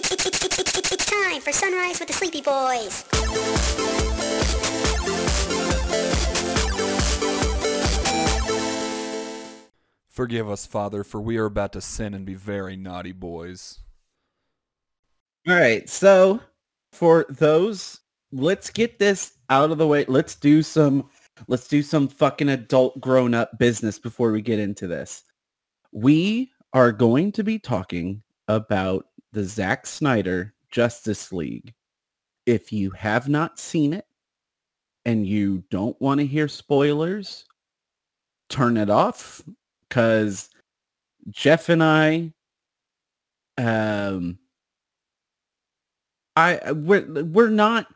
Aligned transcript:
It's 0.00 1.06
time 1.06 1.40
for 1.40 1.50
Sunrise 1.50 1.98
with 1.98 2.06
the 2.06 2.14
Sleepy 2.14 2.40
Boys. 2.40 3.02
Forgive 10.08 10.48
us, 10.48 10.66
Father, 10.66 11.02
for 11.02 11.20
we 11.20 11.36
are 11.38 11.46
about 11.46 11.72
to 11.72 11.80
sin 11.80 12.14
and 12.14 12.24
be 12.24 12.34
very 12.34 12.76
naughty 12.76 13.10
boys. 13.10 13.80
All 15.48 15.56
right, 15.56 15.88
so 15.88 16.40
for 16.92 17.26
those, 17.28 17.98
let's 18.30 18.70
get 18.70 19.00
this 19.00 19.32
out 19.50 19.72
of 19.72 19.78
the 19.78 19.86
way. 19.88 20.04
Let's 20.06 20.36
do 20.36 20.62
some 20.62 21.10
let's 21.48 21.66
do 21.66 21.82
some 21.82 22.06
fucking 22.06 22.50
adult 22.50 23.00
grown 23.00 23.34
up 23.34 23.58
business 23.58 23.98
before 23.98 24.30
we 24.30 24.42
get 24.42 24.60
into 24.60 24.86
this. 24.86 25.24
We 25.90 26.52
are 26.72 26.92
going 26.92 27.32
to 27.32 27.42
be 27.42 27.58
talking 27.58 28.22
about 28.46 29.07
the 29.32 29.44
Zack 29.44 29.86
Snyder 29.86 30.54
Justice 30.70 31.32
League. 31.32 31.74
If 32.46 32.72
you 32.72 32.90
have 32.92 33.28
not 33.28 33.58
seen 33.58 33.92
it 33.92 34.06
and 35.04 35.26
you 35.26 35.64
don't 35.70 36.00
want 36.00 36.20
to 36.20 36.26
hear 36.26 36.48
spoilers, 36.48 37.44
turn 38.48 38.76
it 38.76 38.90
off 38.90 39.42
because 39.88 40.48
Jeff 41.30 41.68
and 41.68 41.82
I 41.82 42.32
um 43.58 44.38
I 46.36 46.72
we're 46.72 47.24
we're 47.24 47.50
not 47.50 47.86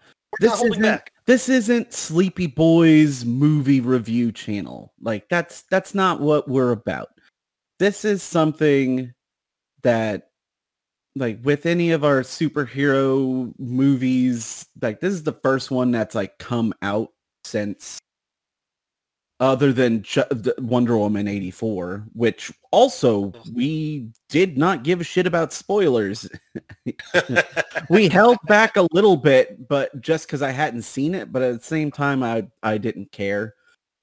We're 0.41 0.49
this 0.49 0.59
holding 0.59 0.81
isn't 0.85 1.03
this 1.25 1.49
isn't 1.49 1.93
Sleepy 1.93 2.49
Boys 2.49 3.25
movie 3.25 3.81
review 3.81 4.33
channel. 4.33 4.93
Like 5.01 5.29
that's 5.29 5.63
that's 5.71 5.95
not 5.95 6.21
what 6.21 6.49
we're 6.49 6.73
about. 6.73 7.09
This 7.79 8.05
is 8.05 8.23
something 8.23 9.13
that 9.83 10.32
like 11.15 11.39
with 11.43 11.67
any 11.67 11.91
of 11.91 12.05
our 12.05 12.23
superhero 12.23 13.53
movies, 13.59 14.67
like 14.81 15.01
this 15.01 15.13
is 15.13 15.23
the 15.23 15.33
first 15.33 15.71
one 15.71 15.91
that's 15.91 16.15
like 16.15 16.39
come 16.39 16.73
out 16.83 17.11
since 17.45 17.99
other 19.43 19.73
than 19.73 20.05
Wonder 20.59 20.97
Woman 20.97 21.27
84, 21.27 22.07
which 22.13 22.53
also 22.71 23.33
we 23.53 24.09
did 24.29 24.57
not 24.57 24.85
give 24.85 25.01
a 25.01 25.05
shit 25.05 25.27
about 25.27 25.53
spoilers. 25.53 26.29
we 27.91 28.09
held 28.09 28.39
back 28.47 28.77
a 28.77 28.87
little 28.93 29.17
bit, 29.17 29.67
but 29.69 30.01
just 30.01 30.29
because 30.29 30.43
I 30.43 30.51
hadn't 30.51 30.83
seen 30.83 31.15
it, 31.15 31.33
but 31.33 31.43
at 31.43 31.59
the 31.59 31.65
same 31.65 31.91
time, 31.91 32.23
I 32.23 32.47
I 32.63 32.79
didn't 32.79 33.11
care. 33.11 33.55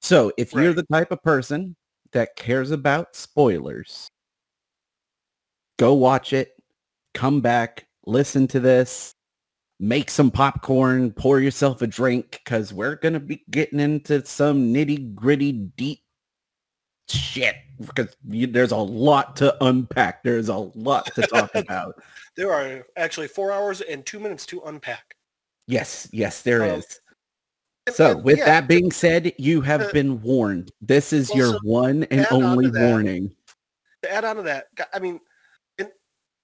So 0.01 0.31
if 0.37 0.53
you're 0.53 0.73
the 0.73 0.85
type 0.91 1.11
of 1.11 1.23
person 1.23 1.75
that 2.11 2.35
cares 2.35 2.71
about 2.71 3.15
spoilers, 3.15 4.09
go 5.77 5.93
watch 5.93 6.33
it, 6.33 6.58
come 7.13 7.41
back, 7.41 7.87
listen 8.05 8.47
to 8.47 8.59
this, 8.59 9.13
make 9.79 10.09
some 10.09 10.31
popcorn, 10.31 11.11
pour 11.11 11.39
yourself 11.39 11.81
a 11.81 11.87
drink, 11.87 12.41
because 12.43 12.73
we're 12.73 12.95
gonna 12.95 13.19
be 13.19 13.43
getting 13.49 13.79
into 13.79 14.25
some 14.25 14.73
nitty 14.73 15.13
gritty 15.15 15.51
deep 15.51 16.01
shit 17.07 17.55
because 17.79 18.15
you, 18.27 18.45
there's 18.47 18.71
a 18.71 18.77
lot 18.77 19.35
to 19.37 19.55
unpack. 19.63 20.21
There's 20.23 20.49
a 20.49 20.57
lot 20.57 21.05
to 21.15 21.21
talk 21.23 21.49
about. 21.55 21.95
There 22.35 22.51
are 22.53 22.85
actually 22.97 23.27
four 23.27 23.51
hours 23.51 23.81
and 23.81 24.05
two 24.05 24.19
minutes 24.19 24.45
to 24.47 24.61
unpack. 24.61 25.15
Yes, 25.67 26.07
yes, 26.11 26.41
there 26.41 26.63
is. 26.63 26.83
Um, 26.83 27.15
And- 27.87 27.95
So, 27.95 28.11
and 28.11 28.23
with 28.23 28.37
yeah, 28.39 28.45
that 28.45 28.67
being 28.67 28.91
said, 28.91 29.33
you 29.37 29.61
have 29.61 29.81
uh, 29.81 29.91
been 29.91 30.21
warned. 30.21 30.71
This 30.81 31.11
is 31.13 31.29
well, 31.29 31.37
your 31.37 31.47
so 31.53 31.59
one 31.63 32.03
and 32.05 32.27
only 32.31 32.69
warning. 32.69 33.33
to 34.03 34.11
add 34.11 34.25
on 34.25 34.35
to 34.37 34.41
that, 34.43 34.67
I 34.93 34.99
mean, 34.99 35.19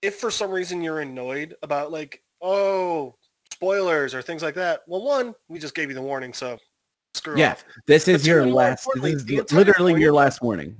if 0.01 0.15
for 0.15 0.31
some 0.31 0.51
reason 0.51 0.81
you're 0.81 0.99
annoyed 0.99 1.55
about 1.63 1.91
like, 1.91 2.21
oh, 2.41 3.15
spoilers 3.51 4.13
or 4.13 4.21
things 4.21 4.43
like 4.43 4.55
that, 4.55 4.81
well, 4.87 5.03
one, 5.03 5.33
we 5.47 5.59
just 5.59 5.75
gave 5.75 5.89
you 5.89 5.95
the 5.95 6.01
warning, 6.01 6.33
so 6.33 6.57
screw 7.13 7.37
Yeah, 7.37 7.51
off. 7.51 7.65
this 7.87 8.07
is 8.07 8.21
But 8.23 8.27
your 8.27 8.45
last. 8.45 8.87
This 8.95 9.23
is 9.23 9.51
literally 9.51 9.99
your 9.99 10.13
last 10.13 10.41
warning. 10.41 10.77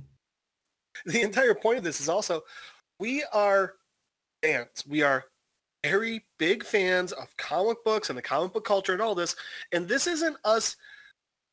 The 1.04 1.22
entire 1.22 1.54
point 1.54 1.78
of 1.78 1.84
this 1.84 2.00
is 2.00 2.08
also, 2.08 2.42
we 2.98 3.22
are 3.32 3.74
fans. 4.42 4.84
We 4.88 5.02
are 5.02 5.24
very 5.84 6.24
big 6.38 6.64
fans 6.64 7.12
of 7.12 7.36
comic 7.36 7.84
books 7.84 8.08
and 8.08 8.18
the 8.18 8.22
comic 8.22 8.52
book 8.52 8.64
culture 8.64 8.92
and 8.92 9.02
all 9.02 9.14
this. 9.14 9.36
And 9.72 9.86
this 9.86 10.06
isn't 10.06 10.36
us. 10.44 10.76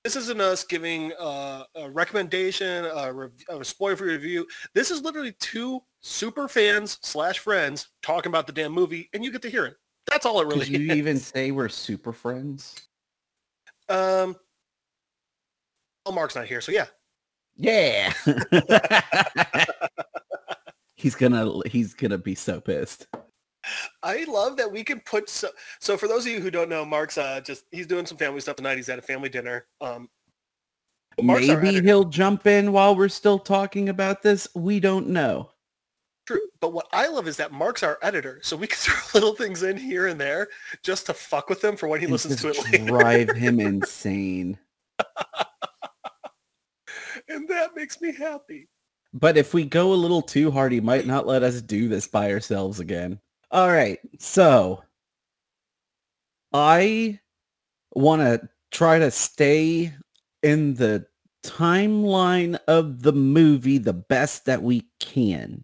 This 0.03 0.17
isn't 0.17 0.41
us 0.41 0.65
giving 0.65 1.13
uh, 1.13 1.63
a 1.75 1.89
recommendation, 1.89 2.85
a, 2.85 3.13
rev- 3.13 3.31
a 3.47 3.63
spoiler 3.63 3.95
free 3.95 4.11
review. 4.11 4.45
This 4.73 4.91
is 4.91 5.01
literally 5.01 5.33
two 5.39 5.81
super 6.01 6.49
fans 6.49 6.99
slash 7.01 7.39
friends 7.39 7.87
talking 8.01 8.29
about 8.29 8.45
the 8.45 8.51
damn 8.51 8.73
movie, 8.73 9.09
and 9.13 9.23
you 9.23 9.31
get 9.31 9.41
to 9.43 9.49
hear 9.49 9.65
it. 9.65 9.75
That's 10.07 10.25
all 10.25 10.41
it 10.41 10.47
really 10.47 10.65
Could 10.65 10.81
you 10.81 10.91
is. 10.91 10.97
even 10.97 11.19
say 11.19 11.51
we're 11.51 11.69
super 11.69 12.11
friends? 12.11 12.75
Um, 13.87 14.35
well, 16.05 16.13
Mark's 16.13 16.35
not 16.35 16.47
here, 16.47 16.59
so 16.59 16.73
yeah. 16.73 16.87
Yeah. 17.55 18.11
he's 20.95 21.15
gonna 21.15 21.49
he's 21.67 21.93
gonna 21.93 22.17
be 22.17 22.35
so 22.35 22.59
pissed. 22.59 23.07
I 24.01 24.25
love 24.25 24.57
that 24.57 24.71
we 24.71 24.83
can 24.83 24.99
put 25.01 25.29
so. 25.29 25.49
So 25.79 25.97
for 25.97 26.07
those 26.07 26.25
of 26.25 26.31
you 26.31 26.39
who 26.39 26.51
don't 26.51 26.69
know, 26.69 26.85
Mark's 26.85 27.17
uh, 27.17 27.41
just 27.41 27.65
he's 27.71 27.87
doing 27.87 28.05
some 28.05 28.17
family 28.17 28.41
stuff 28.41 28.55
tonight. 28.55 28.77
He's 28.77 28.89
at 28.89 28.99
a 28.99 29.03
family 29.03 29.29
dinner. 29.29 29.67
Um, 29.81 30.09
Maybe 31.21 31.81
he'll 31.81 32.05
jump 32.05 32.47
in 32.47 32.71
while 32.71 32.95
we're 32.95 33.09
still 33.09 33.37
talking 33.37 33.89
about 33.89 34.23
this. 34.23 34.47
We 34.55 34.79
don't 34.79 35.09
know. 35.09 35.51
True, 36.25 36.39
but 36.61 36.71
what 36.71 36.87
I 36.93 37.07
love 37.07 37.27
is 37.27 37.37
that 37.37 37.51
Mark's 37.51 37.83
our 37.83 37.99
editor, 38.01 38.39
so 38.41 38.55
we 38.55 38.67
can 38.67 38.77
throw 38.79 39.19
little 39.19 39.35
things 39.35 39.63
in 39.63 39.75
here 39.77 40.07
and 40.07 40.19
there 40.19 40.47
just 40.81 41.05
to 41.07 41.13
fuck 41.13 41.49
with 41.49 41.63
him 41.63 41.75
for 41.75 41.87
when 41.89 41.99
he 41.99 42.05
and 42.05 42.13
listens 42.13 42.41
to 42.41 42.49
it 42.49 42.63
later, 42.63 42.85
drive 42.85 43.29
him 43.35 43.59
insane. 43.59 44.57
and 47.27 47.47
that 47.49 47.75
makes 47.75 47.99
me 47.99 48.13
happy. 48.13 48.69
But 49.13 49.37
if 49.37 49.53
we 49.53 49.65
go 49.65 49.93
a 49.93 49.95
little 49.95 50.21
too 50.21 50.49
hard, 50.49 50.71
he 50.71 50.79
might 50.79 51.05
not 51.05 51.27
let 51.27 51.43
us 51.43 51.61
do 51.61 51.87
this 51.87 52.07
by 52.07 52.31
ourselves 52.31 52.79
again. 52.79 53.19
All 53.53 53.71
right. 53.71 53.99
So 54.17 54.83
I 56.51 57.19
want 57.93 58.23
to 58.23 58.49
try 58.71 58.97
to 58.97 59.11
stay 59.11 59.93
in 60.41 60.73
the 60.73 61.05
timeline 61.45 62.57
of 62.67 63.03
the 63.03 63.13
movie 63.13 63.77
the 63.77 63.93
best 63.93 64.45
that 64.45 64.63
we 64.63 64.87
can. 64.99 65.63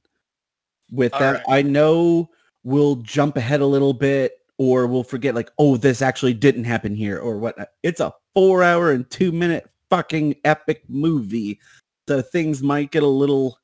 With 0.92 1.14
All 1.16 1.20
that, 1.20 1.34
right. 1.34 1.44
I 1.48 1.62
know 1.64 2.30
we'll 2.64 2.98
jump 2.98 3.38
ahead 3.38 3.62
a 3.62 3.66
little 3.66 3.94
bit 3.94 4.34
or 4.60 4.86
we'll 4.86 5.04
forget 5.04 5.34
like, 5.34 5.50
oh, 5.58 5.76
this 5.76 6.04
actually 6.04 6.36
didn't 6.36 6.66
happen 6.66 6.96
here 6.96 7.18
or 7.18 7.40
what. 7.40 7.60
Uh, 7.60 7.66
it's 7.82 8.02
a 8.02 8.14
four 8.36 8.62
hour 8.62 8.92
and 8.92 9.10
two 9.10 9.32
minute 9.32 9.68
fucking 9.90 10.36
epic 10.44 10.84
movie 10.88 11.60
so 12.08 12.22
things 12.22 12.62
might 12.62 12.92
get 12.92 13.02
a 13.02 13.08
little 13.08 13.59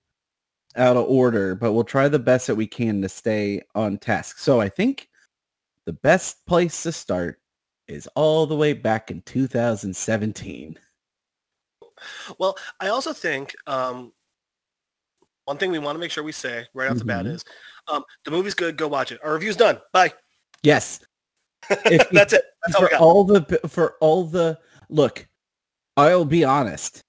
out 0.76 0.98
of 0.98 1.06
order, 1.08 1.56
but 1.56 1.74
we'll 1.74 1.84
try 1.84 2.08
the 2.08 2.20
best 2.20 2.48
that 2.48 2.56
we 2.56 2.68
can 2.68 3.02
to 3.02 3.10
stay 3.10 3.62
on 3.76 3.98
task. 3.98 4.38
So 4.40 4.60
I 4.60 4.70
think 4.70 5.10
the 5.86 5.94
best 5.94 6.46
place 6.46 6.84
to 6.84 6.92
start 6.92 7.40
is 7.88 8.08
all 8.16 8.46
the 8.48 8.56
way 8.56 8.74
back 8.74 9.12
in 9.12 9.22
2017. 9.22 10.78
Well, 12.38 12.58
I 12.80 12.88
also 12.90 13.14
think 13.14 13.54
um, 13.68 14.12
one 15.46 15.58
thing 15.58 15.72
we 15.72 15.80
want 15.80 15.96
to 15.96 16.00
make 16.00 16.12
sure 16.12 16.24
we 16.24 16.32
say 16.32 16.66
right 16.74 16.90
off 16.92 16.98
the 16.98 17.06
bat 17.06 17.26
Mhm. 17.26 17.36
is 17.36 17.46
um, 17.88 18.04
the 18.26 18.32
movie's 18.32 18.56
good. 18.56 18.78
Go 18.78 18.88
watch 18.88 19.12
it. 19.12 19.20
Our 19.24 19.34
review's 19.34 19.56
done. 19.56 19.80
Bye. 19.94 20.12
Yes, 20.64 21.00
If- 21.70 22.10
That's 22.12 22.34
it. 22.34 22.44
That's 22.66 22.76
all 22.76 22.82
for 22.82 22.90
got. 22.90 23.02
all 23.02 23.24
the 23.24 23.60
for 23.68 23.96
all 24.02 24.24
the 24.26 24.60
look, 24.90 25.28
I'll 25.96 26.26
be 26.26 26.44
honest. 26.44 27.02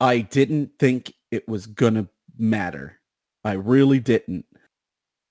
I 0.00 0.20
didn't 0.20 0.70
think 0.78 1.12
it 1.30 1.46
was 1.48 1.66
gonna 1.66 2.08
matter. 2.38 3.00
I 3.44 3.52
really 3.52 4.00
didn't. 4.00 4.46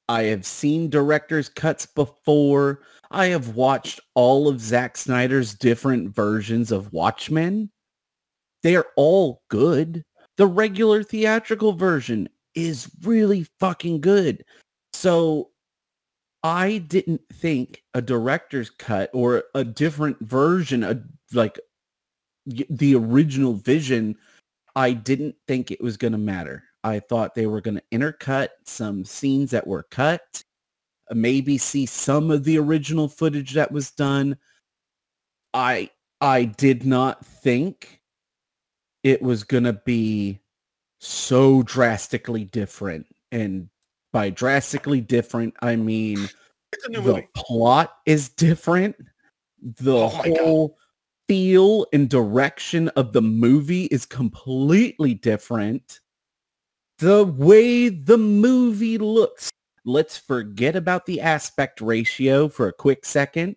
I 0.09 0.23
have 0.23 0.45
seen 0.45 0.89
director's 0.89 1.47
cuts 1.47 1.85
before. 1.85 2.81
I 3.11 3.27
have 3.27 3.55
watched 3.55 4.01
all 4.13 4.47
of 4.47 4.59
Zack 4.59 4.97
Snyder's 4.97 5.53
different 5.53 6.13
versions 6.13 6.71
of 6.71 6.91
Watchmen. 6.91 7.71
They 8.63 8.75
are 8.75 8.87
all 8.95 9.41
good. 9.49 10.03
The 10.37 10.47
regular 10.47 11.03
theatrical 11.03 11.73
version 11.73 12.29
is 12.55 12.89
really 13.03 13.47
fucking 13.59 14.01
good. 14.01 14.43
So 14.93 15.51
I 16.43 16.79
didn't 16.79 17.21
think 17.31 17.83
a 17.93 18.01
director's 18.01 18.69
cut 18.69 19.09
or 19.13 19.43
a 19.55 19.63
different 19.63 20.19
version, 20.19 20.83
a, 20.83 21.01
like 21.33 21.59
the 22.45 22.95
original 22.95 23.53
vision, 23.53 24.15
I 24.75 24.93
didn't 24.93 25.35
think 25.47 25.71
it 25.71 25.81
was 25.81 25.97
going 25.97 26.13
to 26.13 26.17
matter. 26.17 26.63
I 26.83 26.99
thought 26.99 27.35
they 27.35 27.47
were 27.47 27.61
going 27.61 27.75
to 27.77 27.83
intercut 27.97 28.49
some 28.65 29.05
scenes 29.05 29.51
that 29.51 29.67
were 29.67 29.83
cut, 29.83 30.43
uh, 31.09 31.15
maybe 31.15 31.57
see 31.57 31.85
some 31.85 32.31
of 32.31 32.43
the 32.43 32.57
original 32.57 33.07
footage 33.07 33.53
that 33.53 33.71
was 33.71 33.91
done. 33.91 34.37
I 35.53 35.89
I 36.21 36.45
did 36.45 36.85
not 36.85 37.25
think 37.25 38.01
it 39.03 39.21
was 39.21 39.43
going 39.43 39.63
to 39.63 39.73
be 39.73 40.39
so 40.99 41.63
drastically 41.63 42.43
different. 42.45 43.07
And 43.31 43.69
by 44.13 44.29
drastically 44.29 45.01
different, 45.01 45.55
I 45.61 45.75
mean 45.75 46.29
It's 46.73 46.85
a 46.85 46.89
new 46.89 47.01
the 47.01 47.13
movie. 47.13 47.27
plot 47.35 47.93
is 48.05 48.29
different. 48.29 48.95
The 49.61 49.95
Oh 49.95 50.17
my 50.17 50.29
God. 50.29 50.37
whole 50.37 50.77
feel 51.27 51.87
and 51.93 52.09
direction 52.09 52.89
of 52.89 53.13
the 53.13 53.21
movie 53.21 53.85
is 53.85 54.05
completely 54.05 55.13
different. 55.13 56.00
The 57.01 57.25
way 57.25 57.89
the 57.89 58.17
movie 58.17 58.99
looks. 58.99 59.49
Let's 59.85 60.17
forget 60.19 60.75
about 60.75 61.07
the 61.07 61.19
aspect 61.19 61.81
ratio 61.81 62.47
for 62.47 62.67
a 62.67 62.73
quick 62.73 63.05
second. 63.05 63.55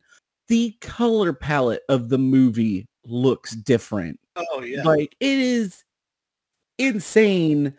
The 0.48 0.74
color 0.80 1.34
palette 1.34 1.82
of 1.90 2.08
the 2.08 2.16
movie 2.16 2.86
looks 3.04 3.52
different. 3.54 4.18
Oh 4.36 4.62
yeah. 4.62 4.82
Like 4.82 5.14
it 5.20 5.38
is 5.38 5.84
insane 6.78 7.74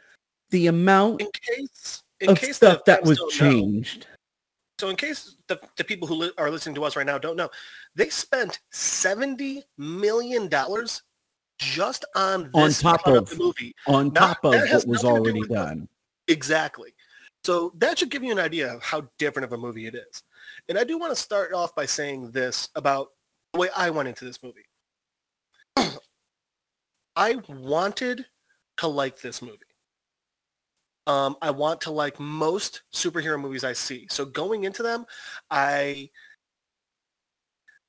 the 0.51 0.67
amount 0.67 1.21
in 1.21 1.29
case 1.33 2.03
in 2.19 2.29
of 2.29 2.39
case 2.39 2.57
stuff 2.57 2.85
that 2.85 3.03
was 3.03 3.17
don't 3.17 3.25
know- 3.41 3.49
changed. 3.49 4.05
so 4.79 4.89
in 4.89 4.95
case 4.95 5.35
the, 5.47 5.59
the 5.77 5.83
people 5.83 6.07
who 6.07 6.13
li- 6.15 6.31
are 6.37 6.51
listening 6.51 6.75
to 6.75 6.83
us 6.83 6.95
right 6.95 7.07
now 7.07 7.17
don't 7.17 7.35
know, 7.37 7.49
they 7.95 8.09
spent 8.09 8.59
seventy 8.71 9.63
million 9.79 10.47
dollars 10.47 11.01
just 11.57 12.05
on 12.15 12.49
On 12.53 12.69
top 12.71 13.07
of- 13.07 13.29
the 13.29 13.35
movie. 13.37 13.75
on 13.87 14.07
Not- 14.13 14.41
top 14.41 14.45
of 14.45 14.53
what 14.69 14.87
was 14.87 15.01
do 15.01 15.07
already 15.07 15.41
the- 15.41 15.47
done. 15.53 15.89
Exactly. 16.27 16.93
So 17.43 17.71
that 17.77 17.99
should 17.99 18.09
give 18.09 18.23
you 18.23 18.31
an 18.31 18.39
idea 18.39 18.73
of 18.73 18.81
how 18.81 19.07
different 19.19 19.45
of 19.45 19.53
a 19.53 19.57
movie 19.57 19.85
it 19.85 19.93
is. 19.95 20.23
And 20.67 20.77
I 20.79 20.83
do 20.83 20.97
want 20.97 21.11
to 21.11 21.15
start 21.15 21.53
off 21.53 21.75
by 21.75 21.85
saying 21.85 22.31
this 22.31 22.69
about 22.75 23.11
the 23.53 23.59
way 23.59 23.69
I 23.75 23.91
went 23.91 24.07
into 24.09 24.25
this 24.25 24.41
movie. 24.41 24.65
I 27.15 27.35
wanted 27.47 28.25
to 28.77 28.87
like 28.87 29.21
this 29.21 29.41
movie. 29.41 29.59
Um, 31.07 31.37
I 31.41 31.51
want 31.51 31.81
to 31.81 31.91
like 31.91 32.19
most 32.19 32.81
superhero 32.93 33.39
movies 33.39 33.63
I 33.63 33.73
see. 33.73 34.07
So 34.09 34.25
going 34.25 34.63
into 34.63 34.81
them, 34.81 35.05
I 35.51 36.09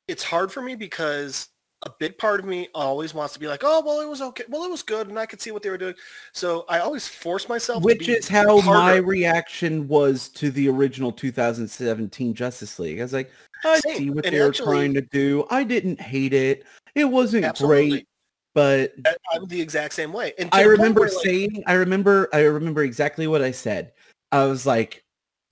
it's 0.06 0.22
hard 0.22 0.52
for 0.52 0.60
me 0.62 0.76
because 0.76 1.48
a 1.82 1.90
big 1.98 2.16
part 2.16 2.40
of 2.40 2.46
me 2.46 2.68
always 2.74 3.12
wants 3.12 3.34
to 3.34 3.40
be 3.40 3.46
like, 3.46 3.60
oh 3.62 3.82
well, 3.84 4.00
it 4.00 4.08
was 4.08 4.22
okay, 4.22 4.44
well 4.48 4.64
it 4.64 4.70
was 4.70 4.82
good, 4.82 5.08
and 5.08 5.18
I 5.18 5.26
could 5.26 5.40
see 5.40 5.50
what 5.50 5.62
they 5.62 5.70
were 5.70 5.76
doing. 5.78 5.94
So 6.32 6.64
I 6.68 6.78
always 6.78 7.06
force 7.06 7.48
myself, 7.48 7.82
to 7.82 7.84
Which 7.86 8.08
is 8.08 8.28
how 8.28 8.60
my 8.62 8.96
reaction 8.96 9.86
was 9.86 10.28
to 10.30 10.50
the 10.50 10.68
original 10.68 11.12
2017 11.12 12.34
Justice 12.34 12.78
League. 12.78 12.98
I 12.98 13.02
was 13.02 13.12
like, 13.12 13.30
I 13.64 13.78
Same. 13.80 13.96
see 13.96 14.10
what 14.10 14.24
And 14.26 14.34
they 14.34 14.40
were 14.40 14.48
actually- 14.48 14.66
trying 14.66 14.94
to 14.94 15.02
do. 15.02 15.46
I 15.50 15.64
didn't 15.64 16.00
hate 16.00 16.32
it. 16.32 16.64
It 16.94 17.04
wasn't 17.04 17.44
Absolutely. 17.44 17.90
great, 17.90 18.08
but 18.54 18.94
I'm 19.34 19.46
the 19.46 19.60
exact 19.60 19.92
same 19.92 20.14
way. 20.14 20.32
And 20.38 20.48
I 20.52 20.62
remember 20.62 21.00
where, 21.00 21.10
like, 21.10 21.24
saying, 21.24 21.62
I 21.66 21.74
remember, 21.74 22.28
I 22.32 22.40
remember 22.40 22.82
exactly 22.84 23.26
what 23.26 23.42
I 23.42 23.50
said. 23.50 23.92
I 24.32 24.46
was 24.46 24.64
like, 24.64 25.04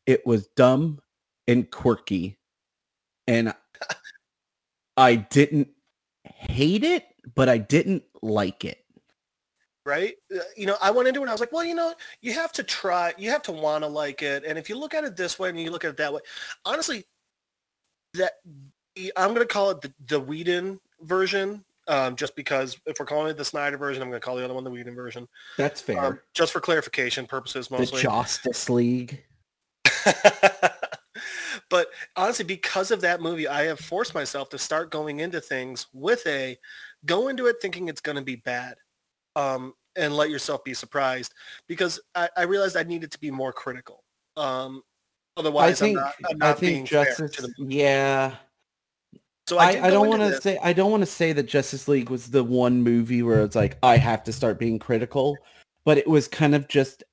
it 0.07 0.27
was 0.27 0.47
dumb 0.57 1.01
and 1.47 1.71
quirky, 1.71 2.39
and 3.27 3.55
I 4.97 5.17
didn't 5.17 5.69
hate 6.51 6.85
it, 6.85 7.05
but 7.35 7.49
I 7.49 7.59
didn't 7.59 8.05
like 8.23 8.65
it. 8.65 8.79
right? 9.87 10.15
Uh, 10.35 10.41
You 10.57 10.67
know, 10.67 10.77
I 10.81 10.91
went 10.91 11.09
into 11.09 11.21
it 11.21 11.25
and 11.25 11.31
I 11.31 11.35
was 11.35 11.41
like, 11.41 11.53
well, 11.53 11.65
you 11.65 11.75
know, 11.75 11.95
you 12.23 12.33
have 12.33 12.53
to 12.53 12.63
try, 12.63 13.13
you 13.19 13.31
have 13.31 13.43
to 13.43 13.53
want 13.53 13.85
to 13.85 13.89
like 13.89 14.23
it. 14.23 14.45
And 14.47 14.59
if 14.59 14.69
you 14.69 14.79
look 14.79 14.95
at 14.95 15.05
it 15.05 15.17
this 15.17 15.39
way 15.39 15.51
and 15.51 15.61
you 15.61 15.71
look 15.71 15.85
at 15.85 15.91
it 15.91 15.97
that 15.99 16.13
way, 16.13 16.21
honestly, 16.65 17.05
that 18.15 18.33
I'm 19.17 19.35
going 19.35 19.47
to 19.47 19.53
call 19.53 19.71
it 19.71 19.81
the, 19.83 19.93
the 20.07 20.21
Whedon 20.21 20.81
version. 21.03 21.65
Um, 21.87 22.17
just 22.17 22.35
because 22.35 22.79
if 22.87 22.99
we're 22.99 23.05
calling 23.05 23.29
it 23.31 23.37
the 23.37 23.45
Snyder 23.45 23.77
version, 23.77 24.03
I'm 24.03 24.09
going 24.09 24.19
to 24.19 24.25
call 24.25 24.37
the 24.37 24.45
other 24.45 24.55
one 24.55 24.65
the 24.65 24.71
Whedon 24.71 24.95
version. 24.95 25.29
That's 25.59 25.83
fair. 25.83 26.03
Um, 26.03 26.21
just 26.33 26.51
for 26.53 26.61
clarification 26.61 27.27
purposes, 27.27 27.69
the 27.69 27.77
mostly. 27.77 28.01
Justice 28.01 28.71
League. 28.71 29.23
but 31.71 31.89
honestly, 32.17 32.45
because 32.45 32.91
of 32.91 33.01
that 33.03 33.21
movie, 33.21 33.49
I 33.49 33.65
have 33.65 33.81
forced 33.81 34.15
myself 34.15 34.49
to 34.51 34.59
start 34.59 34.91
going 34.91 35.21
into 35.21 35.41
things 35.41 35.87
with 35.93 36.27
a 36.27 36.57
go 37.07 37.29
into 37.29 37.47
it 37.47 37.57
thinking 37.61 37.89
it's 37.89 38.01
going 38.01 38.17
to 38.17 38.23
be 38.23 38.37
bad, 38.37 38.75
um, 39.37 39.75
and 39.97 40.17
let 40.17 40.31
yourself 40.31 40.65
be 40.65 40.75
surprised. 40.75 41.35
Because 41.69 42.01
I, 42.15 42.29
I 42.37 42.43
realized 42.43 42.77
I 42.77 42.83
needed 42.83 43.11
to 43.13 43.21
be 43.21 43.31
more 43.31 43.53
critical. 43.53 44.05
Um, 44.37 44.83
otherwise, 45.37 45.81
I 45.81 45.85
think 45.85 45.99
I'm 45.99 46.05
not, 46.05 46.15
I'm 46.31 46.43
I 46.43 46.47
not 46.49 46.61
being 46.61 46.87
think 46.87 46.89
fair 46.89 47.05
Justice. 47.05 47.47
Yeah, 47.59 48.35
So 49.47 49.59
I, 49.59 49.73
I, 49.73 49.87
I 49.87 49.91
don't 49.91 50.09
want 50.09 50.23
to 50.23 50.41
say 50.41 50.59
I 50.63 50.73
don't 50.73 50.91
want 50.91 51.03
to 51.03 51.07
say 51.07 51.33
that 51.35 51.45
Justice 51.45 51.87
League 51.87 52.09
was 52.09 52.31
the 52.31 52.43
one 52.43 52.83
movie 52.83 53.23
where 53.23 53.43
it's 53.45 53.57
like 53.57 53.77
I 53.83 53.99
have 53.99 54.25
to 54.25 54.33
start 54.33 54.59
being 54.59 54.79
critical, 54.79 55.37
but 55.85 55.99
it 55.99 56.09
was 56.09 56.29
kind 56.29 56.55
of 56.55 56.67
just 56.69 57.05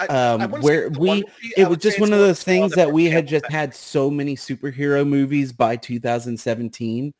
I- 0.00 0.06
um, 0.06 0.42
I 0.42 0.46
where 0.46 0.88
we 0.90 1.08
one 1.08 1.16
movie, 1.18 1.52
I 1.56 1.62
it 1.62 1.68
was 1.68 1.78
just 1.78 1.98
one 2.00 2.12
of 2.12 2.18
those 2.18 2.42
things 2.42 2.72
that 2.72 2.92
we 2.92 3.06
had 3.06 3.26
just 3.26 3.46
had 3.50 3.74
so 3.74 4.10
many 4.10 4.36
superhero 4.36 5.06
movies 5.08 5.52
by 5.52 5.76
2017 5.76 7.12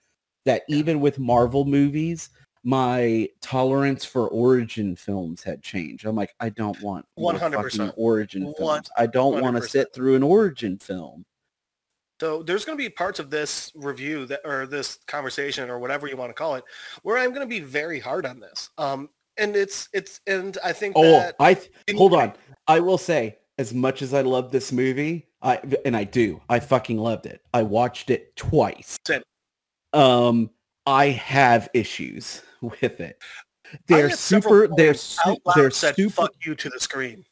that 0.45 0.63
Yeah. 0.69 0.77
even 0.77 1.01
with 1.01 1.19
Marvel 1.19 1.65
movies, 1.65 2.29
my 2.65 3.29
tolerance 3.41 4.05
for 4.05 4.29
origin 4.29 4.95
films 4.97 5.43
had 5.43 5.63
changed. 5.63 6.05
I'm 6.05 6.17
like, 6.17 6.35
I 6.41 6.51
don't 6.51 6.81
want 6.83 7.07
100%. 7.17 7.89
fucking 7.89 7.91
origin 7.97 8.45
One- 8.45 8.55
films. 8.55 8.91
I 8.97 9.07
don't 9.07 9.41
want 9.41 9.57
to 9.57 9.63
sit 9.67 9.93
through 9.95 10.17
an 10.17 10.23
origin 10.23 10.79
film. 10.79 11.25
So 12.21 12.43
there's 12.43 12.65
going 12.65 12.77
to 12.79 12.83
be 12.83 12.89
parts 12.89 13.19
of 13.19 13.29
this 13.31 13.71
review 13.75 14.25
that, 14.27 14.41
or 14.45 14.67
this 14.67 14.99
conversation, 15.07 15.69
or 15.69 15.79
whatever 15.79 16.07
you 16.07 16.17
want 16.17 16.31
to 16.31 16.35
call 16.35 16.55
it, 16.55 16.65
where 17.03 17.19
I'm 17.19 17.29
going 17.31 17.43
to 17.43 17.47
be 17.47 17.61
very 17.61 18.01
hard 18.01 18.25
on 18.25 18.41
this. 18.41 18.71
Um, 18.79 19.11
and 19.39 19.55
it's 19.55 19.91
it's, 19.93 20.21
and 20.27 20.57
I 20.65 20.73
think 20.73 20.95
Oh, 20.97 21.03
that 21.03 21.37
I 21.39 21.53
th- 21.55 21.71
hold 21.95 22.15
on. 22.15 22.33
I 22.69 22.81
will 22.81 22.99
say, 22.99 23.39
as 23.59 23.73
much 23.73 24.03
as 24.03 24.13
I 24.13 24.23
love 24.23 24.51
this 24.51 24.73
movie, 24.73 25.29
I 25.43 25.61
and 25.85 25.97
I 25.97 26.05
do, 26.05 26.41
I 26.49 26.61
fucking 26.61 26.99
loved 26.99 27.27
it. 27.27 27.41
I 27.55 27.63
watched 27.63 28.11
it 28.11 28.37
twice. 28.37 28.99
Um, 29.93 30.51
I 30.85 31.07
have 31.09 31.69
issues 31.73 32.43
with 32.61 33.01
it. 33.01 33.23
They're 33.87 34.11
super. 34.11 34.69
They're 34.77 34.95
su- 34.95 35.37
they're 35.55 35.71
said 35.71 35.97
super. 35.97 36.11
"fuck 36.11 36.33
you" 36.45 36.55
to 36.55 36.69
the 36.69 36.81
screen. 36.81 37.25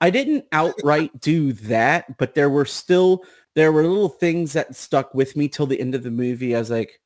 I 0.00 0.10
didn't 0.10 0.44
outright 0.52 1.20
do 1.20 1.52
that, 1.54 2.18
but 2.18 2.34
there 2.34 2.50
were 2.50 2.66
still 2.66 3.24
there 3.54 3.72
were 3.72 3.82
little 3.82 4.10
things 4.10 4.52
that 4.52 4.76
stuck 4.76 5.14
with 5.14 5.36
me 5.36 5.48
till 5.48 5.66
the 5.66 5.80
end 5.80 5.94
of 5.94 6.02
the 6.02 6.10
movie. 6.10 6.54
I 6.54 6.58
was 6.58 6.70
like, 6.70 7.00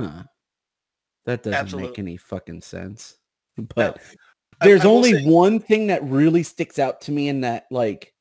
huh, 0.00 0.22
that 1.26 1.42
doesn't 1.42 1.78
make 1.82 1.98
any 1.98 2.16
fucking 2.16 2.62
sense. 2.62 3.16
But 3.58 3.98
I- 3.98 4.16
there's 4.64 4.82
I 4.82 4.86
will 4.86 4.96
only 4.96 5.12
say- 5.12 5.24
one 5.24 5.58
thing 5.60 5.88
that 5.88 6.02
really 6.04 6.42
sticks 6.42 6.78
out 6.78 7.00
to 7.02 7.12
me 7.12 7.28
in 7.28 7.40
that 7.42 7.66
like 7.70 8.12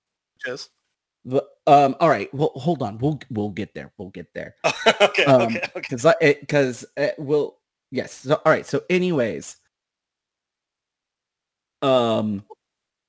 Just 0.46 0.70
the 1.26 1.44
um 1.68 1.96
all 2.00 2.10
right 2.10 2.34
well 2.34 2.52
hold 2.56 2.82
on 2.82 2.98
we'll 2.98 3.20
we'll 3.30 3.50
get 3.50 3.74
there 3.76 3.92
we'll 3.98 4.10
get 4.10 4.34
there. 4.34 4.56
Okay, 5.02 5.26
Um, 5.26 5.42
okay, 5.44 5.58
okay. 5.76 5.82
because 5.90 6.06
i 6.06 6.16
because 6.40 6.86
it 6.98 7.16
will 7.20 7.58
yes 7.92 8.12
so, 8.14 8.36
all 8.44 8.52
right 8.52 8.66
so 8.66 8.82
anyways. 8.90 9.58
Um 11.82 12.44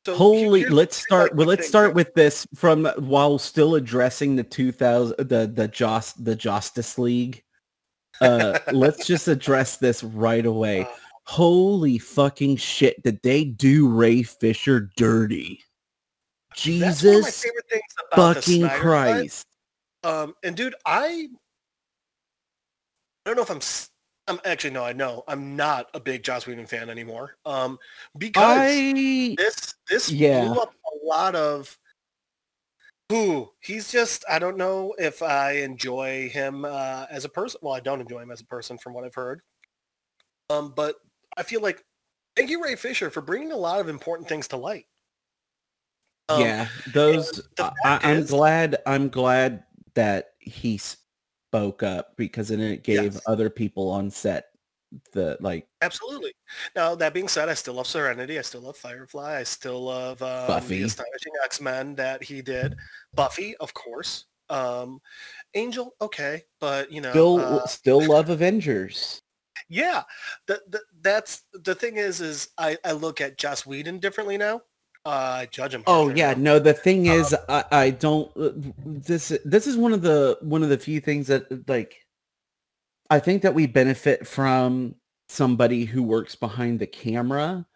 So 0.05 0.15
holy 0.17 0.65
let's 0.67 0.97
start 0.97 1.35
well 1.35 1.47
let's 1.47 1.67
start 1.69 1.95
with 1.95 2.13
this 2.15 2.47
from 2.55 2.87
while 2.99 3.39
still 3.39 3.75
addressing 3.77 4.37
the 4.37 4.43
2000 4.45 5.17
the 5.29 5.47
the 5.47 5.69
jost 5.69 6.25
the 6.25 6.35
justice 6.35 6.99
league. 6.99 7.43
Uh 8.21 8.59
let's 8.73 9.07
just 9.07 9.29
address 9.29 9.77
this 9.79 10.03
right 10.05 10.45
away. 10.47 10.87
Uh, 10.97 11.02
holy 11.25 11.99
fucking 11.99 12.57
shit 12.57 13.01
did 13.03 13.21
they 13.23 13.45
do 13.45 13.89
ray 13.89 14.23
fisher 14.23 14.91
dirty 14.97 15.63
That's 16.81 17.05
one 17.05 17.17
of 17.17 17.23
my 17.23 17.31
jesus 17.31 17.43
favorite 17.43 17.65
things 17.71 17.83
about 18.13 18.35
the 18.35 18.43
fucking 18.43 18.59
Snyder 18.59 18.75
Cut. 18.75 18.81
christ 18.81 19.47
Um, 20.05 20.35
and 20.43 20.57
dude, 20.57 20.75
I 20.85 21.29
I 23.25 23.31
don't 23.31 23.37
know 23.37 23.43
if 23.43 23.51
I'm. 23.51 23.61
I'm 24.29 24.41
actually 24.45 24.71
no, 24.71 24.85
I 24.85 24.93
know 24.93 25.25
I'm 25.27 25.57
not 25.57 25.89
a 25.95 26.01
big 26.01 26.23
Joss 26.23 26.47
Whedon 26.47 26.67
fan 26.67 26.89
anymore. 26.91 27.37
Um, 27.45 27.79
because 28.19 28.63
i 28.67 29.35
this 29.37 29.75
this 29.89 30.11
Yeah. 30.11 30.49
blew 30.49 30.61
up 30.61 30.75
a 30.75 31.07
lot 31.07 31.35
of. 31.35 31.77
Ooh, 33.13 33.51
he's 33.61 33.93
just 33.93 34.25
I 34.29 34.39
don't 34.39 34.57
know 34.57 34.95
if 34.99 35.23
I 35.23 35.59
enjoy 35.59 36.29
him 36.31 36.65
uh, 36.65 37.07
as 37.11 37.25
a 37.25 37.29
person. 37.29 37.61
Well, 37.63 37.75
I 37.75 37.81
don't 37.81 38.01
enjoy 38.01 38.21
him 38.21 38.31
as 38.31 38.41
a 38.41 38.47
person 38.47 38.79
from 38.79 38.95
what 38.95 39.05
I've 39.05 39.15
heard. 39.15 39.43
Um, 40.51 40.73
but 40.75 40.97
I 41.37 41.43
feel 41.43 41.61
like 41.61 41.85
thank 42.37 42.51
you 42.51 42.63
Ray 42.63 42.77
Fisher 42.77 43.11
for 43.11 43.21
bringing 43.21 43.53
a 43.53 43.57
lot 43.57 43.81
of 43.81 43.89
important 43.89 44.29
things 44.29 44.49
to 44.49 44.57
light. 44.57 44.87
Um, 46.29 46.41
yeah 46.41 46.69
those 46.95 47.43
I, 47.59 47.99
I'm 48.03 48.19
is- 48.19 48.31
glad 48.31 48.77
i'm 48.87 49.09
glad 49.09 49.65
that 49.95 50.35
he 50.39 50.79
spoke 50.79 51.83
up 51.83 52.17
because 52.17 52.49
then 52.49 52.61
it 52.61 52.85
gave 52.85 53.15
Yes. 53.15 53.21
other 53.27 53.51
people 53.51 53.91
on 53.91 54.09
set 54.09 54.47
the 55.13 55.37
like 55.41 55.67
Absolutely. 55.81 56.33
Now 56.77 56.95
that 56.95 57.13
being 57.15 57.27
said, 57.27 57.49
I 57.49 57.55
still 57.55 57.75
love 57.75 57.87
Serenity. 57.87 58.39
I 58.39 58.43
still 58.43 58.61
love 58.61 58.77
Firefly. 58.77 59.39
I 59.39 59.43
still 59.43 59.83
love 59.85 60.21
um, 60.23 60.47
Buffy. 60.47 60.79
the 60.81 60.85
Astonishing 60.85 61.33
X 61.43 61.61
Men 61.63 61.95
that 61.97 62.23
he 62.23 62.43
did. 62.43 62.77
Buffy, 63.15 63.57
of 63.57 63.73
course. 63.75 64.27
Um, 64.51 65.01
Angel, 65.55 65.95
okay, 66.01 66.43
but 66.61 66.93
you 66.93 67.01
know, 67.01 67.11
still 67.11 67.41
uh, 67.41 67.67
still 67.67 68.07
love 68.07 68.29
avengers 68.29 69.23
yeah. 69.73 70.03
The, 70.47 70.63
the, 70.69 70.81
that's 71.01 71.43
the 71.53 71.75
thing 71.75 71.97
is, 71.97 72.21
is 72.21 72.51
I, 72.59 72.79
I 72.85 72.93
look 72.93 73.21
at 73.21 73.39
Joss 73.39 73.67
Whedon 73.67 73.99
differently 73.99 74.37
now. 74.37 74.63
uh, 75.05 75.47
judge 75.47 75.75
him. 75.75 75.83
Oh 75.87 76.09
yeah, 76.11 76.35
no. 76.37 76.59
The 76.59 76.75
thing 76.75 77.07
is, 77.07 77.35
I, 77.49 77.65
I 77.73 77.91
don't. 77.91 78.31
uh, 78.37 78.51
This 78.87 79.33
this 79.45 79.67
is 79.67 79.77
one 79.77 79.93
of 79.93 80.03
the 80.03 80.39
one 80.43 80.63
of 80.63 80.69
the 80.69 80.79
few 80.79 81.01
things 81.01 81.27
that 81.29 81.69
like. 81.69 81.97
I 83.11 83.19
think 83.19 83.43
that 83.43 83.55
we 83.55 83.67
benefit 83.67 84.27
from 84.27 84.95
somebody 85.29 85.85
who 85.85 86.03
works 86.03 86.35
behind 86.35 86.79
the 86.79 86.87
camera. 86.87 87.67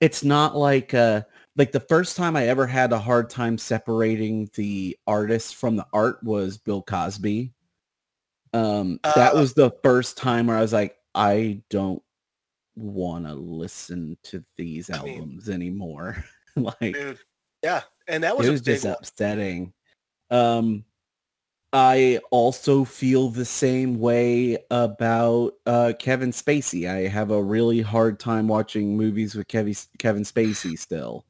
It's 0.00 0.24
not 0.24 0.56
like 0.56 0.94
uh 0.94 1.22
like 1.56 1.72
the 1.72 1.80
first 1.80 2.16
time 2.16 2.34
I 2.36 2.48
ever 2.48 2.66
had 2.66 2.92
a 2.92 2.98
hard 2.98 3.30
time 3.30 3.58
separating 3.58 4.50
the 4.54 4.96
artist 5.06 5.56
from 5.56 5.76
the 5.76 5.86
art 5.92 6.22
was 6.22 6.58
Bill 6.58 6.82
Cosby. 6.82 7.52
Um, 8.52 9.00
that 9.02 9.34
Uh, 9.34 9.38
was 9.38 9.54
the 9.54 9.72
first 9.82 10.16
time 10.16 10.46
where 10.46 10.56
I 10.56 10.62
was 10.62 10.72
like, 10.72 10.96
I 11.14 11.62
don't 11.70 12.02
want 12.76 13.26
to 13.26 13.34
listen 13.34 14.16
to 14.24 14.44
these 14.56 14.90
I 14.90 15.02
mean- 15.02 15.18
albums 15.18 15.48
anymore. 15.48 16.24
like 16.56 16.94
dude. 16.94 17.18
Yeah, 17.62 17.82
and 18.08 18.22
that 18.24 18.36
was, 18.36 18.46
it 18.46 18.50
was 18.50 18.60
just 18.60 18.84
one. 18.84 18.94
upsetting. 18.98 19.72
Um, 20.30 20.84
I 21.72 22.20
also 22.30 22.84
feel 22.84 23.30
the 23.30 23.44
same 23.44 23.98
way 23.98 24.58
about 24.70 25.54
uh, 25.66 25.94
Kevin 25.98 26.30
Spacey. 26.30 26.88
I 26.88 27.08
have 27.08 27.30
a 27.30 27.42
really 27.42 27.80
hard 27.80 28.20
time 28.20 28.46
watching 28.46 28.96
movies 28.96 29.34
with 29.34 29.48
Kevin 29.48 29.74
Kevin 29.98 30.22
Spacey 30.22 30.78
still. 30.78 31.24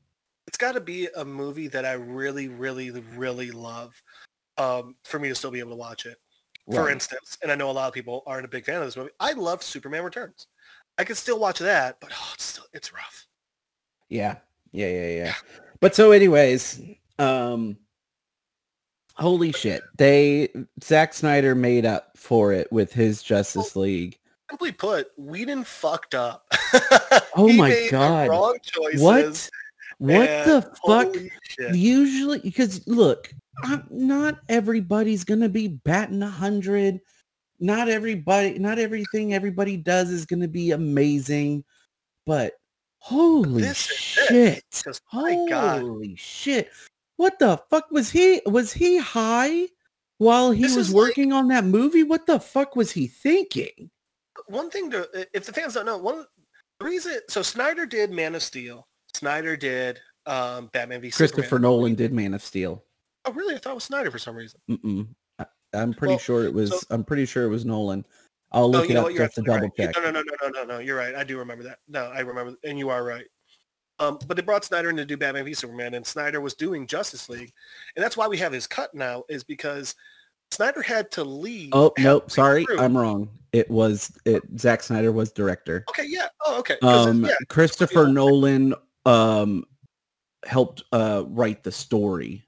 It's 0.46 0.58
got 0.58 0.72
to 0.72 0.80
be 0.80 1.08
a 1.16 1.24
movie 1.24 1.68
that 1.68 1.86
I 1.86 1.92
really, 1.92 2.48
really, 2.48 2.90
really 2.90 3.52
love 3.52 4.00
um, 4.58 4.96
for 5.04 5.18
me 5.18 5.28
to 5.30 5.34
still 5.34 5.50
be 5.50 5.60
able 5.60 5.70
to 5.70 5.76
watch 5.76 6.04
it. 6.04 6.18
For 6.72 6.88
instance, 6.88 7.36
and 7.42 7.52
I 7.52 7.56
know 7.56 7.70
a 7.70 7.72
lot 7.72 7.88
of 7.88 7.94
people 7.94 8.22
aren't 8.26 8.46
a 8.46 8.48
big 8.48 8.64
fan 8.64 8.76
of 8.76 8.86
this 8.86 8.96
movie. 8.96 9.10
I 9.20 9.32
love 9.32 9.62
Superman 9.62 10.02
Returns. 10.02 10.46
I 10.96 11.04
could 11.04 11.16
still 11.16 11.38
watch 11.38 11.58
that, 11.58 12.00
but 12.00 12.10
oh, 12.14 12.30
it's 12.34 12.44
still 12.44 12.64
it's 12.72 12.92
rough. 12.92 13.26
Yeah, 14.08 14.36
yeah, 14.72 14.88
yeah, 14.88 15.08
yeah. 15.08 15.34
But 15.80 15.94
so, 15.94 16.12
anyways, 16.12 16.80
um, 17.18 17.76
holy 19.14 19.52
shit! 19.52 19.82
They 19.98 20.48
Zack 20.82 21.12
Snyder 21.12 21.54
made 21.54 21.84
up 21.84 22.16
for 22.16 22.52
it 22.52 22.72
with 22.72 22.92
his 22.92 23.22
Justice 23.22 23.76
League. 23.76 24.18
Simply 24.50 24.72
put, 24.72 25.08
Whedon 25.16 25.64
fucked 25.64 26.14
up. 26.14 26.46
Oh 27.36 27.52
my 27.52 27.88
God. 27.90 28.28
Wrong 28.28 28.56
choices. 28.62 29.00
What? 29.02 29.50
What 29.98 30.28
and 30.28 30.50
the 30.50 30.62
fuck? 30.86 31.14
Usually, 31.74 32.38
because 32.38 32.86
look, 32.86 33.32
I'm, 33.62 33.86
not 33.90 34.40
everybody's 34.48 35.24
gonna 35.24 35.48
be 35.48 35.68
batting 35.68 36.22
a 36.22 36.28
hundred. 36.30 37.00
Not 37.60 37.88
everybody, 37.88 38.58
not 38.58 38.78
everything 38.78 39.32
everybody 39.32 39.76
does 39.76 40.10
is 40.10 40.26
gonna 40.26 40.48
be 40.48 40.72
amazing. 40.72 41.64
But 42.26 42.54
holy 42.98 43.62
This 43.62 43.76
shit! 43.78 44.64
My 45.12 45.46
God, 45.48 45.82
Holy 45.82 46.16
shit! 46.16 46.70
What 47.16 47.38
the 47.38 47.58
fuck 47.70 47.90
was 47.90 48.10
he? 48.10 48.40
Was 48.46 48.72
he 48.72 48.98
high 48.98 49.68
while 50.18 50.50
he 50.50 50.62
This 50.62 50.76
was 50.76 50.88
is 50.88 50.94
like- 50.94 51.00
working 51.08 51.32
on 51.32 51.48
that 51.48 51.64
movie? 51.64 52.02
What 52.02 52.26
the 52.26 52.40
fuck 52.40 52.74
was 52.76 52.90
he 52.92 53.06
thinking? 53.06 53.90
one 54.48 54.68
thing 54.68 54.90
to 54.90 55.08
if 55.32 55.46
the 55.46 55.52
fans 55.52 55.74
don't 55.74 55.86
know, 55.86 55.96
one 55.96 56.26
the 56.80 56.84
reason 56.86 57.18
so 57.28 57.40
Snyder 57.40 57.86
did 57.86 58.10
Man 58.10 58.34
of 58.34 58.42
Steel. 58.42 58.86
Snyder 59.14 59.56
did 59.56 60.00
um, 60.26 60.68
Batman 60.72 61.00
v 61.00 61.10
Christopher 61.12 61.42
Superman. 61.42 61.62
Nolan 61.62 61.94
did 61.94 62.12
Man 62.12 62.34
of 62.34 62.42
Steel. 62.42 62.84
Oh, 63.24 63.32
really? 63.32 63.54
I 63.54 63.58
thought 63.58 63.70
it 63.70 63.74
was 63.74 63.84
Snyder 63.84 64.10
for 64.10 64.18
some 64.18 64.36
reason. 64.36 64.60
Mm-mm. 64.70 65.08
I, 65.38 65.46
I'm 65.72 65.92
pretty 65.94 66.12
Well, 66.12 66.18
sure 66.18 66.44
it 66.44 66.52
was. 66.52 66.70
so- 66.70 66.86
I'm 66.90 67.04
pretty 67.04 67.26
sure 67.26 67.44
it 67.44 67.48
was 67.48 67.64
Nolan. 67.64 68.04
I'll 68.52 68.64
Oh, 68.64 68.68
look 68.68 68.88
you 68.88 68.96
it 68.96 68.98
up 68.98 69.12
just 69.12 69.34
to 69.36 69.42
double 69.42 69.62
right. 69.62 69.70
check. 69.76 69.96
No, 69.96 70.10
no, 70.10 70.10
no, 70.10 70.22
no, 70.42 70.48
no, 70.48 70.64
no. 70.64 70.78
You're 70.78 70.96
right. 70.96 71.14
I 71.14 71.24
do 71.24 71.38
remember 71.38 71.64
that. 71.64 71.78
No, 71.88 72.04
I 72.14 72.20
remember, 72.20 72.54
and 72.62 72.78
you 72.78 72.88
are 72.90 73.02
right. 73.02 73.24
Um, 73.98 74.18
but 74.26 74.36
they 74.36 74.42
brought 74.42 74.64
Snyder 74.64 74.90
in 74.90 74.96
to 74.96 75.04
do 75.04 75.16
Batman 75.16 75.44
v 75.44 75.54
Superman, 75.54 75.94
and 75.94 76.06
Snyder 76.06 76.40
was 76.40 76.54
doing 76.54 76.86
Justice 76.86 77.28
League, 77.28 77.52
and 77.96 78.04
that's 78.04 78.16
why 78.16 78.26
we 78.28 78.36
have 78.38 78.52
his 78.52 78.66
cut 78.66 78.92
now, 78.94 79.24
is 79.28 79.42
because 79.44 79.94
Snyder 80.50 80.82
had 80.82 81.10
to 81.12 81.24
leave. 81.24 81.70
Oh 81.72 81.92
nope, 81.98 82.30
sorry, 82.30 82.64
through. 82.64 82.78
I'm 82.80 82.96
wrong. 82.96 83.28
It 83.52 83.70
was 83.70 84.16
it. 84.24 84.42
Zack 84.58 84.82
Snyder 84.82 85.10
was 85.12 85.32
director. 85.32 85.84
Okay, 85.90 86.06
yeah. 86.08 86.26
Oh, 86.44 86.58
okay. 86.58 86.76
Um, 86.82 87.24
yeah, 87.24 87.34
Christopher 87.48 88.06
Nolan 88.08 88.74
um 89.06 89.64
helped 90.44 90.82
uh 90.92 91.24
write 91.28 91.62
the 91.62 91.72
story. 91.72 92.44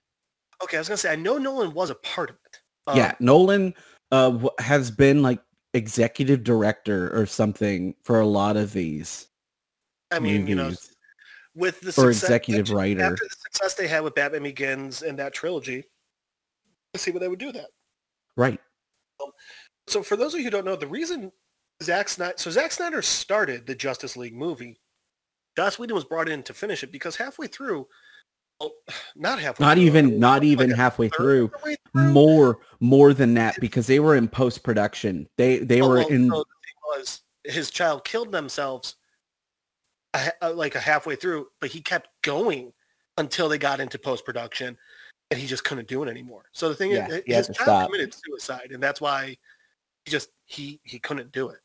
Okay. 0.62 0.76
I 0.76 0.80
was 0.80 0.88
gonna 0.88 0.98
say 0.98 1.12
I 1.12 1.16
know 1.16 1.38
Nolan 1.38 1.72
was 1.72 1.90
a 1.90 1.94
part 1.96 2.30
of 2.30 2.36
it. 2.46 2.60
Um, 2.86 2.96
yeah, 2.96 3.14
Nolan 3.20 3.74
uh 4.12 4.48
has 4.58 4.90
been 4.90 5.22
like 5.22 5.40
executive 5.74 6.42
director 6.42 7.16
or 7.18 7.26
something 7.26 7.94
for 8.02 8.20
a 8.20 8.26
lot 8.26 8.56
of 8.56 8.72
these 8.72 9.28
I 10.10 10.18
mean, 10.18 10.46
you 10.46 10.54
know, 10.54 10.72
with 11.54 11.80
the 11.80 11.88
or 11.88 12.12
success, 12.12 12.24
executive 12.24 12.66
after, 12.66 12.76
writer. 12.76 13.02
after 13.02 13.24
the 13.24 13.36
success 13.52 13.74
they 13.74 13.88
had 13.88 14.04
with 14.04 14.14
Batman 14.14 14.42
Begins 14.42 15.02
and 15.02 15.18
that 15.18 15.34
trilogy, 15.34 15.84
let's 16.94 17.02
see 17.02 17.10
what 17.10 17.20
they 17.20 17.28
would 17.28 17.38
do 17.38 17.46
with 17.46 17.56
that. 17.56 17.70
Right. 18.36 18.60
So 19.88 20.02
for 20.02 20.16
those 20.16 20.34
of 20.34 20.40
you 20.40 20.44
who 20.44 20.50
don't 20.50 20.64
know, 20.64 20.76
the 20.76 20.86
reason 20.86 21.32
Zack 21.82 22.08
Snyder, 22.08 22.34
so 22.36 22.50
Zack 22.50 22.72
Snyder 22.72 23.02
started 23.02 23.66
the 23.66 23.74
Justice 23.74 24.16
League 24.16 24.34
movie. 24.34 24.78
Joss 25.56 25.78
Whedon 25.78 25.94
was 25.94 26.04
brought 26.04 26.28
in 26.28 26.42
to 26.44 26.54
finish 26.54 26.82
it 26.82 26.92
because 26.92 27.16
halfway 27.16 27.46
through, 27.46 27.86
not 29.16 29.38
halfway, 29.38 29.64
Not 29.66 29.76
through, 29.76 29.84
even 29.84 30.18
not 30.18 30.44
even 30.44 30.70
halfway 30.70 31.08
through. 31.08 31.48
through. 31.48 31.74
More 31.94 32.58
more 32.80 33.14
than 33.14 33.34
that 33.34 33.58
because 33.60 33.86
they 33.86 34.00
were 34.00 34.16
in 34.16 34.28
post 34.28 34.62
production. 34.62 35.28
They 35.38 35.58
they 35.58 35.82
Oh, 35.82 35.88
were 35.88 35.98
well, 35.98 36.08
in 36.08 36.28
so 36.28 36.38
the 36.38 36.44
thing 36.44 36.74
was 36.84 37.22
his 37.44 37.70
child 37.70 38.04
killed 38.04 38.32
themselves 38.32 38.96
uh, 40.14 40.52
like 40.54 40.74
a 40.74 40.80
halfway 40.80 41.16
through, 41.16 41.48
but 41.60 41.70
he 41.70 41.80
kept 41.80 42.08
going 42.22 42.72
until 43.18 43.48
they 43.48 43.58
got 43.58 43.80
into 43.80 43.98
post 43.98 44.24
production, 44.24 44.76
and 45.30 45.40
he 45.40 45.46
just 45.46 45.64
couldn't 45.64 45.88
do 45.88 46.02
it 46.02 46.08
anymore. 46.08 46.44
So 46.52 46.68
the 46.68 46.74
thing 46.74 46.92
Yeah, 46.92 47.08
is, 47.08 47.22
his 47.26 47.46
child 47.48 47.54
stop. 47.54 47.90
committed 47.90 48.14
suicide, 48.14 48.72
and 48.72 48.82
that's 48.82 49.00
why 49.00 49.36
he 50.04 50.10
just 50.10 50.30
he 50.44 50.80
he 50.84 50.98
couldn't 50.98 51.32
do 51.32 51.48
it. 51.50 51.60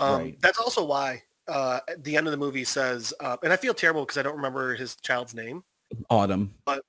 Um, 0.00 0.18
Right. 0.18 0.40
That's 0.40 0.58
also 0.58 0.84
why 0.84 1.22
uh, 1.48 1.80
at 1.88 2.02
the 2.04 2.16
end 2.16 2.26
of 2.26 2.30
the 2.30 2.36
movie 2.38 2.64
says, 2.64 3.12
uh, 3.20 3.36
and 3.42 3.52
I 3.52 3.56
feel 3.56 3.74
terrible 3.74 4.02
because 4.02 4.18
I 4.18 4.22
don't 4.22 4.36
remember 4.36 4.74
his 4.74 4.96
child's 4.96 5.34
name. 5.34 5.64
Autumn. 6.08 6.54
But 6.64 6.82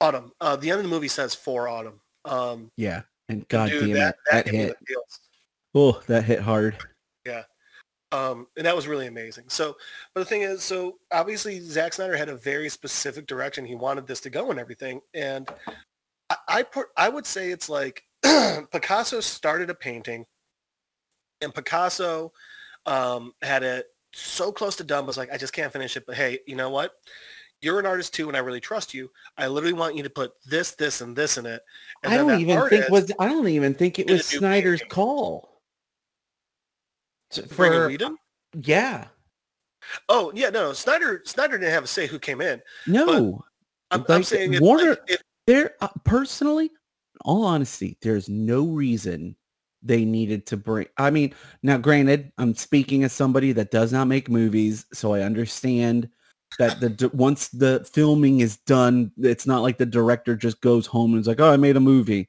Autumn. 0.00 0.32
Uh, 0.40 0.56
the 0.56 0.70
end 0.70 0.78
of 0.78 0.84
the 0.84 0.90
movie 0.90 1.08
says 1.08 1.34
for 1.34 1.68
Autumn. 1.68 2.00
Um, 2.24 2.70
Yeah. 2.76 3.02
And 3.28 3.46
god 3.48 3.70
dude, 3.70 3.80
damn 3.80 3.94
that, 3.94 4.14
it. 4.14 4.16
That, 4.30 4.46
me 4.46 4.58
hit. 4.58 4.76
Oh, 5.74 6.00
that 6.06 6.24
hit 6.24 6.40
hard. 6.40 6.76
Yeah, 7.26 7.42
um, 8.10 8.46
and 8.56 8.66
that 8.66 8.74
was 8.74 8.88
really 8.88 9.06
amazing. 9.06 9.44
So, 9.48 9.76
but 10.14 10.20
the 10.20 10.26
thing 10.26 10.42
is, 10.42 10.62
so 10.62 10.98
obviously 11.12 11.60
Zack 11.60 11.92
Snyder 11.92 12.16
had 12.16 12.30
a 12.30 12.36
very 12.36 12.68
specific 12.68 13.26
direction 13.26 13.66
he 13.66 13.74
wanted 13.74 14.06
this 14.06 14.20
to 14.20 14.30
go 14.30 14.50
and 14.50 14.58
everything. 14.58 15.00
And 15.12 15.48
I, 16.30 16.36
I 16.48 16.62
put, 16.62 16.86
I 16.96 17.10
would 17.10 17.26
say 17.26 17.50
it's 17.50 17.68
like 17.68 18.02
Picasso 18.22 19.20
started 19.20 19.68
a 19.68 19.74
painting, 19.74 20.24
and 21.42 21.54
Picasso 21.54 22.32
um, 22.86 23.34
had 23.42 23.62
it 23.62 23.86
so 24.14 24.52
close 24.52 24.76
to 24.76 24.84
done, 24.84 25.02
but 25.02 25.08
was 25.08 25.18
like, 25.18 25.32
I 25.32 25.36
just 25.36 25.52
can't 25.52 25.72
finish 25.72 25.96
it. 25.98 26.06
But 26.06 26.16
hey, 26.16 26.38
you 26.46 26.56
know 26.56 26.70
what? 26.70 26.92
You're 27.60 27.80
an 27.80 27.86
artist 27.86 28.14
too, 28.14 28.28
and 28.28 28.36
I 28.36 28.40
really 28.40 28.60
trust 28.60 28.94
you. 28.94 29.10
I 29.36 29.48
literally 29.48 29.72
want 29.72 29.96
you 29.96 30.02
to 30.04 30.10
put 30.10 30.32
this, 30.46 30.72
this, 30.72 31.00
and 31.00 31.16
this 31.16 31.38
in 31.38 31.46
it. 31.46 31.60
And 32.04 32.12
I 32.12 32.16
don't 32.16 32.40
even 32.40 32.68
think 32.68 32.88
was 32.88 33.10
I 33.18 33.26
don't 33.26 33.48
even 33.48 33.74
think 33.74 33.98
it 33.98 34.08
was 34.08 34.26
Snyder's 34.26 34.80
painting. 34.80 34.94
call. 34.94 35.60
To- 37.30 37.42
For, 37.42 37.88
Whedon? 37.88 38.16
yeah. 38.54 39.06
Oh 40.08 40.30
yeah, 40.34 40.50
no, 40.50 40.72
Snyder. 40.72 41.22
Snyder 41.24 41.58
didn't 41.58 41.72
have 41.72 41.84
a 41.84 41.88
say 41.88 42.06
who 42.06 42.18
came 42.18 42.40
in. 42.40 42.62
No. 42.86 43.44
I'm, 43.90 44.04
I'm 44.08 44.22
saying 44.22 44.60
Warner- 44.60 44.90
like, 44.90 45.00
if, 45.08 45.22
there 45.46 45.74
uh, 45.80 45.88
personally, 46.04 46.66
in 46.66 46.70
all 47.24 47.44
honesty, 47.44 47.96
there's 48.02 48.28
no 48.28 48.66
reason 48.66 49.34
they 49.82 50.04
needed 50.04 50.46
to 50.46 50.56
bring 50.56 50.86
I 50.96 51.10
mean, 51.10 51.34
now 51.62 51.78
granted, 51.78 52.32
I'm 52.38 52.54
speaking 52.54 53.02
as 53.04 53.12
somebody 53.12 53.52
that 53.52 53.70
does 53.70 53.92
not 53.92 54.06
make 54.06 54.28
movies, 54.28 54.84
so 54.92 55.14
I 55.14 55.22
understand 55.22 56.08
that 56.58 56.80
the 56.80 57.10
once 57.12 57.48
the 57.48 57.86
filming 57.90 58.40
is 58.40 58.56
done, 58.58 59.12
it's 59.18 59.46
not 59.46 59.62
like 59.62 59.78
the 59.78 59.86
director 59.86 60.36
just 60.36 60.60
goes 60.60 60.86
home 60.86 61.12
and 61.12 61.20
is 61.20 61.26
like, 61.26 61.40
"Oh, 61.40 61.52
I 61.52 61.56
made 61.56 61.76
a 61.76 61.80
movie." 61.80 62.28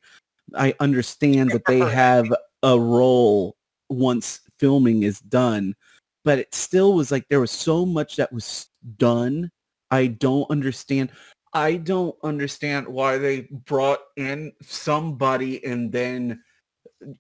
I 0.56 0.74
understand 0.80 1.52
that 1.52 1.66
they 1.66 1.80
have 1.80 2.26
a 2.64 2.80
role 2.80 3.56
once 3.90 4.42
filming 4.58 5.04
is 5.04 5.20
done, 5.20 5.76
but 6.24 6.40
it 6.40 6.54
still 6.54 6.94
was 6.94 7.12
like 7.12 7.28
there 7.30 7.40
was 7.40 7.52
so 7.52 7.86
much 7.86 8.16
that 8.18 8.32
was 8.34 8.68
done. 8.98 9.52
I 9.92 10.08
don't 10.08 10.50
understand. 10.50 11.12
I 11.54 11.78
don't 11.78 12.16
understand 12.24 12.88
why 12.88 13.18
they 13.18 13.48
brought 13.66 14.02
in 14.18 14.54
somebody 14.62 15.66
and 15.66 15.92
then 15.92 16.44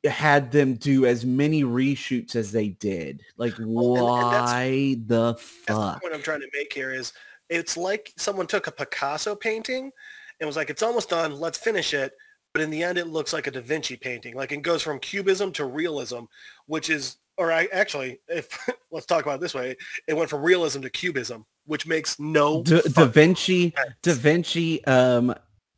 had 0.03 0.51
them 0.51 0.75
do 0.75 1.05
as 1.05 1.25
many 1.25 1.63
reshoots 1.63 2.35
as 2.35 2.51
they 2.51 2.69
did. 2.69 3.23
Like, 3.37 3.53
Well, 3.59 3.95
and- 4.15 4.25
and 4.25 4.45
why 4.45 4.97
the 5.05 5.35
fuck? 5.39 6.01
point 6.01 6.13
I'm 6.13 6.21
trying 6.21 6.41
to 6.41 6.49
make 6.53 6.73
here 6.73 6.93
is 6.93 7.13
it's 7.49 7.77
like 7.77 8.13
someone 8.17 8.47
took 8.47 8.67
a 8.67 8.71
Picasso 8.71 9.35
painting 9.35 9.91
and 10.39 10.47
was 10.47 10.55
like, 10.55 10.69
it's 10.69 10.83
almost 10.83 11.09
done, 11.09 11.39
let's 11.39 11.57
finish 11.57 11.93
it. 11.93 12.13
But 12.53 12.61
in 12.63 12.71
the 12.71 12.83
end, 12.83 12.97
it 12.97 13.05
looks 13.07 13.31
like 13.31 13.47
a 13.47 13.51
Da 13.51 13.61
Vinci 13.61 13.95
painting. 13.95 14.35
Like 14.35 14.51
it 14.51 14.61
goes 14.63 14.81
from 14.81 14.99
cubism 14.99 15.51
to 15.53 15.65
realism, 15.65 16.21
which 16.65 16.89
is, 16.89 17.17
or 17.37 17.51
I 17.51 17.67
actually, 17.71 18.19
if 18.27 18.49
let's 18.91 19.05
talk 19.05 19.23
about 19.23 19.35
it 19.35 19.41
this 19.41 19.53
way, 19.53 19.75
it 20.07 20.15
went 20.17 20.29
from 20.29 20.41
realism 20.41 20.81
to 20.81 20.89
cubism, 20.89 21.45
which 21.65 21.85
makes 21.87 22.19
no 22.19 22.63
Da, 22.63 22.81
da 22.81 23.05
Vinci 23.05 23.71
sense. 23.77 23.93
Da 24.01 24.13
Vinci 24.13 24.83
um 24.85 25.33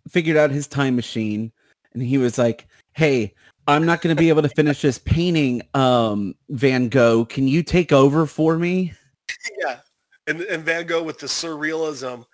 figured 0.10 0.38
out 0.38 0.50
his 0.50 0.66
time 0.68 0.96
machine 0.96 1.52
and 1.94 2.02
he 2.02 2.18
was 2.18 2.38
like, 2.38 2.68
"Hey, 2.94 3.34
I'm 3.68 3.86
not 3.86 4.02
going 4.02 4.16
to 4.16 4.20
be 4.20 4.30
able 4.30 4.42
to 4.42 4.50
finish 4.50 4.82
this 4.82 4.98
painting, 4.98 5.62
um 5.74 6.36
Van 6.50 6.90
Gogh. 6.90 7.26
Can 7.26 7.48
you 7.48 7.64
take 7.64 7.92
over 7.92 8.26
for 8.26 8.58
me?" 8.58 8.94
yeah, 9.60 9.80
and 10.28 10.42
and 10.42 10.64
Van 10.64 10.86
Gogh 10.86 11.04
with 11.04 11.20
the 11.20 11.28
surrealism, 11.28 12.26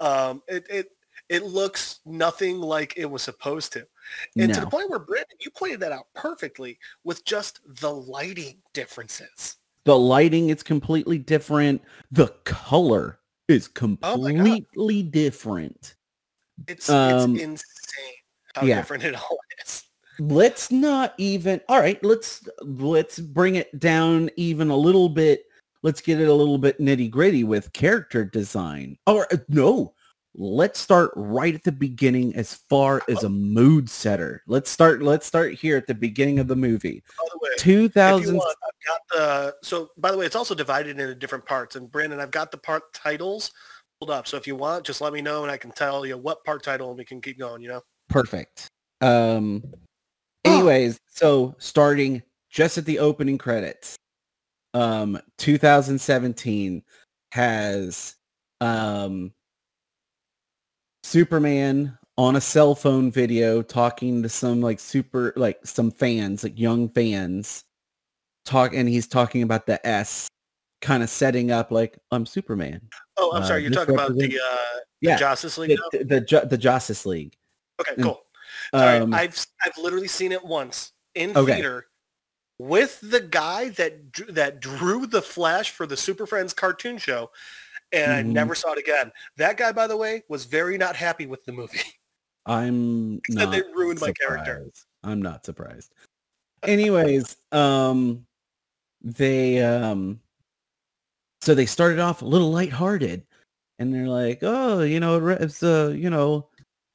um, 0.00 0.42
it 0.48 0.66
it 0.70 0.90
it 1.28 1.44
looks 1.44 2.00
nothing 2.06 2.58
like 2.58 2.94
it 2.96 3.06
was 3.06 3.22
supposed 3.22 3.72
to, 3.74 3.86
and 4.36 4.52
to 4.54 4.60
the 4.60 4.66
point 4.66 4.88
where 4.90 4.98
Brandon, 4.98 5.36
you 5.40 5.50
pointed 5.50 5.80
that 5.80 5.92
out 5.92 6.06
perfectly 6.14 6.78
with 7.04 7.24
just 7.24 7.60
the 7.80 7.92
lighting 7.92 8.58
differences. 8.72 9.56
The 9.84 9.98
lighting 9.98 10.50
is 10.50 10.62
completely 10.62 11.18
different. 11.18 11.82
The 12.10 12.28
color 12.44 13.18
is 13.48 13.68
Oh 13.68 13.72
completely 13.72 15.02
different. 15.02 15.94
It's 16.66 16.90
Um, 16.90 17.34
it's 17.34 17.44
insane 17.44 18.14
how 18.54 18.66
yeah. 18.66 18.76
different 18.76 19.04
it 19.04 19.14
all 19.14 19.38
is. 19.64 19.84
Let's 20.18 20.70
not 20.70 21.14
even 21.18 21.60
all 21.68 21.78
right 21.78 22.02
let's 22.04 22.48
let's 22.62 23.18
bring 23.18 23.54
it 23.54 23.78
down 23.78 24.28
even 24.36 24.70
a 24.70 24.76
little 24.76 25.08
bit 25.08 25.44
let's 25.82 26.00
get 26.00 26.20
it 26.20 26.28
a 26.28 26.34
little 26.34 26.58
bit 26.58 26.78
nitty 26.80 27.10
gritty 27.10 27.44
with 27.44 27.72
character 27.72 28.24
design 28.24 28.96
or 29.06 29.26
uh, 29.32 29.36
no 29.48 29.94
let's 30.34 30.78
start 30.78 31.10
right 31.16 31.54
at 31.54 31.64
the 31.64 31.72
beginning 31.72 32.34
as 32.36 32.54
far 32.68 33.02
as 33.08 33.24
a 33.24 33.28
mood 33.28 33.88
setter 33.88 34.42
let's 34.46 34.70
start 34.70 35.02
let's 35.02 35.26
start 35.26 35.54
here 35.54 35.76
at 35.76 35.86
the 35.86 35.94
beginning 35.94 36.38
of 36.38 36.46
the 36.48 36.56
movie 36.56 37.02
By 37.18 37.24
the 37.32 37.38
way, 37.38 37.50
if 37.52 37.58
2000 37.58 38.34
you 38.34 38.38
want, 38.38 38.56
I've 38.62 38.86
got 38.86 39.00
the 39.10 39.54
so 39.62 39.90
by 39.98 40.12
the 40.12 40.18
way, 40.18 40.26
it's 40.26 40.36
also 40.36 40.54
divided 40.54 40.98
into 41.00 41.14
different 41.14 41.44
parts. 41.44 41.76
And 41.76 41.90
Brandon, 41.90 42.20
I've 42.20 42.30
got 42.30 42.52
the 42.52 42.58
part 42.58 42.92
titles 42.92 43.50
pulled 43.98 44.10
up. 44.10 44.28
So 44.28 44.36
if 44.36 44.46
you 44.46 44.54
want, 44.54 44.84
just 44.84 45.00
let 45.00 45.12
me 45.12 45.20
know 45.20 45.42
and 45.42 45.50
I 45.50 45.56
can 45.56 45.72
tell 45.72 46.06
you 46.06 46.16
what 46.16 46.44
part 46.44 46.62
title 46.62 46.90
and 46.90 46.98
we 46.98 47.04
can 47.04 47.20
keep 47.20 47.38
going, 47.38 47.62
you 47.62 47.68
know? 47.68 47.82
perfect 48.08 48.70
um 49.02 49.62
anyways 50.48 50.98
so 51.08 51.54
starting 51.58 52.22
just 52.50 52.78
at 52.78 52.84
the 52.84 52.98
opening 52.98 53.38
credits 53.38 53.96
um 54.74 55.18
2017 55.38 56.82
has 57.32 58.16
um 58.60 59.32
superman 61.02 61.96
on 62.16 62.36
a 62.36 62.40
cell 62.40 62.74
phone 62.74 63.10
video 63.10 63.62
talking 63.62 64.22
to 64.22 64.28
some 64.28 64.60
like 64.60 64.80
super 64.80 65.32
like 65.36 65.58
some 65.64 65.90
fans 65.90 66.42
like 66.42 66.58
young 66.58 66.88
fans 66.88 67.64
talk 68.44 68.74
and 68.74 68.88
he's 68.88 69.06
talking 69.06 69.42
about 69.42 69.66
the 69.66 69.84
s 69.86 70.28
kind 70.80 71.02
of 71.02 71.10
setting 71.10 71.50
up 71.50 71.70
like 71.70 71.98
i'm 72.10 72.24
superman 72.26 72.80
Oh, 73.20 73.32
I'm 73.34 73.42
Uh, 73.42 73.46
sorry. 73.46 73.62
You're 73.62 73.72
talking 73.72 73.94
about 73.94 74.16
the, 74.16 74.38
uh, 74.38 74.78
yeah 75.00 75.16
the 75.16 75.18
Justice 75.18 75.58
League? 75.58 75.76
the, 75.90 75.98
the, 76.04 76.20
the, 76.20 76.46
the 76.50 76.58
justice 76.58 77.04
league 77.04 77.34
Okay, 77.80 77.94
mm, 77.94 78.02
cool. 78.04 78.22
Sorry, 78.74 79.00
um, 79.00 79.14
I've 79.14 79.46
I've 79.64 79.78
literally 79.78 80.08
seen 80.08 80.32
it 80.32 80.44
once 80.44 80.92
in 81.14 81.34
Okay. 81.34 81.54
theater 81.54 81.86
with 82.58 83.00
the 83.00 83.20
guy 83.20 83.68
that 83.70 84.10
drew, 84.12 84.26
that 84.32 84.60
drew 84.60 85.06
the 85.06 85.22
Flash 85.22 85.70
for 85.70 85.86
the 85.86 85.96
Super 85.96 86.26
Friends 86.26 86.52
cartoon 86.52 86.98
show, 86.98 87.30
and 87.92 88.12
I 88.12 88.22
Mhm. 88.22 88.32
never 88.32 88.54
saw 88.54 88.72
it 88.72 88.78
again. 88.78 89.12
That 89.36 89.56
guy, 89.56 89.72
by 89.72 89.86
the 89.86 89.96
way, 89.96 90.24
was 90.28 90.44
very 90.44 90.76
not 90.78 90.96
happy 90.96 91.26
with 91.26 91.44
the 91.44 91.52
movie. 91.52 91.80
I'm 92.46 93.20
not 93.28 93.52
they 93.52 93.62
ruined 93.74 94.00
my 94.00 94.12
character. 94.12 94.66
I'm 95.02 95.20
not 95.22 95.44
surprised. 95.44 95.94
Anyways, 96.62 97.36
um 97.52 98.26
they 99.02 99.62
um 99.62 100.20
so 101.40 101.54
they 101.54 101.66
started 101.66 101.98
off 102.00 102.22
a 102.22 102.26
little 102.26 102.50
lighthearted 102.50 103.26
and 103.78 103.94
they're 103.94 104.08
like, 104.08 104.40
"Oh, 104.42 104.80
you 104.82 104.98
know, 104.98 105.24
it's 105.28 105.62
uh, 105.62 105.94
you 105.96 106.10
know, 106.10 106.47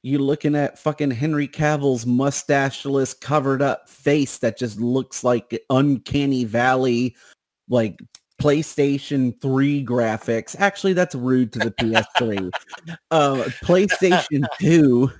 you 0.04 0.18
looking 0.18 0.54
at 0.54 0.78
fucking 0.78 1.10
Henry 1.10 1.48
Cavill's 1.48 2.04
mustacheless 2.04 3.14
covered 3.14 3.62
up 3.62 3.88
face 3.88 4.36
that 4.36 4.58
just 4.58 4.78
looks 4.78 5.24
like 5.24 5.58
uncanny 5.70 6.44
valley 6.44 7.16
like 7.70 7.98
PlayStation 8.38 9.40
3 9.40 9.82
graphics. 9.82 10.54
Actually, 10.60 10.92
that's 10.92 11.14
rude 11.14 11.54
to 11.54 11.58
the 11.58 11.70
PS3. 11.70 12.50
uh, 13.10 13.44
PlayStation 13.64 14.44
2 14.60 15.10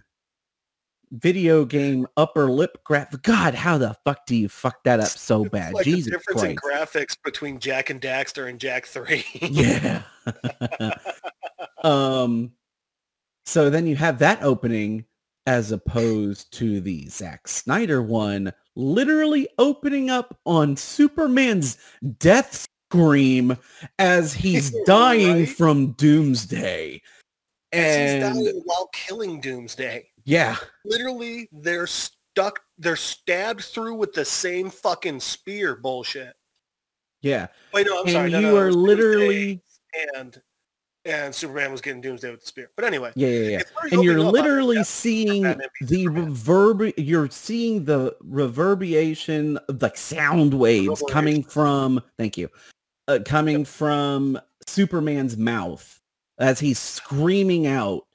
video 1.12 1.64
game 1.64 2.06
upper 2.18 2.50
lip 2.50 2.76
graph. 2.84 3.10
God, 3.22 3.54
how 3.54 3.78
the 3.78 3.96
fuck 4.04 4.26
do 4.26 4.36
you 4.36 4.50
fuck 4.50 4.84
that 4.84 5.00
up 5.00 5.06
so 5.06 5.46
bad? 5.46 5.72
like 5.72 5.84
Jesus 5.86 6.04
the 6.04 6.10
difference 6.10 6.40
Christ. 6.42 6.50
in 6.50 6.56
graphics 6.56 7.16
between 7.24 7.58
Jak 7.58 7.88
and 7.88 8.02
Daxter 8.02 8.50
and 8.50 8.60
Jak 8.60 8.84
Three. 8.84 9.24
yeah. 9.40 10.02
um 11.84 12.52
so 13.44 13.70
then 13.70 13.86
you 13.86 13.96
have 13.96 14.18
that 14.18 14.42
opening 14.42 15.04
as 15.46 15.72
opposed 15.72 16.52
to 16.54 16.80
the 16.80 17.06
Zack 17.08 17.46
Snyder 17.48 18.02
one 18.02 18.52
literally 18.76 19.48
opening 19.58 20.10
up 20.10 20.38
on 20.46 20.76
Superman's 20.76 21.76
death 22.18 22.66
scream 22.90 23.56
as 23.98 24.32
he's 24.34 24.74
dying 24.86 25.40
Right? 25.40 25.48
from 25.48 25.92
doomsday. 25.92 27.00
As 27.72 27.96
he's 27.96 28.22
And 28.22 28.34
dying 28.34 28.62
while 28.64 28.88
killing 28.92 29.40
Doomsday. 29.40 30.08
yeah, 30.24 30.56
Literally, 30.84 31.48
they're 31.52 31.88
stuck. 31.88 32.60
They're 32.78 32.94
stabbed 32.96 33.64
through 33.64 33.94
with 33.96 34.12
the 34.12 34.24
same 34.24 34.70
fucking 34.70 35.18
spear 35.20 35.74
bullshit. 35.76 36.34
yeah. 37.20 37.48
Wait, 37.72 37.86
no, 37.86 37.96
I'm 37.98 38.02
and 38.06 38.10
sorry. 38.12 38.30
No, 38.30 38.38
you 38.38 38.46
no, 38.46 38.56
are 38.56 38.72
literally 38.72 39.60
and 40.14 40.40
and 41.04 41.34
Superman 41.34 41.70
was 41.70 41.80
getting 41.80 42.00
Doomsday 42.00 42.30
with 42.30 42.40
the 42.40 42.46
spear. 42.46 42.70
But 42.76 42.84
anyway, 42.84 43.12
yeah, 43.14 43.28
yeah, 43.28 43.48
yeah. 43.48 43.62
and 43.92 44.02
you're 44.02 44.20
literally 44.20 44.82
seeing 44.84 45.42
the 45.42 46.06
reverb 46.06 46.92
you're 46.96 47.30
seeing 47.30 47.84
the 47.84 48.16
reverberation 48.22 49.58
like 49.80 49.96
sound 49.96 50.54
waves 50.54 51.02
coming 51.10 51.42
from 51.42 52.00
thank 52.18 52.38
you 52.38 52.48
uh, 53.08 53.18
coming 53.24 53.64
from 53.64 54.38
superman's 54.66 55.36
mouth 55.36 56.00
as 56.38 56.58
he's 56.58 56.78
screaming 56.78 57.66
out 57.66 58.06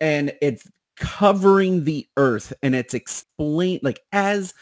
and 0.00 0.32
it's 0.40 0.68
covering 0.96 1.84
the 1.84 2.06
earth 2.16 2.52
and 2.62 2.74
it's 2.74 2.94
explain 2.94 3.80
like 3.82 4.00
as 4.12 4.54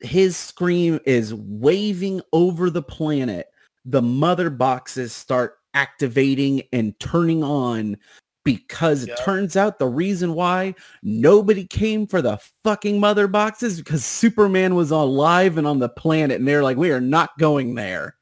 his 0.00 0.36
scream 0.36 0.98
is 1.06 1.34
waving 1.34 2.20
over 2.32 2.70
the 2.70 2.82
planet 2.82 3.46
the 3.84 4.02
mother 4.02 4.50
boxes 4.50 5.12
start 5.12 5.58
activating 5.74 6.62
and 6.72 6.98
turning 6.98 7.42
on 7.42 7.96
because 8.44 9.04
it 9.04 9.16
turns 9.24 9.56
out 9.56 9.78
the 9.78 9.86
reason 9.86 10.34
why 10.34 10.74
nobody 11.02 11.64
came 11.66 12.06
for 12.06 12.20
the 12.20 12.38
fucking 12.64 12.98
mother 12.98 13.28
boxes 13.28 13.78
because 13.78 14.04
Superman 14.04 14.74
was 14.74 14.90
alive 14.90 15.58
and 15.58 15.66
on 15.66 15.78
the 15.78 15.88
planet 15.88 16.38
and 16.38 16.48
they're 16.48 16.62
like, 16.62 16.76
we 16.76 16.90
are 16.90 17.00
not 17.00 17.36
going 17.38 17.74
there. 17.74 18.16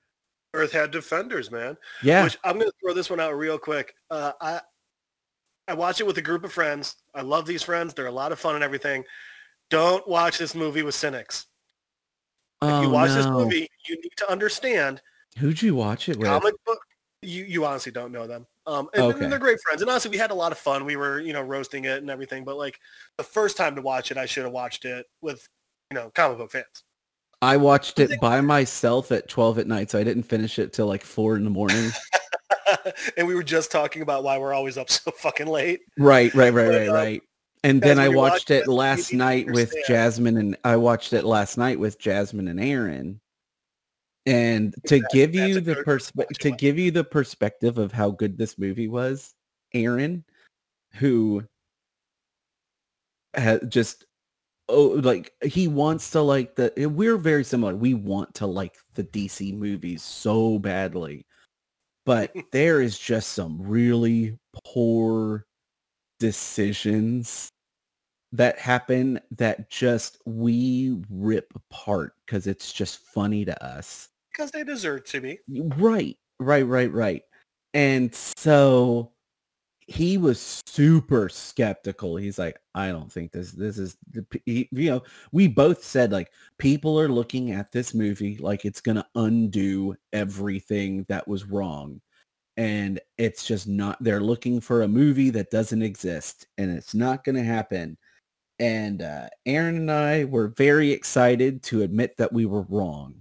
Earth 0.52 0.72
had 0.72 0.90
defenders, 0.90 1.50
man. 1.50 1.76
Yeah. 2.02 2.24
Which 2.24 2.36
I'm 2.44 2.58
gonna 2.58 2.72
throw 2.82 2.92
this 2.92 3.08
one 3.08 3.20
out 3.20 3.36
real 3.36 3.58
quick. 3.58 3.94
Uh, 4.10 4.32
I 4.40 4.60
I 5.68 5.74
watch 5.74 6.00
it 6.00 6.06
with 6.06 6.18
a 6.18 6.22
group 6.22 6.42
of 6.44 6.52
friends. 6.52 6.96
I 7.14 7.22
love 7.22 7.46
these 7.46 7.62
friends. 7.62 7.94
They're 7.94 8.06
a 8.06 8.12
lot 8.12 8.32
of 8.32 8.40
fun 8.40 8.56
and 8.56 8.64
everything. 8.64 9.04
Don't 9.70 10.06
watch 10.08 10.38
this 10.38 10.54
movie 10.54 10.82
with 10.82 10.96
cynics. 10.96 11.46
If 12.62 12.68
oh, 12.68 12.82
you 12.82 12.90
watch 12.90 13.10
this 13.10 13.26
movie, 13.26 13.68
you 13.88 13.94
need 13.94 14.12
to 14.16 14.30
understand 14.30 15.00
Who'd 15.38 15.62
you 15.62 15.76
watch 15.76 16.08
it 16.08 16.16
with? 16.16 16.26
comic 16.26 16.54
book. 16.66 16.80
You 17.22 17.44
you 17.44 17.64
honestly 17.64 17.92
don't 17.92 18.12
know 18.12 18.26
them. 18.26 18.46
Um, 18.66 18.88
and, 18.94 19.14
and 19.14 19.32
they're 19.32 19.38
great 19.38 19.60
friends. 19.60 19.82
And 19.82 19.90
honestly, 19.90 20.10
we 20.10 20.16
had 20.16 20.30
a 20.30 20.34
lot 20.34 20.52
of 20.52 20.58
fun. 20.58 20.84
We 20.84 20.96
were 20.96 21.20
you 21.20 21.32
know 21.32 21.42
roasting 21.42 21.84
it 21.84 21.98
and 21.98 22.10
everything. 22.10 22.44
But 22.44 22.56
like 22.56 22.80
the 23.18 23.24
first 23.24 23.56
time 23.56 23.76
to 23.76 23.82
watch 23.82 24.10
it, 24.10 24.16
I 24.16 24.26
should 24.26 24.44
have 24.44 24.52
watched 24.52 24.84
it 24.84 25.06
with 25.20 25.46
you 25.90 25.96
know 25.96 26.10
comic 26.14 26.38
book 26.38 26.50
fans. 26.50 26.84
I 27.42 27.56
watched 27.56 27.98
it 27.98 28.20
by 28.20 28.40
myself 28.42 29.10
at 29.12 29.28
12 29.28 29.60
at 29.60 29.66
night, 29.66 29.90
so 29.90 29.98
I 29.98 30.04
didn't 30.04 30.24
finish 30.24 30.58
it 30.58 30.74
till 30.74 30.86
like 30.86 31.02
4 31.02 31.36
in 31.36 31.44
the 31.44 31.50
morning. 31.50 31.90
and 33.16 33.26
we 33.26 33.34
were 33.34 33.42
just 33.42 33.72
talking 33.72 34.02
about 34.02 34.24
why 34.24 34.36
we're 34.36 34.52
always 34.52 34.76
up 34.76 34.90
so 34.90 35.10
fucking 35.10 35.46
late. 35.46 35.80
right, 35.98 36.34
right, 36.34 36.52
right, 36.52 36.66
But, 36.66 36.74
right, 36.74 36.88
um, 36.88 36.94
right. 36.94 37.22
And 37.62 37.80
then 37.82 37.98
I 37.98 38.04
you're 38.04 38.16
watched 38.16 38.50
it 38.50 38.68
last 38.68 39.12
night 39.12 39.50
with. 39.50 39.72
Jasmine 39.86 40.36
and 40.38 40.56
I 40.64 40.76
watched 40.76 41.12
it 41.12 41.24
last 41.24 41.58
night 41.58 41.78
with 41.78 41.98
Jasmine 41.98 42.48
and 42.48 42.60
Aaron. 42.60 43.20
And 44.26 44.74
to 44.86 45.00
give 45.12 45.32
that's 45.32 45.48
you 45.48 45.60
the 45.60 45.76
perspe- 45.76 46.28
to 46.40 46.50
give 46.50 46.78
you 46.78 46.90
the 46.90 47.04
perspective 47.04 47.78
of 47.78 47.92
how 47.92 48.10
good 48.10 48.36
this 48.36 48.58
movie 48.58 48.88
was, 48.88 49.34
Aaron, 49.72 50.24
who 50.94 51.44
had 53.34 53.70
just 53.70 54.04
oh 54.68 55.00
like 55.02 55.32
he 55.42 55.68
wants 55.68 56.10
to 56.10 56.20
like 56.20 56.54
the 56.54 56.72
we're 56.76 57.16
very 57.16 57.44
similar. 57.44 57.74
We 57.74 57.94
want 57.94 58.34
to 58.36 58.46
like 58.46 58.76
the 58.94 59.04
DC 59.04 59.56
movies 59.56 60.02
so 60.02 60.58
badly. 60.58 61.26
But 62.04 62.34
there 62.52 62.82
is 62.82 62.98
just 62.98 63.30
some 63.30 63.60
really 63.60 64.38
poor 64.64 65.46
decisions 66.18 67.48
that 68.32 68.58
happen 68.58 69.20
that 69.32 69.70
just 69.70 70.18
we 70.24 71.02
rip 71.10 71.52
apart 71.54 72.14
because 72.24 72.46
it's 72.46 72.72
just 72.72 72.98
funny 72.98 73.44
to 73.44 73.64
us. 73.64 74.09
Because 74.40 74.52
they 74.52 74.64
deserve 74.64 75.04
to 75.04 75.20
be. 75.20 75.38
Right, 75.76 76.16
right, 76.38 76.66
right, 76.66 76.90
right. 76.90 77.22
And 77.74 78.14
so 78.14 79.12
he 79.86 80.16
was 80.16 80.62
super 80.66 81.28
skeptical. 81.28 82.16
He's 82.16 82.38
like, 82.38 82.58
I 82.74 82.88
don't 82.88 83.12
think 83.12 83.32
this 83.32 83.52
this 83.52 83.76
is 83.76 83.98
the 84.10 84.24
he- 84.46 84.70
you 84.72 84.90
know, 84.92 85.02
we 85.30 85.46
both 85.46 85.84
said 85.84 86.10
like 86.10 86.30
people 86.56 86.98
are 86.98 87.08
looking 87.10 87.50
at 87.50 87.70
this 87.70 87.92
movie 87.92 88.38
like 88.38 88.64
it's 88.64 88.80
going 88.80 88.96
to 88.96 89.06
undo 89.14 89.94
everything 90.14 91.04
that 91.10 91.28
was 91.28 91.44
wrong. 91.44 92.00
And 92.56 92.98
it's 93.18 93.44
just 93.44 93.68
not 93.68 94.02
they're 94.02 94.22
looking 94.22 94.58
for 94.62 94.82
a 94.82 94.88
movie 94.88 95.28
that 95.30 95.50
doesn't 95.50 95.82
exist 95.82 96.46
and 96.56 96.70
it's 96.70 96.94
not 96.94 97.24
going 97.24 97.36
to 97.36 97.44
happen. 97.44 97.98
And 98.58 99.02
uh, 99.02 99.28
Aaron 99.44 99.76
and 99.76 99.90
I 99.90 100.24
were 100.24 100.48
very 100.56 100.92
excited 100.92 101.62
to 101.64 101.82
admit 101.82 102.16
that 102.16 102.32
we 102.32 102.46
were 102.46 102.62
wrong. 102.62 103.16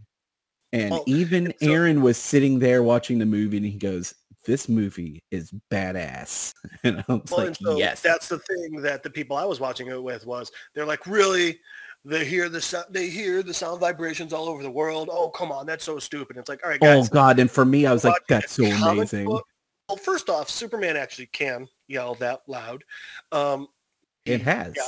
And 0.74 0.92
Well, 0.92 1.04
even 1.08 1.54
so- 1.62 1.72
Aaron 1.72 2.02
was 2.02 2.18
sitting 2.18 2.60
there 2.60 2.84
watching 2.84 3.18
the 3.20 3.26
movie 3.26 3.58
and 3.58 3.66
he 3.66 3.78
goes, 3.78 4.14
this 4.46 4.70
movie 4.70 5.24
is 5.32 5.52
badass. 5.72 6.54
And 6.84 7.04
I 7.08 7.14
was 7.14 7.30
Well, 7.32 7.46
like, 7.48 7.56
so 7.56 7.78
yes. 7.78 8.02
that's 8.02 8.28
the 8.30 8.40
thing 8.40 8.82
that 8.82 9.04
the 9.04 9.10
people 9.10 9.36
I 9.36 9.46
was 9.46 9.60
watching 9.60 9.88
it 9.88 10.02
with 10.02 10.26
was 10.26 10.52
they're 10.74 10.86
like, 10.86 11.06
really? 11.06 11.60
They 12.06 12.24
hear 12.24 12.48
the 12.48 12.62
sound, 12.62 12.86
they 12.90 13.10
hear 13.10 13.44
the 13.44 13.54
sound 13.54 13.82
vibrations 13.82 14.32
all 14.32 14.48
over 14.48 14.64
the 14.64 14.72
world. 14.72 15.10
Oh, 15.12 15.30
come 15.30 15.52
on, 15.52 15.66
that's 15.66 15.84
so 15.84 16.00
stupid. 16.00 16.38
It's 16.38 16.48
like, 16.48 16.62
all 16.64 16.70
right, 16.70 16.80
guys. 16.80 17.10
Oh. 17.10 17.14
God. 17.14 17.40
And 17.40 17.52
for 17.52 17.66
me, 17.66 17.86
I 17.86 17.92
was 17.92 18.06
like, 18.06 18.22
that's 18.30 18.54
so 18.54 18.64
amazing. 18.64 19.26
book- 19.26 19.46
Well, 19.90 19.98
first 19.98 20.30
off, 20.30 20.50
Superman 20.50 20.96
actually 20.96 21.26
can 21.28 21.68
yell 21.90 22.16
that 22.16 22.42
loud. 22.48 22.86
Um, 23.34 23.68
It 24.26 24.42
has. 24.44 24.74
yeah. 24.78 24.84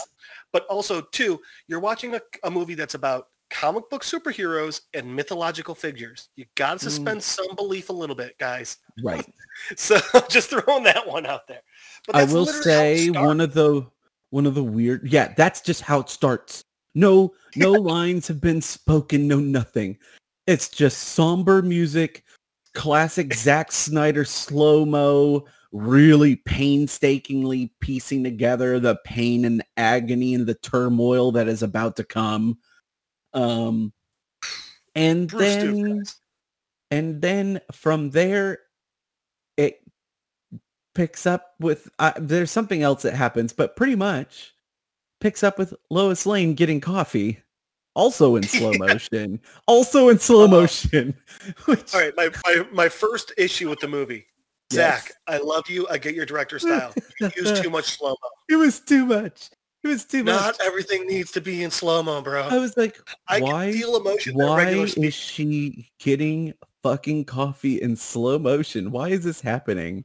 But 0.54 0.66
also, 0.68 1.02
two, 1.02 1.42
you're 1.68 1.80
watching 1.82 2.16
a, 2.16 2.22
a 2.44 2.50
movie 2.52 2.76
that's 2.76 2.94
about 2.94 3.28
comic 3.52 3.90
book 3.90 4.04
superheroes 4.04 4.82
and 4.94 5.16
mythological 5.16 5.76
figures. 5.76 6.30
You 6.36 6.46
got 6.56 6.80
to 6.80 6.86
Mm. 6.86 6.90
suspend 6.90 7.24
some 7.24 7.56
belief 7.56 7.90
a 7.90 7.94
little 7.94 8.16
bit, 8.16 8.38
guys. 8.40 8.78
Right. 9.04 9.26
So 9.76 10.00
just 10.30 10.50
throwing 10.50 10.86
that 10.86 11.06
one 11.06 11.26
out 11.26 11.46
there. 11.48 11.62
But 12.08 12.16
I 12.16 12.24
will 12.24 12.46
literally 12.46 12.72
how 12.72 12.82
it 12.84 12.98
say 12.98 13.10
one 13.10 13.42
of 13.42 13.54
the 13.54 13.86
one 14.32 14.48
of 14.48 14.56
the 14.56 14.64
weird 14.64 15.12
yeah, 15.12 15.34
that's 15.36 15.62
just 15.62 15.82
how 15.82 16.00
it 16.00 16.10
starts. 16.10 16.64
No 16.96 17.34
no 17.56 17.72
lines 17.94 18.28
have 18.30 18.42
been 18.42 18.62
spoken, 18.62 19.28
no 19.28 19.40
nothing. 19.40 19.98
It's 20.48 20.70
just 20.70 21.00
somber 21.10 21.62
music, 21.62 22.24
classic 22.74 23.34
Zack 23.34 23.72
Snyder 23.72 24.26
slow-mo, 24.26 25.46
really 25.74 26.38
painstakingly 26.38 27.74
piecing 27.82 28.24
together 28.24 28.80
the 28.80 28.96
pain 29.04 29.46
and 29.46 29.64
agony 29.78 30.34
and 30.34 30.48
the 30.48 30.56
turmoil 30.56 31.32
that 31.34 31.48
is 31.48 31.62
about 31.62 31.98
to 31.98 32.04
come. 32.04 32.58
Um 33.34 33.94
and 34.96 35.28
Bruce 35.30 35.56
then 35.56 35.98
guys. 36.00 36.16
and 36.92 37.22
then 37.22 37.62
from 37.72 38.10
there 38.12 38.60
it 39.58 39.80
picks 40.96 41.26
up 41.26 41.54
with 41.60 41.90
uh, 42.00 42.12
there's 42.18 42.52
something 42.52 42.84
else 42.84 43.04
that 43.04 43.14
happens 43.14 43.54
but 43.54 43.76
pretty 43.78 43.96
much 43.96 44.54
picks 45.22 45.44
up 45.44 45.58
with 45.58 45.74
lois 45.90 46.26
lane 46.26 46.54
getting 46.56 46.82
coffee 46.82 47.42
also 47.96 48.36
in 48.36 48.44
slow 48.48 48.74
motion 48.74 49.40
also 49.68 50.10
in 50.10 50.20
slow 50.20 50.46
Uh, 50.46 50.48
motion 50.50 51.16
which, 51.66 51.94
All 51.94 52.02
right, 52.02 52.14
my, 52.18 52.30
my, 52.46 52.66
my 52.74 52.90
first 52.90 53.32
issue 53.38 53.70
with 53.70 53.80
the 53.80 53.88
movie. 53.88 54.26
Yes. 54.74 55.04
Zack, 55.06 55.12
I 55.28 55.38
love 55.38 55.70
you. 55.70 55.86
I 55.90 55.98
get 55.98 56.16
your 56.16 56.26
director 56.26 56.58
style. 56.58 56.94
You 57.20 57.30
use 57.36 57.60
too 57.62 57.70
much 57.70 57.98
slow-mo. 57.98 58.16
it 58.50 58.56
was 58.56 58.80
too 58.80 59.06
much 59.06 59.50
it 59.84 59.88
was 59.88 60.06
too 60.06 60.24
much 60.24 60.36
Not 60.42 60.62
everything 60.62 61.08
needs 61.08 61.32
to 61.32 61.42
be 61.42 61.64
in 61.64 61.72
slow-mo, 61.72 62.22
bro. 62.22 62.44
i 62.44 62.58
was 62.58 62.76
like 62.78 62.98
I 63.28 63.40
why 63.42 63.72
can 63.72 63.74
feel 63.80 63.96
emotion 63.98 64.36
why 64.36 64.70
is 64.70 65.14
she 65.14 65.90
getting 66.00 66.54
fucking 66.84 67.26
coffee 67.26 67.82
in 67.82 67.96
slow 67.96 68.40
motion 68.40 68.92
why 68.92 69.10
is 69.10 69.24
this 69.24 69.42
happening 69.42 70.04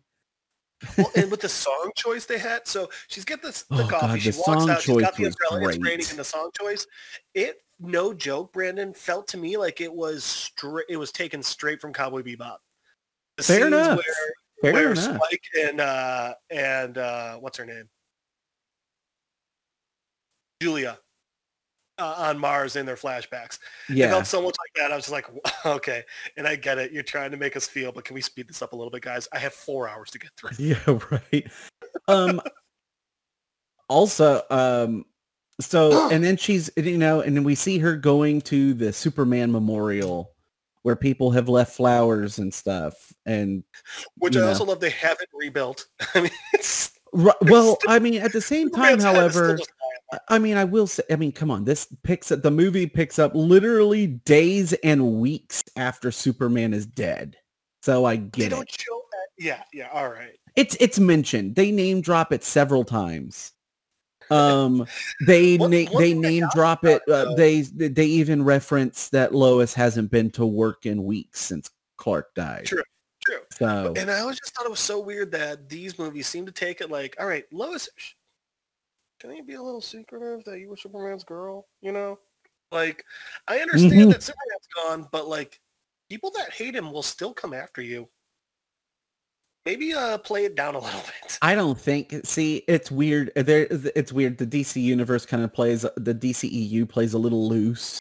well, 0.98 1.10
and 1.16 1.30
with 1.30 1.40
the 1.40 1.48
song 1.66 1.90
choice 1.96 2.26
they 2.26 2.36
had, 2.38 2.66
so 2.68 2.90
she's 3.08 3.24
get 3.24 3.42
this 3.42 3.62
the 3.62 3.82
Oh, 3.84 3.88
coffee. 3.88 4.06
God, 4.08 4.20
she 4.20 4.30
the 4.30 4.42
walks 4.46 4.60
song 4.60 4.70
out. 4.70 4.82
She's 4.82 4.96
got 4.98 5.14
choice 5.14 5.16
the 5.16 5.22
was 5.24 5.36
umbrella. 5.50 5.68
It's 5.70 5.78
raining, 5.78 5.96
great. 5.96 6.10
and 6.10 6.18
the 6.18 6.24
song 6.24 6.50
choice. 6.60 6.86
It 7.32 7.62
no 7.80 8.12
joke, 8.12 8.52
Brandon 8.52 8.92
felt 8.92 9.26
to 9.28 9.38
me 9.38 9.56
like 9.56 9.80
it 9.80 9.90
was 9.90 10.22
straight. 10.22 10.84
It 10.90 10.98
was 10.98 11.12
taken 11.12 11.42
straight 11.42 11.80
from 11.80 11.94
Cowboy 11.94 12.22
Bebop. 12.22 12.58
The 13.38 13.42
Fair 13.42 13.66
enough. 13.68 13.96
Where, 13.96 14.04
Fair 14.62 14.72
where 14.74 14.92
enough. 14.92 15.16
Spike 15.16 15.42
and 15.58 15.80
uh 15.80 16.34
and 16.50 16.98
uh 16.98 17.36
what's 17.38 17.56
her 17.56 17.64
name? 17.64 17.88
Julia. 20.60 20.98
Uh, 21.98 22.14
on 22.18 22.38
Mars 22.38 22.76
in 22.76 22.84
their 22.84 22.94
flashbacks. 22.96 23.58
It 23.88 23.96
yeah 23.96 24.10
felt 24.10 24.26
so 24.26 24.42
much 24.42 24.54
like 24.58 24.74
that. 24.76 24.92
I 24.92 24.96
was 24.96 25.06
just 25.06 25.12
like, 25.12 25.26
okay. 25.64 26.04
And 26.36 26.46
I 26.46 26.54
get 26.54 26.76
it. 26.76 26.92
You're 26.92 27.02
trying 27.02 27.30
to 27.30 27.38
make 27.38 27.56
us 27.56 27.66
feel, 27.66 27.90
but 27.90 28.04
can 28.04 28.12
we 28.12 28.20
speed 28.20 28.48
this 28.48 28.60
up 28.60 28.74
a 28.74 28.76
little 28.76 28.90
bit, 28.90 29.00
guys? 29.00 29.26
I 29.32 29.38
have 29.38 29.54
four 29.54 29.88
hours 29.88 30.10
to 30.10 30.18
get 30.18 30.30
through. 30.36 30.50
Yeah, 30.58 30.98
right. 31.10 31.50
Um 32.06 32.42
also 33.88 34.42
um 34.50 35.06
so 35.58 36.10
and 36.12 36.22
then 36.22 36.36
she's 36.36 36.68
you 36.76 36.98
know 36.98 37.20
and 37.22 37.34
then 37.34 37.44
we 37.44 37.54
see 37.54 37.78
her 37.78 37.96
going 37.96 38.42
to 38.42 38.74
the 38.74 38.92
Superman 38.92 39.50
memorial 39.50 40.32
where 40.82 40.96
people 40.96 41.30
have 41.30 41.48
left 41.48 41.74
flowers 41.74 42.38
and 42.38 42.52
stuff 42.52 43.10
and 43.24 43.64
Which 44.18 44.36
I 44.36 44.40
know. 44.40 44.48
also 44.48 44.66
love 44.66 44.80
they 44.80 44.90
haven't 44.90 45.30
rebuilt. 45.32 45.86
I 46.14 46.20
mean, 46.20 46.30
it's 46.52 46.92
Ru- 47.16 47.32
well 47.42 47.78
I 47.88 47.98
mean 47.98 48.20
at 48.20 48.32
the 48.32 48.40
same 48.40 48.70
time 48.70 49.00
Superman's 49.00 49.04
head 49.04 49.26
is 49.26 49.32
still 49.32 49.46
however. 49.46 50.20
I 50.28 50.38
mean 50.38 50.56
I 50.56 50.64
will 50.64 50.86
say 50.86 51.02
I 51.10 51.16
mean 51.16 51.32
come 51.32 51.50
on 51.50 51.64
this 51.64 51.88
picks 52.02 52.30
up 52.30 52.42
the 52.42 52.50
movie 52.50 52.86
picks 52.86 53.18
up 53.18 53.32
literally 53.34 54.06
days 54.06 54.72
and 54.74 55.20
weeks 55.20 55.64
after 55.76 56.10
Superman 56.12 56.74
is 56.74 56.86
dead. 56.86 57.36
So 57.82 58.04
I 58.04 58.16
get 58.16 58.52
it. 58.52 58.76
Yeah, 59.38 59.62
yeah, 59.72 59.88
all 59.92 60.08
right. 60.08 60.32
It's 60.56 60.76
it's 60.80 60.98
mentioned. 60.98 61.54
They 61.56 61.70
name 61.70 62.00
drop 62.00 62.32
it 62.32 62.42
several 62.42 62.84
times. 62.84 63.52
Um, 64.30 64.86
they 65.26 65.56
One- 65.56 65.70
na- 65.70 65.90
one 65.90 66.02
they 66.02 66.14
name 66.14 66.46
drop 66.54 66.84
it. 66.84 67.02
Uh, 67.08 67.34
they 67.34 67.62
they 67.62 68.06
even 68.06 68.42
reference 68.44 69.08
that 69.10 69.34
Lois 69.34 69.74
hasn't 69.74 70.10
been 70.10 70.30
to 70.32 70.46
work 70.46 70.86
in 70.86 71.04
weeks 71.04 71.40
since 71.40 71.70
Clark 71.96 72.34
died. 72.34 72.64
True, 72.66 72.82
true. 73.26 73.40
So 73.58 73.92
And 73.96 74.10
I 74.10 74.20
always 74.20 74.38
just 74.38 74.54
thought 74.54 74.66
it 74.66 74.70
was 74.70 74.80
so 74.80 75.00
weird 75.00 75.30
that 75.32 75.68
these 75.68 75.98
movies 75.98 76.26
seem 76.26 76.46
to 76.46 76.52
take 76.52 76.80
it 76.80 76.90
like, 76.90 77.16
all 77.18 77.26
right, 77.26 77.44
Lois, 77.52 77.88
can 79.20 79.34
you 79.34 79.44
be 79.44 79.54
a 79.54 79.62
little 79.62 79.80
secretive 79.80 80.44
that 80.44 80.60
you 80.60 80.68
were 80.68 80.76
Superman's 80.76 81.24
girl? 81.24 81.66
You 81.80 81.92
know, 81.92 82.18
like 82.72 83.04
I 83.48 83.58
understand 83.60 83.92
Mhm. 84.08 84.12
that 84.12 84.22
Superman's 84.22 84.68
gone, 84.74 85.08
but 85.12 85.28
like 85.28 85.60
people 86.08 86.30
that 86.36 86.52
hate 86.52 86.74
him 86.74 86.92
will 86.92 87.02
still 87.02 87.32
come 87.34 87.52
after 87.54 87.82
you. 87.82 88.08
Maybe 89.64 89.92
uh 89.94 90.18
play 90.18 90.44
it 90.44 90.54
down 90.54 90.74
a 90.74 90.78
little 90.86 91.00
bit. 91.00 91.38
I 91.42 91.54
don't 91.54 91.78
think. 91.78 92.14
See, 92.24 92.58
it's 92.68 92.90
weird. 92.90 93.32
There, 93.34 93.66
it's 93.70 94.12
weird. 94.12 94.38
The 94.38 94.46
DC 94.46 94.80
universe 94.80 95.26
kind 95.26 95.42
of 95.42 95.52
plays. 95.52 95.82
The 95.82 96.14
DCEU 96.14 96.88
plays 96.88 97.14
a 97.14 97.18
little 97.18 97.48
loose 97.48 97.98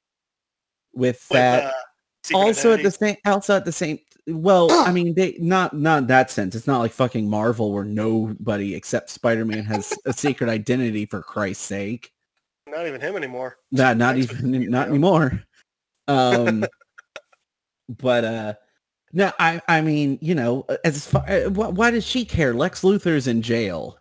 with 0.93 1.25
With, 1.29 1.39
that. 1.39 1.63
uh, 1.65 2.35
also 2.35 2.73
at 2.73 2.83
the 2.83 2.91
same 2.91 3.15
also 3.25 3.55
at 3.55 3.65
the 3.65 3.71
same 3.71 3.99
well 4.27 4.71
i 4.71 4.91
mean 4.91 5.13
they 5.13 5.35
not 5.39 5.73
not 5.73 6.07
that 6.07 6.31
sense. 6.31 6.55
It's 6.55 6.67
not 6.67 6.79
like 6.79 6.91
fucking 6.91 7.29
marvel 7.29 7.71
where 7.71 7.83
nobody 7.85 8.73
except 8.75 9.09
spider-man 9.09 9.63
has 9.65 9.93
a 10.05 10.13
secret 10.13 10.49
identity 10.49 11.05
for 11.05 11.21
christ's 11.21 11.63
sake. 11.63 12.11
Not 12.67 12.87
even 12.87 12.99
him 13.01 13.15
anymore. 13.15 13.57
not 13.71 13.97
not 13.97 14.15
Thanks 14.15 14.33
even 14.33 14.69
not 14.69 14.85
there. 14.85 14.89
anymore. 14.89 15.43
Um 16.07 16.65
but 17.89 18.23
uh 18.23 18.53
no 19.13 19.31
i 19.39 19.61
i 19.67 19.81
mean 19.81 20.19
you 20.21 20.35
know 20.35 20.65
as 20.83 21.07
far 21.07 21.27
uh, 21.29 21.49
why, 21.49 21.67
why 21.67 21.91
does 21.91 22.05
she 22.05 22.25
care? 22.25 22.53
Lex 22.53 22.81
luthor's 22.81 23.27
in 23.27 23.41
jail. 23.41 23.97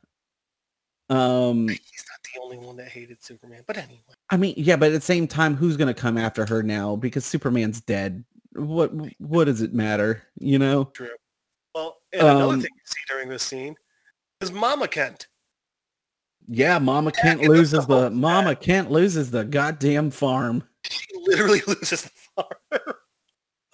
Um 1.08 1.68
He's 1.68 2.04
not 2.10 2.20
the 2.34 2.40
only 2.42 2.58
one 2.58 2.76
that 2.76 2.88
hated 2.88 3.22
Superman, 3.22 3.62
but 3.66 3.76
anyway. 3.78 4.00
i 4.30 4.36
mean 4.36 4.54
yeah 4.56 4.76
but 4.76 4.88
at 4.90 4.94
the 4.94 5.00
same 5.00 5.26
time 5.26 5.54
who's 5.54 5.76
gonna 5.76 5.94
come 5.94 6.18
after 6.18 6.44
her 6.46 6.62
now? 6.62 6.96
Because 6.96 7.24
superman's 7.24 7.80
dead 7.80 8.24
what 8.54 8.90
what 9.18 9.44
does 9.44 9.60
it 9.60 9.74
matter 9.74 10.22
you 10.38 10.58
know 10.58 10.84
True. 10.94 11.08
Well, 11.74 11.96
and 12.12 12.22
another 12.22 12.54
Um, 12.54 12.60
thing 12.60 12.70
you 12.72 12.82
see 12.84 13.00
during 13.08 13.28
this 13.28 13.42
scene 13.42 13.74
is 14.40 14.52
Mama 14.52 14.86
Kent. 14.86 15.26
Yeah, 16.46 16.78
Mama 16.78 17.10
Kent 17.10 17.40
Backing 17.40 17.46
up 17.46 17.52
the 17.52 17.58
loses 17.58 17.86
the 17.86 18.10
Mama 18.10 18.50
fact. 18.50 18.62
Kent 18.62 18.90
loses 18.90 19.30
the 19.30 19.44
goddamn 19.44 20.10
farm. 20.10 20.62
She 20.88 21.06
literally 21.16 21.62
loses 21.66 22.02
the 22.02 22.10
farm. 22.36 22.96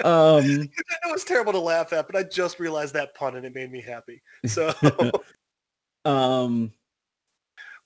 Um, 0.03 0.45
I 0.73 1.07
know 1.09 1.14
it's 1.14 1.25
terrible 1.25 1.53
to 1.53 1.59
laugh 1.59 1.93
at, 1.93 2.07
but 2.07 2.16
I 2.16 2.23
just 2.23 2.61
realized 2.61 2.95
that 2.95 3.14
pun 3.14 3.37
and 3.37 3.45
it 3.45 3.55
made 3.55 3.71
me 3.71 3.83
happy. 3.83 4.23
So, 4.47 4.73
um, 6.05 6.73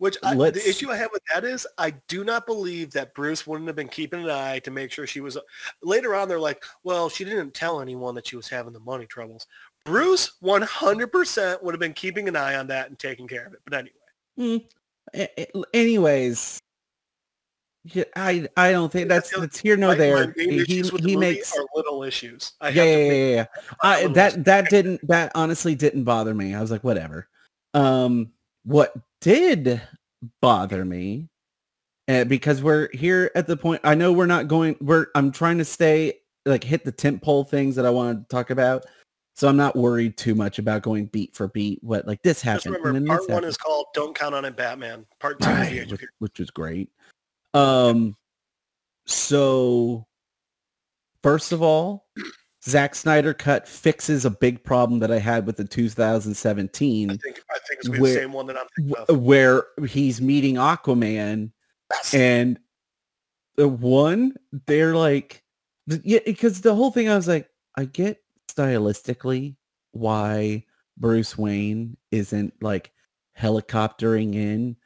which 0.04 0.18
I, 0.22 0.34
the 0.34 0.68
issue 0.68 0.90
I 0.90 0.96
have 0.96 1.08
with 1.14 1.22
that 1.32 1.44
is 1.46 1.66
I 1.78 1.92
do 2.08 2.24
not 2.24 2.44
believe 2.44 2.90
that 2.92 3.14
Bruce 3.14 3.46
wouldn't 3.46 3.66
have 3.68 3.74
been 3.74 3.88
keeping 3.88 4.22
an 4.22 4.28
eye 4.28 4.58
to 4.58 4.70
make 4.70 4.92
sure 4.92 5.06
she 5.06 5.22
was. 5.22 5.38
Later 5.82 6.14
on, 6.14 6.28
they're 6.28 6.38
like, 6.38 6.62
well, 6.82 7.08
she 7.08 7.24
didn't 7.24 7.54
tell 7.54 7.80
anyone 7.80 8.14
that 8.16 8.26
she 8.26 8.36
was 8.36 8.46
having 8.46 8.74
the 8.74 8.80
money 8.80 9.06
troubles. 9.06 9.46
Bruce 9.86 10.32
100% 10.42 11.62
would 11.62 11.72
have 11.72 11.80
been 11.80 11.94
keeping 11.94 12.28
an 12.28 12.36
eye 12.36 12.56
on 12.56 12.66
that 12.66 12.90
and 12.90 12.98
taking 12.98 13.26
care 13.26 13.46
of 13.46 13.54
it. 13.54 13.60
But 13.64 13.86
anyway, 14.36 14.66
a- 15.14 15.62
anyways, 15.72 16.60
Yeah, 17.84 18.04
I 18.14 18.46
I 18.58 18.72
don't 18.72 18.92
think 18.92 19.08
that's 19.08 19.30
that's 19.34 19.58
here 19.58 19.78
no 19.78 19.94
there. 19.94 20.34
He 20.36 20.64
the 20.82 21.00
he 21.02 21.16
makes 21.16 21.56
are 21.56 21.64
little 21.74 22.02
issues. 22.02 22.52
I 22.60 22.68
yeah 22.68 22.82
have 22.82 22.86
yeah 22.90 22.96
to 22.96 23.04
yeah, 23.06 23.12
yeah, 23.12 23.34
yeah. 23.36 23.46
I, 23.82 24.06
that 24.08 24.32
issues. 24.32 24.44
that 24.44 24.68
didn't 24.68 25.08
that 25.08 25.32
honestly 25.34 25.74
didn't 25.74 26.04
bother 26.04 26.34
me. 26.34 26.54
I 26.54 26.60
was 26.60 26.70
like 26.70 26.84
whatever. 26.84 27.26
Um, 27.72 28.32
what 28.64 28.94
did 29.24 29.80
bother 30.42 30.84
me, 30.84 31.30
uh, 32.08 32.24
because 32.24 32.62
we're 32.62 32.90
here 32.92 33.30
at 33.34 33.46
the 33.46 33.56
point. 33.56 33.80
I 33.82 33.94
know 33.94 34.12
we're 34.12 34.26
not 34.26 34.48
going. 34.48 34.76
We're 34.82 35.06
I'm 35.14 35.32
trying 35.32 35.56
to 35.58 35.64
stay 35.64 36.20
like 36.44 36.62
hit 36.62 36.84
the 36.84 36.92
tent 36.92 37.22
pole 37.22 37.42
things 37.42 37.74
that 37.76 37.87
I 37.87 37.90
wanted 37.90 38.20
to 38.20 38.28
talk 38.28 38.50
about. 38.50 38.84
So 39.34 39.48
I'm 39.48 39.56
not 39.56 39.74
worried 39.74 40.18
too 40.18 40.34
much 40.34 40.58
about 40.58 40.82
going 40.82 41.06
beat 41.06 41.34
for 41.34 41.48
beat. 41.48 41.82
What 41.82 42.06
like 42.06 42.22
this 42.22 42.42
Just 42.42 42.44
happened. 42.44 42.76
and 42.76 42.84
remember, 42.84 43.08
part 43.08 43.22
one 43.22 43.28
happened. 43.30 43.46
is 43.46 43.56
called 43.56 43.87
"Don't 43.94 44.14
Count 44.14 44.34
on 44.34 44.44
It, 44.44 44.56
Batman." 44.56 45.06
Part 45.20 45.40
two 45.40 45.48
right, 45.48 45.82
of 45.84 45.90
which, 45.90 46.04
which 46.18 46.38
was 46.38 46.50
great. 46.50 46.90
Um, 47.54 48.14
so 49.06 50.06
first 51.22 51.52
of 51.52 51.62
all, 51.62 52.03
Zack 52.66 52.94
Snyder 52.94 53.35
cut 53.35 53.68
fixes 53.68 54.24
a 54.24 54.31
big 54.31 54.64
problem 54.64 55.00
that 55.00 55.11
I 55.12 55.18
had 55.18 55.44
with 55.46 55.57
the 55.57 55.64
2017. 55.64 57.11
I 57.11 57.14
2017, 57.14 57.18
think 57.18 57.44
I 57.50 57.59
think 57.68 57.81
it's 57.81 57.88
Where- 57.90 58.00
the 58.14 58.20
same 58.20 58.33
one 58.33 58.46
that 58.46 58.57
I'm 58.57 58.66
thinking 58.77 58.96
of. 59.09 59.20
where 59.22 59.66
he's 59.87 60.20
meeting 60.20 60.55
Aquaman, 60.55 61.53
Yes. 61.92 62.14
and 62.14 62.59
the 63.57 63.68
one 63.68 64.35
they're 64.66 64.96
like, 64.96 65.42
yeah, 65.87 66.20
because 66.24 66.62
the 66.62 66.74
whole 66.74 66.90
thing 66.90 67.09
I 67.09 67.16
was 67.16 67.29
like, 67.29 67.48
I 67.77 67.85
get 67.85 68.22
stylistically 68.50 69.57
why 69.92 70.64
Bruce 70.96 71.37
Wayne 71.37 71.96
isn't 72.11 72.55
like 72.62 72.92
helicoptering 73.38 74.35
in, 74.35 74.77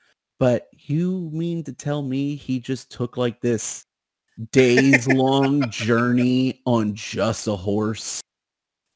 but 0.41 0.69
you 0.73 1.31
mean 1.33 1.62
to 1.64 1.73
tell 1.73 2.03
me 2.03 2.35
he 2.35 2.59
just 2.59 2.91
took 2.91 3.17
like 3.17 3.41
this 3.41 3.85
days 4.53 5.07
long 5.09 5.68
journey 5.70 6.61
on 6.64 6.94
just 6.94 7.46
a 7.46 7.57
horse 7.57 8.20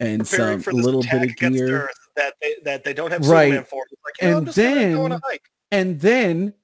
and 0.01 0.29
Preparing 0.29 0.61
some 0.61 0.75
little 0.77 1.03
bit 1.03 1.23
of 1.31 1.37
gear? 1.37 1.91
That 2.17 2.35
they 2.43 2.57
that 2.65 2.85
they 2.85 2.93
don't 2.93 3.11
have 3.11 3.27
Right. 3.27 3.47
Superman 3.47 3.65
for. 3.65 3.85
Like, 4.05 4.15
I'm 4.31 4.37
And 4.39 4.47
just 4.47 4.59
gonna 4.59 4.93
go 4.93 5.05
on 5.05 5.13
a 5.13 5.15
then- 5.15 5.21
hike. 5.25 5.43
And 5.71 6.01
then 6.01 6.55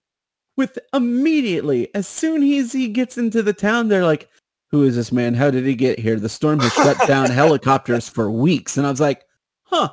with 0.56 0.78
immediately, 0.92 1.92
as 1.94 2.06
soon 2.06 2.42
as 2.42 2.72
he 2.72 2.88
gets 2.88 3.16
into 3.16 3.42
the 3.42 3.52
town, 3.54 3.88
they're 3.88 4.04
like, 4.04 4.28
who 4.70 4.82
is 4.84 4.96
this 4.96 5.10
man? 5.12 5.32
How 5.34 5.50
did 5.50 5.64
he 5.64 5.74
get 5.74 5.98
here? 5.98 6.20
The 6.20 6.28
storm 6.28 6.60
has 6.60 6.72
shut 6.74 6.98
down 7.06 7.30
helicopters 7.30 8.08
for 8.08 8.30
weeks. 8.30 8.76
And 8.76 8.86
I 8.86 8.90
was 8.90 9.00
like, 9.00 9.24
huh, 9.62 9.88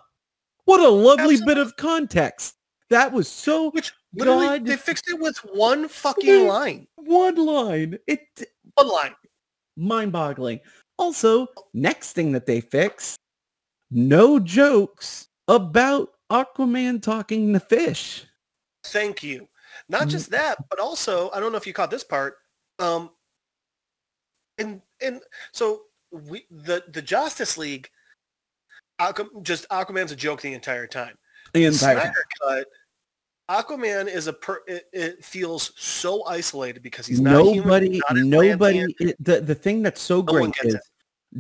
what 0.65 0.82
a 0.82 0.89
lovely 0.89 1.38
bit 1.45 1.58
of 1.58 1.78
context. 1.78 2.56
That 2.89 3.13
was 3.13 3.30
so 3.30 3.69
Which 3.71 3.93
literally 4.13 4.48
God. 4.60 4.65
they 4.65 4.76
fixed 4.76 5.08
it 5.10 5.19
with 5.19 5.38
one 5.54 5.88
fucking 5.88 6.48
line. 6.48 6.88
one 6.95 7.36
line. 7.36 7.98
It 8.08 8.19
One 8.76 8.88
line. 8.90 9.16
mind 9.78 10.12
boggling. 10.12 10.60
Also, 10.98 11.48
next 11.74 12.14
thing 12.14 12.32
that 12.32 12.46
they 12.46 12.62
fix, 12.62 13.18
no 13.92 14.40
jokes 14.40 15.28
about 15.48 16.10
Aquaman 16.32 17.02
talking 17.02 17.52
to 17.54 17.60
fish. 17.60 18.26
Thank 18.86 19.22
you. 19.24 19.48
Not 19.90 20.08
Mm. 20.08 20.12
just 20.12 20.32
that, 20.32 20.58
but 20.70 20.80
also 20.80 21.30
I 21.32 21.40
don't 21.40 21.52
know 21.52 21.58
if 21.58 21.68
you 21.68 21.74
caught 21.74 21.92
this 21.92 22.04
part. 22.04 22.38
Um, 22.80 23.12
and 24.58 24.82
and 25.02 25.22
so 25.52 25.84
we 26.12 26.46
the 26.50 26.84
the 26.88 27.02
Justice 27.02 27.58
League, 27.58 27.90
Aqu- 29.02 29.44
just 29.44 29.68
Aquaman's 29.70 30.12
a 30.14 30.16
joke 30.16 30.42
the 30.42 30.54
entire 30.54 30.88
time. 30.88 31.18
The 31.54 31.66
entire 31.66 32.00
time. 32.00 32.14
Cut. 32.42 32.68
Aquaman 33.50 34.08
is 34.08 34.28
a 34.28 34.34
per. 34.34 34.62
It, 34.68 34.86
it 34.92 35.24
feels 35.24 35.72
so 35.76 36.24
isolated 36.26 36.82
because 36.82 37.06
he's 37.06 37.22
not 37.22 37.32
nobody 37.46 37.92
he's 37.92 38.02
not 38.10 38.18
nobody 38.18 38.86
it- 39.00 39.16
the 39.24 39.42
the 39.42 39.56
thing 39.56 39.84
that's 39.84 40.02
so 40.02 40.18
No 40.18 40.24
great 40.24 40.54
is 40.64 40.78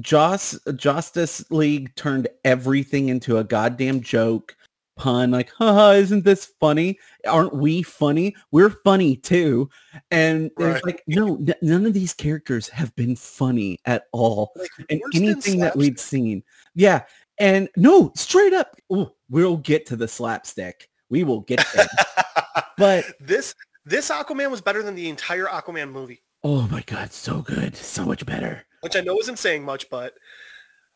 Joss 0.01 0.57
Justice 0.75 1.49
League 1.49 1.95
turned 1.95 2.27
everything 2.43 3.09
into 3.09 3.37
a 3.37 3.43
goddamn 3.43 4.01
joke 4.01 4.55
pun 4.97 5.31
like 5.31 5.49
haha 5.57 5.91
isn't 5.93 6.23
this 6.23 6.53
funny? 6.59 6.99
Aren't 7.27 7.55
we 7.55 7.81
funny? 7.81 8.35
We're 8.51 8.69
funny 8.83 9.15
too. 9.17 9.69
And 10.11 10.51
Right. 10.57 10.75
it's 10.75 10.85
like 10.85 11.03
no 11.07 11.35
n- 11.37 11.55
none 11.61 11.85
of 11.87 11.93
these 11.93 12.13
characters 12.13 12.69
have 12.69 12.95
been 12.95 13.15
funny 13.15 13.79
at 13.85 14.05
all 14.11 14.51
Like, 14.57 14.69
and 14.89 15.01
anything 15.15 15.59
that 15.59 15.75
we've 15.75 15.99
seen. 15.99 16.43
Yeah 16.75 17.01
and 17.39 17.67
no 17.75 18.11
straight 18.15 18.53
up 18.53 18.77
ooh, 18.93 19.11
we'll 19.29 19.57
get 19.57 19.85
to 19.87 19.95
the 19.97 20.07
slapstick 20.07 20.87
we 21.09 21.23
will 21.23 21.41
get 21.41 21.65
there. 21.75 21.87
But 22.77 23.05
this 23.19 23.55
this 23.85 24.09
Aquaman 24.09 24.51
was 24.51 24.61
better 24.61 24.83
than 24.83 24.95
the 24.95 25.09
entire 25.09 25.45
Aquaman 25.45 25.91
movie, 25.91 26.21
oh 26.43 26.67
my 26.67 26.81
god 26.81 27.13
so 27.13 27.41
good 27.41 27.75
so 27.75 28.05
much 28.05 28.25
better. 28.25 28.65
Which 28.81 28.95
I 28.95 29.01
know 29.01 29.17
isn't 29.19 29.39
saying 29.39 29.63
much, 29.63 29.89
but 29.89 30.13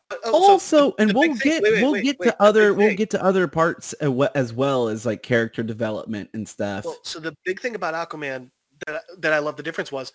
but, 0.08 0.18
oh, 0.24 0.32
so 0.32 0.52
also 0.52 0.94
and 0.98 1.10
the 1.10 1.14
we'll 1.14 1.34
get 1.34 1.62
wait, 1.62 1.72
wait, 1.74 1.82
we'll 1.82 1.92
wait, 1.92 2.04
get 2.04 2.18
to 2.18 2.24
the 2.24 2.42
other 2.42 2.74
we'll 2.74 2.96
get 2.96 3.10
to 3.10 3.22
other 3.22 3.46
parts 3.46 3.92
as 3.94 4.52
well 4.52 4.88
as 4.88 5.06
like 5.06 5.22
character 5.22 5.62
development 5.62 6.30
and 6.34 6.48
stuff. 6.48 6.84
Well, 6.84 6.98
so 7.02 7.20
the 7.20 7.36
big 7.44 7.60
thing 7.60 7.74
about 7.74 7.94
Aquaman 7.94 8.50
that 8.86 9.02
that 9.18 9.32
I 9.32 9.38
love 9.38 9.56
the 9.56 9.62
difference 9.62 9.92
was 9.92 10.12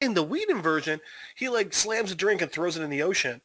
in 0.00 0.14
the 0.14 0.22
Whedon 0.22 0.62
version, 0.62 1.00
he 1.36 1.48
like 1.48 1.74
slams 1.74 2.10
a 2.10 2.14
drink 2.14 2.40
and 2.42 2.50
throws 2.50 2.76
it 2.76 2.82
in 2.82 2.90
the 2.90 3.02
ocean. 3.02 3.40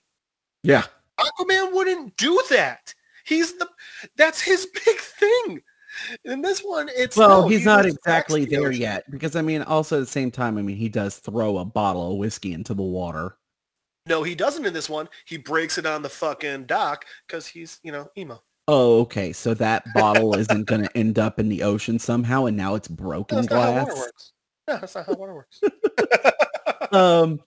yeah. 0.63 0.83
Aquaman 1.17 1.73
wouldn't 1.73 2.17
do 2.17 2.41
that. 2.49 2.93
He's 3.25 3.53
the 3.57 3.67
that's 4.15 4.39
his 4.41 4.65
big 4.85 4.97
thing. 4.99 5.61
In 6.25 6.41
this 6.41 6.61
one, 6.61 6.89
it's 6.95 7.15
well 7.15 7.43
no, 7.43 7.47
he's 7.47 7.59
he 7.59 7.65
not 7.65 7.85
exactly 7.85 8.43
the 8.45 8.57
there 8.57 8.71
yet 8.71 9.09
because 9.09 9.35
i 9.37 9.41
mean 9.41 9.61
also 9.61 9.95
at 9.97 9.99
the 10.01 10.05
same 10.05 10.29
time 10.29 10.57
i 10.57 10.61
mean 10.61 10.75
he 10.75 10.89
does 10.89 11.17
throw 11.19 11.57
a 11.57 11.63
bottle 11.63 12.11
of 12.11 12.17
whiskey 12.17 12.51
into 12.51 12.73
the 12.73 12.83
water 12.83 13.37
No, 14.05 14.21
he 14.21 14.35
doesn't 14.35 14.65
in 14.65 14.73
this 14.73 14.89
one. 14.89 15.07
He 15.25 15.37
breaks 15.37 15.77
it 15.77 15.85
on 15.85 16.01
the 16.03 16.09
fucking 16.09 16.65
dock 16.65 17.05
because 17.25 17.47
he's 17.47 17.79
you 17.81 17.93
know 17.93 18.09
emo. 18.17 18.43
oh 18.67 18.99
okay 19.01 19.31
so 19.31 19.53
that 19.53 19.83
bottle 19.93 20.35
isn't 20.35 20.65
going 20.65 20.83
to 20.83 20.97
end 20.97 21.17
up 21.17 21.39
in 21.39 21.47
the 21.47 21.63
ocean 21.63 21.97
somehow 21.97 22.43
and 22.45 22.57
now 22.57 22.75
it's 22.75 22.89
No, 22.89 22.95
broken 22.97 23.37
that's 23.37 23.49
not 23.49 23.61
how 23.63 23.71
water 23.73 23.85
glass 23.85 23.97
works. 23.97 24.31
No, 24.67 24.77
that's 24.77 24.95
not 24.95 25.05
how 25.05 25.13
water 25.13 25.33
works. 25.33 25.61
um 26.91 27.39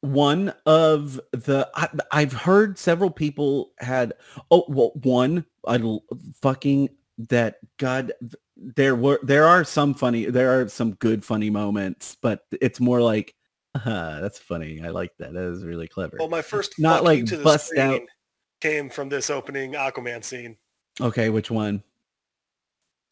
one 0.00 0.52
of 0.64 1.20
the 1.32 1.68
I, 1.74 1.88
i've 2.12 2.32
heard 2.32 2.78
several 2.78 3.10
people 3.10 3.72
had 3.78 4.12
oh 4.50 4.64
well 4.68 4.92
one 5.02 5.44
I 5.66 5.98
fucking 6.40 6.90
that 7.28 7.56
god 7.78 8.12
there 8.56 8.94
were 8.94 9.18
there 9.22 9.44
are 9.44 9.64
some 9.64 9.94
funny 9.94 10.26
there 10.26 10.60
are 10.60 10.68
some 10.68 10.92
good 10.94 11.24
funny 11.24 11.50
moments 11.50 12.16
but 12.20 12.44
it's 12.60 12.78
more 12.78 13.00
like 13.02 13.34
uh, 13.74 14.20
that's 14.20 14.38
funny 14.38 14.80
i 14.82 14.88
like 14.88 15.16
that 15.18 15.32
that 15.34 15.42
is 15.52 15.64
really 15.64 15.88
clever 15.88 16.16
well, 16.18 16.28
my 16.28 16.42
first 16.42 16.74
Not 16.78 17.02
like 17.04 17.24
to 17.26 17.36
the 17.36 17.44
bust 17.44 17.76
out- 17.76 18.00
came 18.60 18.90
from 18.90 19.08
this 19.08 19.30
opening 19.30 19.72
Aquaman 19.72 20.22
scene. 20.24 20.56
okay 21.00 21.28
which 21.28 21.50
one 21.50 21.82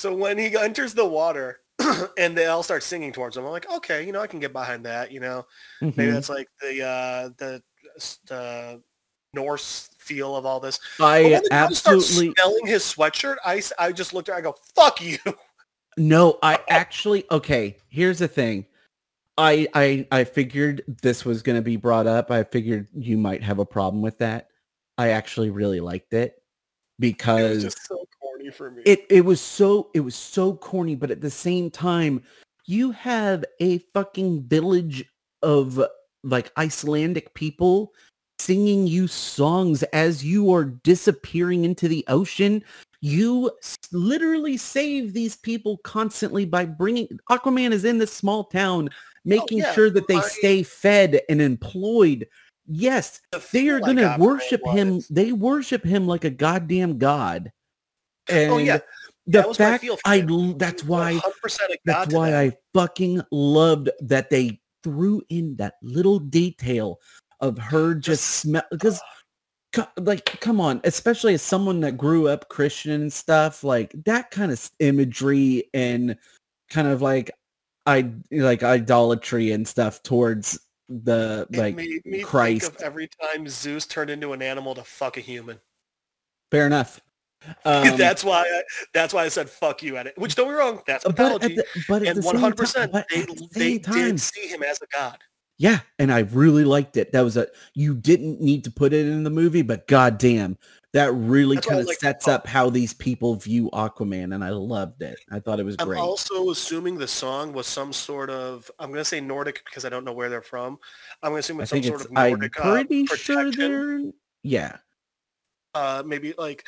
So 0.00 0.14
when 0.14 0.38
he 0.38 0.56
enters 0.56 0.94
the 0.94 1.04
water 1.06 1.60
and 2.18 2.36
they 2.36 2.46
all 2.46 2.62
start 2.62 2.82
singing 2.82 3.12
towards 3.12 3.36
him, 3.36 3.44
I'm 3.44 3.50
like, 3.50 3.70
okay, 3.70 4.04
you 4.04 4.12
know, 4.12 4.20
I 4.20 4.26
can 4.26 4.40
get 4.40 4.52
behind 4.52 4.84
that. 4.86 5.12
You 5.12 5.20
know, 5.20 5.46
maybe 5.80 6.10
Mhm. 6.10 6.12
that's 6.14 6.28
like 6.28 6.48
the 6.60 6.82
uh, 6.84 7.28
the 7.36 7.62
the 8.26 8.82
Norse 9.34 9.90
feel 9.98 10.36
of 10.36 10.46
all 10.46 10.60
this. 10.60 10.80
I 11.00 11.40
absolutely 11.50 12.34
smelling 12.34 12.66
his 12.66 12.82
sweatshirt, 12.82 13.36
I 13.44 13.62
I 13.78 13.92
just 13.92 14.14
looked 14.14 14.28
at, 14.28 14.36
it, 14.36 14.38
I 14.38 14.40
go, 14.42 14.54
fuck 14.74 15.00
you. 15.00 15.18
No, 15.98 16.38
I 16.42 16.58
actually 16.68 17.24
okay, 17.30 17.76
here's 17.88 18.18
the 18.18 18.28
thing. 18.28 18.66
I 19.38 19.66
I 19.74 20.06
I 20.10 20.24
figured 20.24 20.82
this 21.02 21.24
was 21.24 21.42
going 21.42 21.56
to 21.56 21.62
be 21.62 21.76
brought 21.76 22.06
up. 22.06 22.30
I 22.30 22.44
figured 22.44 22.88
you 22.94 23.16
might 23.16 23.42
have 23.42 23.58
a 23.58 23.66
problem 23.66 24.02
with 24.02 24.18
that. 24.18 24.48
I 24.98 25.10
actually 25.10 25.50
really 25.50 25.80
liked 25.80 26.12
it 26.14 26.32
It 26.32 26.42
because 26.98 27.62
just 27.64 27.86
so 27.86 28.06
corny 28.46 28.56
for 28.56 28.70
me. 28.70 28.82
it 28.84 29.06
it 29.10 29.24
was 29.24 29.40
so 29.40 29.90
it 29.94 30.00
was 30.00 30.14
so 30.14 30.54
corny, 30.54 30.94
but 30.94 31.10
at 31.10 31.20
the 31.20 31.30
same 31.30 31.70
time, 31.70 32.22
you 32.66 32.90
have 32.92 33.44
a 33.60 33.78
fucking 33.94 34.44
village 34.44 35.04
of 35.42 35.82
like 36.22 36.52
Icelandic 36.56 37.34
people 37.34 37.92
singing 38.38 38.86
you 38.86 39.06
songs 39.06 39.82
as 39.84 40.24
you 40.24 40.52
are 40.52 40.64
disappearing 40.64 41.64
into 41.64 41.88
the 41.88 42.04
ocean. 42.08 42.62
You 43.00 43.50
literally 43.92 44.56
save 44.56 45.12
these 45.12 45.36
people 45.36 45.78
constantly 45.78 46.44
by 46.44 46.64
bringing 46.64 47.08
Aquaman 47.30 47.72
is 47.72 47.84
in 47.84 47.98
this 47.98 48.12
small 48.12 48.44
town, 48.44 48.88
oh, 48.92 48.96
making 49.24 49.58
yeah, 49.58 49.72
sure 49.72 49.90
that 49.90 50.08
they 50.08 50.16
I- 50.16 50.20
stay 50.22 50.62
fed 50.62 51.20
and 51.28 51.40
employed. 51.40 52.26
Yes, 52.68 53.20
they 53.52 53.68
are 53.68 53.76
I 53.76 53.80
going 53.80 53.96
to 53.96 54.02
got 54.02 54.16
from 54.16 54.22
it 54.22 54.26
worship 54.26 54.66
him. 54.66 55.00
They 55.08 55.30
worship 55.30 55.84
him 55.84 56.08
like 56.08 56.24
a 56.24 56.30
goddamn 56.30 56.98
god. 56.98 57.52
And 58.28 58.52
Oh 58.52 58.58
yeah, 58.58 58.78
the 59.26 59.40
that 59.40 59.48
was 59.48 59.56
fact 59.56 59.84
I 60.04 60.20
that's 60.56 60.84
why 60.84 61.14
100% 61.14 61.24
a 61.24 61.68
god 61.68 61.78
that's 61.84 62.14
why 62.14 62.30
that. 62.30 62.40
I 62.40 62.52
fucking 62.74 63.22
loved 63.30 63.90
that 64.00 64.30
they 64.30 64.60
threw 64.84 65.22
in 65.30 65.56
that 65.56 65.74
little 65.82 66.18
detail 66.18 66.98
of 67.40 67.58
her 67.58 67.94
just, 67.94 68.22
Just- 68.22 68.40
smell 68.42 68.62
because 68.70 69.00
like 69.98 70.24
come 70.40 70.58
on 70.60 70.80
especially 70.84 71.34
as 71.34 71.42
someone 71.42 71.80
that 71.80 71.98
grew 71.98 72.28
up 72.28 72.48
christian 72.48 72.92
and 72.92 73.12
stuff 73.12 73.62
like 73.62 73.92
that 74.06 74.30
kind 74.30 74.50
of 74.50 74.70
imagery 74.78 75.64
and 75.74 76.16
kind 76.70 76.88
of 76.88 77.02
like 77.02 77.30
I 77.84 78.10
like 78.32 78.62
idolatry 78.64 79.52
and 79.52 79.68
stuff 79.68 80.02
towards 80.02 80.58
the 80.88 81.46
It 81.52 81.56
like 81.58 82.24
Christ. 82.24 82.80
every 82.82 83.08
time 83.22 83.46
Zeus 83.48 83.86
turned 83.86 84.10
into 84.10 84.32
an 84.32 84.42
animal 84.42 84.74
to 84.74 84.82
fuck 84.82 85.16
a 85.16 85.20
human. 85.20 85.60
fair 86.50 86.66
enough. 86.66 87.00
Um, 87.64 87.96
that's 87.96 88.24
why. 88.24 88.40
I, 88.42 88.62
that's 88.92 89.14
why 89.14 89.24
I 89.24 89.28
said 89.28 89.48
"fuck 89.48 89.82
you" 89.82 89.96
at 89.96 90.06
it. 90.06 90.18
Which 90.18 90.34
don't 90.34 90.48
be 90.48 90.54
wrong, 90.54 90.82
that's 90.86 91.04
but 91.04 91.42
at 91.42 91.50
mythology. 91.50 91.54
the, 91.56 91.66
but 91.88 92.02
And 92.06 92.24
one 92.24 92.36
hundred 92.36 92.56
percent, 92.56 92.92
they 92.92 93.22
the 93.22 93.48
they 93.54 93.78
time, 93.78 93.94
did 93.94 94.20
see 94.20 94.46
him 94.48 94.62
as 94.62 94.80
a 94.82 94.86
god. 94.92 95.18
yeah, 95.58 95.80
and 95.98 96.12
I 96.12 96.20
really 96.20 96.64
liked 96.64 96.96
it. 96.96 97.12
That 97.12 97.20
was 97.22 97.36
a 97.36 97.46
you 97.74 97.94
didn't 97.94 98.40
need 98.40 98.64
to 98.64 98.70
put 98.70 98.92
it 98.92 99.06
in 99.06 99.22
the 99.22 99.30
movie, 99.30 99.62
but 99.62 99.86
goddamn, 99.86 100.58
that 100.92 101.12
really 101.12 101.56
That's 101.56 101.66
what 101.66 101.72
I 101.72 101.76
kind 101.76 101.80
of 101.82 101.86
like 101.88 101.98
sets 102.00 102.26
up 102.26 102.46
how 102.46 102.68
these 102.70 102.94
people 102.94 103.36
view 103.36 103.70
Aquaman, 103.72 104.34
and 104.34 104.42
I 104.42 104.50
loved 104.50 105.02
it. 105.02 105.18
I 105.30 105.38
thought 105.38 105.60
it 105.60 105.64
was 105.64 105.76
I'm 105.78 105.86
great. 105.88 106.00
also 106.00 106.50
assuming 106.50 106.96
the 106.98 107.06
song 107.06 107.52
was 107.52 107.66
some 107.66 107.92
sort 107.92 108.30
of. 108.30 108.70
I'm 108.78 108.88
going 108.88 109.00
to 109.00 109.04
say 109.04 109.20
Nordic 109.20 109.62
because 109.66 109.84
I 109.84 109.88
don't 109.88 110.04
know 110.04 110.12
where 110.12 110.28
they're 110.30 110.42
from. 110.42 110.78
I'm 111.22 111.30
going 111.30 111.42
to 111.42 111.46
assume 111.52 111.60
I 111.60 111.62
it's 111.62 111.70
some 111.70 111.82
sort 111.82 112.00
of 112.00 112.08
I'm 112.16 112.30
Nordic 112.30 112.58
uh, 112.58 112.72
pretty 112.72 113.06
sure 113.06 113.44
protection. 113.44 114.02
they're. 114.02 114.12
Yeah, 114.42 114.76
uh, 115.74 116.02
maybe 116.06 116.34
like 116.38 116.66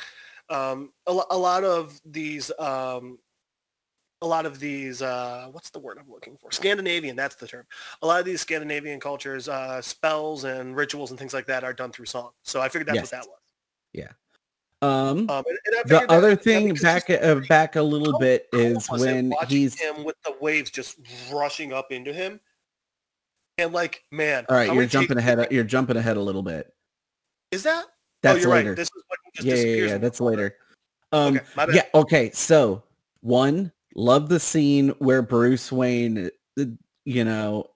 um, 0.49 0.91
a, 1.07 1.11
a 1.31 1.37
lot 1.37 1.63
of 1.63 1.99
these 2.05 2.51
um, 2.59 3.19
a 4.21 4.27
lot 4.27 4.45
of 4.45 4.59
these 4.59 5.01
uh, 5.01 5.47
what's 5.51 5.69
the 5.69 5.79
word 5.79 5.97
i'm 5.99 6.11
looking 6.11 6.35
for 6.37 6.51
scandinavian 6.51 7.15
that's 7.15 7.35
the 7.35 7.47
term 7.47 7.65
a 8.01 8.07
lot 8.07 8.19
of 8.19 8.25
these 8.25 8.41
scandinavian 8.41 8.99
cultures 8.99 9.47
uh, 9.47 9.81
spells 9.81 10.43
and 10.43 10.75
rituals 10.75 11.11
and 11.11 11.19
things 11.19 11.33
like 11.33 11.45
that 11.45 11.63
are 11.63 11.73
done 11.73 11.91
through 11.91 12.05
song 12.05 12.31
so 12.43 12.61
i 12.61 12.67
figured 12.67 12.87
that's 12.87 12.95
Yes. 12.95 13.11
what 13.11 13.11
that 13.11 13.27
was 13.29 13.35
Um, 14.81 15.29
um, 15.29 15.43
and, 15.47 15.57
and 15.65 15.89
the 15.89 16.11
other 16.11 16.35
that 16.35 16.43
thing 16.43 16.73
back 16.75 17.09
uh, 17.09 17.35
back 17.49 17.75
a 17.75 17.81
little 17.81 18.13
How 18.13 18.19
bit 18.19 18.47
is 18.53 18.87
when 18.89 19.33
he's 19.47 19.79
him 19.79 20.05
with 20.05 20.15
the 20.23 20.33
waves 20.39 20.71
just 20.71 20.97
rushing 21.33 21.73
up 21.73 21.91
into 21.91 22.13
him 22.13 22.39
and 23.57 23.73
like 23.73 24.03
man 24.11 24.45
all 24.47 24.55
right. 24.55 24.73
You're 24.73 24.85
jumping 24.85 25.17
ahead. 25.17 25.51
You're 25.51 25.65
jumping 25.65 25.97
ahead 25.97 26.15
a 26.17 26.21
little 26.21 26.43
bit. 26.43 26.73
is 27.51 27.63
that 27.63 27.85
That's 28.21 28.39
oh 28.39 28.41
you're 28.41 28.49
later. 28.51 28.69
right 28.69 28.75
this 28.75 28.89
is 28.95 29.03
just 29.35 29.47
yeah, 29.47 29.55
yeah, 29.55 29.85
yeah. 29.87 29.97
That's 29.97 30.19
later. 30.19 30.55
Um, 31.11 31.37
okay 31.37 31.45
my 31.55 31.65
bad 31.65 31.75
yeah. 31.75 31.83
Okay. 31.93 32.31
So 32.31 32.83
one, 33.21 33.71
love 33.95 34.29
the 34.29 34.39
scene 34.39 34.89
where 34.99 35.21
Bruce 35.21 35.71
Wayne, 35.71 36.29
uh, 36.59 36.63
you 37.05 37.23
know, 37.25 37.67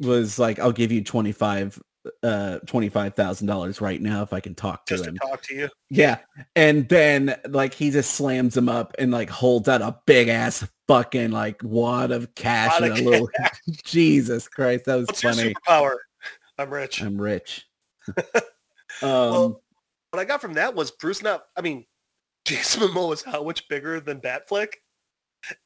was 0.00 0.38
like, 0.38 0.58
"I'll 0.58 0.72
give 0.72 0.90
you 0.92 1.02
twenty 1.04 1.32
five, 1.32 1.80
uh, 2.22 2.58
twenty 2.66 2.88
five 2.88 3.14
thousand 3.14 3.46
dollars 3.46 3.80
right 3.80 4.00
now 4.00 4.22
if 4.22 4.32
I 4.32 4.40
can 4.40 4.54
talk 4.54 4.86
to 4.86 4.94
just 4.94 5.04
to 5.04 5.10
him." 5.10 5.16
talk 5.16 5.42
to 5.42 5.54
you 5.54 5.68
Yeah. 5.90 6.18
And 6.54 6.88
then 6.88 7.36
like 7.48 7.74
he 7.74 7.90
just 7.90 8.12
slams 8.12 8.56
him 8.56 8.68
up 8.68 8.94
and 8.98 9.10
like 9.12 9.30
holds 9.30 9.68
out 9.68 9.82
a 9.82 9.96
big 10.06 10.28
ass 10.28 10.66
fucking 10.88 11.30
like 11.32 11.60
wad 11.62 12.10
of 12.12 12.34
cash 12.34 12.80
and 12.80 12.92
a 12.98 13.02
little 13.02 13.28
Jesus 13.84 14.48
Christ, 14.48 14.84
that 14.86 14.96
was 14.96 15.06
what's 15.06 15.22
your 15.22 15.32
funny. 15.32 15.54
superpower 15.54 15.96
i'm 16.58 16.70
rich 16.70 17.02
I'm 17.02 17.20
rich. 17.20 17.66
um 19.02 19.08
Well, 19.30 19.62
what 20.10 20.20
I 20.20 20.24
got 20.24 20.40
from 20.40 20.54
that 20.54 20.74
was 20.74 20.90
Bruce 20.90 21.22
not. 21.22 21.44
I 21.56 21.60
mean, 21.60 21.84
Jason 22.44 22.82
Momoa 22.82 23.14
is 23.14 23.22
how 23.22 23.42
much 23.42 23.68
bigger 23.68 24.00
than 24.00 24.20
Batfleck. 24.20 24.74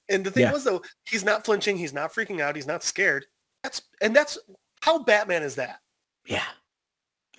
And 0.09 0.25
the 0.25 0.31
thing 0.31 0.43
Yeah. 0.43 0.53
was 0.53 0.65
though, 0.65 0.83
he's 1.09 1.25
not 1.25 1.45
flinching, 1.45 1.77
he's 1.77 1.93
not 1.93 2.13
freaking 2.13 2.41
out, 2.41 2.57
he's 2.57 2.67
not 2.67 2.83
scared. 2.83 3.27
That's 3.63 3.83
and 4.01 4.15
that's 4.17 4.39
how 4.83 5.03
Batman 5.03 5.43
is 5.43 5.55
that. 5.57 5.81
yeah. 6.27 6.45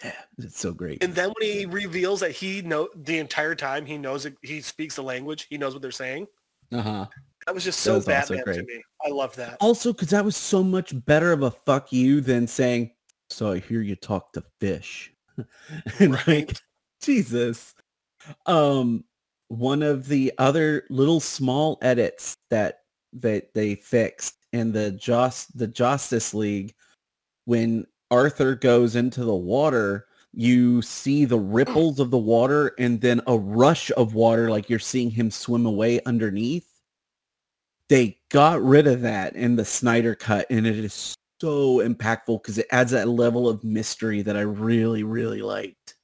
Yeah, 0.04 0.14
it's 0.40 0.60
so 0.60 0.74
great. 0.74 1.04
And 1.04 1.14
then 1.14 1.32
when 1.38 1.48
he 1.48 1.68
reveals 1.68 2.22
that 2.22 2.32
he 2.32 2.64
know 2.64 2.90
the 2.96 3.20
entire 3.20 3.54
time 3.54 3.86
he 3.86 4.00
knows 4.00 4.26
it, 4.26 4.36
he 4.42 4.60
speaks 4.60 4.96
the 4.96 5.04
language, 5.04 5.46
he 5.48 5.60
knows 5.60 5.74
what 5.74 5.84
they're 5.84 5.92
saying. 5.92 6.26
Uh-huh. 6.72 7.06
That 7.46 7.54
was 7.54 7.64
just 7.64 7.82
so 7.82 7.96
was 7.98 8.06
Batman 8.06 8.44
to 8.46 8.64
me. 8.64 8.82
I 9.06 9.10
love 9.10 9.36
that. 9.36 9.58
Also, 9.60 9.94
because 9.94 10.10
that 10.10 10.26
was 10.26 10.36
so 10.36 10.64
much 10.64 10.94
better 11.06 11.32
of 11.32 11.44
a 11.44 11.52
fuck 11.52 11.92
you 11.94 12.20
than 12.22 12.48
saying, 12.48 12.96
"So 13.30 13.52
I 13.52 13.60
hear 13.60 13.82
you 13.82 13.96
talk 13.96 14.34
to 14.34 14.44
fish," 14.60 15.14
and 16.00 16.14
like, 16.14 16.28
Right. 16.28 16.62
Jesus. 17.02 17.74
Um, 18.46 19.04
one 19.48 19.84
of 19.84 20.08
the 20.08 20.32
other 20.38 20.86
little 20.90 21.20
small 21.20 21.78
edits 21.82 22.38
that 22.50 22.80
that 23.14 23.54
they 23.54 23.76
fixed 23.76 24.36
in 24.54 24.72
the 24.72 24.92
Just 24.92 25.58
the 25.58 25.68
Justice 25.68 26.34
League 26.34 26.74
when 27.46 27.86
Arthur 28.10 28.56
goes 28.56 28.96
into 28.96 29.24
the 29.26 29.36
water. 29.36 30.08
You 30.34 30.82
see 30.82 31.26
the 31.26 31.40
ripples 31.40 32.00
of 32.00 32.10
the 32.10 32.18
water 32.18 32.74
and 32.80 33.02
then 33.02 33.22
a 33.28 33.38
rush 33.38 33.92
of 33.98 34.14
water 34.14 34.50
like 34.50 34.70
you're 34.70 34.80
seeing 34.80 35.12
him 35.12 35.30
swim 35.30 35.66
away 35.66 36.00
underneath 36.06 36.72
they 37.92 38.18
got 38.30 38.64
rid 38.64 38.88
of 38.88 39.02
that 39.02 39.36
in 39.36 39.58
the 39.58 39.66
Snyder 39.66 40.16
cut 40.16 40.46
and 40.50 40.66
it 40.66 40.78
is 40.78 41.14
so 41.42 41.78
impactful 41.80 42.42
because 42.42 42.58
it 42.60 42.68
adds 42.72 42.92
that 42.92 43.08
level 43.10 43.50
of 43.50 43.64
mystery 43.64 44.22
that 44.22 44.38
I 44.38 44.42
really, 44.42 45.04
really 45.04 45.42
liked. 45.42 45.96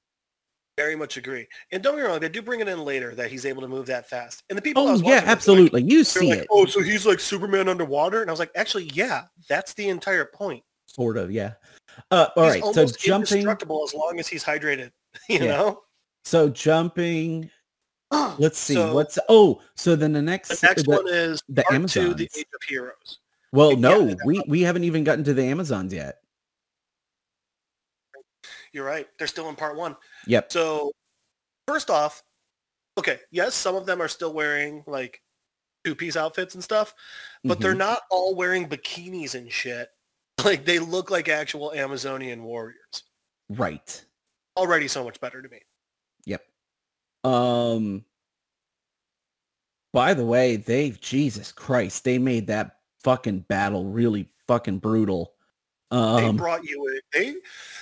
Very 0.78 0.96
much 0.96 1.18
agree. 1.18 1.48
And 1.72 1.82
don't 1.82 1.96
get 1.96 2.04
me 2.04 2.08
wrong, 2.10 2.20
they 2.20 2.30
do 2.30 2.42
bring 2.42 2.60
it 2.60 2.68
in 2.68 2.84
later 2.84 3.16
that 3.16 3.32
he's 3.32 3.46
able 3.46 3.62
to 3.62 3.68
move 3.68 3.86
that 3.88 4.10
fast. 4.10 4.44
And 4.50 4.58
the 4.58 4.62
people 4.62 4.84
I 4.84 4.90
Oh 4.90 4.92
was 4.94 5.02
yeah, 5.02 5.08
was 5.08 5.22
like- 5.22 5.28
absolutely. 5.28 5.84
you 5.84 6.04
see 6.04 6.30
like, 6.30 6.40
it. 6.40 6.48
oh, 6.52 6.66
so 6.66 6.82
he's 6.82 7.06
like 7.06 7.20
Superman 7.20 7.68
underwater? 7.70 8.22
And 8.22 8.30
I 8.30 8.34
was 8.34 8.40
like, 8.40 8.52
actually, 8.56 8.86
yeah, 8.94 9.24
that's 9.50 9.74
the 9.74 9.90
entire 9.90 10.26
point. 10.26 10.64
Sort 10.88 11.18
of, 11.18 11.32
yeah. 11.32 11.54
Uh, 12.12 12.28
all 12.36 12.52
he's 12.52 12.62
right, 12.64 12.76
so 12.76 12.86
jumping, 12.86 13.38
indestructible 13.38 13.84
as 13.88 13.94
long 13.94 14.20
as 14.20 14.28
he's 14.28 14.44
hydrated. 14.44 14.92
You 15.30 15.40
Yeah. 15.40 15.48
know? 15.48 15.82
so 16.26 16.50
jumping. 16.50 17.50
Let's 18.38 18.60
see, 18.60 18.76
So, 18.76 18.94
what's 18.94 19.18
oh, 19.30 19.62
so 19.76 19.96
then 19.96 20.14
the 20.14 20.22
next, 20.22 20.50
the 20.62 20.68
next 20.68 20.84
the- 20.84 20.92
one 20.92 21.08
is 21.08 21.42
the 21.50 21.64
two, 21.90 22.14
the 22.14 22.30
Age 22.38 22.46
of 22.54 22.62
Heroes. 22.70 23.20
Well, 23.52 23.76
no, 23.78 24.16
we 24.26 24.42
we 24.48 24.62
haven't 24.62 24.84
even 24.84 25.04
gotten 25.04 25.24
to 25.26 25.34
the 25.34 25.44
Amazons 25.44 25.94
yet. 25.94 26.18
You're 28.74 28.86
right. 28.86 29.08
They're 29.18 29.28
still 29.28 29.50
in 29.50 29.56
part 29.56 29.78
one. 29.78 29.96
Yep. 30.28 30.52
So 30.52 30.92
first 31.68 31.90
off, 31.90 32.24
okay, 32.98 33.20
yes, 33.32 33.56
some 33.56 33.76
of 33.76 33.86
them 33.86 34.02
are 34.02 34.08
still 34.08 34.34
wearing 34.34 34.84
like 34.88 35.22
two-piece 35.84 36.18
outfits 36.18 36.54
and 36.54 36.64
stuff, 36.64 36.94
but 37.44 37.60
they're 37.60 37.74
Mhm. 37.74 37.78
not 37.78 38.02
all 38.12 38.36
wearing 38.36 38.68
bikinis 38.68 39.36
and 39.36 39.52
shit. 39.52 39.90
Like 40.46 40.66
they 40.66 40.78
look 40.78 41.10
like 41.10 41.30
actual 41.30 41.74
Amazonian 41.74 42.44
warriors. 42.44 43.04
right. 43.50 44.06
Already 44.56 44.88
so 44.88 45.04
much 45.04 45.20
better 45.20 45.42
to 45.42 45.50
me. 45.50 45.62
Yep. 46.26 46.46
Um. 47.24 48.06
By 49.94 50.14
the 50.14 50.26
way, 50.26 50.58
they 50.58 50.92
Jesus 50.92 51.52
Christ, 51.52 52.04
they 52.04 52.20
made 52.20 52.48
that 52.48 52.77
fucking 53.08 53.40
battle 53.48 53.86
really 53.86 54.28
fucking 54.50 54.80
brutal. 54.80 55.34
They 55.92 55.98
Um. 55.98 56.36
brought 56.36 56.66
you 56.66 56.86
in. 56.88 57.00
They 57.14 57.36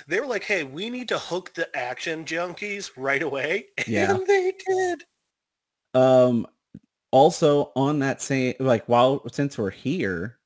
they 0.06 0.20
were 0.20 0.26
like, 0.26 0.44
hey, 0.44 0.62
we 0.62 0.88
need 0.88 1.08
to 1.08 1.18
hook 1.18 1.52
the 1.54 1.74
action 1.76 2.24
junkies 2.24 2.92
right 2.96 3.22
away. 3.22 3.66
Yeah. 3.88 4.14
And 4.14 4.24
they 4.24 4.52
did. 4.64 5.04
Um. 5.94 6.46
Also, 7.10 7.72
on 7.74 7.98
that 8.00 8.22
same 8.22 8.54
like 8.60 8.84
while 8.86 9.28
since 9.32 9.58
we're 9.58 9.70
here, 9.70 10.38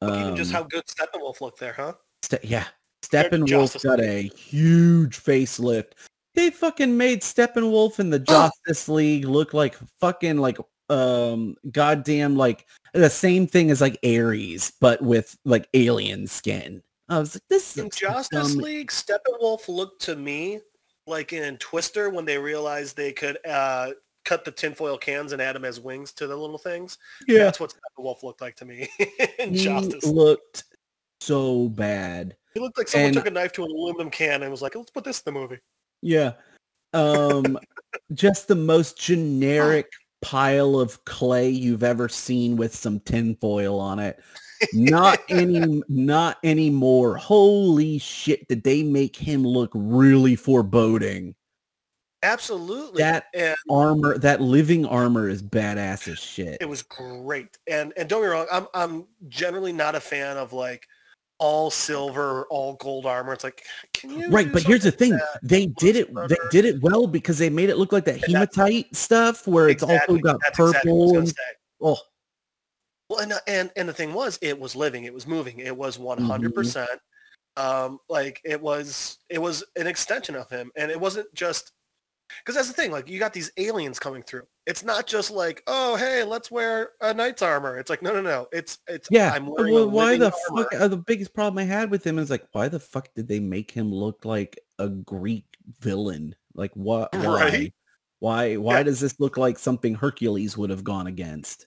Look 0.00 0.18
even 0.18 0.36
just 0.36 0.54
um, 0.54 0.62
how 0.62 0.68
good 0.68 0.84
Steppenwolf 0.86 1.42
looked 1.42 1.60
there, 1.60 1.74
huh? 1.74 1.92
Ste- 2.22 2.44
yeah, 2.44 2.64
Steppenwolf 3.04 3.82
got 3.82 4.00
a 4.00 4.22
huge 4.28 5.22
facelift. 5.22 5.92
They 6.34 6.50
fucking 6.50 6.96
made 6.96 7.20
Steppenwolf 7.20 7.98
in 7.98 8.08
the 8.08 8.20
Justice 8.20 8.88
League 8.88 9.26
look 9.26 9.52
like 9.52 9.76
fucking 10.00 10.38
like 10.38 10.56
um 10.90 11.54
goddamn 11.70 12.36
like 12.36 12.66
the 12.94 13.10
same 13.10 13.46
thing 13.46 13.70
as 13.70 13.80
like 13.80 13.98
Ares, 14.04 14.72
but 14.80 15.00
with 15.02 15.36
like 15.44 15.68
alien 15.74 16.26
skin. 16.26 16.82
I 17.10 17.18
was 17.18 17.34
like, 17.36 17.42
this 17.48 17.76
In 17.76 17.86
is 17.86 17.96
Justice 17.96 18.54
dumb. 18.54 18.62
League, 18.62 18.90
Steppenwolf 18.90 19.68
looked 19.68 20.02
to 20.02 20.16
me 20.16 20.60
like 21.06 21.32
in 21.32 21.56
Twister 21.58 22.10
when 22.10 22.24
they 22.26 22.36
realized 22.38 22.96
they 22.96 23.12
could 23.12 23.38
uh, 23.46 23.92
cut 24.26 24.44
the 24.44 24.50
tinfoil 24.50 24.98
cans 24.98 25.32
and 25.32 25.40
add 25.40 25.56
them 25.56 25.64
as 25.64 25.80
wings 25.80 26.12
to 26.12 26.26
the 26.26 26.36
little 26.36 26.58
things. 26.58 26.98
Yeah, 27.26 27.44
That's 27.44 27.60
what 27.60 27.72
Steppenwolf 27.74 28.22
looked 28.22 28.40
like 28.42 28.56
to 28.56 28.64
me 28.66 28.88
in 29.38 29.54
he 29.54 29.64
Justice. 29.64 30.04
looked 30.04 30.64
so 31.20 31.68
bad. 31.70 32.36
He 32.54 32.60
looked 32.60 32.76
like 32.78 32.88
someone 32.88 33.06
and- 33.08 33.14
took 33.16 33.26
a 33.26 33.30
knife 33.30 33.52
to 33.52 33.64
an 33.64 33.70
aluminum 33.70 34.10
can 34.10 34.42
and 34.42 34.50
was 34.50 34.60
like, 34.62 34.74
let's 34.74 34.90
put 34.90 35.04
this 35.04 35.20
in 35.22 35.32
the 35.32 35.40
movie. 35.40 35.58
Yeah. 36.02 36.32
Um 36.92 37.58
just 38.12 38.48
the 38.48 38.54
most 38.54 38.98
generic 38.98 39.90
pile 40.20 40.78
of 40.78 41.04
clay 41.04 41.48
you've 41.48 41.82
ever 41.82 42.08
seen 42.08 42.56
with 42.56 42.74
some 42.74 43.00
tinfoil 43.00 43.78
on 43.78 43.98
it. 43.98 44.20
Not 44.72 45.20
any 45.28 45.82
not 45.88 46.38
anymore. 46.42 47.16
Holy 47.16 47.98
shit, 47.98 48.46
did 48.48 48.64
they 48.64 48.82
make 48.82 49.16
him 49.16 49.44
look 49.44 49.70
really 49.74 50.36
foreboding? 50.36 51.34
Absolutely. 52.22 53.00
That 53.00 53.26
and 53.32 53.56
armor, 53.70 54.18
that 54.18 54.40
living 54.40 54.84
armor 54.84 55.28
is 55.28 55.42
badass 55.42 56.08
as 56.08 56.18
shit. 56.18 56.58
it 56.60 56.68
was 56.68 56.82
great. 56.82 57.58
And 57.68 57.92
and 57.96 58.08
don't 58.08 58.22
get 58.22 58.28
me 58.28 58.32
wrong, 58.32 58.46
I'm 58.50 58.66
I'm 58.74 59.06
generally 59.28 59.72
not 59.72 59.94
a 59.94 60.00
fan 60.00 60.36
of 60.36 60.52
like 60.52 60.86
all 61.38 61.70
silver, 61.70 62.46
all 62.50 62.74
gold 62.74 63.06
armor. 63.06 63.32
It's 63.32 63.44
like, 63.44 63.62
can 63.94 64.10
you 64.10 64.30
Right, 64.30 64.52
but 64.52 64.62
here's 64.62 64.82
the 64.82 64.90
thing. 64.90 65.12
that 65.12 65.40
They 65.42 65.66
did 65.66 65.96
it 65.96 66.14
they 66.28 66.36
did 66.50 66.64
it 66.64 66.82
well 66.82 67.06
because 67.06 67.38
they 67.38 67.50
made 67.50 67.70
it 67.70 67.76
look 67.78 67.92
like 67.92 68.04
that 68.06 68.24
hematite 68.24 68.94
stuff 68.94 69.46
where 69.46 69.68
it's 69.68 69.82
also 69.82 70.18
got 70.18 70.40
That's 70.40 70.58
exactly 70.58 70.92
what 70.92 71.16
I 71.16 71.20
was 71.20 71.32
purple 71.32 71.88
and 71.88 71.98
oh 71.98 71.98
Well, 73.08 73.20
and, 73.20 73.32
and 73.46 73.70
and 73.76 73.88
the 73.88 73.92
thing 73.92 74.12
was, 74.12 74.38
it 74.42 74.58
was 74.58 74.74
living, 74.74 75.04
it 75.04 75.14
was 75.14 75.26
moving, 75.26 75.60
it 75.60 75.76
was 75.76 75.98
100 75.98 76.54
percent. 76.54 77.00
Um, 77.56 77.98
like 78.08 78.40
it 78.44 78.60
was, 78.60 79.18
it 79.28 79.40
was 79.42 79.64
an 79.76 79.86
extension 79.86 80.36
of 80.36 80.48
him, 80.48 80.70
and 80.76 80.90
it 80.90 81.00
wasn't 81.00 81.32
just 81.34 81.72
because 82.40 82.54
that's 82.54 82.68
the 82.68 82.74
thing. 82.74 82.90
Like 82.90 83.08
you 83.08 83.18
got 83.18 83.32
these 83.32 83.50
aliens 83.56 83.98
coming 83.98 84.22
through. 84.22 84.42
It's 84.66 84.84
not 84.84 85.06
just 85.06 85.30
like, 85.30 85.62
oh, 85.66 85.96
hey, 85.96 86.24
let's 86.24 86.50
wear 86.50 86.90
a 87.00 87.14
knight's 87.14 87.42
armor. 87.42 87.78
It's 87.78 87.88
like, 87.90 88.02
no, 88.02 88.12
no, 88.12 88.20
no. 88.20 88.48
It's 88.52 88.78
it's 88.86 89.08
Yeah. 89.10 89.32
I'm 89.34 89.46
wearing 89.46 89.74
Well, 89.74 89.84
a 89.84 89.88
why 89.88 90.16
the 90.18 90.32
armor. 90.50 90.64
fuck? 90.70 90.80
Uh, 90.80 90.88
the 90.88 90.96
biggest 90.98 91.32
problem 91.34 91.58
I 91.58 91.64
had 91.64 91.90
with 91.90 92.04
him 92.06 92.18
is 92.18 92.30
like, 92.30 92.46
why 92.52 92.68
the 92.68 92.80
fuck 92.80 93.08
did 93.14 93.28
they 93.28 93.40
make 93.40 93.70
him 93.70 93.92
look 93.92 94.24
like 94.24 94.58
a 94.78 94.88
Greek 94.88 95.44
villain? 95.80 96.34
Like, 96.54 96.72
what? 96.74 97.12
Why? 97.16 97.24
Right? 97.24 97.74
Why? 98.20 98.56
Why 98.56 98.78
Yeah. 98.78 98.82
does 98.84 99.00
this 99.00 99.18
look 99.20 99.36
like 99.36 99.58
something 99.58 99.94
Hercules 99.94 100.56
would 100.58 100.70
have 100.70 100.82
gone 100.84 101.06
against? 101.06 101.66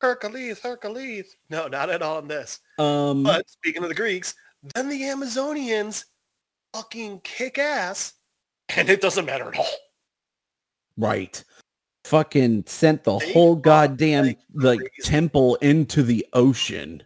Hercules, 0.00 0.60
Hercules. 0.60 1.34
No, 1.50 1.66
not 1.66 1.90
at 1.90 2.02
all 2.02 2.20
in 2.20 2.28
this. 2.28 2.60
Um, 2.78 3.24
But 3.24 3.48
speaking 3.50 3.82
of 3.82 3.88
the 3.88 3.94
Greeks, 3.96 4.32
then 4.74 4.88
the 4.88 5.00
Amazonians 5.02 6.04
fucking 6.72 7.20
kick 7.24 7.58
ass, 7.58 8.12
and 8.76 8.88
it 8.88 9.00
doesn't 9.00 9.24
matter 9.24 9.48
at 9.48 9.58
all. 9.58 9.66
Right. 10.98 11.42
Fucking 12.04 12.64
sent 12.66 13.04
the 13.04 13.18
They 13.18 13.32
whole 13.32 13.56
goddamn 13.56 14.34
like 14.54 14.80
temple 15.02 15.56
into 15.56 16.02
the 16.02 16.26
ocean. 16.32 17.02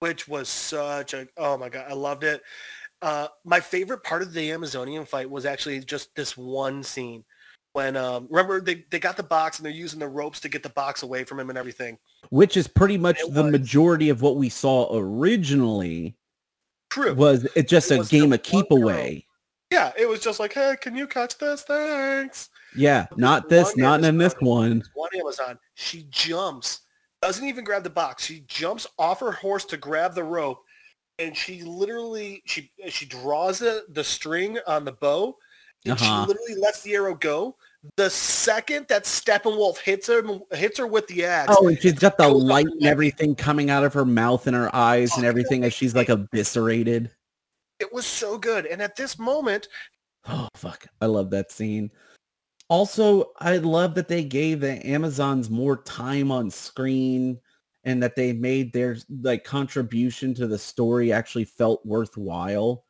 which 0.00 0.28
was 0.28 0.48
such 0.48 1.14
a 1.14 1.26
oh 1.36 1.56
my 1.56 1.68
god 1.68 1.86
i 1.88 1.94
loved 1.94 2.24
it 2.24 2.42
uh 3.02 3.26
my 3.44 3.58
favorite 3.58 4.02
part 4.04 4.22
of 4.22 4.32
the 4.32 4.52
amazonian 4.52 5.04
fight 5.04 5.28
was 5.28 5.46
actually 5.46 5.80
just 5.80 6.14
this 6.14 6.36
one 6.36 6.82
scene 6.82 7.24
when 7.72 7.96
um 7.96 8.28
remember 8.30 8.60
they, 8.60 8.84
they 8.90 8.98
got 9.00 9.16
the 9.16 9.22
box 9.22 9.58
and 9.58 9.64
they're 9.66 9.72
using 9.72 9.98
the 9.98 10.06
ropes 10.06 10.38
to 10.40 10.48
get 10.48 10.62
the 10.62 10.68
box 10.70 11.02
away 11.02 11.24
from 11.24 11.40
him 11.40 11.48
and 11.48 11.58
everything 11.58 11.98
Which 12.30 12.56
is 12.56 12.68
pretty 12.68 12.98
much 12.98 13.18
It 13.20 13.32
the 13.34 13.42
was. 13.42 13.50
majority 13.52 14.10
of 14.10 14.22
what 14.22 14.36
we 14.36 14.48
saw 14.48 14.94
originally. 14.96 16.14
true 16.90 17.14
Was 17.14 17.44
it 17.56 17.66
just 17.66 17.90
It 17.90 18.00
a 18.00 18.04
game 18.04 18.32
of 18.32 18.42
keep 18.42 18.70
away? 18.70 19.26
Yeah 19.74 19.92
it 19.98 20.08
was 20.08 20.20
just 20.20 20.38
like 20.40 20.52
hey 20.52 20.74
can 20.80 20.96
you 20.96 21.06
catch 21.06 21.36
this? 21.38 21.62
Thanks. 21.62 22.48
Yeah, 22.76 23.06
But 23.10 23.18
not 23.18 23.48
this 23.48 23.76
not 23.76 24.02
in 24.04 24.18
this 24.18 24.34
one. 24.40 24.82
one 24.94 25.10
amazon 25.18 25.58
she 25.74 26.06
jumps 26.10 26.80
doesn't 27.22 27.46
even 27.46 27.64
grab 27.64 27.82
the 27.84 27.90
box. 27.90 28.24
She 28.26 28.40
jumps 28.48 28.86
off 28.98 29.20
her 29.20 29.32
horse 29.32 29.64
to 29.66 29.76
grab 29.76 30.14
the 30.14 30.24
rope 30.24 30.58
and 31.18 31.36
she 31.36 31.62
literally 31.62 32.42
she 32.46 32.70
she 32.88 33.06
draws 33.06 33.58
the, 33.60 33.84
the 33.90 34.04
string 34.04 34.58
on 34.66 34.84
the 34.84 34.92
bow 34.92 35.36
and 35.86 35.92
Uh-huh. 35.94 36.04
she 36.24 36.28
literally 36.28 36.60
lets 36.60 36.82
the 36.82 36.94
arrow 36.94 37.14
go. 37.14 37.56
The 37.96 38.08
second 38.10 38.86
that 38.88 39.04
steppenwolf 39.04 39.78
hits 39.78 40.06
her 40.08 40.22
hits 40.52 40.78
her 40.78 40.86
with 40.86 41.06
the 41.06 41.24
axe 41.24 41.54
Oh, 41.56 41.68
and 41.68 41.80
she's 41.80 41.92
got 41.94 42.16
the 42.18 42.28
light 42.28 42.66
and 42.66 42.84
everything 42.86 43.34
coming 43.34 43.70
out 43.70 43.84
of 43.84 43.92
her 43.94 44.04
mouth 44.06 44.46
and 44.46 44.56
her 44.56 44.74
eyes 44.74 45.14
and 45.16 45.24
Oh, 45.24 45.28
everything 45.28 45.64
as 45.64 45.72
she's 45.74 45.94
like 45.94 46.08
eviscerated. 46.08 47.10
It 47.84 47.92
was 47.92 48.06
so 48.06 48.38
good 48.38 48.64
and 48.66 48.80
at 48.80 48.96
this 48.96 49.18
moment 49.18 49.68
Oh 50.26 50.48
fuck. 50.54 50.86
I 51.00 51.06
love 51.06 51.30
that 51.30 51.52
scene. 51.52 51.90
Also, 52.68 53.32
I 53.40 53.58
love 53.58 53.94
that 53.94 54.08
they 54.08 54.24
gave 54.24 54.60
the 54.60 54.84
Amazons 54.86 55.50
more 55.50 55.82
time 55.82 56.32
on 56.32 56.50
screen 56.50 57.38
and 57.84 58.02
that 58.02 58.16
they 58.16 58.32
made 58.32 58.72
their 58.72 58.96
like 59.20 59.44
contribution 59.44 60.32
to 60.34 60.46
the 60.46 60.58
story 60.58 61.12
actually 61.12 61.44
felt 61.44 61.84
worthwhile. 61.84 62.84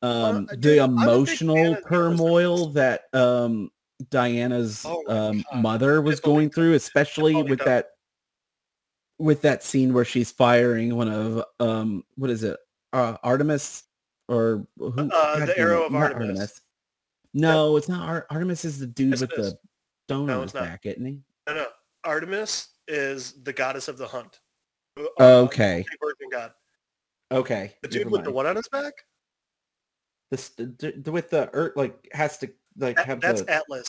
Um 0.00 0.48
Uh, 0.50 0.56
the 0.58 0.78
I'm 0.80 0.94
a 0.94 0.96
big 0.96 1.38
fan 1.38 1.48
emotional 1.48 1.76
turmoil 1.88 2.66
that 2.70 3.02
um 3.12 3.70
Diana's 4.08 4.84
Oh 4.86 5.04
um 5.08 5.44
mother 5.56 6.00
was 6.00 6.20
going 6.20 6.48
through, 6.50 6.74
especially 6.74 7.42
with 7.42 7.58
that 7.60 7.88
with 9.18 9.42
that 9.42 9.62
scene 9.62 9.92
where 9.92 10.06
she's 10.06 10.32
firing 10.32 10.96
one 10.96 11.08
of 11.08 11.44
um 11.60 12.02
what 12.16 12.30
is 12.30 12.42
it? 12.44 12.56
Uh 12.94 13.18
Artemis 13.22 13.84
or 14.28 14.66
who 14.78 15.10
Uh, 15.12 15.44
the 15.46 15.58
arrow 15.58 15.84
of 15.84 15.92
not 15.92 16.12
Artemis. 16.14 16.60
No, 17.34 17.76
it's 17.76 17.88
not 17.88 18.08
Ar- 18.08 18.26
Artemis 18.30 18.64
is 18.64 18.78
the 18.78 18.86
dude 18.86 19.10
Yes, 19.10 19.20
with 19.22 19.30
the 19.30 19.58
stone 20.06 20.26
No, 20.26 20.38
on 20.38 20.42
his 20.42 20.54
not. 20.54 20.64
back, 20.64 20.86
isn't 20.86 21.04
he? 21.04 21.20
no 21.48 21.54
no 21.54 21.66
artemis 22.04 22.68
is 22.88 23.42
the 23.44 23.52
goddess 23.52 23.86
of 23.88 23.96
the 23.98 24.06
hunt 24.06 24.40
Uh, 24.98 25.42
Okay. 25.44 25.84
virgin 26.00 26.28
god 26.30 26.52
Okay. 27.30 27.76
the 27.82 27.88
dude 27.88 28.10
with 28.10 28.24
the 28.24 28.30
one 28.30 28.46
on 28.46 28.56
his 28.56 28.68
back 28.68 28.92
The, 30.30 30.66
d- 31.00 31.10
with 31.10 31.30
the 31.30 31.48
earth 31.52 31.76
like 31.76 32.08
has 32.12 32.38
to 32.38 32.52
like 32.76 32.96
That- 32.96 33.06
have 33.06 33.20
that's 33.20 33.42
the 33.42 33.50
atlas 33.50 33.88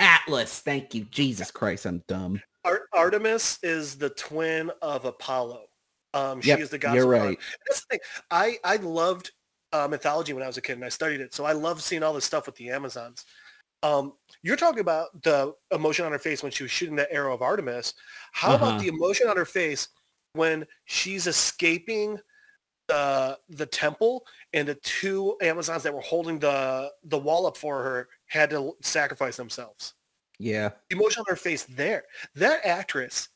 Atlas. 0.00 0.58
Thank 0.60 0.92
you. 0.92 1.04
Jesus 1.04 1.52
Christ, 1.52 1.86
I'm 1.86 2.02
dumb. 2.08 2.42
Ar- 2.64 2.88
artemis 2.92 3.60
is 3.62 3.96
the 3.96 4.10
twin 4.10 4.70
of 4.82 5.04
apollo 5.04 5.66
um 6.14 6.40
she 6.40 6.48
Yep, 6.48 6.58
is 6.60 6.70
the 6.70 6.78
goddess 6.78 6.96
you're 7.02 7.06
right. 7.10 7.38
that's 7.66 7.80
the 7.80 7.86
thing 7.90 8.00
i 8.30 8.58
i 8.64 8.76
loved 8.76 9.30
uh, 9.74 9.88
mythology 9.88 10.32
when 10.32 10.42
i 10.42 10.46
was 10.46 10.56
a 10.56 10.60
kid 10.62 10.74
and 10.74 10.84
i 10.84 10.88
studied 10.88 11.20
it 11.20 11.34
so 11.34 11.44
i 11.44 11.52
love 11.52 11.82
seeing 11.82 12.02
all 12.02 12.14
this 12.14 12.24
stuff 12.24 12.46
with 12.46 12.54
the 12.56 12.70
amazons 12.70 13.24
um 13.82 14.12
you're 14.42 14.56
talking 14.56 14.80
about 14.80 15.08
the 15.22 15.52
emotion 15.72 16.04
on 16.06 16.12
her 16.12 16.18
face 16.18 16.42
when 16.42 16.52
she 16.52 16.62
was 16.62 16.70
shooting 16.70 16.96
that 16.96 17.08
arrow 17.10 17.34
of 17.34 17.42
artemis 17.42 17.92
how 18.32 18.54
Uh-huh. 18.54 18.66
about 18.68 18.80
the 18.80 18.88
emotion 18.88 19.28
on 19.28 19.36
her 19.36 19.44
face 19.44 19.88
when 20.34 20.64
she's 20.86 21.26
escaping 21.26 22.18
the 22.88 23.38
the 23.48 23.66
temple 23.66 24.24
and 24.52 24.68
the 24.68 24.74
two 24.76 25.36
amazons 25.40 25.82
that 25.82 25.94
were 25.94 26.00
holding 26.02 26.38
the 26.38 26.90
the 27.04 27.18
wall 27.18 27.46
up 27.46 27.56
for 27.56 27.82
her 27.82 28.08
had 28.26 28.50
to 28.50 28.76
sacrifice 28.82 29.36
themselves 29.36 29.94
Yeah. 30.38 30.70
the 30.90 30.96
emotion 30.96 31.20
on 31.20 31.26
her 31.28 31.36
face 31.36 31.64
there 31.64 32.04
that 32.34 32.64
actress 32.64 33.28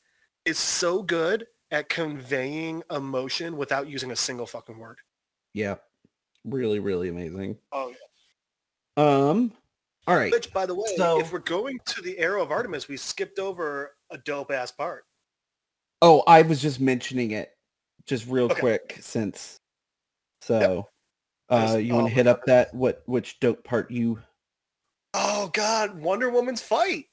is 0.45 0.57
so 0.59 1.01
good 1.03 1.47
at 1.71 1.89
conveying 1.89 2.81
emotion 2.91 3.57
without 3.57 3.87
using 3.89 4.11
a 4.11 4.15
single 4.15 4.45
fucking 4.45 4.77
word 4.77 4.99
Yeah. 5.53 5.75
Really, 6.45 6.79
really 6.79 7.09
amazing. 7.09 7.57
oh 7.71 7.93
Um. 8.97 9.51
All 10.07 10.15
right. 10.15 10.31
which 10.31 10.51
by 10.53 10.65
the 10.65 10.73
way 10.75 10.87
So- 10.97 11.19
if 11.19 11.31
we're 11.31 11.39
going 11.39 11.79
to 11.85 12.01
the 12.01 12.17
arrow 12.17 12.41
of 12.41 12.51
artemis 12.51 12.87
we 12.87 12.97
skipped 12.97 13.37
over 13.39 13.95
a 14.09 14.17
dope 14.17 14.51
ass 14.51 14.71
part 14.71 15.05
Oh, 16.01 16.23
I 16.27 16.41
was 16.43 16.61
just 16.61 16.79
mentioning 16.79 17.31
it, 17.31 17.51
just 18.05 18.25
real 18.27 18.45
Okay. 18.45 18.61
quick, 18.61 18.97
since. 19.01 19.59
So, 20.41 20.87
There's- 21.49 21.73
uh, 21.73 21.77
you 21.77 21.93
want 21.93 22.05
my 22.05 22.09
to 22.09 22.15
hit 22.15 22.25
up 22.27 22.45
that 22.45 22.73
what 22.73 23.03
which 23.05 23.39
dope 23.39 23.63
part 23.63 23.91
you? 23.91 24.19
oh 25.15 25.49
god 25.53 25.99
wonder 25.99 26.29
woman's 26.29 26.61
fight 26.61 27.05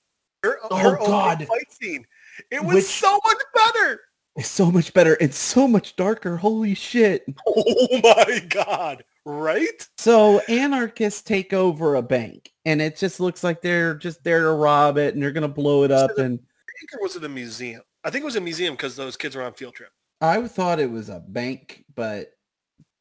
her, 0.42 0.58
Oh, 0.70 0.76
her 0.76 0.90
opening 1.00 1.06
God. 1.10 1.46
fight 1.48 1.72
scene 1.72 2.06
it 2.50 2.62
was 2.62 2.74
Which- 2.76 2.84
so 2.84 3.18
much 3.26 3.38
better 3.54 4.00
It's 4.36 4.48
so 4.48 4.70
much 4.70 4.92
better. 4.92 5.16
It's 5.18 5.38
so 5.38 5.66
much 5.66 5.96
darker. 5.96 6.36
Holy 6.36 6.74
shit. 6.74 7.24
oh 7.46 7.88
my 8.02 8.40
god 8.50 9.02
right 9.26 9.88
So 9.98 10.40
anarchists 10.48 11.20
take 11.20 11.52
over 11.52 11.96
a 11.96 12.02
bank, 12.02 12.52
and 12.64 12.80
it 12.80 12.96
just 12.96 13.20
looks 13.20 13.44
like 13.44 13.60
they're 13.60 13.94
just 13.94 14.24
there 14.24 14.42
to 14.42 14.52
rob 14.52 14.96
it, 14.96 15.12
and 15.14 15.22
they're 15.22 15.32
gonna 15.32 15.48
blow 15.48 15.82
it 15.82 15.90
up. 15.90 16.16
And 16.16 16.38
I 16.38 16.72
think 16.78 16.92
it 16.92 17.02
was 17.02 17.16
at 17.16 17.24
a 17.24 17.28
museum 17.28 17.82
i 18.04 18.10
think 18.10 18.22
it 18.22 18.26
was 18.26 18.36
a 18.36 18.40
museum 18.40 18.74
because 18.74 18.96
those 18.96 19.16
kids 19.16 19.34
were 19.34 19.42
on 19.42 19.52
field 19.52 19.74
trip 19.74 19.90
I 20.20 20.48
thought 20.48 20.80
it 20.80 20.90
was 20.90 21.10
a 21.10 21.20
bank, 21.20 21.84
but 21.94 22.32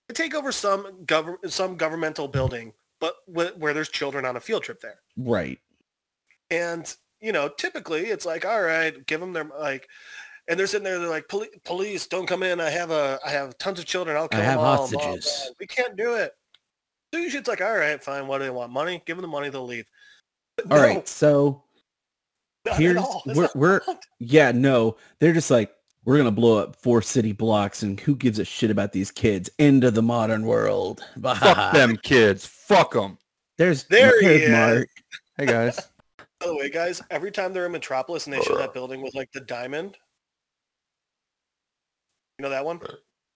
they 0.08 0.14
take 0.14 0.36
over 0.36 0.52
some 0.52 1.06
government 1.06 1.52
some 1.52 1.78
governmental 1.78 2.28
building 2.28 2.74
but 3.00 3.16
wh- 3.26 3.58
where 3.60 3.74
there's 3.74 3.90
children 3.90 4.26
on 4.26 4.36
a 4.36 4.40
field 4.40 4.64
trip 4.64 4.80
there 4.82 5.00
right. 5.18 5.60
and 6.50 6.96
you 7.22 7.32
know 7.32 7.50
typically 7.50 8.06
it's 8.06 8.26
like 8.26 8.46
all 8.46 8.62
right 8.62 9.06
give 9.08 9.20
them 9.20 9.34
their 9.34 9.50
like 9.60 9.88
and 10.48 10.60
they're 10.60 10.68
sitting 10.68 10.84
there 10.84 11.00
they're 11.00 11.10
like 11.10 11.28
"Poli- 11.28 11.50
police 11.64 12.08
don't 12.08 12.28
come 12.28 12.44
in 12.44 12.60
i 12.62 12.70
have 12.70 12.92
a 12.92 13.20
i 13.26 13.30
have 13.30 13.58
tons 13.58 13.80
of 13.80 13.86
children 13.86 14.16
i'll 14.18 14.28
kill 14.28 14.42
have 14.42 14.58
them 14.60 14.66
all 14.66 14.78
hostages." 14.78 15.44
blah. 15.48 15.54
we 15.60 15.68
can't 15.68 15.96
do 15.96 16.16
it 16.16 16.32
so 17.14 17.20
usually 17.20 17.40
it's 17.40 17.50
like 17.50 17.62
all 17.62 17.76
right 17.76 18.04
fine 18.04 18.28
what 18.28 18.40
do 18.40 18.44
they 18.46 18.50
want 18.50 18.72
money 18.72 19.02
give 19.06 19.18
them 19.18 19.22
the 19.22 19.28
money 19.28 19.50
they'll 19.50 19.66
leave 19.66 19.86
But 20.58 20.72
All 20.72 20.78
no, 20.78 20.84
right. 20.84 21.08
So 21.08 21.64
not 22.66 22.76
at 22.76 22.80
here's 22.82 22.98
all. 22.98 23.22
We're 23.28 23.50
we're 23.56 23.82
yeah 24.20 24.52
no 24.52 24.98
they're 25.20 25.34
just 25.34 25.52
like 25.52 25.72
we're 26.04 26.18
gonna 26.18 26.32
blow 26.32 26.58
up 26.60 26.76
four 26.76 27.02
city 27.02 27.32
blocks 27.32 27.82
and 27.84 28.00
who 28.00 28.16
gives 28.16 28.38
a 28.40 28.46
shit 28.46 28.70
about 28.72 28.92
these 28.92 29.12
kids 29.12 29.50
into 29.60 29.90
the 29.92 30.02
modern 30.04 30.46
world 30.46 31.02
Fuck 31.22 31.74
them 31.74 31.98
kids. 31.98 32.46
Fuck 32.46 32.94
them. 32.94 33.18
there's 33.58 33.84
There 33.86 34.20
he 34.22 34.28
there's 34.28 34.42
is. 34.44 34.50
Mark. 34.52 34.90
Hey 35.38 35.46
guys. 35.48 35.76
by 36.40 36.48
the 36.48 36.56
way 36.56 36.70
guys 36.70 37.02
every 37.12 37.32
time 37.32 37.54
they're 37.54 37.66
in 37.66 37.72
metropolis 37.72 38.26
and 38.28 38.34
they 38.34 38.42
show 38.42 38.58
that 38.58 38.74
building 38.74 39.02
with 39.02 39.16
like 39.16 39.32
the 39.32 39.42
diamond 39.42 39.98
you 42.38 42.44
know 42.44 42.50
that 42.50 42.66
one? 42.66 42.80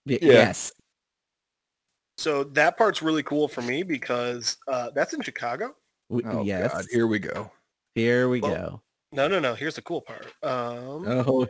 Y- 0.06 0.20
Yeah. 0.22 0.34
yes. 0.34 0.72
So 2.18 2.44
that 2.44 2.78
part's 2.78 3.02
really 3.02 3.24
cool 3.24 3.48
for 3.48 3.62
me 3.62 3.84
because 3.84 4.58
uh, 4.68 4.90
that's 4.94 5.14
in 5.14 5.22
chicago? 5.22 5.76
W- 6.10 6.28
Oh 6.30 6.44
yes. 6.44 6.74
God. 6.74 6.86
Here 6.92 7.08
we 7.08 7.20
go. 7.20 7.50
here 7.96 8.28
we 8.28 8.42
Well, 8.42 8.56
go. 8.56 8.82
no 9.14 9.28
no 9.28 9.40
no. 9.40 9.56
Here's 9.56 9.76
the 9.76 9.82
cool 9.82 10.02
part. 10.02 10.26
Um, 10.44 11.08
oh. 11.08 11.48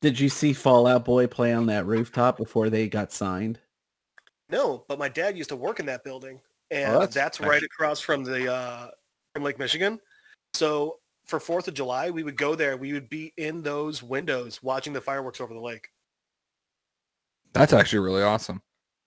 Did 0.00 0.20
you 0.20 0.28
see 0.28 0.52
Fall 0.52 0.86
Out 0.86 1.04
Boy 1.04 1.26
play 1.26 1.52
on 1.54 1.66
that 1.66 1.86
rooftop 1.86 2.36
before 2.36 2.68
they 2.68 2.88
got 2.88 3.10
signed? 3.10 3.58
No, 4.50 4.84
but 4.86 4.98
my 4.98 5.08
dad 5.08 5.36
used 5.36 5.48
to 5.48 5.56
work 5.56 5.80
in 5.80 5.86
that 5.86 6.04
building, 6.04 6.38
and 6.70 6.94
Oh, 6.94 7.00
that's 7.00 7.14
that's, 7.14 7.40
right 7.40 7.62
across 7.62 8.00
from 8.00 8.22
the 8.22 8.52
uh, 8.52 8.90
from 9.34 9.42
Lake 9.42 9.58
Michigan. 9.58 9.98
So 10.52 10.98
for 11.24 11.40
Fourth 11.40 11.68
of 11.68 11.74
July, 11.74 12.10
we 12.10 12.22
would 12.22 12.36
go 12.36 12.54
there. 12.54 12.76
We 12.76 12.92
would 12.92 13.08
be 13.08 13.32
in 13.36 13.62
those 13.62 14.02
windows 14.02 14.62
watching 14.62 14.92
the 14.92 15.00
fireworks 15.00 15.40
over 15.40 15.54
the 15.54 15.60
lake. 15.60 15.88
That's 17.52 17.72
actually 17.72 18.00
really 18.00 18.22
awesome. 18.22 18.62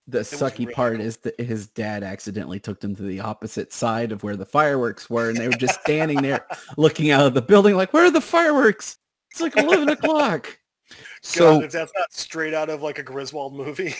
The 0.06 0.18
was 0.20 0.30
sucky 0.30 0.60
really 0.60 0.74
part 0.74 0.96
cool. 0.96 1.06
is 1.06 1.18
that 1.18 1.38
his 1.38 1.66
dad 1.68 2.02
accidentally 2.02 2.58
took 2.58 2.80
them 2.80 2.96
to 2.96 3.02
the 3.02 3.20
opposite 3.20 3.72
side 3.72 4.10
of 4.10 4.22
where 4.22 4.36
the 4.36 4.46
fireworks 4.46 5.10
were, 5.10 5.28
and 5.28 5.36
they 5.36 5.48
were 5.48 5.54
just 5.54 5.80
standing 5.82 6.22
there 6.22 6.46
looking 6.78 7.10
out 7.10 7.26
of 7.26 7.34
the 7.34 7.42
building 7.42 7.76
like, 7.76 7.92
where 7.92 8.06
are 8.06 8.10
the 8.10 8.20
fireworks? 8.20 8.96
It's 9.30 9.40
like 9.40 9.56
11 9.56 9.88
o'clock. 9.90 10.58
So 11.20 11.56
God, 11.56 11.64
if 11.64 11.72
that's 11.72 11.92
not 11.98 12.12
straight 12.14 12.54
out 12.54 12.70
of 12.70 12.80
like 12.80 12.98
a 12.98 13.02
Griswold 13.02 13.54
movie. 13.54 13.94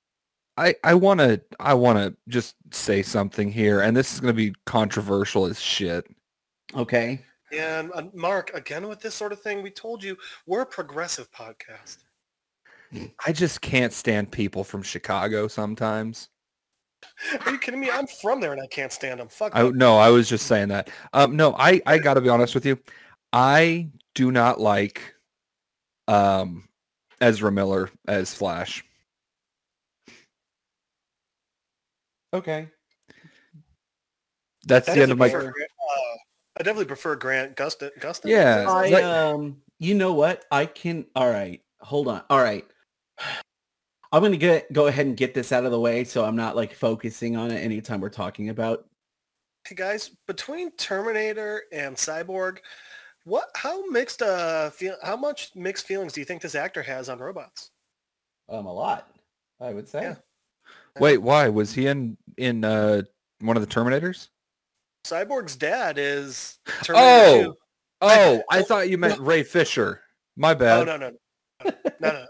I 0.58 0.74
I 0.84 0.94
want 0.94 1.20
to 1.20 1.40
I 1.58 1.72
want 1.72 1.98
to 1.98 2.14
just 2.28 2.56
say 2.70 3.02
something 3.02 3.50
here, 3.50 3.80
and 3.80 3.96
this 3.96 4.12
is 4.12 4.20
going 4.20 4.34
to 4.34 4.36
be 4.36 4.54
controversial 4.66 5.46
as 5.46 5.58
shit. 5.58 6.06
Okay. 6.74 7.24
And 7.58 7.90
uh, 7.94 8.04
Mark, 8.12 8.52
again 8.54 8.88
with 8.88 9.00
this 9.00 9.14
sort 9.14 9.32
of 9.32 9.40
thing, 9.40 9.62
we 9.62 9.70
told 9.70 10.02
you 10.02 10.16
we're 10.46 10.62
a 10.62 10.66
progressive 10.66 11.30
podcast. 11.32 11.98
I 13.26 13.32
just 13.32 13.60
can't 13.60 13.92
stand 13.92 14.30
people 14.30 14.62
from 14.64 14.82
Chicago 14.82 15.48
sometimes. 15.48 16.28
Are 17.44 17.52
you 17.52 17.58
kidding 17.58 17.80
me? 17.80 17.90
I'm 17.90 18.06
from 18.06 18.40
there 18.40 18.52
and 18.52 18.60
I 18.60 18.66
can't 18.66 18.92
stand 18.92 19.20
them. 19.20 19.28
Fuck 19.28 19.52
I 19.54 19.68
no, 19.70 19.96
I 19.98 20.10
was 20.10 20.28
just 20.28 20.46
saying 20.46 20.68
that. 20.68 20.90
Um, 21.12 21.36
no, 21.36 21.54
I 21.58 21.80
I 21.86 21.98
got 21.98 22.14
to 22.14 22.20
be 22.20 22.28
honest 22.28 22.54
with 22.54 22.64
you. 22.64 22.78
I 23.32 23.90
do 24.14 24.30
not 24.30 24.60
like 24.60 25.14
um 26.08 26.68
Ezra 27.20 27.50
Miller 27.50 27.90
as 28.06 28.32
Flash. 28.34 28.84
Okay. 32.32 32.68
That's 34.66 34.88
I 34.88 34.94
the 34.94 35.02
end 35.02 35.12
of 35.12 35.18
my. 35.18 35.26
definitely 35.26 35.50
prefer 35.50 35.58
Grant- 35.58 35.70
uh, 35.70 36.16
I 36.56 36.62
definitely 36.62 36.84
prefer 36.86 37.16
Grant 37.16 37.56
Gustin. 37.56 37.90
Gustin? 37.98 38.30
Yeah, 38.30 38.66
I 38.68 38.88
like- 38.88 39.04
um 39.04 39.62
you 39.78 39.94
know 39.94 40.12
what? 40.14 40.44
I 40.50 40.66
can 40.66 41.06
all 41.16 41.28
right. 41.28 41.60
Hold 41.80 42.08
on. 42.08 42.22
All 42.30 42.40
right. 42.42 42.64
I'm 44.12 44.22
gonna 44.22 44.36
get 44.36 44.72
go 44.72 44.86
ahead 44.86 45.06
and 45.06 45.16
get 45.16 45.34
this 45.34 45.50
out 45.52 45.64
of 45.64 45.72
the 45.72 45.80
way 45.80 46.04
so 46.04 46.24
I'm 46.24 46.36
not 46.36 46.54
like 46.56 46.72
focusing 46.74 47.36
on 47.36 47.50
it 47.50 47.58
anytime 47.58 48.00
we're 48.00 48.08
talking 48.10 48.48
about 48.50 48.86
Hey 49.66 49.74
guys, 49.76 50.10
between 50.28 50.70
Terminator 50.72 51.62
and 51.72 51.96
Cyborg, 51.96 52.58
what? 53.24 53.48
How 53.56 53.86
mixed? 53.88 54.20
Uh, 54.20 54.68
feel? 54.68 54.94
How 55.02 55.16
much 55.16 55.52
mixed 55.56 55.86
feelings 55.86 56.12
do 56.12 56.20
you 56.20 56.26
think 56.26 56.42
this 56.42 56.54
actor 56.54 56.82
has 56.82 57.08
on 57.08 57.18
robots? 57.18 57.70
um 58.50 58.66
a 58.66 58.72
lot, 58.72 59.08
I 59.60 59.72
would 59.72 59.88
say. 59.88 60.02
Yeah. 60.02 60.14
Wait, 61.00 61.16
why 61.16 61.48
was 61.48 61.72
he 61.72 61.86
in 61.86 62.18
in 62.36 62.62
uh 62.62 63.02
one 63.40 63.56
of 63.56 63.66
the 63.66 63.74
Terminators? 63.74 64.28
Cyborg's 65.04 65.56
dad 65.56 65.98
is 65.98 66.58
Terminator 66.82 67.44
2. 67.44 67.50
Oh, 67.50 67.54
oh, 68.00 68.42
I 68.50 68.62
thought 68.62 68.88
you 68.88 68.98
meant 68.98 69.18
Ray 69.20 69.42
Fisher. 69.42 70.00
My 70.36 70.54
bad. 70.54 70.80
Oh 70.80 70.84
no 70.84 70.96
no 70.96 71.10
no 71.64 71.72
no 72.00 72.12
no! 72.12 72.26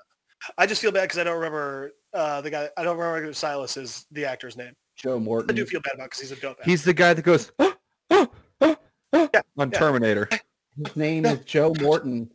I 0.58 0.66
just 0.66 0.82
feel 0.82 0.92
bad 0.92 1.02
because 1.02 1.18
I 1.18 1.24
don't 1.24 1.36
remember 1.36 1.92
uh, 2.12 2.40
the 2.40 2.50
guy. 2.50 2.68
I 2.76 2.84
don't 2.84 2.98
remember 2.98 3.32
Silas 3.32 3.76
is 3.76 4.06
the 4.10 4.26
actor's 4.26 4.56
name. 4.56 4.72
Joe 4.96 5.18
Morton. 5.18 5.50
I 5.50 5.54
do 5.54 5.64
feel 5.64 5.80
bad 5.80 5.94
about 5.94 6.10
because 6.10 6.20
he's 6.20 6.32
a 6.32 6.36
dope. 6.36 6.58
actor. 6.58 6.70
He's 6.70 6.84
the 6.84 6.92
guy 6.92 7.14
that 7.14 7.22
goes 7.22 7.50
"Ah, 7.58 7.74
ah, 8.10 8.28
ah, 8.60 8.76
ah," 9.12 9.28
on 9.56 9.70
yeah. 9.70 9.78
Terminator. 9.78 10.28
His 10.76 10.96
name 10.96 11.24
is 11.24 11.38
Joe 11.40 11.72
Morton. 11.80 12.30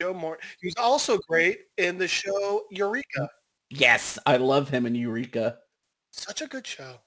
Joe 0.00 0.14
Morton. 0.14 0.46
He 0.60 0.66
was 0.68 0.74
also 0.78 1.18
great 1.28 1.60
in 1.78 1.98
the 1.98 2.08
show 2.08 2.62
Eureka. 2.70 3.28
Yes, 3.70 4.18
I 4.26 4.36
love 4.36 4.68
him 4.68 4.86
in 4.86 4.94
Eureka. 4.94 5.58
Such 6.12 6.42
a 6.42 6.46
good 6.46 6.66
show. 6.66 7.00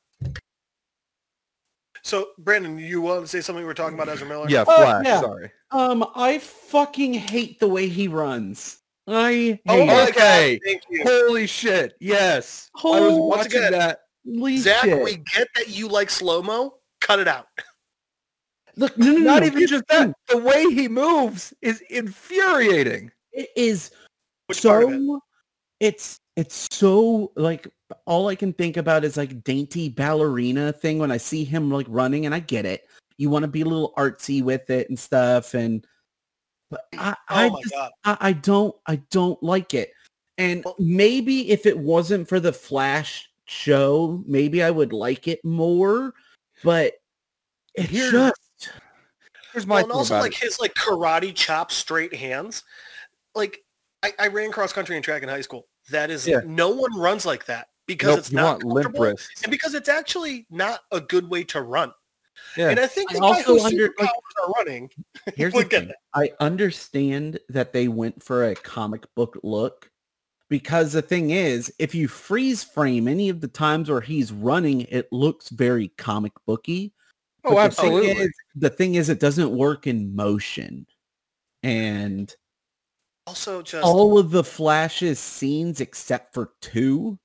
So, 2.07 2.29
Brandon, 2.37 2.79
you 2.79 3.01
want 3.01 3.23
to 3.23 3.27
say 3.27 3.41
something 3.41 3.61
we 3.61 3.67
were 3.67 3.73
talking 3.73 3.95
about 3.99 4.07
Ezra 4.07 4.25
Miller? 4.25 4.45
Yeah, 4.47 4.61
Oh, 4.65 4.77
Flash. 4.77 5.05
yeah. 5.05 5.19
Sorry. 5.19 5.51
Um, 5.71 6.05
I 6.15 6.37
fucking 6.39 7.13
hate 7.13 7.59
the 7.59 7.67
way 7.67 7.89
he 7.89 8.07
runs. 8.07 8.77
I 9.07 9.31
hate 9.31 9.59
Oh 9.67 9.85
my. 9.85 10.03
Okay. 10.03 10.53
God, 10.57 10.59
thank 10.63 10.83
you. 10.89 11.03
Holy 11.03 11.47
shit! 11.47 11.95
Yes, 11.99 12.69
I 12.77 12.87
was 13.01 13.11
Holy 13.11 13.19
watching 13.29 13.45
again, 13.47 13.71
that. 13.73 13.99
Zack, 14.57 14.83
shit. 14.85 15.03
we 15.03 15.17
get 15.35 15.49
that 15.55 15.67
you 15.67 15.89
like 15.89 16.09
slow-mo. 16.09 16.75
Cut 17.01 17.19
it 17.19 17.27
out. 17.27 17.47
Look, 18.77 18.97
no, 18.97 19.07
no, 19.07 19.11
no, 19.11 19.19
Not 19.19 19.41
no, 19.41 19.47
even 19.47 19.67
just 19.67 19.83
that. 19.89 20.13
The 20.29 20.37
way 20.37 20.63
he 20.63 20.87
moves 20.87 21.53
is 21.61 21.81
infuriating. 21.89 23.11
It 23.33 23.49
is 23.57 23.91
Which 24.45 24.63
part 24.63 24.83
of 24.85 24.91
it? 24.93 25.01
so 25.01 25.19
it's 25.81 26.19
it's 26.37 26.67
so 26.71 27.33
like 27.35 27.67
all 28.05 28.27
I 28.27 28.35
can 28.35 28.53
think 28.53 28.77
about 28.77 29.03
is 29.05 29.17
like 29.17 29.43
dainty 29.43 29.89
ballerina 29.89 30.73
thing 30.73 30.99
when 30.99 31.11
I 31.11 31.17
see 31.17 31.43
him 31.43 31.71
like 31.71 31.85
running 31.89 32.25
and 32.25 32.35
I 32.35 32.39
get 32.39 32.65
it. 32.65 32.87
You 33.17 33.29
want 33.29 33.43
to 33.43 33.47
be 33.47 33.61
a 33.61 33.65
little 33.65 33.93
artsy 33.97 34.43
with 34.43 34.69
it 34.69 34.89
and 34.89 34.99
stuff 34.99 35.53
and 35.53 35.85
but 36.69 36.81
eh, 36.93 36.97
I, 36.99 37.11
Oh 37.11 37.15
I 37.29 37.49
my 37.49 37.61
just 37.61 37.73
god. 37.73 37.91
I, 38.03 38.17
I 38.19 38.33
don't 38.33 38.75
I 38.87 38.97
don't 39.09 39.41
like 39.41 39.73
it. 39.73 39.91
And 40.37 40.65
maybe 40.77 41.49
if 41.49 41.65
it 41.65 41.77
wasn't 41.77 42.27
for 42.27 42.39
the 42.39 42.53
Flash 42.53 43.29
show, 43.45 44.21
maybe 44.27 44.61
I 44.61 44.69
would 44.69 44.93
like 44.93 45.27
it 45.27 45.43
more. 45.45 46.13
But 46.63 46.93
it's 47.75 47.89
Here- 47.89 48.11
just 48.11 48.35
Here's 49.53 49.65
my 49.65 49.75
Well, 49.75 49.83
and 49.85 49.91
also 49.93 50.15
about 50.15 50.23
like 50.23 50.33
it. 50.33 50.39
his 50.39 50.59
like 50.59 50.73
karate 50.73 51.33
chop 51.33 51.71
straight 51.71 52.13
hands. 52.13 52.63
Like 53.33 53.63
I, 54.03 54.11
I 54.19 54.27
ran 54.27 54.51
cross 54.51 54.73
country 54.73 54.95
and 54.97 55.03
track 55.05 55.23
in 55.23 55.29
high 55.29 55.41
school. 55.41 55.67
That 55.89 56.11
is 56.11 56.27
Yeah. 56.27 56.41
no 56.45 56.69
one 56.69 56.95
runs 56.99 57.25
like 57.25 57.45
that 57.45 57.69
because 57.87 58.09
Nope, 58.09 58.19
it's 58.19 58.31
not 58.31 58.61
comfortable 58.61 59.03
and 59.05 59.17
because 59.49 59.73
it's 59.73 59.89
actually 59.89 60.45
not 60.49 60.81
a 60.91 60.99
good 61.01 61.29
way 61.29 61.43
to 61.45 61.61
run. 61.61 61.91
Yeah. 62.55 62.69
And 62.69 62.79
I 62.79 62.87
think 62.87 63.11
I 63.11 63.15
the 63.15 63.21
also 63.21 63.59
under- 63.59 63.93
like- 63.97 64.09
are 64.09 64.51
running. 64.57 64.89
Here's 65.35 65.53
the 65.53 65.63
thing. 65.63 65.91
I 66.13 66.31
understand 66.39 67.39
that 67.49 67.73
they 67.73 67.87
went 67.87 68.21
for 68.21 68.45
a 68.45 68.55
comic 68.55 69.03
book 69.15 69.39
look 69.43 69.89
because 70.49 70.93
the 70.93 71.01
thing 71.01 71.31
is, 71.31 71.73
if 71.79 71.95
you 71.95 72.07
freeze 72.07 72.63
frame 72.63 73.07
any 73.07 73.29
of 73.29 73.41
the 73.41 73.47
times 73.47 73.89
where 73.89 74.01
he's 74.01 74.31
running, 74.31 74.81
it 74.81 75.11
looks 75.11 75.49
very 75.49 75.89
comic 75.97 76.31
booky. 76.45 76.93
Oh, 77.43 77.55
But 77.55 77.69
the 77.69 77.75
thing 77.81 77.93
absolutely. 77.93 78.23
is- 78.23 78.33
the 78.55 78.69
thing 78.69 78.95
is, 78.95 79.09
it 79.09 79.19
doesn't 79.19 79.49
work 79.55 79.87
in 79.87 80.15
motion. 80.15 80.85
And 81.63 82.33
Also, 83.25 83.61
just 83.61 83.83
all 83.85 84.17
of 84.19 84.29
the 84.31 84.43
Flash's 84.43 85.19
scenes, 85.19 85.81
except 85.81 86.33
for 86.33 86.51
two, 86.61 87.17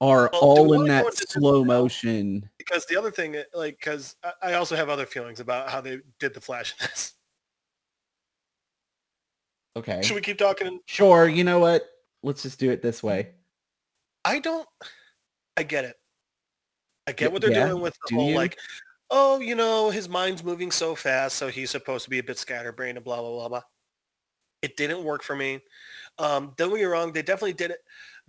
are 0.00 0.30
Well, 0.32 0.40
all 0.40 0.72
in 0.74 0.86
that 0.86 1.14
slow 1.14 1.64
motion. 1.64 2.48
because 2.58 2.86
the 2.86 2.96
other 2.96 3.10
thing, 3.10 3.36
like, 3.54 3.78
because 3.78 4.16
I, 4.42 4.54
also 4.54 4.76
have 4.76 4.88
other 4.88 5.06
feelings 5.06 5.40
about 5.40 5.68
how 5.68 5.80
they 5.80 5.98
did 6.18 6.34
the 6.34 6.40
Flash 6.40 6.74
in 6.80 6.86
this. 6.86 7.14
Okay. 9.76 10.00
Should 10.02 10.14
we 10.14 10.20
keep 10.20 10.38
talking? 10.38 10.80
Sure. 10.86 11.28
You 11.28 11.44
know 11.44 11.58
what? 11.58 11.88
Let's 12.22 12.42
just 12.42 12.58
do 12.58 12.70
it 12.70 12.82
this 12.82 13.02
way. 13.02 13.30
I 14.24 14.40
don't. 14.40 14.68
I 15.56 15.62
get 15.62 15.84
it. 15.84 15.96
I 17.06 17.12
get 17.12 17.32
what 17.32 17.42
they're 17.42 17.52
yeah, 17.52 17.68
doing 17.68 17.82
with 17.82 17.94
the 17.94 18.08
do 18.08 18.14
whole 18.16 18.30
you? 18.30 18.36
like, 18.36 18.58
oh, 19.10 19.40
you 19.40 19.54
know, 19.54 19.90
his 19.90 20.08
mind's 20.08 20.44
moving 20.44 20.70
so 20.70 20.94
fast, 20.94 21.36
so 21.36 21.48
he's 21.48 21.70
supposed 21.70 22.04
to 22.04 22.10
be 22.10 22.18
a 22.18 22.22
bit 22.22 22.38
scatterbrained 22.38 22.98
and 22.98 23.04
blah 23.04 23.20
blah 23.20 23.30
blah 23.30 23.48
blah. 23.48 23.62
It 24.62 24.76
didn't 24.76 25.04
work 25.04 25.22
for 25.22 25.34
me. 25.34 25.60
Um, 26.18 26.52
don't 26.56 26.70
get 26.70 26.78
me 26.78 26.84
wrong; 26.84 27.12
they 27.12 27.22
definitely 27.22 27.54
did 27.54 27.70
it. 27.70 27.78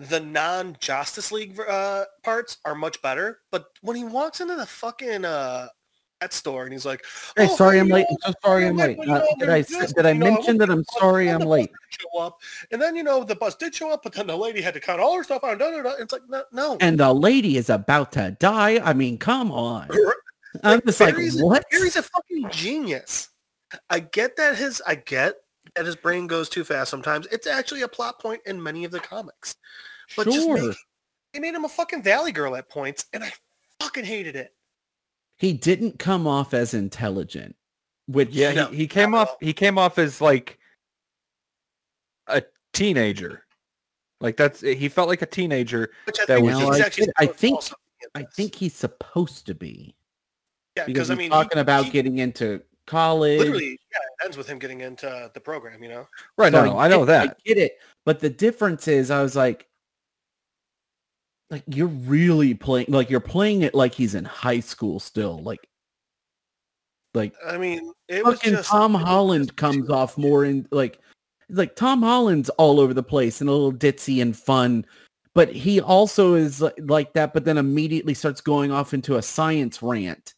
The 0.10 0.20
non-Justice 0.20 1.32
League 1.32 1.60
uh, 1.60 2.06
parts 2.24 2.58
are 2.66 2.76
much 2.76 3.02
better, 3.02 3.40
but 3.52 3.66
when 3.82 3.96
he 3.96 4.04
walks 4.04 4.42
into 4.42 4.56
the 4.56 4.66
fucking 4.66 5.26
uh, 5.26 5.68
pet 6.20 6.34
store 6.34 6.64
and 6.64 6.72
he's 6.72 6.86
like, 6.86 7.04
Hey, 7.38 7.48
"Oh, 7.50 7.56
sorry 7.56 7.80
I'm 7.80 7.88
late. 7.90 8.08
know, 8.10 8.18
I'm 8.26 8.32
so 8.34 8.40
sorry 8.44 8.68
I'm 8.68 8.78
like, 8.78 8.98
late. 8.98 9.10
Uh, 9.10 9.22
did 9.40 9.50
I 9.50 9.62
there's 9.62 9.72
s- 9.72 9.80
this, 9.80 9.94
did 9.94 10.06
I 10.06 10.12
you 10.12 10.20
know, 10.20 10.26
mention 10.26 10.58
that 10.58 10.70
I'm 10.70 10.84
sorry 10.98 11.30
I'm 11.30 11.42
late? 11.42 11.72
Show 11.90 12.20
up, 12.20 12.40
and 12.72 12.82
then 12.82 12.96
you 12.96 13.04
know 13.04 13.24
the 13.24 13.36
bus 13.36 13.56
did 13.56 13.76
show 13.76 13.92
up, 13.92 14.02
but 14.04 14.14
then 14.14 14.28
the 14.28 14.36
lady 14.36 14.62
had 14.62 14.74
to 14.74 14.80
count 14.80 15.02
all 15.02 15.16
her 15.18 15.24
stuff 15.24 15.44
on. 15.44 15.58
Da, 15.58 15.72
da, 15.72 15.82
da. 15.82 15.92
It's 16.00 16.14
like 16.14 16.24
no, 16.30 16.44
no. 16.52 16.78
And 16.80 17.00
the 17.00 17.14
lady 17.14 17.58
is 17.58 17.70
about 17.70 18.12
to 18.14 18.36
die. 18.40 18.80
I 18.84 18.94
mean, 18.94 19.18
come 19.18 19.52
on. 19.52 19.90
I'm 20.64 20.82
just 20.86 21.00
like, 21.00 21.16
Barry's, 21.16 21.42
what? 21.42 21.64
Barry's 21.70 21.96
a 21.96 22.04
fucking 22.04 22.50
genius. 22.50 23.30
I 23.90 24.00
get 24.00 24.36
that 24.38 24.58
his 24.58 24.82
I 24.86 24.96
get 24.96 25.36
that 25.76 25.86
his 25.86 25.96
brain 25.96 26.28
goes 26.28 26.50
too 26.50 26.64
fast 26.64 26.92
sometimes. 26.92 27.28
It's 27.32 27.48
actually 27.48 27.82
a 27.84 27.88
plot 27.88 28.20
point 28.20 28.42
in 28.46 28.62
many 28.62 28.84
of 28.84 28.92
the 28.92 29.00
comics. 29.00 29.56
But 30.16 30.26
just 30.26 30.46
Sure. 30.46 30.68
make, 30.70 30.78
they 31.34 31.40
made 31.40 31.54
him 31.56 31.66
a 31.66 31.70
fucking 31.70 32.04
Valley 32.04 32.32
Girl 32.32 32.56
at 32.56 32.70
points, 32.70 33.06
and 33.14 33.24
I 33.24 33.32
fucking 33.80 34.06
hated 34.06 34.36
it. 34.36 34.54
He 35.38 35.54
didn't 35.54 35.98
come 36.00 36.28
off 36.28 36.54
as 36.54 36.74
intelligent, 36.74 37.56
which 38.08 38.30
Yeah, 38.30 38.52
No, 38.54 38.68
he, 38.68 38.78
he 38.78 38.88
came 38.88 39.16
off 39.16 39.30
all. 39.30 39.38
he 39.42 39.54
came 39.54 39.78
off 39.78 39.98
as 39.98 40.22
like 40.22 40.60
a 42.28 42.44
teenager. 42.74 43.46
Like 44.20 44.38
that's 44.38 44.62
he 44.62 44.88
felt 44.88 45.10
like 45.10 45.22
a 45.24 45.26
teenager. 45.28 45.92
Which 46.06 46.20
I 46.20 46.26
That 46.26 46.36
think 46.36 46.48
was 46.48 46.58
he's 46.60 46.68
just- 46.68 46.82
actually 46.82 47.08
I 47.18 47.26
think- 47.26 47.56
also 47.56 47.76
I 48.16 48.24
think 48.36 48.56
he's 48.56 48.76
supposed 48.76 49.46
to 49.46 49.54
be 49.56 49.96
yeah, 50.76 50.86
because 50.86 51.08
because 51.08 51.10
I 51.10 51.14
he's 51.14 51.18
mean, 51.18 51.26
he- 51.26 51.30
talking 51.30 51.60
about 51.60 51.86
he 51.86 51.92
getting 51.92 52.18
into 52.20 52.62
college. 52.88 53.40
literally 53.40 53.70
yeah, 53.92 53.98
it 53.98 54.26
ends 54.26 54.38
with 54.38 54.48
him 54.48 54.60
getting 54.60 54.82
into 54.82 55.32
the 55.34 55.40
program. 55.40 55.82
You 55.84 55.90
know, 55.90 56.08
Right 56.38 56.52
So 56.52 56.66
now, 56.66 56.78
I, 56.78 56.88
know 56.88 57.00
get- 57.00 57.06
that. 57.08 57.30
I 57.30 57.34
get 57.46 57.58
it, 57.58 57.78
but 58.06 58.20
the 58.20 58.30
difference 58.30 58.88
is, 58.88 59.10
I 59.12 59.22
was 59.24 59.36
like, 59.36 59.68
like 61.52 61.64
you're 61.68 61.88
really 61.88 62.54
playing, 62.56 62.88
like 62.90 63.10
you're 63.12 63.20
playing 63.20 63.62
it 63.62 63.76
like 63.76 63.94
he's 63.94 64.16
in 64.16 64.26
high 64.26 64.62
school 64.62 65.00
still. 65.00 65.38
Like 65.44 65.60
Like 67.14 67.34
I 67.46 67.58
mean, 67.58 67.92
it 68.08 68.24
was 68.26 68.36
fucking 68.36 68.54
just 68.54 68.70
Tom 68.70 68.94
Holland 68.94 69.48
just 69.48 69.58
comes 69.58 69.90
off 69.90 70.18
more 70.18 70.46
in 70.46 70.68
like 70.72 71.00
like 71.50 71.76
Tom 71.76 72.02
Holland's 72.02 72.50
all 72.52 72.80
over 72.80 72.94
the 72.94 73.04
place 73.04 73.42
and 73.42 73.50
a 73.50 73.54
little 73.54 73.74
ditzy 73.74 74.22
and 74.22 74.36
fun, 74.36 74.86
but 75.36 75.50
he 75.50 75.82
also 75.82 76.36
is 76.36 76.62
li- 76.62 76.72
like 76.80 77.12
that. 77.14 77.34
But 77.34 77.44
then 77.44 77.58
immediately 77.58 78.14
starts 78.14 78.40
going 78.40 78.72
off 78.72 78.94
into 78.94 79.18
a 79.18 79.22
science 79.22 79.84
rant. 79.84 80.34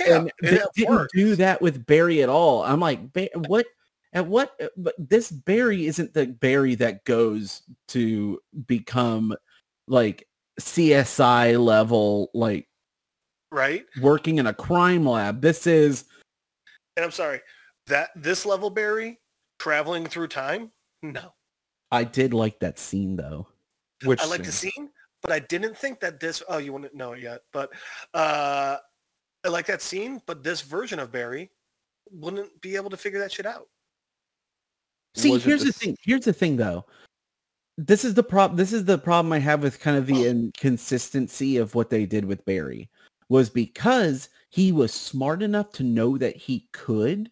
Yeah, 0.00 0.20
and 0.20 0.32
they 0.42 0.60
didn't 0.74 0.94
worked. 0.94 1.12
do 1.14 1.36
that 1.36 1.60
with 1.60 1.86
Barry 1.86 2.22
at 2.22 2.28
all. 2.30 2.62
I'm 2.64 2.80
like, 2.80 3.00
what? 3.34 3.66
At 4.14 4.26
what? 4.26 4.54
uh, 4.62 4.68
But 4.78 4.94
this 4.98 5.30
Barry 5.30 5.86
isn't 5.86 6.14
the 6.14 6.26
Barry 6.26 6.74
that 6.76 7.04
goes 7.04 7.62
to 7.88 8.40
become 8.66 9.34
like 9.88 10.26
CSI 10.60 11.62
level, 11.62 12.30
like 12.34 12.68
right? 13.50 13.84
working 14.00 14.38
in 14.38 14.46
a 14.46 14.54
crime 14.54 15.06
lab. 15.06 15.40
This 15.40 15.66
is 15.66 16.04
And 16.96 17.04
I'm 17.04 17.10
sorry, 17.12 17.40
that 17.86 18.10
this 18.16 18.46
level 18.46 18.70
Barry 18.70 19.20
traveling 19.58 20.06
through 20.06 20.28
time. 20.28 20.70
No, 21.02 21.32
I 21.90 22.04
did 22.04 22.34
like 22.34 22.58
that 22.60 22.78
scene 22.78 23.16
though. 23.16 23.46
Which 24.04 24.20
I 24.20 24.26
like 24.26 24.42
the 24.44 24.52
scene? 24.52 24.72
scene, 24.72 24.90
but 25.22 25.32
I 25.32 25.38
didn't 25.38 25.76
think 25.76 26.00
that 26.00 26.20
this. 26.20 26.42
Oh, 26.48 26.58
you 26.58 26.72
wouldn't 26.72 26.94
know 26.94 27.12
it 27.12 27.22
yet, 27.22 27.42
but 27.52 27.70
uh, 28.14 28.76
I 29.44 29.48
like 29.48 29.66
that 29.66 29.82
scene. 29.82 30.20
But 30.26 30.42
this 30.42 30.62
version 30.62 30.98
of 30.98 31.12
Barry 31.12 31.50
wouldn't 32.10 32.60
be 32.60 32.76
able 32.76 32.90
to 32.90 32.96
figure 32.96 33.18
that 33.20 33.32
shit 33.32 33.46
out. 33.46 33.68
See, 35.14 35.30
Was 35.30 35.44
here's 35.44 35.62
the 35.62 35.68
s- 35.68 35.78
thing. 35.78 35.96
Here's 36.02 36.24
the 36.24 36.32
thing 36.32 36.56
though. 36.56 36.84
This 37.78 38.04
is 38.04 38.14
the 38.14 38.22
problem. 38.22 38.56
This 38.56 38.72
is 38.72 38.84
the 38.84 38.98
problem 38.98 39.32
I 39.32 39.38
have 39.38 39.62
with 39.62 39.80
kind 39.80 39.96
of 39.96 40.06
the 40.06 40.26
inconsistency 40.26 41.58
of 41.58 41.74
what 41.74 41.90
they 41.90 42.06
did 42.06 42.24
with 42.24 42.44
Barry 42.44 42.88
was 43.28 43.50
because 43.50 44.28
he 44.50 44.72
was 44.72 44.92
smart 44.92 45.42
enough 45.42 45.72
to 45.72 45.82
know 45.82 46.16
that 46.16 46.36
he 46.36 46.68
could 46.72 47.30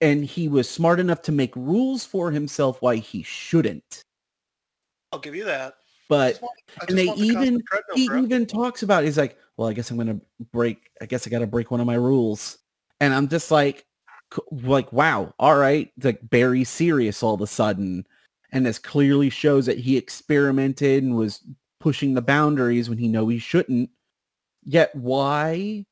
and 0.00 0.24
he 0.24 0.48
was 0.48 0.68
smart 0.68 1.00
enough 1.00 1.22
to 1.22 1.32
make 1.32 1.54
rules 1.56 2.04
for 2.04 2.30
himself 2.30 2.82
why 2.82 2.96
he 2.96 3.22
shouldn't. 3.22 4.02
I'll 5.12 5.18
give 5.18 5.34
you 5.34 5.44
that. 5.44 5.76
But 6.08 6.40
want- 6.42 6.54
and 6.88 6.98
they 6.98 7.10
even 7.14 7.62
he 7.94 8.04
even 8.04 8.46
talks 8.46 8.82
about 8.82 9.04
he's 9.04 9.18
like, 9.18 9.38
well, 9.56 9.68
I 9.68 9.72
guess 9.72 9.90
I'm 9.90 9.96
gonna 9.96 10.20
break. 10.52 10.90
I 11.00 11.06
guess 11.06 11.26
I 11.26 11.30
got 11.30 11.38
to 11.40 11.46
break 11.46 11.70
one 11.70 11.80
of 11.80 11.86
my 11.86 11.94
rules, 11.94 12.58
and 13.00 13.14
I'm 13.14 13.28
just 13.28 13.50
like, 13.50 13.86
like, 14.50 14.92
wow, 14.92 15.34
all 15.38 15.56
right, 15.56 15.90
like 16.02 16.20
Barry 16.28 16.64
serious 16.64 17.22
all 17.22 17.34
of 17.34 17.40
a 17.40 17.46
sudden, 17.46 18.06
and 18.52 18.64
this 18.64 18.78
clearly 18.78 19.30
shows 19.30 19.66
that 19.66 19.78
he 19.78 19.96
experimented 19.96 21.02
and 21.02 21.16
was 21.16 21.42
pushing 21.80 22.14
the 22.14 22.22
boundaries 22.22 22.88
when 22.88 22.98
he 22.98 23.08
know 23.08 23.28
he 23.28 23.38
shouldn't. 23.38 23.90
Yet 24.64 24.94
why? 24.94 25.86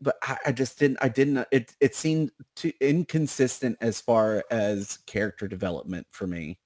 But 0.00 0.16
I, 0.22 0.36
I 0.46 0.52
just 0.52 0.78
didn't. 0.78 0.98
I 1.00 1.08
didn't. 1.08 1.46
It 1.50 1.74
it 1.80 1.94
seemed 1.94 2.30
too 2.54 2.72
inconsistent 2.80 3.78
as 3.80 4.00
far 4.00 4.44
as 4.50 4.98
character 5.06 5.48
development 5.48 6.06
for 6.10 6.26
me. 6.26 6.58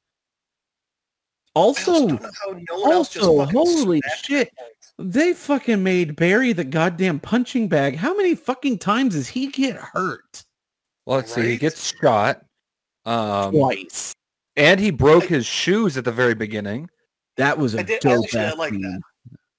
Also 1.54 1.92
Also, 1.92 2.06
don't 2.08 2.22
know 2.22 2.30
how 2.44 2.60
no 2.76 2.80
one 2.82 2.92
else 2.92 3.08
just 3.10 3.26
also, 3.26 3.50
holy 3.50 4.00
shit. 4.22 4.50
points. 4.56 4.92
They 4.98 5.32
fucking 5.32 5.82
made 5.82 6.16
Barry 6.16 6.52
the 6.52 6.64
goddamn 6.64 7.20
punching 7.20 7.68
bag. 7.68 7.96
How 7.96 8.14
many 8.16 8.34
fucking 8.34 8.78
times 8.78 9.14
does 9.14 9.28
he 9.28 9.48
get 9.48 9.76
hurt? 9.76 10.44
Well, 11.06 11.16
let's 11.18 11.34
see. 11.34 11.42
He 11.42 11.56
gets 11.56 11.92
shot. 12.00 12.44
Um, 13.04 13.52
Twice. 13.52 14.14
And 14.60 14.78
he 14.80 14.90
broke 14.90 15.24
I- 15.24 15.26
his 15.28 15.46
shoes 15.46 15.96
at 15.96 16.04
the 16.04 16.12
very 16.12 16.34
beginning. 16.34 16.88
That 17.36 17.58
was 17.58 17.74
I 17.74 17.80
a 17.80 17.84
did- 17.84 18.00
dope 18.00 18.24
actually, 18.24 18.40
I 18.40 18.44
ass 18.44 18.56
like 18.58 18.72
that. 18.72 19.00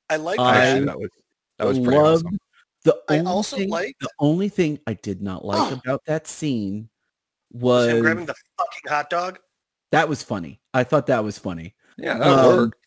I 0.10 0.16
like 0.18 0.39
I 0.39 0.80
that. 0.80 0.86
that 0.86 0.99
was 0.99 1.10
that 1.58 1.68
was 1.68 1.80
pretty 1.80 1.97
loved 1.97 2.26
awesome. 2.26 2.39
the 2.84 3.02
I 3.10 3.20
also 3.20 3.58
thing, 3.58 3.70
liked 3.70 3.99
the 4.02 4.10
only 4.20 4.49
thing 4.49 4.80
I 4.88 4.93
did 4.93 5.22
not 5.22 5.43
like 5.45 5.72
Oh. 5.72 5.80
about 5.84 6.06
that 6.06 6.28
scene 6.28 6.89
was 7.52 7.88
was 7.88 7.95
him 7.95 8.02
grabbing 8.02 8.26
the 8.26 8.36
fucking 8.58 8.89
hot 8.89 9.10
dog. 9.10 9.39
that 9.91 10.08
was 10.08 10.22
funny. 10.24 10.60
I 10.74 10.84
thought 10.84 11.08
that 11.08 11.24
was 11.24 11.38
funny. 11.39 11.76
Yeah, 11.97 12.18
that 12.18 12.28
Um, 12.28 12.56
worked. 12.58 12.78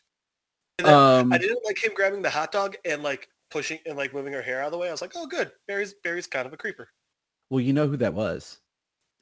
Um, 0.85 1.33
I 1.33 1.39
didn't 1.39 1.65
like 1.65 1.83
him 1.83 1.93
grabbing 1.95 2.23
the 2.23 2.31
hot 2.31 2.51
dog 2.51 2.77
and 2.85 3.03
like 3.03 3.29
pushing 3.51 3.79
and 3.87 3.97
like 3.97 4.13
moving 4.15 4.33
her 4.33 4.43
hair 4.43 4.61
out 4.61 4.67
of 4.67 4.73
the 4.73 4.79
way. 4.79 4.89
I 4.89 4.91
was 4.91 5.03
like, 5.03 5.13
oh, 5.15 5.27
good. 5.27 5.53
Barry's 5.69 5.95
Barry's 6.03 6.27
kind 6.27 6.47
of 6.47 6.53
a 6.53 6.57
creeper. 6.57 6.89
well, 7.51 7.61
you 7.61 7.73
know 7.73 7.87
who 7.87 7.97
that 7.99 8.15
was. 8.15 8.59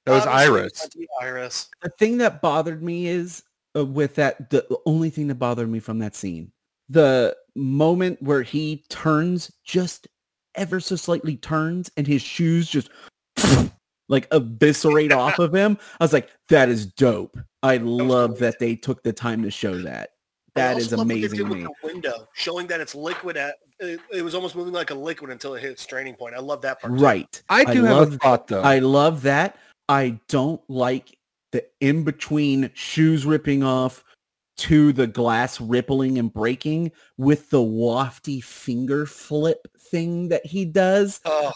That 0.06 0.12
was 0.12 0.26
Obviously, 0.26 0.60
Iris. 0.60 0.88
Iris. 1.20 1.70
The 1.82 1.90
thing 1.90 2.18
that 2.18 2.42
bothered 2.42 2.82
me 2.82 3.06
is 3.06 3.42
uh, 3.76 3.84
with 3.84 4.14
that 4.16 4.50
the 4.50 4.66
the 4.68 4.78
only 4.86 5.10
thing 5.10 5.28
that 5.28 5.36
bothered 5.36 5.68
me 5.68 5.80
from 5.80 5.98
that 6.00 6.14
scene 6.14 6.52
the 6.88 7.34
moment 7.56 8.20
where 8.22 8.42
he 8.42 8.84
turns 8.88 9.50
just 9.64 10.08
ever 10.54 10.80
so 10.80 10.96
slightly 10.96 11.36
turns 11.36 11.90
and 11.96 12.06
his 12.06 12.20
shoes 12.20 12.68
just 12.68 12.90
like 14.08 14.28
eviscerate 14.32 15.12
off 15.12 15.38
of 15.38 15.54
him 15.54 15.78
i 16.00 16.04
was 16.04 16.12
like 16.12 16.30
that 16.48 16.68
is 16.68 16.86
dope 16.86 17.38
i 17.62 17.78
love 17.78 18.30
great. 18.30 18.40
that 18.40 18.58
they 18.58 18.76
took 18.76 19.02
the 19.02 19.12
time 19.12 19.42
to 19.42 19.50
show 19.50 19.78
that 19.78 20.10
I 20.54 20.60
that 20.60 20.74
also 20.74 20.80
is 20.80 20.92
love 20.92 20.98
what 20.98 21.08
they 21.08 21.14
amazing 21.14 21.48
with 21.48 21.62
The 21.62 21.70
window 21.82 22.28
showing 22.34 22.66
that 22.66 22.80
it's 22.80 22.94
liquid 22.94 23.38
at 23.38 23.54
it, 23.78 24.00
it 24.12 24.22
was 24.22 24.34
almost 24.34 24.54
moving 24.54 24.74
like 24.74 24.90
a 24.90 24.94
liquid 24.94 25.30
until 25.30 25.54
it 25.54 25.60
hit 25.62 25.72
its 25.72 25.84
draining 25.86 26.14
point. 26.14 26.36
I 26.36 26.40
love 26.40 26.60
that 26.62 26.80
part. 26.80 26.96
too. 26.96 27.02
right 27.02 27.42
I 27.48 27.64
do 27.64 27.84
have 27.84 27.96
love 27.96 28.14
a 28.14 28.18
thought 28.18 28.46
though. 28.46 28.60
I 28.60 28.78
love 28.78 29.22
that. 29.22 29.56
I 29.88 30.20
don't 30.28 30.60
like 30.68 31.18
the 31.52 31.64
in 31.80 32.04
between 32.04 32.70
shoes 32.74 33.26
ripping 33.26 33.62
off 33.62 34.04
to 34.58 34.92
the 34.92 35.06
glass 35.06 35.60
rippling 35.60 36.18
and 36.18 36.32
breaking 36.32 36.92
with 37.16 37.50
the 37.50 37.58
wafty 37.62 38.42
finger 38.42 39.06
flip 39.06 39.66
thing 39.78 40.28
that 40.28 40.44
he 40.46 40.64
does. 40.64 41.20
Oh, 41.24 41.52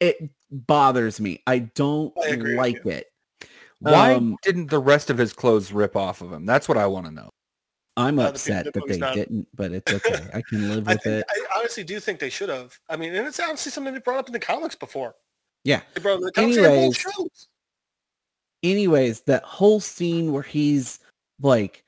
It 0.00 0.30
bothers 0.50 1.20
me. 1.20 1.42
I 1.46 1.60
don't 1.60 2.12
I 2.22 2.34
like 2.34 2.84
it. 2.86 3.06
Why 3.80 4.14
um, 4.14 4.36
didn't 4.42 4.70
the 4.70 4.78
rest 4.78 5.10
of 5.10 5.18
his 5.18 5.32
clothes 5.32 5.72
rip 5.72 5.96
off 5.96 6.20
of 6.20 6.32
him? 6.32 6.46
That's 6.46 6.68
what 6.68 6.78
I 6.78 6.86
want 6.86 7.06
to 7.06 7.12
know. 7.12 7.30
I'm 7.96 8.18
Uh, 8.18 8.28
upset 8.28 8.72
that 8.72 8.82
they 8.86 8.96
not- 8.96 9.14
didn't, 9.14 9.46
but 9.54 9.72
it's 9.72 9.92
okay. 9.94 10.26
I 10.32 10.42
can 10.48 10.70
live 10.70 10.88
I, 10.88 10.94
with 10.94 11.02
think, 11.02 11.20
it. 11.20 11.26
I 11.30 11.58
honestly 11.58 11.84
do 11.84 12.00
think 12.00 12.18
they 12.18 12.30
should 12.30 12.48
have. 12.48 12.78
I 12.88 12.96
mean, 12.96 13.14
and 13.14 13.26
it's 13.26 13.38
honestly 13.40 13.70
something 13.72 13.92
they 13.92 14.00
brought 14.00 14.18
up 14.18 14.26
in 14.28 14.32
the 14.32 14.38
comics 14.38 14.74
before. 14.74 15.14
Yeah. 15.64 15.82
They 15.94 16.00
brought 16.00 16.14
up 16.14 16.20
in 16.20 16.24
the 16.26 16.32
comics. 16.32 16.56
They 16.56 16.62
had 16.62 16.68
both 16.68 16.76
Anyways, 16.78 16.96
shows. 16.96 17.48
Anyways, 18.62 19.22
that 19.22 19.42
whole 19.44 19.80
scene 19.80 20.32
where 20.32 20.42
he's 20.42 20.98
like 21.40 21.84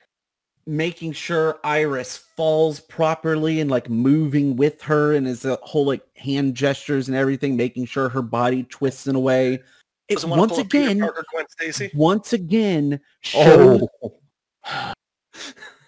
making 0.67 1.11
sure 1.13 1.59
Iris 1.63 2.17
falls 2.17 2.79
properly 2.79 3.59
and 3.59 3.69
like 3.69 3.89
moving 3.89 4.55
with 4.55 4.81
her 4.81 5.13
and 5.13 5.27
his 5.27 5.45
uh, 5.45 5.57
whole 5.61 5.85
like 5.85 6.01
hand 6.17 6.55
gestures 6.55 7.07
and 7.07 7.15
everything, 7.15 7.55
making 7.55 7.85
sure 7.85 8.09
her 8.09 8.21
body 8.21 8.63
twists 8.63 9.07
in 9.07 9.15
a 9.15 9.19
way. 9.19 9.59
It, 10.07 10.23
once 10.23 10.51
to 10.51 10.55
pull 10.55 10.59
a 10.61 10.65
Peter 10.65 10.83
again, 10.85 10.99
Parker, 10.99 11.23
Gwen 11.31 11.45
Stacy. 11.49 11.91
once 11.95 12.33
again, 12.33 12.99
showed, 13.21 13.81
Oh, 14.03 14.93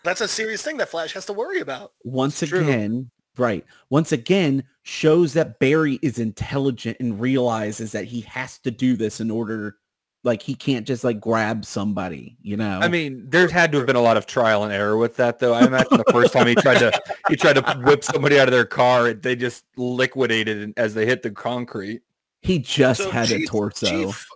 That's 0.03 0.21
a 0.21 0.27
serious 0.27 0.61
thing 0.63 0.77
that 0.77 0.89
Flash 0.89 1.13
has 1.13 1.25
to 1.25 1.33
worry 1.33 1.59
about. 1.59 1.91
once 2.03 2.41
it's 2.41 2.49
true. 2.49 2.61
again, 2.61 3.11
right, 3.37 3.65
once 3.89 4.11
again, 4.11 4.63
shows 4.83 5.33
that 5.33 5.59
Barry 5.59 5.99
is 6.01 6.17
intelligent 6.17 6.97
and 6.99 7.19
realizes 7.19 7.91
that 7.91 8.05
he 8.05 8.21
has 8.21 8.57
to 8.59 8.71
do 8.71 8.95
this 8.95 9.19
in 9.19 9.29
order, 9.29 9.77
like 10.23 10.41
he 10.41 10.55
can't 10.55 10.85
just 10.85 11.03
like 11.03 11.19
grab 11.19 11.63
somebody, 11.65 12.37
you 12.41 12.57
know? 12.57 12.79
I 12.79 12.87
mean, 12.87 13.25
there's 13.29 13.51
had 13.51 13.71
to 13.71 13.77
have 13.77 13.87
been 13.87 13.95
a 13.95 14.01
lot 14.01 14.17
of 14.17 14.25
trial 14.25 14.63
and 14.63 14.73
error 14.73 14.97
with 14.97 15.15
that, 15.17 15.39
though. 15.39 15.53
I 15.53 15.65
imagine 15.65 15.97
the 15.97 16.11
first 16.11 16.33
time 16.33 16.47
he 16.47 16.55
tried 16.55 16.79
to 16.79 16.91
he 17.29 17.35
tried 17.35 17.53
to 17.53 17.81
whip 17.85 18.03
somebody 18.03 18.39
out 18.39 18.47
of 18.47 18.51
their 18.51 18.65
car, 18.65 19.13
they 19.13 19.35
just 19.35 19.65
liquidated 19.77 20.73
as 20.77 20.93
they 20.93 21.05
hit 21.05 21.23
the 21.23 21.31
concrete. 21.31 22.01
he 22.41 22.59
just 22.59 23.01
So, 23.01 23.11
had 23.11 23.31
a 23.31 23.45
torso. 23.45 23.87
Chief, 23.87 24.27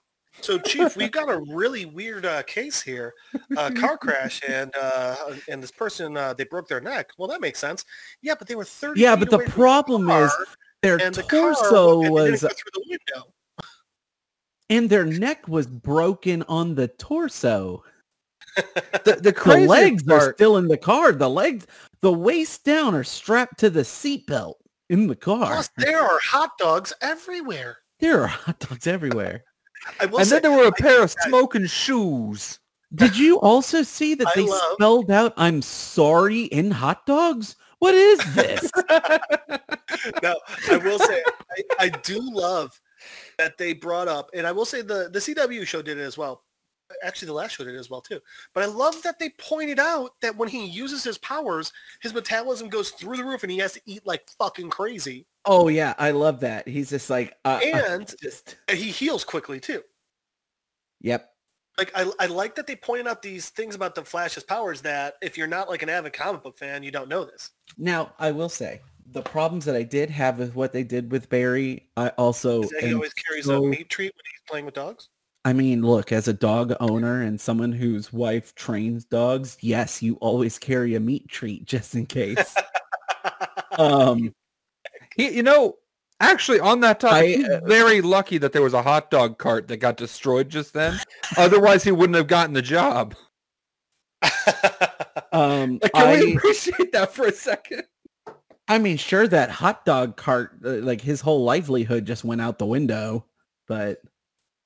so, 0.41 0.57
Chief, 0.59 0.95
we've 0.97 1.11
got 1.11 1.29
a 1.29 1.39
really 1.53 1.85
weird 1.85 2.25
uh, 2.25 2.43
case 2.43 2.81
here. 2.81 3.13
A 3.57 3.71
car 3.73 3.97
crash, 3.97 4.41
and 4.47 4.71
uh, 4.79 5.15
and 5.49 5.61
this 5.61 5.71
person 5.71 6.17
uh, 6.17 6.33
they 6.33 6.45
broke 6.45 6.67
their 6.67 6.81
neck. 6.81 7.11
Well, 7.17 7.27
that 7.27 7.41
makes 7.41 7.59
sense. 7.59 7.85
Yeah, 8.21 8.35
but 8.37 8.47
they 8.47 8.55
were 8.55 8.65
thirty. 8.65 9.01
Yeah, 9.01 9.15
feet 9.15 9.19
but 9.21 9.29
the 9.29 9.35
away 9.37 9.45
from 9.45 9.53
problem 9.53 10.07
car, 10.07 10.25
is 10.25 10.33
their 10.81 11.01
and 11.01 11.13
the 11.13 11.23
car 11.23 11.53
torso 11.53 12.01
and 12.01 12.05
they 12.05 12.09
was 12.09 12.41
didn't 12.41 12.41
go 12.41 12.47
through 12.49 12.71
the 12.73 12.83
window. 12.89 13.33
And 14.71 14.89
their 14.89 15.05
neck 15.05 15.47
was 15.47 15.67
broken 15.67 16.43
on 16.47 16.73
the 16.75 16.87
torso. 16.87 17.83
The, 19.05 19.15
the 19.15 19.31
The 19.31 19.57
legs 19.65 20.03
are 20.09 20.33
still 20.33 20.57
in 20.57 20.67
the 20.67 20.77
car. 20.77 21.13
The 21.13 21.29
legs, 21.29 21.65
the 22.01 22.11
waist 22.11 22.65
down 22.65 22.93
are 22.93 23.03
strapped 23.03 23.59
to 23.59 23.69
the 23.69 23.81
seatbelt 23.81 24.55
in 24.89 25.07
the 25.07 25.15
car. 25.15 25.45
Plus, 25.45 25.69
there 25.77 26.01
are 26.01 26.19
hot 26.21 26.57
dogs 26.57 26.91
everywhere. 27.01 27.77
There 27.99 28.21
are 28.23 28.27
hot 28.27 28.59
dogs 28.59 28.87
everywhere. 28.87 29.43
I 30.01 30.05
will 30.07 30.19
and 30.19 30.27
say, 30.27 30.35
then 30.39 30.41
there 30.51 30.59
were 30.59 30.67
a 30.67 30.71
pair 30.73 31.01
of 31.01 31.15
I- 31.23 31.27
smoking 31.29 31.65
shoes. 31.65 32.59
Did 32.93 33.17
you 33.17 33.39
also 33.39 33.83
see 33.83 34.15
that 34.15 34.27
I 34.27 34.31
they 34.35 34.41
love- 34.45 34.73
spelled 34.73 35.11
out 35.11 35.33
"I'm 35.37 35.61
sorry" 35.61 36.41
in 36.43 36.71
hot 36.71 37.05
dogs? 37.05 37.55
What 37.79 37.95
is 37.95 38.19
this? 38.35 38.69
no, 40.21 40.35
I 40.69 40.77
will 40.77 40.99
say 40.99 41.23
I, 41.51 41.63
I 41.85 41.89
do 41.89 42.19
love 42.21 42.77
that 43.41 43.57
they 43.57 43.73
brought 43.73 44.07
up, 44.07 44.29
and 44.35 44.45
I 44.45 44.51
will 44.51 44.65
say 44.65 44.81
the 44.81 45.09
the 45.11 45.19
CW 45.19 45.65
show 45.65 45.81
did 45.81 45.97
it 45.97 46.01
as 46.01 46.15
well. 46.17 46.43
actually 47.03 47.25
the 47.25 47.33
last 47.33 47.55
show 47.55 47.63
did 47.63 47.73
it 47.73 47.79
as 47.79 47.89
well 47.89 48.01
too. 48.01 48.19
But 48.53 48.63
I 48.63 48.67
love 48.67 49.01
that 49.01 49.17
they 49.17 49.29
pointed 49.39 49.79
out 49.79 50.11
that 50.21 50.37
when 50.37 50.47
he 50.47 50.65
uses 50.67 51.03
his 51.03 51.17
powers, 51.17 51.71
his 52.01 52.13
metabolism 52.13 52.69
goes 52.69 52.91
through 52.91 53.17
the 53.17 53.23
roof 53.23 53.41
and 53.43 53.51
he 53.51 53.57
has 53.57 53.73
to 53.73 53.81
eat 53.87 54.05
like 54.05 54.29
fucking 54.37 54.69
crazy. 54.69 55.25
Oh 55.45 55.69
yeah, 55.69 55.95
I 55.97 56.11
love 56.11 56.41
that. 56.41 56.67
He's 56.67 56.91
just 56.91 57.09
like 57.09 57.33
uh, 57.45 57.59
uh, 57.63 57.81
And 57.89 58.13
just 58.21 58.57
and 58.67 58.77
he 58.77 58.91
heals 58.91 59.23
quickly 59.23 59.59
too. 59.59 59.81
yep. 60.99 61.27
Like 61.77 61.91
I, 61.95 62.11
I 62.19 62.25
like 62.27 62.53
that 62.55 62.67
they 62.67 62.75
pointed 62.75 63.07
out 63.07 63.21
these 63.23 63.49
things 63.49 63.73
about 63.73 63.95
the 63.95 64.03
Flash's 64.03 64.43
powers 64.43 64.81
that 64.81 65.15
if 65.21 65.35
you're 65.37 65.47
not 65.47 65.67
like 65.69 65.81
an 65.81 65.89
avid 65.89 66.13
comic 66.13 66.43
book 66.43 66.59
fan, 66.59 66.83
you 66.83 66.91
don't 66.91 67.09
know 67.09 67.23
this. 67.25 67.49
Now 67.77 68.13
I 68.19 68.31
will 68.31 68.49
say 68.49 68.81
the 69.09 69.21
problems 69.21 69.65
that 69.65 69.75
I 69.75 69.83
did 69.83 70.09
have 70.09 70.39
with 70.39 70.55
what 70.55 70.73
they 70.73 70.83
did 70.83 71.11
with 71.11 71.29
Barry, 71.29 71.89
I 71.97 72.09
also 72.09 72.63
Is 72.63 72.69
that 72.69 72.83
he 72.83 72.93
always 72.93 73.13
carries 73.13 73.45
so- 73.45 73.63
a 73.63 73.67
meat 73.67 73.89
treat 73.89 74.13
when 74.13 74.23
he's 74.31 74.41
playing 74.47 74.65
with 74.65 74.73
dogs? 74.73 75.09
I 75.43 75.53
mean, 75.53 75.81
look, 75.81 76.11
as 76.11 76.27
a 76.27 76.33
dog 76.33 76.73
owner 76.79 77.23
and 77.23 77.41
someone 77.41 77.71
whose 77.71 78.13
wife 78.13 78.53
trains 78.53 79.05
dogs, 79.05 79.57
yes, 79.59 80.01
you 80.01 80.15
always 80.17 80.59
carry 80.59 80.93
a 80.93 80.99
meat 80.99 81.27
treat 81.29 81.65
just 81.65 81.95
in 81.95 82.05
case. 82.05 82.55
um, 83.79 84.35
He, 85.15 85.31
you 85.31 85.41
know, 85.41 85.77
actually 86.19 86.59
on 86.59 86.81
that 86.81 86.99
topic, 86.99 87.17
I, 87.17 87.27
he's 87.27 87.49
uh, 87.49 87.61
very 87.65 88.01
lucky 88.01 88.37
that 88.37 88.53
there 88.53 88.61
was 88.61 88.75
a 88.75 88.83
hot 88.83 89.09
dog 89.09 89.39
cart 89.39 89.67
that 89.69 89.77
got 89.77 89.97
destroyed 89.97 90.47
just 90.47 90.73
then. 90.73 90.99
Otherwise, 91.37 91.83
he 91.83 91.91
wouldn't 91.91 92.17
have 92.17 92.27
gotten 92.27 92.53
the 92.53 92.61
job. 92.61 93.15
um, 95.31 95.79
Like, 95.81 95.93
can 95.93 96.19
we 96.19 96.33
I, 96.33 96.35
appreciate 96.35 96.91
that 96.91 97.13
for 97.13 97.25
a 97.25 97.31
second? 97.31 97.83
I 98.71 98.77
mean, 98.77 98.95
sure, 98.95 99.27
that 99.27 99.49
hot 99.49 99.83
dog 99.85 100.15
cart, 100.15 100.57
uh, 100.63 100.69
like 100.75 101.01
his 101.01 101.19
whole 101.19 101.43
livelihood 101.43 102.05
just 102.05 102.23
went 102.23 102.39
out 102.39 102.57
the 102.57 102.65
window. 102.65 103.25
But 103.67 103.99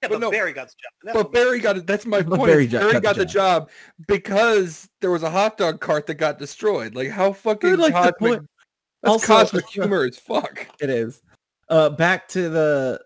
yeah, 0.03 0.10
But 0.10 0.12
but 0.12 0.20
no, 0.22 0.30
Barry 0.32 0.53
got 0.53 0.68
the 0.68 0.74
job. 0.74 0.91
that's 1.03 1.18
But 1.18 1.32
Barry 1.34 1.60
got 1.60 1.78
it. 1.78 1.88
That's 1.88 2.06
my 2.06 2.22
But 2.22 2.38
point. 2.38 2.49
Barry 2.51 2.68
Barry, 2.68 2.93
jo- 2.93 2.99
got, 2.99 3.16
the 3.16 3.26
job 3.26 3.70
because 4.08 4.88
there 5.01 5.10
was 5.10 5.24
a 5.24 5.30
hot 5.30 5.58
dog 5.58 5.80
cart 5.80 6.06
that 6.06 6.16
got 6.16 6.38
destroyed. 6.38 6.93
Like 6.95 7.10
how 7.10 7.34
fucking 7.34 7.78
like 7.78 7.93
the 7.93 7.99
cosmic, 7.99 8.18
point- 8.20 8.49
that's 9.01 9.12
Also- 9.12 9.26
cosmic 9.28 9.68
humor 9.68 10.03
as 10.03 10.18
fuck. 10.20 10.68
it 10.80 10.89
is. 10.91 11.22
Uh, 11.70 11.89
back 11.89 12.28
to 12.30 12.47
the. 12.49 13.01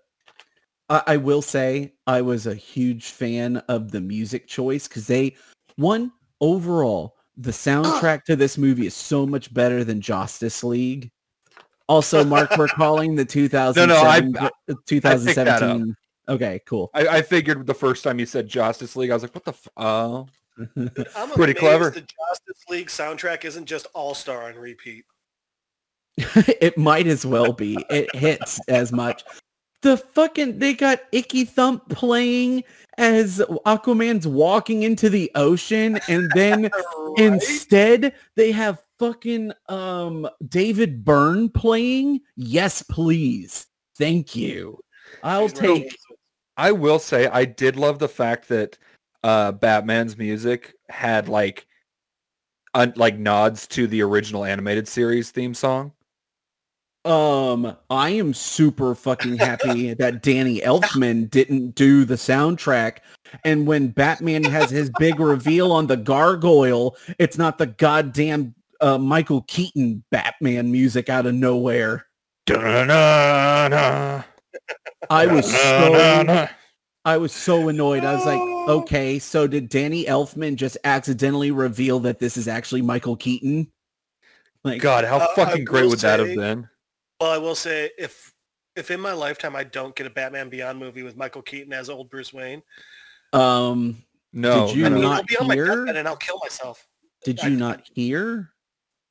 I, 0.90 1.04
I 1.08 1.18
will 1.18 1.42
say 1.42 1.94
I 2.08 2.22
was 2.22 2.46
a 2.46 2.56
huge 2.56 3.06
fan 3.12 3.58
of 3.70 3.92
the 3.92 4.02
music 4.02 4.48
choice 4.48 4.88
because 4.88 5.08
they, 5.08 5.38
one 5.78 6.12
overall, 6.42 7.16
the 7.40 7.52
soundtrack 7.52 8.24
to 8.26 8.36
this 8.36 8.58
movie 8.58 8.86
is 8.86 8.94
so 8.94 9.26
much 9.26 9.54
better 9.54 9.84
than 9.84 10.02
Justice 10.02 10.64
League. 10.64 11.10
Also, 11.88 12.24
Mark, 12.24 12.56
we're 12.58 12.68
calling 12.68 13.16
the 13.16 13.26
2007, 13.26 14.38
I- 14.38 14.46
uh, 14.46 14.76
2017. 14.86 15.92
up. 15.92 16.36
Okay, 16.36 16.60
cool. 16.68 16.92
I, 16.94 17.08
I 17.08 17.22
figured 17.24 17.66
the 17.66 17.74
first 17.74 18.04
time 18.04 18.20
you 18.20 18.28
said 18.28 18.48
Justice 18.48 18.96
League, 18.96 19.10
I 19.10 19.16
was 19.16 19.24
like, 19.24 19.34
what 19.34 19.46
the? 19.46 19.52
F- 19.52 19.68
oh, 19.78 20.28
I'm 21.16 21.30
Pretty 21.32 21.56
clever. 21.56 21.90
The 21.90 22.02
Justice 22.02 22.64
League 22.70 22.88
soundtrack 22.90 23.46
isn't 23.46 23.66
just 23.66 23.88
All 23.96 24.14
Star 24.14 24.44
on 24.44 24.56
repeat. 24.56 25.06
it 26.18 26.78
might 26.78 27.08
as 27.08 27.26
well 27.26 27.54
be. 27.54 27.84
It 27.90 28.14
hits 28.16 28.60
as 28.68 28.92
much. 28.92 29.24
The 29.82 29.98
fucking 29.98 30.60
they 30.60 30.74
got 30.74 31.00
Icky 31.12 31.46
Thump 31.46 31.88
playing 31.90 32.64
as 32.98 33.40
Aquaman's 33.66 34.28
walking 34.28 34.84
into 34.84 35.10
the 35.10 35.32
ocean, 35.36 36.00
and 36.10 36.30
then 36.36 36.64
Right? 36.74 37.14
instead 37.18 38.14
they 38.36 38.52
have 38.52 38.84
fucking 39.00 39.54
um 39.70 40.28
David 40.48 41.06
Byrne 41.06 41.50
playing. 41.50 42.22
Yes, 42.36 42.84
please. 42.84 43.68
Thank 43.98 44.36
you. 44.36 44.80
I'll 45.24 45.44
He's 45.44 45.54
take. 45.54 45.98
I 46.58 46.74
will 46.74 47.00
say 47.00 47.28
I 47.28 47.46
did 47.46 47.78
love 47.78 48.00
the 48.00 48.10
fact 48.10 48.50
that 48.50 48.78
uh, 49.24 49.54
Batman's 49.54 50.18
music 50.18 50.74
had 50.90 51.30
like, 51.30 51.68
un- 52.74 52.94
like 52.96 53.18
nods 53.18 53.66
to 53.68 53.88
the 53.88 54.02
original 54.02 54.44
animated 54.44 54.88
series 54.88 55.32
theme 55.32 55.54
song. 55.54 55.94
Um, 57.06 57.78
I 57.90 58.10
am 58.10 58.34
super 58.34 58.94
fucking 58.94 59.38
happy 59.38 59.94
that 59.94 60.22
Danny 60.22 60.60
Elfman 60.60 61.30
didn't 61.30 61.76
do 61.76 62.04
the 62.04 62.16
soundtrack. 62.16 62.98
And 63.46 63.66
when 63.66 63.90
Batman 63.90 64.44
has 64.44 64.70
his 64.70 64.92
big 65.00 65.20
reveal 65.20 65.72
on 65.72 65.88
the 65.88 65.96
gargoyle, 65.98 66.98
it's 67.18 67.38
not 67.38 67.58
the 67.58 67.68
goddamn 67.68 68.54
uh, 68.82 68.98
Michael 68.98 69.44
Keaton 69.44 70.04
Batman 70.12 70.72
music 70.72 71.10
out 71.10 71.26
of 71.26 71.34
nowhere. 71.34 72.06
Da-na-na-na, 72.46 74.24
I 75.10 75.28
was 75.28 75.50
so. 75.50 76.48
I 77.06 77.18
was 77.18 77.32
so 77.32 77.70
annoyed. 77.70 78.04
I 78.04 78.14
was 78.14 78.26
like, 78.26 78.42
okay, 78.70 79.20
so 79.20 79.48
did 79.48 79.70
Danny 79.70 80.04
Elfman 80.04 80.58
just 80.58 80.78
accidentally 80.84 81.50
reveal 81.50 82.00
that 82.02 82.20
this 82.20 82.36
is 82.36 82.48
actually 82.48 82.82
Michael 82.82 83.16
Keaton? 83.16 83.72
Like, 84.66 84.82
God, 84.82 85.06
how 85.06 85.20
Uh, 85.20 85.28
fucking 85.34 85.64
great 85.64 85.84
will 85.84 85.92
would 85.92 86.00
that 86.00 86.20
have 86.20 86.36
been? 86.36 86.68
Well, 87.20 87.32
I 87.32 87.38
will 87.38 87.56
say 87.56 87.92
if 87.98 88.34
if 88.76 88.92
in 88.92 89.00
my 89.02 89.12
lifetime 89.12 89.56
I 89.56 89.64
don't 89.66 89.96
get 89.96 90.08
a 90.08 90.10
Batman 90.10 90.50
Beyond 90.50 90.80
movie 90.80 91.04
with 91.04 91.18
Michael 91.18 91.42
Keaton 91.42 91.74
as 91.74 91.90
old 91.90 92.10
Bruce 92.10 92.32
Wayne, 92.34 92.62
um, 93.34 93.98
No, 94.32 94.68
Did 94.68 94.76
you 94.78 94.86
I 94.86 94.90
mean, 94.90 95.02
not 95.02 95.18
I'll 95.20 95.24
be 95.26 95.38
on 95.38 95.48
my 95.48 95.56
hear? 95.56 95.66
deathbed 95.66 95.98
and 95.98 96.08
I'll 96.08 96.16
kill 96.16 96.40
myself. 96.42 96.86
did 97.26 97.40
I- 97.42 97.48
you 97.48 97.58
not 97.58 97.82
hear? 97.94 98.52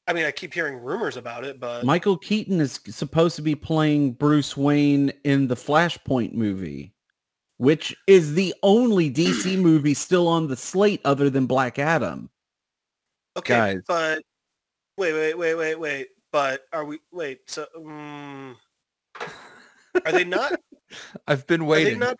I 0.06 0.14
mean, 0.14 0.24
I 0.24 0.30
keep 0.30 0.54
hearing 0.54 0.78
rumors 0.78 1.18
about 1.18 1.44
it, 1.44 1.60
but 1.60 1.84
Michael 1.84 2.16
Keaton 2.16 2.62
is 2.62 2.80
supposed 2.88 3.36
to 3.36 3.42
be 3.42 3.54
playing 3.54 4.12
Bruce 4.12 4.56
Wayne 4.56 5.12
in 5.24 5.48
the 5.48 5.54
Flashpoint 5.54 6.32
movie, 6.32 6.94
which 7.58 7.94
is 8.06 8.32
the 8.32 8.54
only 8.62 9.10
DC 9.10 9.58
movie 9.60 9.92
still 9.92 10.26
on 10.26 10.48
the 10.48 10.56
slate 10.56 11.02
other 11.04 11.28
than 11.28 11.44
Black 11.44 11.78
Adam. 11.78 12.30
okay, 13.36 13.54
Guys. 13.54 13.82
but 13.86 14.22
wait, 14.96 15.12
wait, 15.12 15.34
wait, 15.36 15.54
wait, 15.56 15.74
wait. 15.78 16.06
But 16.32 16.62
are 16.72 16.84
we? 16.84 17.00
Wait, 17.10 17.40
so 17.46 17.66
um, 17.76 18.56
are 20.04 20.12
they 20.12 20.24
not? 20.24 20.60
I've 21.26 21.46
been 21.46 21.66
waiting. 21.66 21.86
Are 21.86 21.98
they 21.98 22.00
waiting. 22.00 22.00
not 22.00 22.16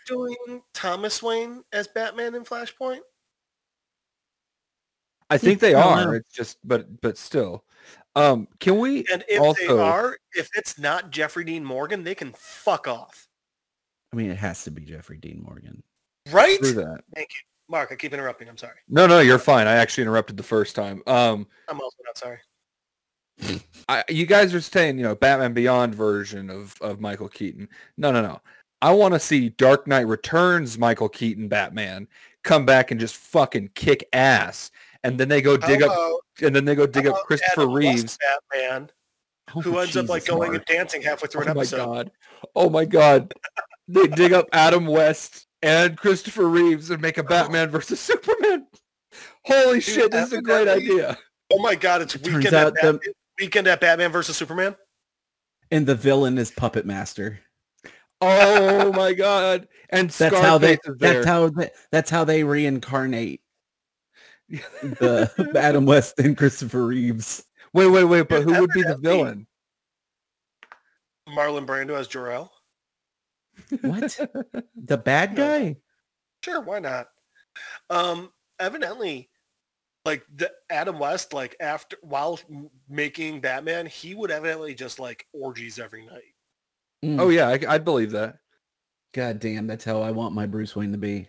doing 0.46 0.62
Thomas 0.74 1.22
Wayne 1.22 1.62
as 1.72 1.88
Batman 1.88 2.34
in 2.34 2.44
Flashpoint? 2.44 3.00
I 5.30 5.38
think 5.38 5.61
they 5.61 5.74
are. 5.74 6.14
It's 6.14 6.32
just, 6.32 6.59
but 6.64 7.00
but 7.02 7.18
still, 7.18 7.64
um, 8.16 8.48
can 8.61 8.78
we? 8.78 9.04
And 9.12 9.22
if 9.28 9.28
they 9.28 9.36
Also- 9.38 9.78
are, 9.78 10.16
if 10.34 10.48
it's 10.54 10.78
not 10.78 11.11
Jeffrey 11.11 11.44
Dean 11.44 11.64
Morgan, 11.64 12.02
they 12.02 12.14
can 12.14 12.32
fuck 12.32 12.88
off. 12.88 13.28
I 14.12 14.16
mean, 14.16 14.30
it 14.30 14.38
has 14.38 14.64
to 14.64 14.70
be 14.70 14.82
Jeffrey 14.82 15.18
Dean 15.18 15.42
Morgan. 15.42 15.82
Right? 16.30 16.59
do 16.61 16.72
that? 16.74 17.02
Thank 17.14 17.28
you. 17.30 17.40
Mark, 17.70 17.92
I 17.92 17.96
keep 17.96 18.14
interrupting. 18.14 18.48
I'm 18.48 18.56
sorry. 18.56 18.76
No, 18.88 19.06
no, 19.06 19.20
you're 19.20 19.38
fine. 19.38 19.66
I 19.66 19.74
actually 19.74 20.02
interrupted 20.02 20.38
the 20.38 20.42
first 20.42 20.74
time. 20.74 21.02
Um, 21.06 21.46
I'm 21.68 21.78
also 21.80 21.98
not 22.06 22.16
sorry. 22.16 22.38
I, 23.89 24.05
you 24.09 24.26
guys 24.26 24.55
are 24.55 24.61
saying, 24.61 24.99
you 24.99 25.05
know, 25.05 25.14
Batman 25.14 25.53
Beyond 25.53 25.95
version 25.95 26.51
of, 26.51 26.74
of 26.80 27.01
Michael 27.01 27.28
Keaton. 27.28 27.68
No, 27.97 28.11
no, 28.12 28.20
no. 28.20 28.41
I 28.80 28.93
want 28.93 29.14
to 29.14 29.20
see 29.20 29.49
Dark 29.51 29.86
Knight 29.86 30.07
Returns 30.07 30.78
Michael 30.78 31.09
Keaton 31.09 31.49
Batman 31.49 32.07
come 32.45 32.64
back 32.64 32.91
and 32.91 33.01
just 33.01 33.16
fucking 33.16 33.70
kick 33.74 34.09
ass. 34.12 34.70
And 35.05 35.18
then 35.18 35.28
they 35.28 35.41
go 35.41 35.57
dig 35.57 35.82
How 35.82 36.16
up, 36.16 36.20
and 36.43 36.55
then 36.55 36.64
they 36.64 36.74
go 36.74 36.86
dig 36.86 37.07
how 37.07 37.12
up 37.12 37.24
Christopher 37.24 37.62
Adam 37.62 37.74
Reeves. 37.74 38.18
Batman, 38.53 38.91
Oh, 39.55 39.61
who 39.62 39.78
ends 39.78 39.97
up 39.97 40.09
like 40.09 40.26
going 40.26 40.53
Mark. 40.53 40.57
and 40.57 40.76
dancing 40.76 41.03
halfway 41.03 41.28
through 41.28 41.45
Oh 41.47 41.51
an 41.51 41.57
my 41.57 41.64
god! 41.64 42.11
Oh 42.55 42.68
my 42.68 42.84
god! 42.84 43.32
They 43.86 44.07
dig 44.07 44.32
up 44.32 44.47
Adam 44.53 44.86
West 44.86 45.47
and 45.62 45.97
Christopher 45.97 46.49
Reeves 46.49 46.91
and 46.91 47.01
make 47.01 47.16
a 47.16 47.22
oh. 47.22 47.28
Batman 47.28 47.70
versus 47.70 47.99
Superman. 48.01 48.66
Holy 49.45 49.80
shit! 49.80 50.11
This 50.11 50.26
is 50.26 50.32
a 50.34 50.43
great 50.43 50.68
idea. 50.68 51.16
Oh 51.51 51.62
my 51.62 51.74
god, 51.74 52.03
it's 52.03 52.14
It 52.14 52.24
turns 52.24 52.36
weekend 52.36 52.55
at, 52.55 52.66
out 52.66 52.74
the- 52.74 52.93
Batman, 52.93 53.14
weekend 53.39 53.66
at 53.66 53.80
Batman 53.80 54.12
versus 54.12 54.36
Superman. 54.36 54.76
And 55.70 55.86
the 55.86 55.95
villain 55.95 56.39
is 56.39 56.51
Puppet 56.51 56.86
Master. 56.86 57.41
Oh 58.20 58.93
my 58.93 59.12
god! 59.12 59.68
And 59.91 60.11
That's 60.18 60.39
how 60.39 60.59
they 60.59 60.74
is 60.74 60.78
there. 60.99 61.14
that's 61.14 61.26
how. 61.26 61.49
They, 61.51 61.70
that's 61.93 62.11
how 62.11 62.24
they 62.24 62.43
reincarnate 62.43 63.43
the 64.49 65.53
Adam 65.55 65.86
West 65.86 66.18
and 66.18 66.36
Christopher 66.36 66.86
Reeves. 66.86 67.45
Wait, 67.72 67.89
wait, 67.89 68.05
wait! 68.05 68.28
But 68.28 68.43
who 68.43 68.59
would 68.61 68.70
be 68.70 68.82
the 68.82 68.97
villain? 68.97 69.47
Marlon 71.28 71.66
Brando 71.66 71.91
as 71.99 72.09
Jor-El. 72.09 72.51
What? 73.82 74.18
The 74.74 74.97
bad 74.97 75.36
guy? 75.36 75.76
Sure, 76.43 76.61
why 76.62 76.78
not? 76.78 77.09
Um, 77.91 78.30
evidently, 78.59 79.27
like 80.09 80.24
the 80.34 80.50
Adam 80.70 80.98
West, 80.98 81.34
like 81.34 81.54
after 81.61 81.98
while 82.00 82.40
making 82.88 83.42
Batman, 83.42 83.84
he 83.84 84.14
would 84.14 84.30
evidently 84.30 84.74
just 84.74 84.98
like 84.98 85.26
orgies 85.34 85.78
every 85.78 86.06
night. 86.06 86.34
Mm. 87.04 87.20
Oh 87.20 87.28
yeah, 87.28 87.48
I, 87.48 87.61
I'd 87.68 87.84
believe 87.84 88.12
that. 88.12 88.38
God 89.12 89.38
damn, 89.38 89.66
that's 89.66 89.84
how 89.84 90.00
I 90.00 90.11
want 90.12 90.34
my 90.34 90.46
Bruce 90.46 90.74
Wayne 90.74 90.92
to 90.92 90.98
be. 90.98 91.28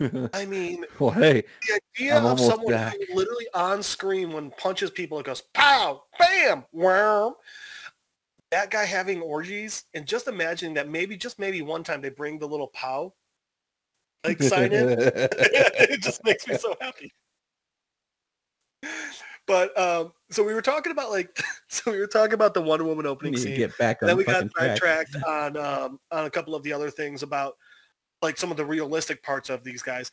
I 0.34 0.44
mean, 0.44 0.84
well, 0.98 1.10
hey, 1.12 1.44
the 1.68 1.80
idea 1.96 2.18
I'm 2.18 2.26
of 2.26 2.40
someone 2.40 2.72
back. 2.72 2.96
who 3.08 3.14
literally 3.14 3.46
on 3.54 3.80
screen 3.80 4.32
when 4.32 4.50
punches 4.50 4.90
people, 4.90 5.20
it 5.20 5.26
goes 5.26 5.42
pow, 5.54 6.02
bam, 6.18 6.64
wow. 6.72 7.36
That 8.50 8.70
guy 8.70 8.86
having 8.86 9.20
orgies, 9.20 9.84
and 9.94 10.04
just 10.04 10.26
imagining 10.26 10.74
that 10.74 10.88
maybe, 10.88 11.16
just 11.16 11.38
maybe 11.38 11.62
one 11.62 11.84
time 11.84 12.00
they 12.00 12.08
bring 12.08 12.40
the 12.40 12.48
little 12.48 12.66
pow 12.66 13.12
like 14.24 14.42
sign 14.42 14.72
in. 14.72 14.88
it 14.98 16.02
just 16.02 16.24
makes 16.24 16.48
me 16.48 16.56
so 16.56 16.74
happy. 16.80 17.12
But 19.46 19.76
um, 19.78 20.12
so 20.30 20.44
we 20.44 20.54
were 20.54 20.62
talking 20.62 20.92
about 20.92 21.10
like, 21.10 21.36
so 21.68 21.90
we 21.90 21.98
were 21.98 22.06
talking 22.06 22.34
about 22.34 22.54
the 22.54 22.62
Wonder 22.62 22.84
Woman 22.84 23.06
opening 23.06 23.36
scene. 23.36 23.56
get 23.56 23.76
back 23.78 24.02
on 24.02 24.06
then 24.06 24.16
we 24.16 24.24
got 24.24 24.46
sidetracked 24.56 25.16
on 25.26 25.56
um, 25.56 25.98
on 26.12 26.26
a 26.26 26.30
couple 26.30 26.54
of 26.54 26.62
the 26.62 26.72
other 26.72 26.90
things 26.90 27.22
about 27.22 27.54
like 28.22 28.36
some 28.36 28.50
of 28.50 28.56
the 28.56 28.64
realistic 28.64 29.22
parts 29.22 29.50
of 29.50 29.64
these 29.64 29.82
guys, 29.82 30.10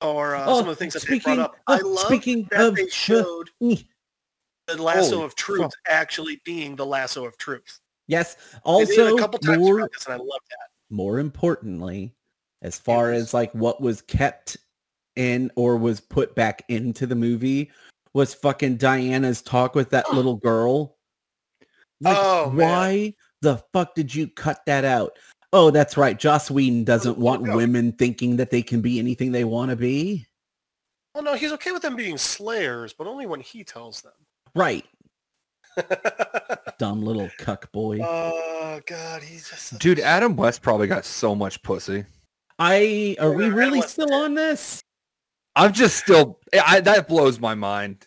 or 0.00 0.34
uh, 0.34 0.44
Oh, 0.46 0.58
some 0.58 0.68
of 0.68 0.74
the 0.76 0.76
things 0.76 0.94
that 0.94 1.06
they 1.06 1.18
brought 1.20 1.38
up. 1.38 1.56
I 1.66 1.78
love 1.78 1.98
speaking 2.06 2.48
that 2.50 2.60
of 2.68 2.74
they 2.74 2.84
the- 2.84 2.90
showed 2.90 3.50
the 3.60 4.82
lasso 4.82 5.22
of 5.22 5.34
truth 5.36 5.70
actually 5.88 6.40
being 6.44 6.74
the 6.74 6.86
lasso 6.86 7.24
of 7.26 7.36
truth. 7.36 7.80
yes. 8.08 8.34
They 8.34 8.40
did 8.40 8.50
it 8.50 8.62
Also, 8.64 9.14
a 9.16 9.18
couple 9.20 9.38
times 9.38 9.58
more 9.58 9.88
this, 9.92 10.06
and 10.06 10.14
I 10.14 10.16
love 10.16 10.40
that. 10.50 10.68
more 10.90 11.18
importantly, 11.20 12.12
as 12.62 12.78
far 12.78 13.10
was- 13.12 13.22
as 13.24 13.34
like 13.34 13.52
what 13.54 13.80
was 13.80 14.00
kept 14.02 14.56
in 15.16 15.50
or 15.54 15.76
was 15.76 16.00
put 16.00 16.34
back 16.34 16.64
into 16.68 17.06
the 17.06 17.14
movie 17.14 17.70
was 18.14 18.32
fucking 18.32 18.76
Diana's 18.76 19.42
talk 19.42 19.74
with 19.74 19.90
that 19.90 20.12
little 20.14 20.36
girl. 20.36 20.96
Like, 22.00 22.16
Oh, 22.18 22.50
man. 22.50 22.68
why 22.68 23.14
the 23.42 23.62
fuck 23.72 23.94
did 23.94 24.14
you 24.14 24.28
cut 24.28 24.60
that 24.66 24.84
out? 24.84 25.18
Oh, 25.52 25.70
that's 25.70 25.96
right. 25.96 26.18
Joss 26.18 26.50
Whedon 26.50 26.84
doesn't 26.84 27.18
want 27.18 27.42
no. 27.42 27.54
women 27.56 27.92
thinking 27.92 28.36
that 28.36 28.50
they 28.50 28.62
can 28.62 28.80
be 28.80 28.98
anything 28.98 29.32
they 29.32 29.44
want 29.44 29.70
to 29.70 29.76
be. 29.76 30.26
Well, 31.14 31.22
no, 31.22 31.34
he's 31.34 31.52
okay 31.52 31.70
with 31.70 31.82
them 31.82 31.94
being 31.94 32.18
slayers, 32.18 32.92
but 32.92 33.06
only 33.06 33.26
when 33.26 33.40
he 33.40 33.62
tells 33.62 34.00
them. 34.02 34.12
Right. 34.54 34.84
Dumb 36.78 37.02
little 37.02 37.30
cuck 37.38 37.70
boy. 37.72 38.00
oh 38.02 38.80
God, 38.86 39.22
he's 39.22 39.48
just 39.48 39.66
such 39.68 39.78
Dude, 39.80 40.00
Adam 40.00 40.36
West 40.36 40.62
probably 40.62 40.86
got 40.86 41.04
so 41.04 41.34
much 41.34 41.62
pussy. 41.62 42.04
I 42.58 43.16
are 43.18 43.32
we 43.32 43.48
really 43.48 43.80
still 43.82 44.12
on 44.14 44.34
this? 44.34 44.83
I'm 45.56 45.72
just 45.72 45.96
still. 45.96 46.40
I, 46.54 46.80
that 46.80 47.08
blows 47.08 47.38
my 47.40 47.54
mind. 47.54 48.06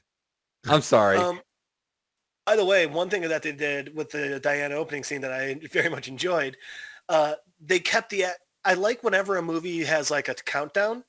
I'm 0.67 0.81
sorry. 0.81 1.19
Um, 1.19 1.41
by 2.45 2.55
the 2.55 2.65
way, 2.65 2.85
one 2.87 3.09
thing 3.09 3.21
that 3.23 3.43
they 3.43 3.51
did 3.51 3.95
with 3.95 4.11
the 4.11 4.39
Diana 4.39 4.75
opening 4.75 5.03
scene 5.03 5.21
that 5.21 5.33
I 5.33 5.55
very 5.71 5.89
much 5.89 6.07
enjoyed, 6.07 6.57
uh, 7.09 7.35
they 7.59 7.79
kept 7.79 8.09
the. 8.09 8.25
I 8.65 8.73
like 8.73 9.03
whenever 9.03 9.37
a 9.37 9.41
movie 9.41 9.83
has 9.85 10.11
like 10.11 10.27
a 10.27 10.33
countdown, 10.33 11.03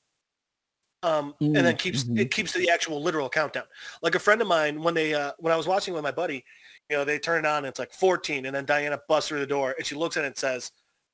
um, 1.03 1.33
and 1.53 1.65
then 1.65 1.75
Mm, 1.75 1.77
keeps 1.77 2.05
mhm. 2.05 2.17
it 2.17 2.31
keeps 2.31 2.53
the 2.53 2.69
actual 2.69 3.01
literal 3.01 3.29
countdown. 3.29 3.63
Like 4.01 4.15
a 4.15 4.19
friend 4.19 4.41
of 4.41 4.47
mine, 4.47 4.81
when 4.81 4.93
they 4.93 5.13
uh, 5.13 5.31
when 5.39 5.53
I 5.53 5.57
was 5.57 5.67
watching 5.67 5.93
with 5.93 6.03
my 6.03 6.11
buddy, 6.11 6.43
you 6.89 6.97
know, 6.97 7.05
they 7.05 7.19
turn 7.19 7.45
it 7.45 7.47
on 7.47 7.59
and 7.59 7.67
it's 7.67 7.79
like 7.79 7.93
14, 7.93 8.45
and 8.45 8.55
then 8.55 8.65
Diana 8.65 8.99
busts 9.07 9.29
through 9.29 9.39
the 9.39 9.47
door 9.47 9.75
and 9.77 9.85
she 9.85 9.95
looks 9.95 10.17
at 10.17 10.23
it 10.25 10.27
and 10.27 10.37
says 10.37 10.71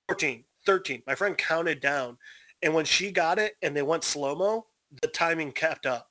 14, 0.07 0.43
13. 0.65 1.03
My 1.07 1.15
friend 1.15 1.37
counted 1.37 1.81
down, 1.81 2.17
and 2.63 2.73
when 2.73 2.85
she 2.85 3.11
got 3.11 3.37
it 3.39 3.55
and 3.61 3.75
they 3.75 3.83
went 3.83 4.03
slow 4.03 4.35
mo, 4.35 4.65
the 5.01 5.07
timing 5.07 5.51
kept 5.51 5.85
up. 5.85 6.09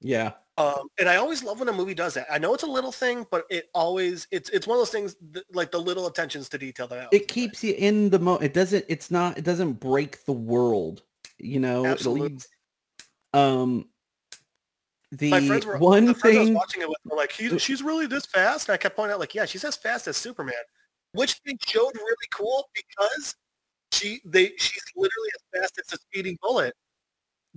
Yeah. 0.00 0.32
Um, 0.56 0.88
and 0.98 1.08
I 1.08 1.16
always 1.16 1.44
love 1.44 1.60
when 1.60 1.68
a 1.68 1.72
movie 1.72 1.94
does 1.94 2.14
that. 2.14 2.26
I 2.30 2.38
know 2.38 2.52
it's 2.52 2.64
a 2.64 2.68
little 2.68 2.90
thing, 2.90 3.26
but 3.30 3.44
it 3.48 3.70
always 3.74 4.26
it's 4.32 4.50
it's 4.50 4.66
one 4.66 4.76
of 4.76 4.80
those 4.80 4.90
things 4.90 5.16
that, 5.30 5.44
like 5.54 5.70
the 5.70 5.78
little 5.78 6.06
attentions 6.08 6.48
to 6.48 6.58
detail 6.58 6.88
that 6.88 6.98
I 6.98 7.08
it 7.12 7.28
keeps 7.28 7.62
you 7.62 7.74
in 7.78 8.10
the 8.10 8.18
mo 8.18 8.36
it 8.38 8.54
doesn't 8.54 8.84
it's 8.88 9.10
not 9.10 9.38
it 9.38 9.44
doesn't 9.44 9.74
break 9.74 10.24
the 10.24 10.32
world 10.32 11.02
you 11.38 11.60
know 11.60 11.86
Absolutely. 11.86 12.30
leaves 12.30 12.48
um 13.34 13.86
the 15.12 15.30
My 15.30 15.46
friends 15.46 15.64
were 15.64 15.78
one 15.78 16.04
the 16.04 16.14
friends 16.14 16.36
I 16.36 16.40
was 16.40 16.48
thing 16.48 16.54
watching 16.54 16.82
it 16.82 16.88
with 16.88 16.98
were 17.04 17.16
like, 17.16 17.32
He's, 17.32 17.62
she's 17.62 17.82
really 17.82 18.06
this 18.06 18.26
fast, 18.26 18.68
and 18.68 18.74
I 18.74 18.76
kept 18.76 18.96
pointing 18.96 19.14
out 19.14 19.20
like, 19.20 19.34
yeah, 19.34 19.46
she's 19.46 19.64
as 19.64 19.76
fast 19.76 20.06
as 20.06 20.16
Superman, 20.16 20.54
which 21.12 21.40
they 21.44 21.56
showed 21.66 21.94
really 21.94 22.16
cool 22.30 22.68
because 22.74 23.34
she 23.92 24.20
they 24.24 24.52
she's 24.58 24.82
literally 24.94 25.30
as 25.34 25.60
fast 25.60 25.78
as 25.78 25.92
a 25.94 25.96
speeding 25.96 26.36
bullet. 26.42 26.74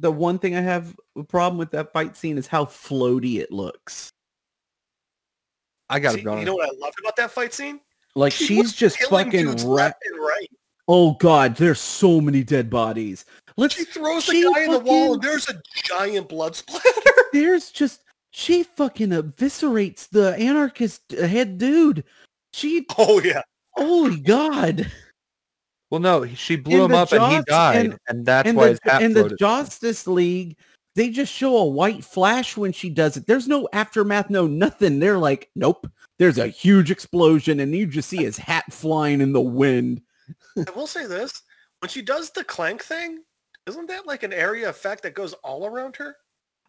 The 0.01 0.11
one 0.11 0.37
thing 0.39 0.55
i 0.55 0.61
have 0.61 0.95
a 1.17 1.23
problem 1.23 1.57
with 1.57 1.71
that 1.71 1.93
fight 1.93 2.17
scene 2.17 2.37
is 2.37 2.47
how 2.47 2.65
floaty 2.65 3.39
it 3.39 3.51
looks 3.51 4.09
I 5.89 5.99
gotta 5.99 6.17
See, 6.19 6.23
be 6.23 6.27
honest. 6.29 6.39
you 6.41 6.45
know 6.45 6.55
what 6.55 6.69
I 6.69 6.77
loved 6.77 6.99
about 7.01 7.17
that 7.17 7.31
fight 7.31 7.53
scene? 7.53 7.81
like 8.15 8.31
She 8.31 8.45
she's 8.45 8.73
just 8.73 8.97
fucking 9.03 9.45
ra- 9.47 9.53
left 9.63 9.97
and 10.05 10.19
right. 10.23 10.49
oh 10.87 11.13
god 11.13 11.55
there's 11.57 11.79
so 11.81 12.21
many 12.21 12.43
dead 12.43 12.69
bodies 12.69 13.25
let's 13.57 13.75
She 13.75 13.83
throws 13.85 14.25
the 14.25 14.33
she 14.33 14.53
guy 14.53 14.63
in 14.63 14.71
the 14.71 14.79
wall, 14.79 15.13
and 15.13 15.21
there's 15.21 15.49
a 15.49 15.61
giant 15.83 16.29
blood 16.29 16.55
splatter. 16.55 16.89
there's 17.33 17.71
just 17.71 18.03
she 18.31 18.63
fucking 18.63 19.09
eviscerates 19.09 20.07
the 20.09 20.33
anarchist 20.37 21.01
uh, 21.13 21.27
head 21.27 21.57
dude 21.57 22.03
she 22.53 22.85
Oh 22.97 23.19
yeah. 23.21 23.41
holy 23.71 24.19
god 24.21 24.89
well, 25.91 25.99
no, 25.99 26.25
she 26.25 26.55
blew 26.55 26.77
In 26.77 26.85
him 26.85 26.91
the 26.91 26.97
up 26.97 27.11
and 27.11 27.33
he 27.33 27.41
died, 27.47 27.85
and- 27.85 27.99
and, 28.07 28.25
that's 28.25 28.47
and 28.47 28.57
why 28.57 28.63
the, 28.65 28.69
his 28.71 28.79
hat 28.83 29.03
and 29.03 29.15
the 29.15 29.19
floated. 29.21 29.37
Justice 29.37 30.07
League, 30.07 30.57
they 30.95 31.09
just 31.09 31.31
show 31.31 31.57
a 31.57 31.65
white 31.65 32.03
flash 32.03 32.57
when 32.57 32.71
she 32.71 32.89
does 32.89 33.17
it. 33.17 33.27
There's 33.27 33.47
no 33.47 33.67
aftermath, 33.73 34.29
no 34.29 34.47
nothing. 34.47 34.99
They're 34.99 35.19
like, 35.19 35.49
nope. 35.55 35.85
There's 36.17 36.37
a 36.37 36.47
huge 36.47 36.91
explosion, 36.91 37.59
and 37.59 37.73
you 37.75 37.87
just 37.87 38.09
see 38.09 38.23
his 38.23 38.37
hat 38.37 38.71
flying 38.71 39.21
in 39.21 39.33
the 39.33 39.41
wind. 39.41 40.01
I 40.57 40.69
will 40.75 40.87
say 40.87 41.05
this: 41.07 41.41
when 41.79 41.89
she 41.89 42.01
does 42.01 42.29
the 42.29 42.43
clank 42.43 42.83
thing, 42.83 43.23
isn't 43.67 43.87
that 43.87 44.05
like 44.05 44.23
an 44.23 44.31
area 44.33 44.69
effect 44.69 45.03
that 45.03 45.15
goes 45.15 45.33
all 45.43 45.65
around 45.65 45.95
her? 45.97 46.15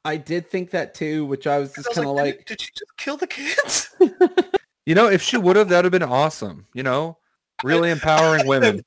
I 0.04 0.16
did 0.16 0.48
think 0.48 0.70
that 0.70 0.94
too, 0.94 1.26
which 1.26 1.46
I 1.46 1.58
was 1.58 1.72
just 1.74 1.94
kind 1.94 2.08
of 2.08 2.14
like, 2.14 2.24
like, 2.24 2.38
did, 2.38 2.46
did 2.46 2.60
she 2.62 2.70
just 2.72 2.96
kill 2.96 3.16
the 3.16 3.26
kids? 3.26 3.94
You 4.84 4.94
know, 4.96 5.08
if 5.08 5.22
she 5.22 5.36
would 5.36 5.56
have, 5.56 5.68
that 5.68 5.84
would 5.84 5.92
have 5.92 5.92
been 5.92 6.02
awesome. 6.10 6.66
You 6.74 6.82
know, 6.82 7.18
really 7.64 7.90
empowering 7.90 8.46
women. 8.46 8.82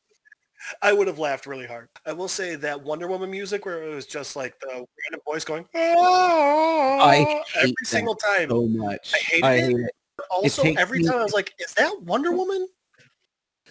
I 0.82 0.94
would 0.94 1.08
have 1.08 1.20
laughed 1.20 1.46
really 1.46 1.66
hard. 1.68 1.90
I 2.06 2.14
will 2.14 2.28
say 2.28 2.56
that 2.56 2.82
Wonder 2.84 3.08
Woman 3.08 3.30
music, 3.30 3.66
where 3.66 3.84
it 3.84 3.94
was 3.94 4.06
just 4.06 4.36
like 4.36 4.60
the 4.60 4.68
random 4.68 5.20
voice 5.26 5.46
going, 5.46 5.66
I 5.76 7.44
every 7.56 7.68
hate 7.68 7.76
that 7.80 7.88
single 7.88 8.16
time. 8.16 8.50
so 8.50 8.68
much. 8.68 9.14
I 9.14 9.18
hated 9.18 9.44
I 9.46 9.54
it. 9.56 9.62
hate 9.66 9.76
it. 9.78 9.92
also, 10.32 10.64
takes 10.64 10.82
every 10.82 11.00
me- 11.00 11.06
time 11.06 11.20
I 11.20 11.24
was 11.24 11.34
like, 11.34 11.54
is 11.60 11.74
that 11.76 12.02
Wonder 12.04 12.32
Woman? 12.32 12.68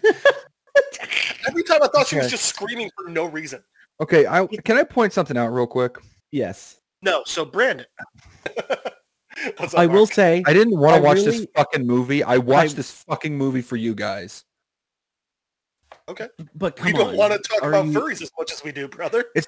every 1.48 1.62
time 1.62 1.82
I 1.82 1.88
thought 1.88 2.06
she 2.06 2.16
was 2.16 2.30
just 2.30 2.44
screaming 2.46 2.90
for 2.96 3.10
no 3.10 3.24
reason. 3.26 3.62
Okay, 4.00 4.26
I 4.26 4.46
can 4.64 4.76
I 4.76 4.84
point 4.84 5.12
something 5.12 5.36
out 5.36 5.48
real 5.52 5.66
quick. 5.66 5.96
Yes, 6.32 6.80
No, 7.02 7.22
so 7.26 7.44
Brandon. 7.44 7.86
Up, 9.58 9.74
I 9.76 9.86
will 9.86 10.06
say. 10.06 10.44
I 10.46 10.52
didn't 10.52 10.78
want 10.78 10.96
to 10.96 11.02
watch 11.02 11.22
this 11.22 11.44
fucking 11.56 11.84
movie. 11.86 12.22
I 12.22 12.38
watched 12.38 12.72
I- 12.74 12.76
this 12.76 12.90
fucking 13.02 13.36
movie 13.36 13.62
for 13.62 13.76
you 13.76 13.94
guys. 13.94 14.44
But 16.54 16.76
come 16.76 16.86
We 16.86 16.92
don't 16.92 17.08
on, 17.10 17.16
want 17.16 17.32
to 17.32 17.38
talk 17.38 17.62
are 17.62 17.70
about 17.70 17.86
you- 17.86 17.92
furries 17.98 18.22
as 18.22 18.30
much 18.38 18.52
as 18.52 18.62
we 18.62 18.72
do, 18.72 18.88
brother. 18.88 19.24
It's 19.34 19.46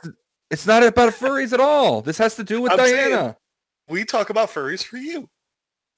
it's 0.50 0.66
not 0.66 0.82
about 0.82 1.12
furries 1.12 1.52
at 1.52 1.60
all. 1.60 2.02
This 2.02 2.18
has 2.18 2.36
to 2.36 2.44
do 2.44 2.60
with 2.62 2.72
I'm 2.72 2.78
saying- 2.78 3.10
Diana. 3.10 3.36
We 3.88 4.04
talk 4.04 4.30
about 4.30 4.48
furries 4.50 4.82
for 4.84 4.96
you. 4.96 5.28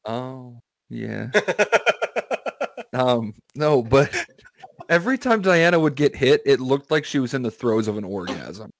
Oh 0.05 0.61
yeah. 0.89 1.31
Um 2.95 3.35
no, 3.55 3.83
but 3.83 4.11
every 4.89 5.19
time 5.19 5.43
Diana 5.43 5.79
would 5.79 5.95
get 5.95 6.17
hit, 6.17 6.41
it 6.47 6.59
looked 6.59 6.91
like 6.91 7.05
she 7.05 7.19
was 7.19 7.35
in 7.35 7.43
the 7.43 7.51
throes 7.51 7.87
of 7.87 7.99
an 7.99 8.05
orgasm. 8.05 8.71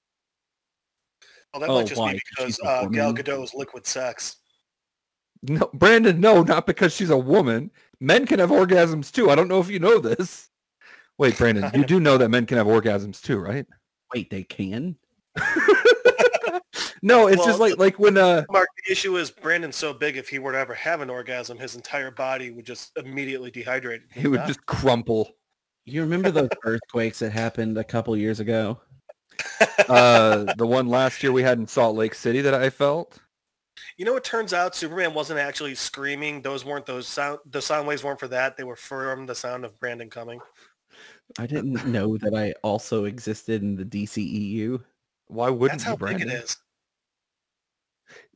Well, 1.53 1.61
that 1.61 1.69
Oh, 1.69 1.75
might 1.75 1.87
just 1.87 1.99
why? 1.99 2.13
be 2.13 2.19
'Cause 2.35 2.57
because 2.57 2.59
uh, 2.65 2.87
Gal? 2.87 3.13
Gadot's 3.13 3.53
liquid 3.53 3.85
sex. 3.85 4.37
No, 5.43 5.69
Brandon, 5.73 6.19
no, 6.19 6.41
not 6.43 6.65
because 6.65 6.93
she's 6.93 7.11
a 7.11 7.17
woman. 7.17 7.71
Men 7.99 8.25
can 8.25 8.39
have 8.39 8.49
orgasms 8.49 9.11
too. 9.11 9.29
I 9.29 9.35
don't 9.35 9.47
know 9.47 9.59
if 9.59 9.69
you 9.69 9.79
know 9.79 9.99
this. 9.99 10.48
Wait, 11.19 11.37
Brandon, 11.37 11.69
you 11.75 11.85
do 11.85 11.99
know 11.99 12.17
that 12.17 12.29
men 12.29 12.45
can 12.45 12.57
have 12.57 12.65
orgasms 12.65 13.21
too, 13.21 13.39
right? 13.39 13.67
Wait, 14.13 14.29
they 14.29 14.43
can. 14.43 14.95
no, 17.03 17.27
it's 17.27 17.45
just 17.45 17.59
like 17.59 17.77
like 17.77 17.99
when 17.99 18.17
uh 18.17 18.45
Mark, 18.49 18.69
the 18.85 18.91
issue 18.91 19.17
is 19.17 19.29
Brandon's 19.29 19.75
so 19.75 19.93
big. 19.93 20.15
If 20.15 20.29
he 20.29 20.39
were 20.39 20.53
to 20.53 20.57
ever 20.57 20.73
have 20.73 21.01
an 21.01 21.09
orgasm, 21.09 21.57
his 21.57 21.75
entire 21.75 22.09
body 22.09 22.51
would 22.51 22.65
just 22.65 22.97
immediately 22.97 23.51
dehydrate. 23.51 23.99
he 24.13 24.27
would 24.27 24.45
just 24.47 24.65
crumple. 24.65 25.35
You 25.85 26.01
remember 26.01 26.31
those 26.31 26.49
earthquakes 26.63 27.19
that 27.19 27.31
happened 27.31 27.77
a 27.77 27.83
couple 27.83 28.15
years 28.17 28.39
ago? 28.39 28.79
Uh 29.87 30.53
the 30.57 30.67
one 30.67 30.87
last 30.87 31.23
year 31.23 31.31
we 31.31 31.41
had 31.41 31.57
in 31.57 31.65
Salt 31.65 31.95
Lake 31.95 32.13
City 32.13 32.41
that 32.41 32.53
I 32.53 32.69
felt. 32.69 33.19
You 33.97 34.05
know, 34.05 34.15
it 34.15 34.23
turns 34.23 34.53
out 34.53 34.75
Superman 34.75 35.13
wasn't 35.13 35.39
actually 35.39 35.75
screaming. 35.75 36.41
Those 36.41 36.63
weren't 36.63 36.85
those 36.85 37.07
sound. 37.07 37.39
The 37.49 37.61
sound 37.61 37.87
waves 37.87 38.03
weren't 38.03 38.19
for 38.19 38.27
that. 38.27 38.55
They 38.55 38.63
were 38.63 38.75
from 38.75 39.25
the 39.25 39.35
sound 39.35 39.65
of 39.65 39.79
Brandon 39.79 40.09
coming. 40.09 40.39
I 41.37 41.45
didn't 41.45 41.85
know 41.85 42.17
that 42.17 42.33
I 42.35 42.53
also 42.63 43.05
existed 43.05 43.61
in 43.61 43.75
the 43.75 43.85
DCEU. 43.85 44.83
Why 45.27 45.49
wouldn't 45.49 45.81
That's 45.81 45.83
how 45.83 45.91
you, 45.91 45.97
big 45.97 46.17
Brandon? 46.17 46.29
it 46.29 46.43
is. 46.43 46.57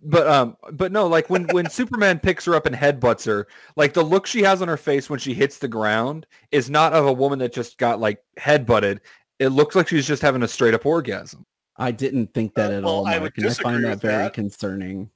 But 0.04 0.28
um, 0.28 0.58
but 0.74 0.92
no, 0.92 1.08
like 1.08 1.30
when 1.30 1.46
when 1.50 1.68
Superman 1.70 2.20
picks 2.20 2.46
her 2.46 2.54
up 2.56 2.66
and 2.68 2.76
headbutts 2.76 3.26
her, 3.26 3.48
like 3.76 3.94
the 3.94 4.04
look 4.04 4.28
she 4.28 4.44
has 4.44 4.62
on 4.62 4.68
her 4.68 4.78
face 4.78 5.10
when 5.10 5.18
she 5.20 5.34
hits 5.34 5.58
the 5.58 5.68
ground 5.68 6.28
is 6.52 6.70
not 6.70 6.94
of 6.94 7.06
a 7.08 7.14
woman 7.14 7.40
that 7.40 7.54
just 7.54 7.78
got 7.78 8.00
like 8.00 8.24
headbutted. 8.38 9.00
It 9.40 9.48
looks 9.50 9.76
like 9.76 9.88
she's 9.88 10.08
just 10.08 10.22
having 10.22 10.44
a 10.44 10.48
straight 10.48 10.74
up 10.76 10.86
orgasm. 10.86 11.46
I 11.78 11.92
didn't 11.92 12.34
think 12.34 12.54
that 12.56 12.72
Uh, 12.72 12.76
at 12.78 12.84
well, 12.84 12.94
all, 12.94 13.08
I 13.08 13.12
Mark, 13.18 13.36
would 13.36 13.44
and 13.44 13.48
I 13.48 13.54
find 13.56 13.84
that 13.84 13.90
with 13.92 14.02
very 14.02 14.24
that. 14.24 14.34
concerning. 14.34 15.10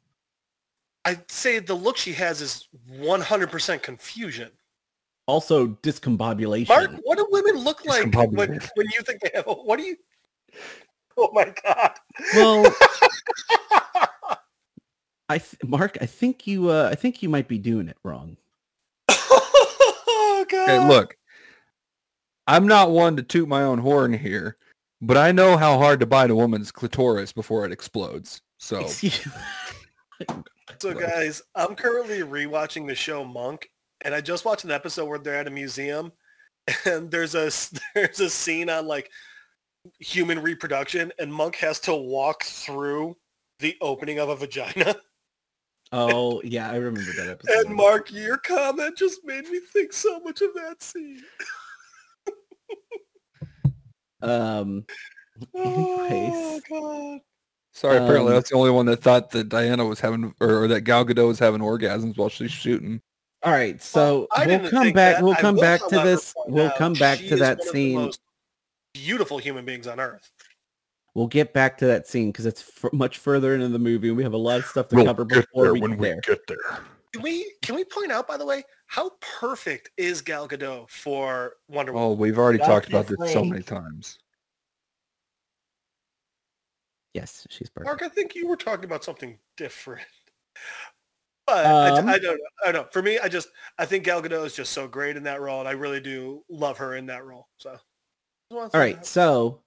I'd 1.06 1.30
say 1.30 1.60
the 1.60 1.76
look 1.76 1.98
she 1.98 2.14
has 2.14 2.42
is 2.42 2.68
100% 2.90 3.82
confusion. 3.84 4.52
Also, 5.28 5.68
discombobulation. 5.84 6.70
Mark, 6.70 6.92
what 7.04 7.18
do 7.18 7.28
women 7.30 7.58
look 7.64 7.86
like 7.86 8.04
when, 8.04 8.12
Discombobulated. 8.12 8.70
when 8.76 8.88
you 8.88 9.02
think 9.02 9.22
they 9.22 9.32
have? 9.36 9.46
What 9.46 9.78
do 9.78 9.84
you? 9.86 9.96
Oh 11.20 11.32
my 11.34 11.52
god. 11.64 11.94
Well, 12.36 12.64
I 15.30 15.40
th- 15.40 15.64
Mark, 15.66 15.98
I 16.00 16.06
think 16.06 16.46
you 16.46 16.70
uh 16.70 16.90
I 16.92 16.96
think 16.96 17.24
you 17.24 17.30
might 17.30 17.48
be 17.48 17.58
doing 17.58 17.88
it 17.88 17.98
wrong. 18.04 18.38
oh 19.10 20.46
god. 20.48 20.70
Okay, 20.70 20.88
look. 20.88 21.18
I'm 22.46 22.68
not 22.68 22.92
one 22.92 23.16
to 23.18 23.24
toot 23.24 23.48
my 23.50 23.64
own 23.64 23.80
horn 23.80 24.14
here, 24.14 24.58
but 25.02 25.18
I 25.18 25.32
know 25.32 25.58
how 25.58 25.80
hard 25.80 26.00
to 26.02 26.06
bite 26.06 26.30
a 26.30 26.36
woman's 26.36 26.72
clitoris 26.72 27.34
before 27.34 27.66
it 27.66 27.72
explodes. 27.72 28.42
So 28.60 28.86
So 30.80 30.94
guys, 30.94 31.42
I'm 31.56 31.74
currently 31.76 32.20
rewatching 32.20 32.88
the 32.88 32.94
show 32.94 33.26
Monk, 33.26 33.70
and 34.02 34.14
I 34.14 34.22
just 34.22 34.46
watched 34.46 34.64
an 34.64 34.72
episode 34.72 35.06
where 35.08 35.20
they're 35.20 35.36
at 35.36 35.48
a 35.48 35.52
museum, 35.52 36.12
and 36.86 37.10
there's 37.12 37.36
a 37.36 37.52
there's 37.96 38.20
a 38.20 38.30
scene 38.30 38.70
on 38.70 38.88
like 38.88 39.10
human 40.00 40.40
reproduction, 40.40 41.12
and 41.20 41.34
Monk 41.34 41.56
has 41.58 41.80
to 41.82 41.96
walk 41.96 42.44
through 42.44 43.18
the 43.60 43.76
opening 43.82 44.20
of 44.20 44.30
a 44.30 44.36
vagina. 44.36 44.96
oh 45.92 46.42
yeah, 46.44 46.70
I 46.70 46.76
remember 46.76 47.12
that 47.14 47.30
episode. 47.30 47.66
And 47.66 47.76
Mark, 47.76 48.12
your 48.12 48.38
comment 48.38 48.98
just 48.98 49.22
made 49.24 49.48
me 49.50 49.60
think 49.60 49.94
so 49.94 50.20
much 50.20 50.42
of 50.42 50.54
that 50.56 50.82
scene. 50.82 51.24
um 54.22 54.84
Oh 55.54 56.60
god. 56.68 57.20
sorry, 57.72 57.98
apparently 57.98 58.30
Um, 58.30 58.34
that's 58.34 58.50
the 58.50 58.56
only 58.56 58.72
one 58.72 58.88
that 58.88 59.04
thought 59.04 59.30
that 59.32 59.50
Diana 59.50 59.86
was 59.86 60.00
having 60.00 60.34
or, 60.40 60.64
or 60.64 60.68
that 60.68 60.82
Gal 60.82 61.06
Gadot 61.06 61.28
was 61.28 61.40
having 61.40 61.62
orgasms 61.62 62.18
while 62.18 62.30
she's 62.30 62.52
shooting. 62.52 63.02
All 63.48 63.54
right, 63.54 63.82
so 63.82 64.28
Well, 64.36 64.48
we'll 64.48 64.70
come 64.70 64.92
back 64.92 65.16
that. 65.16 65.24
we'll 65.24 65.36
come 65.36 65.56
back 65.56 65.80
to 65.88 66.00
this 66.00 66.34
we'll 66.48 66.72
come 66.72 66.94
back 66.94 67.20
to 67.20 67.38
that 67.38 67.40
one 67.40 67.52
of 67.52 67.58
the 67.60 67.72
scene. 67.72 67.96
most 67.96 68.20
beautiful 68.94 69.38
human 69.38 69.64
beings 69.64 69.88
on 69.88 70.00
earth. 70.02 70.30
We'll 71.16 71.28
get 71.28 71.54
back 71.54 71.78
to 71.78 71.88
that 71.88 72.08
scene 72.08 72.32
because 72.32 72.46
it's 72.46 72.70
f- 72.84 72.92
much 72.92 73.20
further 73.20 73.56
into 73.56 73.70
the 73.70 73.80
movie 73.80 74.10
and 74.10 74.18
we 74.18 74.24
have 74.24 74.34
a 74.34 74.38
lot 74.38 74.60
of 74.60 74.66
stuff 74.66 74.90
to 74.90 75.04
cover 75.04 75.24
before 75.24 75.72
we 75.74 75.80
get 75.80 76.00
there. 76.00 76.20
get 76.22 76.48
there. 76.48 76.80
Can 77.14 77.22
we 77.22 77.54
can 77.62 77.76
we 77.76 77.86
point 77.86 78.12
out 78.12 78.28
by 78.28 78.36
the 78.36 78.46
way 78.46 78.64
how 78.88 79.12
perfect 79.40 79.92
is 79.98 80.22
Gal 80.22 80.48
Gadot 80.48 80.90
for 80.90 81.54
Wonder 81.70 81.94
oh, 81.94 81.96
Woman? 81.96 82.10
Oh, 82.10 82.14
we've 82.14 82.38
already 82.38 82.58
That's 82.58 82.70
talked 82.70 82.90
about 82.90 83.08
this 83.08 83.32
so 83.32 83.46
many 83.46 83.64
times. 83.64 84.20
Yes, 87.14 87.48
she's 87.50 87.70
perfect. 87.70 87.86
Mark, 87.86 88.04
I 88.04 88.10
think 88.10 88.36
you 88.36 88.48
were 88.48 88.58
talking 88.58 88.86
about 88.86 89.04
something 89.04 89.40
different. 89.56 90.06
But 91.48 91.66
I, 91.66 91.98
Um, 91.98 92.10
I 92.10 92.20
don't 92.20 92.38
know. 92.38 92.44
I 92.64 92.72
don't 92.72 92.84
know. 92.84 92.88
For 92.92 93.02
me, 93.02 93.18
I 93.20 93.30
just 93.30 93.48
I 93.80 93.86
think 93.86 94.04
Gal 94.04 94.22
Gadot 94.22 94.46
is 94.46 94.54
just 94.54 94.74
so 94.74 94.88
great 94.88 95.16
in 95.16 95.24
that 95.24 95.40
role, 95.42 95.60
and 95.60 95.68
I 95.68 95.72
really 95.72 96.02
do 96.02 96.44
love 96.50 96.78
her 96.78 96.96
in 96.96 97.06
that 97.06 97.26
role. 97.26 97.48
So, 97.58 97.72
just 97.72 97.84
wanna 98.52 98.64
All 98.66 98.70
say 98.72 98.80
right, 98.80 98.96
that. 98.98 99.06
so 99.06 99.62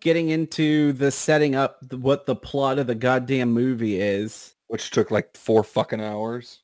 getting 0.00 0.30
into 0.30 0.92
the 0.92 1.10
setting 1.10 1.54
up 1.54 1.78
the, 1.82 1.96
what 1.96 2.26
the 2.26 2.36
plot 2.36 2.78
of 2.78 2.86
the 2.86 2.94
goddamn 2.94 3.52
movie 3.52 4.00
is. 4.00 4.54
Which 4.68 4.90
took 4.90 5.10
like 5.10 5.36
four 5.36 5.64
fucking 5.64 6.00
hours. 6.00 6.60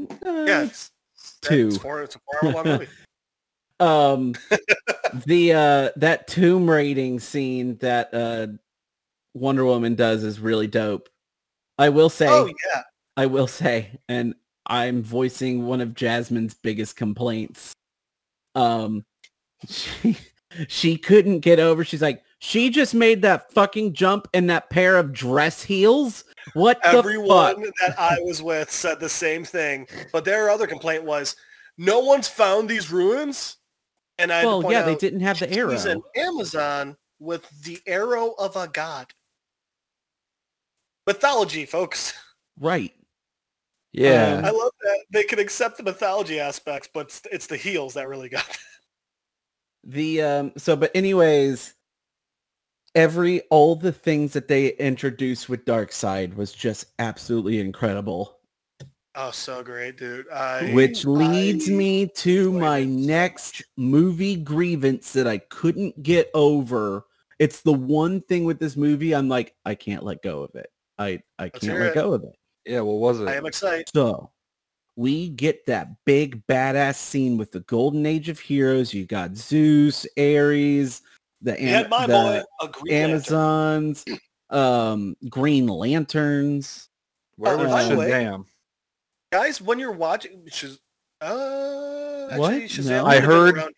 uh, 0.00 0.44
yeah, 0.46 0.62
it's, 0.62 0.90
two. 1.42 1.68
It's, 1.68 1.76
four, 1.76 2.02
it's 2.02 2.16
a 2.16 2.20
four-hour 2.32 2.54
long 2.54 2.64
movie. 2.64 2.88
um 3.80 4.34
the 5.26 5.52
uh 5.54 5.90
that 5.96 6.28
tomb 6.28 6.68
raiding 6.68 7.18
scene 7.18 7.76
that 7.78 8.12
uh 8.12 8.46
Wonder 9.32 9.64
Woman 9.64 9.94
does 9.94 10.22
is 10.22 10.38
really 10.38 10.66
dope. 10.66 11.08
I 11.78 11.88
will 11.88 12.10
say 12.10 12.28
oh 12.28 12.46
yeah, 12.46 12.82
I 13.16 13.26
will 13.26 13.46
say 13.46 13.98
and 14.08 14.34
I'm 14.66 15.02
voicing 15.02 15.66
one 15.66 15.80
of 15.80 15.94
Jasmine's 15.94 16.54
biggest 16.54 16.96
complaints. 16.96 17.72
Um 18.54 19.04
she 19.68 20.16
she 20.68 20.96
couldn't 20.96 21.40
get 21.40 21.60
over 21.60 21.84
she's 21.84 22.02
like 22.02 22.22
she 22.40 22.70
just 22.70 22.94
made 22.94 23.20
that 23.22 23.52
fucking 23.52 23.92
jump 23.92 24.26
in 24.32 24.46
that 24.46 24.70
pair 24.70 24.96
of 24.96 25.12
dress 25.12 25.62
heels. 25.62 26.24
What 26.54 26.82
the 26.82 26.88
everyone 26.88 27.62
that 27.80 27.94
I 27.98 28.16
was 28.22 28.42
with 28.42 28.70
said 28.70 28.98
the 28.98 29.10
same 29.10 29.44
thing. 29.44 29.86
But 30.10 30.24
their 30.24 30.48
other 30.48 30.66
complaint 30.66 31.04
was, 31.04 31.36
no 31.76 32.00
one's 32.00 32.28
found 32.28 32.68
these 32.68 32.90
ruins. 32.90 33.58
And 34.18 34.32
I 34.32 34.44
Well, 34.44 34.70
yeah, 34.72 34.82
they 34.82 34.96
didn't 34.96 35.20
have 35.20 35.38
the 35.38 35.48
She's 35.48 35.56
arrow. 35.58 35.72
an 35.72 36.02
Amazon 36.16 36.96
with 37.18 37.48
the 37.62 37.78
arrow 37.86 38.34
of 38.38 38.56
a 38.56 38.68
god. 38.68 39.12
Mythology, 41.06 41.66
folks. 41.66 42.14
Right. 42.58 42.94
Yeah. 43.92 44.36
Um, 44.38 44.44
I 44.44 44.50
love 44.50 44.72
that 44.82 44.98
they 45.10 45.24
can 45.24 45.38
accept 45.38 45.76
the 45.76 45.82
mythology 45.82 46.38
aspects, 46.38 46.88
but 46.92 47.06
it's, 47.06 47.22
it's 47.32 47.46
the 47.48 47.56
heels 47.56 47.94
that 47.94 48.08
really 48.08 48.28
got. 48.28 48.46
The 49.82 50.20
um 50.22 50.52
so 50.58 50.76
but 50.76 50.90
anyways 50.94 51.72
every 52.94 53.40
all 53.50 53.74
the 53.76 53.92
things 53.92 54.32
that 54.34 54.46
they 54.46 54.74
introduced 54.74 55.48
with 55.48 55.64
Darkseid 55.64 56.34
was 56.36 56.52
just 56.52 56.86
absolutely 56.98 57.60
incredible. 57.60 58.36
Oh, 59.14 59.30
so 59.32 59.62
great, 59.62 59.96
dude. 59.96 60.28
I, 60.30 60.70
Which 60.72 61.04
leads 61.04 61.68
I- 61.68 61.72
me 61.72 62.06
to 62.16 62.52
my 62.52 62.78
it 62.78 62.86
next 62.88 63.62
movie 63.76 64.36
grievance 64.36 65.12
that 65.14 65.26
I 65.26 65.38
couldn't 65.38 66.00
get 66.02 66.30
over. 66.34 67.06
It's 67.38 67.62
the 67.62 67.72
one 67.72 68.20
thing 68.20 68.44
with 68.44 68.58
this 68.60 68.76
movie 68.76 69.14
I'm 69.14 69.28
like 69.28 69.54
I 69.64 69.74
can't 69.74 70.04
let 70.04 70.22
go 70.22 70.42
of 70.42 70.54
it. 70.54 70.70
I 70.98 71.22
I 71.38 71.44
Let's 71.44 71.60
can't 71.66 71.78
let 71.78 71.88
it. 71.88 71.94
go 71.94 72.12
of 72.12 72.22
it. 72.24 72.36
Yeah, 72.64 72.80
what 72.80 72.96
was 72.96 73.20
it? 73.20 73.28
I 73.28 73.34
am 73.36 73.46
excited. 73.46 73.88
So 73.94 74.30
we 74.96 75.30
get 75.30 75.66
that 75.66 75.88
big 76.04 76.46
badass 76.46 76.96
scene 76.96 77.36
with 77.38 77.52
the 77.52 77.60
golden 77.60 78.04
age 78.06 78.28
of 78.28 78.38
heroes. 78.38 78.92
You 78.92 79.06
got 79.06 79.36
Zeus, 79.36 80.06
Ares, 80.18 81.02
the, 81.42 81.60
Am- 81.62 81.88
my 81.88 82.06
the 82.06 82.12
boy, 82.12 82.42
a 82.60 82.68
Green 82.68 82.92
Lantern. 82.94 83.10
Amazons, 83.10 84.04
um, 84.50 85.16
Green 85.28 85.66
Lanterns. 85.66 86.88
Where 87.36 87.54
Oh, 87.54 87.58
was 87.58 87.68
by 87.70 87.84
Shazam? 87.84 88.44
Guys, 89.32 89.60
when 89.62 89.78
you're 89.78 89.92
watching, 89.92 90.42
Shaz- 90.50 90.78
uh, 91.20 92.36
What? 92.36 92.52
actually, 92.54 92.84
Shazam 92.84 92.88
No. 93.04 93.06
I 93.06 93.20
heard- 93.20 93.74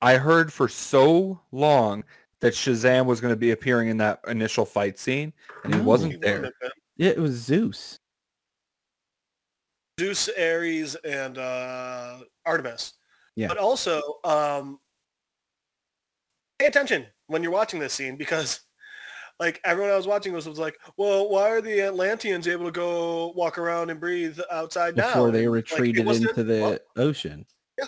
I 0.00 0.16
heard 0.18 0.52
for 0.52 0.68
so 0.68 1.40
long 1.52 2.02
that 2.40 2.54
Shazam 2.54 3.06
was 3.06 3.20
going 3.20 3.32
to 3.32 3.36
be 3.38 3.52
appearing 3.52 3.88
in 3.88 3.96
that 3.98 4.20
initial 4.26 4.64
fight 4.64 4.98
scene, 4.98 5.32
and 5.64 5.72
he 5.74 5.78
No. 5.80 5.86
wasn't 5.86 6.12
he 6.12 6.18
wouldn't 6.18 6.42
there. 6.60 6.70
Yeah, 6.96 7.10
it 7.10 7.18
was 7.20 7.34
Zeus. 7.34 7.98
Zeus, 10.00 10.28
Ares, 10.38 10.94
and 10.96 11.38
uh, 11.38 12.18
Artemis. 12.46 12.94
Yeah. 13.36 13.48
But 13.48 13.58
also, 13.58 14.00
um, 14.24 14.78
pay 16.58 16.66
attention 16.66 17.06
when 17.28 17.42
you're 17.42 17.52
watching 17.52 17.80
this 17.80 17.94
scene 17.94 18.16
because, 18.16 18.60
like, 19.40 19.60
everyone 19.64 19.92
I 19.92 19.96
was 19.96 20.06
watching 20.06 20.32
was, 20.32 20.46
was 20.46 20.58
like, 20.58 20.78
well, 20.96 21.28
why 21.30 21.48
are 21.50 21.60
the 21.60 21.80
Atlanteans 21.82 22.46
able 22.46 22.66
to 22.66 22.70
go 22.70 23.32
walk 23.34 23.58
around 23.58 23.90
and 23.90 23.98
breathe 23.98 24.38
outside 24.50 24.96
now? 24.96 25.08
Before 25.08 25.30
they 25.30 25.44
And, 25.44 25.54
like, 25.54 25.70
retreated 25.70 26.06
into 26.06 26.44
the 26.44 26.60
well, 26.60 26.78
ocean. 26.96 27.46
Yeah. 27.78 27.86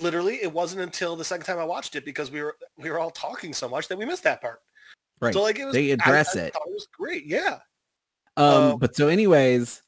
Literally, 0.00 0.36
it 0.42 0.52
wasn't 0.52 0.82
until 0.82 1.16
the 1.16 1.24
second 1.24 1.44
time 1.44 1.58
I 1.58 1.64
watched 1.64 1.96
it 1.96 2.04
because 2.04 2.30
we 2.30 2.40
were 2.40 2.56
we 2.76 2.90
were 2.90 2.98
all 2.98 3.10
talking 3.10 3.52
so 3.52 3.68
much 3.68 3.88
that 3.88 3.98
we 3.98 4.04
missed 4.04 4.24
that 4.24 4.40
part. 4.40 4.60
Right. 5.20 5.34
So 5.34 5.42
like 5.42 5.58
it 5.58 5.64
was 5.64 5.74
They 5.74 5.90
address 5.90 6.36
I 6.36 6.42
it. 6.42 6.46
it 6.54 6.62
was 6.66 6.86
great. 6.96 7.26
Yeah. 7.26 7.58
um, 8.36 8.46
um, 8.72 8.78
but 8.78 8.94
so 8.94 9.08
anyways, 9.08 9.82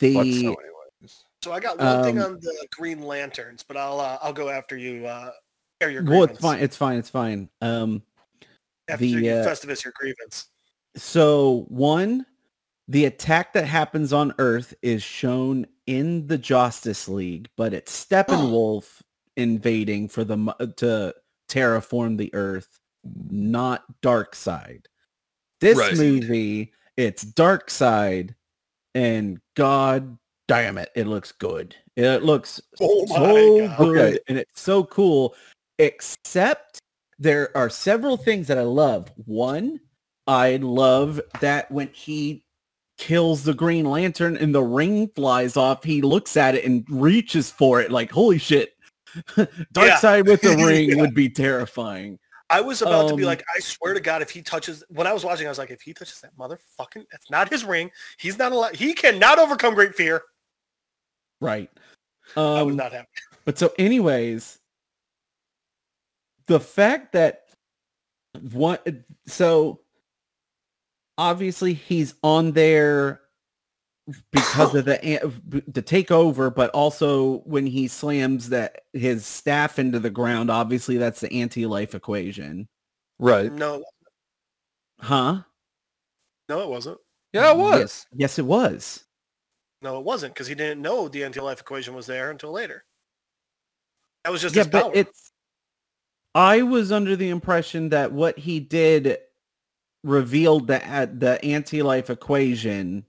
the 0.00 0.56
so 1.44 1.52
I 1.52 1.60
got 1.60 1.78
one 1.78 2.02
thing 2.02 2.18
Um, 2.18 2.24
on 2.24 2.38
the 2.40 2.66
Green 2.72 3.02
Lanterns, 3.02 3.62
but 3.62 3.76
I'll 3.76 4.00
uh, 4.00 4.18
I'll 4.22 4.32
go 4.32 4.48
after 4.48 4.78
you. 4.78 5.06
Uh, 5.06 5.30
air 5.82 5.90
your 5.90 6.02
well, 6.02 6.22
it's 6.24 6.40
fine. 6.40 6.60
It's 6.60 6.76
fine. 6.76 6.98
It's 6.98 7.10
fine. 7.10 7.50
Um, 7.60 8.02
After 8.88 9.04
the, 9.04 9.08
you 9.08 9.30
uh, 9.30 9.46
Festivus 9.46 9.84
your 9.84 9.92
grievance. 9.94 10.46
So 10.96 11.66
one, 11.68 12.24
the 12.88 13.04
attack 13.04 13.52
that 13.52 13.66
happens 13.66 14.14
on 14.14 14.32
Earth 14.38 14.72
is 14.80 15.02
shown 15.02 15.66
in 15.86 16.26
the 16.28 16.38
Justice 16.38 17.08
League, 17.08 17.50
but 17.58 17.74
it's 17.74 17.92
Steppenwolf 18.06 19.02
invading 19.36 20.08
for 20.08 20.24
the 20.24 20.36
to 20.78 21.14
terraform 21.50 22.16
the 22.16 22.34
Earth, 22.34 22.80
not 23.28 23.84
Darkseid. 24.00 24.86
This 25.60 25.78
Right. 25.78 25.96
movie, 25.98 26.72
it's 26.96 27.22
Darkseid, 27.22 28.34
and 28.94 29.40
God 29.56 30.16
damn 30.48 30.78
it, 30.78 30.90
it 30.94 31.06
looks 31.06 31.32
good. 31.32 31.74
It 31.96 32.22
looks 32.22 32.60
Oh 32.80 33.06
so 33.06 33.68
God. 33.68 33.78
good 33.78 34.14
Okay. 34.14 34.18
and 34.28 34.38
it's 34.38 34.60
so 34.60 34.84
cool. 34.84 35.34
Except 35.78 36.78
there 37.18 37.56
are 37.56 37.68
several 37.68 38.16
things 38.16 38.46
that 38.48 38.58
I 38.58 38.62
love. 38.62 39.10
One, 39.24 39.80
I 40.26 40.56
love 40.56 41.20
that 41.40 41.70
when 41.70 41.88
he 41.92 42.44
kills 42.98 43.42
the 43.42 43.54
Green 43.54 43.84
Lantern 43.84 44.36
and 44.36 44.54
the 44.54 44.62
ring 44.62 45.08
flies 45.14 45.56
off, 45.56 45.84
he 45.84 46.02
looks 46.02 46.36
at 46.36 46.54
it 46.54 46.64
and 46.64 46.84
reaches 46.88 47.50
for 47.50 47.80
it 47.80 47.90
like, 47.90 48.10
holy 48.10 48.38
shit. 48.38 48.74
Darkseid 49.74 50.26
with 50.26 50.40
the 50.42 50.56
ring 50.64 50.90
Yeah. 50.90 51.00
would 51.00 51.14
be 51.14 51.28
terrifying. 51.28 52.18
I 52.50 52.60
was 52.60 52.82
about 52.82 53.08
to 53.08 53.16
be 53.16 53.22
um, 53.22 53.28
like, 53.28 53.42
I 53.56 53.58
swear 53.60 53.94
to 53.94 54.00
God, 54.00 54.22
if 54.22 54.30
he 54.30 54.42
touches 54.42 54.84
when 54.88 55.06
I 55.06 55.12
was 55.12 55.24
watching, 55.24 55.46
I 55.46 55.48
was 55.48 55.58
like, 55.58 55.70
if 55.70 55.80
he 55.80 55.94
touches 55.94 56.20
that 56.20 56.36
motherfucking, 56.36 57.06
that's 57.10 57.30
not 57.30 57.48
his 57.48 57.64
ring. 57.64 57.90
He's 58.18 58.38
not 58.38 58.52
allowed. 58.52 58.76
He 58.76 58.92
cannot 58.92 59.38
overcome 59.38 59.74
great 59.74 59.94
fear. 59.94 60.22
Right. 61.40 61.70
I 62.36 62.62
was 62.62 62.72
Um, 62.72 62.76
not 62.76 62.92
happy. 62.92 63.08
But 63.44 63.58
so 63.58 63.72
anyways, 63.78 64.58
the 66.46 66.58
fact 66.60 67.12
that 67.12 67.50
one 68.52 68.78
so 69.26 69.80
obviously 71.18 71.74
he's 71.74 72.14
on 72.22 72.52
there 72.52 73.20
because 74.32 74.74
of 74.74 74.84
the 74.86 75.02
an- 75.04 75.62
the 75.68 75.82
takeover, 75.82 76.54
but 76.54 76.70
also 76.70 77.38
when 77.40 77.66
he 77.66 77.86
slams 77.88 78.48
that 78.48 78.82
his 78.94 79.26
staff 79.26 79.78
into 79.78 79.98
the 80.00 80.10
ground, 80.10 80.50
obviously 80.50 80.96
that's 80.96 81.20
the 81.20 81.32
anti-life 81.32 81.94
equation, 81.94 82.66
Right. 83.18 83.52
No, 83.52 83.84
huh? 85.00 85.42
no, 86.48 86.60
it 86.62 86.68
wasn't. 86.68 86.98
Yeah, 87.34 87.50
it 87.52 87.58
was. 87.58 87.78
Yes, 87.80 88.06
yes 88.14 88.38
it 88.38 88.44
was. 88.46 89.04
No, 89.84 89.98
it 89.98 90.04
wasn't 90.04 90.32
because 90.32 90.46
he 90.46 90.54
didn't 90.54 90.80
know 90.80 91.08
the 91.08 91.24
anti-life 91.24 91.60
equation 91.60 91.94
was 91.94 92.06
there 92.06 92.30
until 92.30 92.50
later. 92.50 92.84
That 94.24 94.32
was 94.32 94.40
just 94.40 94.56
yeah, 94.56 94.62
his 94.62 94.68
power. 94.68 94.84
but 94.84 94.96
it's. 94.96 95.30
I 96.34 96.62
was 96.62 96.90
under 96.90 97.14
the 97.16 97.28
impression 97.28 97.90
that 97.90 98.10
what 98.10 98.38
he 98.38 98.60
did 98.60 99.18
revealed 100.02 100.68
the 100.68 100.82
uh, 100.90 101.06
the 101.12 101.38
anti-life 101.44 102.08
equation. 102.08 103.04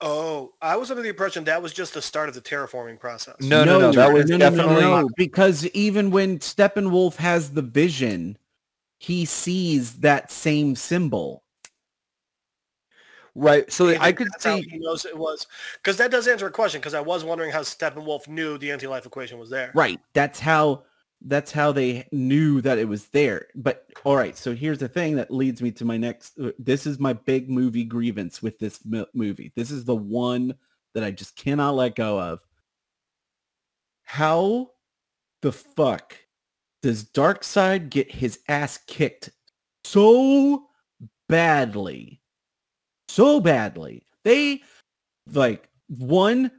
oh, 0.00 0.54
I 0.62 0.76
was 0.76 0.90
under 0.90 1.02
the 1.02 1.10
impression 1.10 1.44
that 1.44 1.62
was 1.62 1.74
just 1.74 1.92
the 1.92 2.00
start 2.00 2.30
of 2.30 2.34
the 2.34 2.40
terraforming 2.40 2.98
process. 2.98 3.36
No, 3.40 3.62
no, 3.62 3.78
no. 3.78 3.92
That 3.92 4.14
was 4.14 4.30
no, 4.30 4.38
no, 4.38 4.48
no, 4.48 4.56
definitely 4.56 4.80
no, 4.80 5.10
because 5.14 5.66
even 5.68 6.10
when 6.10 6.38
Steppenwolf 6.38 7.16
has 7.16 7.52
the 7.52 7.62
vision, 7.62 8.38
he 8.98 9.26
sees 9.26 9.96
that 9.96 10.32
same 10.32 10.74
symbol. 10.74 11.42
Right. 13.36 13.70
So 13.72 13.88
I 13.88 14.12
could 14.12 14.28
see. 14.38 14.62
he 14.62 14.78
knows 14.78 15.04
it 15.04 15.16
was 15.16 15.46
because 15.76 15.96
that 15.98 16.10
does 16.10 16.26
answer 16.26 16.46
a 16.46 16.50
question. 16.50 16.80
Because 16.80 16.94
I 16.94 17.00
was 17.00 17.24
wondering 17.24 17.52
how 17.52 17.60
Steppenwolf 17.60 18.26
knew 18.28 18.58
the 18.58 18.72
anti-life 18.72 19.06
equation 19.06 19.38
was 19.38 19.50
there. 19.50 19.70
Right. 19.74 20.00
That's 20.14 20.40
how 20.40 20.84
that's 21.24 21.52
how 21.52 21.72
they 21.72 22.06
knew 22.12 22.60
that 22.60 22.78
it 22.78 22.88
was 22.88 23.06
there. 23.08 23.46
But 23.54 23.86
all 24.04 24.16
right, 24.16 24.36
so 24.36 24.54
here's 24.54 24.78
the 24.78 24.88
thing 24.88 25.16
that 25.16 25.30
leads 25.30 25.62
me 25.62 25.70
to 25.72 25.84
my 25.84 25.96
next 25.96 26.38
uh, 26.38 26.52
this 26.58 26.86
is 26.86 26.98
my 26.98 27.12
big 27.12 27.48
movie 27.48 27.84
grievance 27.84 28.42
with 28.42 28.58
this 28.58 28.84
mo- 28.84 29.06
movie. 29.14 29.52
This 29.56 29.70
is 29.70 29.84
the 29.84 29.96
one 29.96 30.54
that 30.94 31.04
I 31.04 31.10
just 31.10 31.36
cannot 31.36 31.74
let 31.74 31.94
go 31.94 32.20
of. 32.20 32.40
How 34.02 34.70
the 35.42 35.52
fuck 35.52 36.16
does 36.82 37.04
Darkseid 37.04 37.90
get 37.90 38.10
his 38.10 38.40
ass 38.48 38.78
kicked 38.86 39.30
so 39.84 40.66
badly? 41.28 42.20
So 43.08 43.40
badly. 43.40 44.06
They 44.24 44.62
like 45.32 45.68
one 45.88 46.50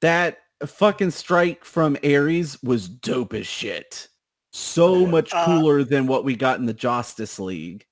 that 0.00 0.38
fucking 0.64 1.10
strike 1.10 1.64
from 1.64 1.96
Ares 2.04 2.62
was 2.62 2.88
dope 2.88 3.34
as 3.34 3.46
shit. 3.46 4.08
So 4.52 5.06
much 5.06 5.32
Uh, 5.32 5.44
cooler 5.44 5.84
than 5.84 6.06
what 6.06 6.24
we 6.24 6.34
got 6.34 6.58
in 6.58 6.66
the 6.66 6.74
Justice 6.74 7.38
League. 7.38 7.86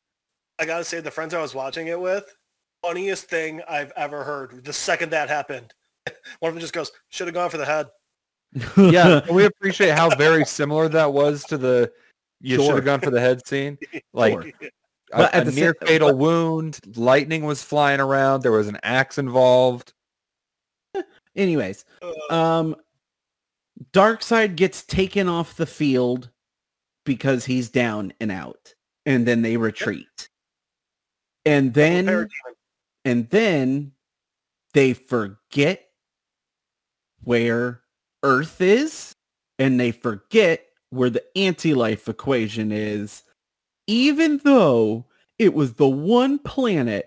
I 0.58 0.66
gotta 0.66 0.84
say, 0.84 1.00
the 1.00 1.10
friends 1.10 1.34
I 1.34 1.40
was 1.40 1.54
watching 1.54 1.86
it 1.86 2.00
with, 2.00 2.24
funniest 2.82 3.26
thing 3.26 3.62
I've 3.68 3.92
ever 3.96 4.24
heard. 4.24 4.64
The 4.64 4.72
second 4.72 5.10
that 5.10 5.28
happened, 5.28 5.72
one 6.40 6.48
of 6.48 6.54
them 6.54 6.60
just 6.60 6.72
goes, 6.72 6.90
"Should 7.10 7.28
have 7.28 7.34
gone 7.34 7.50
for 7.50 7.58
the 7.58 7.64
head." 7.64 7.86
Yeah, 8.76 9.20
we 9.30 9.44
appreciate 9.44 9.96
how 9.96 10.10
very 10.16 10.44
similar 10.44 10.88
that 10.88 11.12
was 11.12 11.44
to 11.44 11.58
the. 11.58 11.92
You 12.40 12.56
should 12.56 12.74
have 12.74 12.84
gone 12.84 13.00
for 13.00 13.10
the 13.10 13.20
head 13.20 13.46
scene. 13.46 13.78
Like 14.12 14.32
Sure. 14.60 14.70
A, 15.12 15.16
But 15.18 15.34
at 15.34 15.42
a 15.42 15.44
the 15.46 15.52
sa- 15.52 15.60
near 15.60 15.74
fatal 15.74 16.08
but- 16.08 16.18
wound. 16.18 16.80
Lightning 16.96 17.44
was 17.44 17.62
flying 17.62 18.00
around. 18.00 18.42
There 18.42 18.52
was 18.52 18.68
an 18.68 18.78
axe 18.82 19.18
involved. 19.18 19.92
Anyways, 21.36 21.84
Uh, 22.02 22.34
um 22.34 22.76
Darkseid 23.92 24.56
gets 24.56 24.82
taken 24.82 25.28
off 25.28 25.56
the 25.56 25.66
field 25.66 26.30
because 27.04 27.44
he's 27.44 27.68
down 27.70 28.12
and 28.20 28.32
out. 28.32 28.74
And 29.06 29.26
then 29.26 29.42
they 29.42 29.56
retreat. 29.56 30.28
And 31.44 31.72
then 31.74 32.28
and 33.04 33.30
then 33.30 33.92
they 34.74 34.92
forget 34.94 35.88
where 37.22 37.82
Earth 38.22 38.60
is, 38.60 39.14
and 39.58 39.78
they 39.78 39.92
forget 39.92 40.66
where 40.90 41.10
the 41.10 41.24
anti-life 41.36 42.08
equation 42.08 42.72
is, 42.72 43.22
even 43.88 44.38
though 44.44 45.06
it 45.38 45.52
was 45.52 45.74
the 45.74 45.88
one 45.88 46.38
planet 46.38 47.06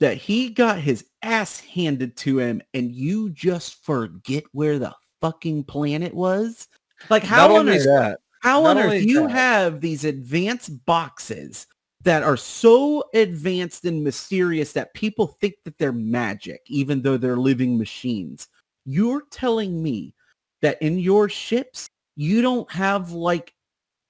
that 0.00 0.18
he 0.18 0.50
got 0.50 0.78
his 0.78 1.06
ass 1.22 1.58
handed 1.60 2.16
to 2.18 2.38
him, 2.38 2.60
and 2.74 2.92
you 2.92 3.30
just 3.30 3.82
forget 3.82 4.44
where 4.52 4.78
the 4.78 4.94
fucking 5.22 5.64
planet 5.64 6.12
was. 6.12 6.68
Like 7.08 7.22
how 7.22 7.48
Not 7.48 7.56
on 7.60 7.68
earth 7.70 7.84
that, 7.84 8.18
how 8.40 8.62
Not 8.62 8.76
on 8.76 8.82
earth 8.82 9.02
you 9.02 9.22
that- 9.22 9.30
have 9.30 9.80
these 9.80 10.04
advanced 10.04 10.84
boxes 10.84 11.66
that 12.02 12.22
are 12.22 12.36
so 12.36 13.02
advanced 13.14 13.84
and 13.84 14.04
mysterious 14.04 14.72
that 14.72 14.94
people 14.94 15.26
think 15.40 15.54
that 15.64 15.76
they're 15.78 15.92
magic, 15.92 16.60
even 16.66 17.02
though 17.02 17.16
they're 17.16 17.36
living 17.38 17.78
machines. 17.78 18.48
You're 18.84 19.22
telling 19.30 19.82
me 19.82 20.14
that 20.62 20.80
in 20.82 20.98
your 20.98 21.28
ships, 21.28 21.88
you 22.16 22.42
don't 22.42 22.70
have 22.70 23.12
like 23.12 23.52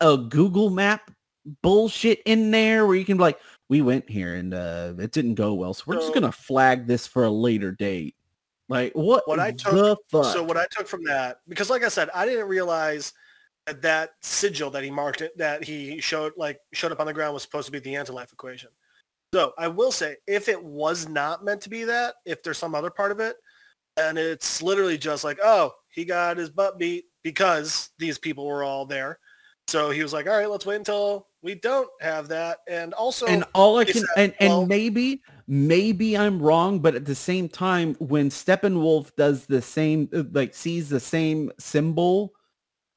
a 0.00 0.16
Google 0.18 0.68
map 0.68 1.10
bullshit 1.62 2.20
in 2.26 2.50
there 2.50 2.86
where 2.86 2.96
you 2.96 3.04
can 3.04 3.16
be 3.16 3.22
like, 3.22 3.38
we 3.68 3.82
went 3.82 4.08
here 4.08 4.34
and 4.34 4.54
uh, 4.54 4.94
it 4.98 5.12
didn't 5.12 5.34
go 5.34 5.54
well. 5.54 5.74
So 5.74 5.84
we're 5.86 5.96
just 5.96 6.12
going 6.12 6.22
to 6.22 6.32
flag 6.32 6.86
this 6.86 7.06
for 7.06 7.24
a 7.24 7.30
later 7.30 7.72
date. 7.72 8.14
Like 8.68 8.92
what, 8.94 9.26
What 9.28 9.40
I 9.40 9.52
took- 9.52 9.72
the 9.72 9.96
fuck? 10.10 10.32
So 10.32 10.42
what 10.42 10.56
I 10.56 10.66
took 10.70 10.86
from 10.88 11.04
that, 11.04 11.38
because 11.48 11.70
like 11.70 11.84
I 11.84 11.88
said, 11.88 12.10
I 12.14 12.26
didn't 12.26 12.48
realize 12.48 13.12
that 13.66 13.82
that 13.82 14.10
sigil 14.22 14.70
that 14.70 14.84
he 14.84 14.90
marked 14.90 15.20
it, 15.22 15.36
that 15.38 15.64
he 15.64 16.00
showed 16.00 16.32
like 16.36 16.58
showed 16.72 16.92
up 16.92 17.00
on 17.00 17.06
the 17.06 17.12
ground 17.12 17.34
was 17.34 17.42
supposed 17.42 17.66
to 17.66 17.72
be 17.72 17.78
the 17.78 17.96
anti-life 17.96 18.32
equation. 18.32 18.70
So 19.34 19.52
I 19.58 19.68
will 19.68 19.90
say, 19.90 20.16
if 20.26 20.48
it 20.48 20.62
was 20.62 21.08
not 21.08 21.44
meant 21.44 21.60
to 21.62 21.68
be 21.68 21.84
that, 21.84 22.14
if 22.24 22.42
there's 22.42 22.58
some 22.58 22.74
other 22.74 22.90
part 22.90 23.10
of 23.10 23.18
it, 23.20 23.36
and 23.96 24.18
it's 24.18 24.62
literally 24.62 24.96
just 24.98 25.24
like, 25.24 25.38
oh, 25.42 25.72
he 25.90 26.04
got 26.04 26.36
his 26.36 26.50
butt 26.50 26.78
beat 26.78 27.06
because 27.24 27.90
these 27.98 28.18
people 28.18 28.46
were 28.46 28.62
all 28.62 28.86
there. 28.86 29.18
So 29.68 29.90
he 29.90 30.02
was 30.02 30.12
like, 30.12 30.28
all 30.28 30.36
right, 30.36 30.48
let's 30.50 30.64
wait 30.66 30.76
until 30.76 31.26
we 31.46 31.54
don't 31.54 31.88
have 32.00 32.28
that. 32.28 32.58
And 32.68 32.92
also, 32.92 33.24
and 33.26 33.44
all 33.54 33.78
I 33.78 33.84
can 33.84 34.02
that- 34.02 34.08
and, 34.16 34.34
and 34.40 34.48
well- 34.50 34.66
maybe 34.66 35.22
maybe 35.46 36.18
I'm 36.18 36.42
wrong, 36.42 36.80
but 36.80 36.96
at 36.96 37.04
the 37.06 37.14
same 37.14 37.48
time, 37.48 37.94
when 38.00 38.30
Steppenwolf 38.30 39.14
does 39.14 39.46
the 39.46 39.62
same, 39.62 40.08
uh, 40.12 40.24
like 40.32 40.54
sees 40.54 40.88
the 40.88 40.98
same 41.00 41.52
symbol 41.58 42.32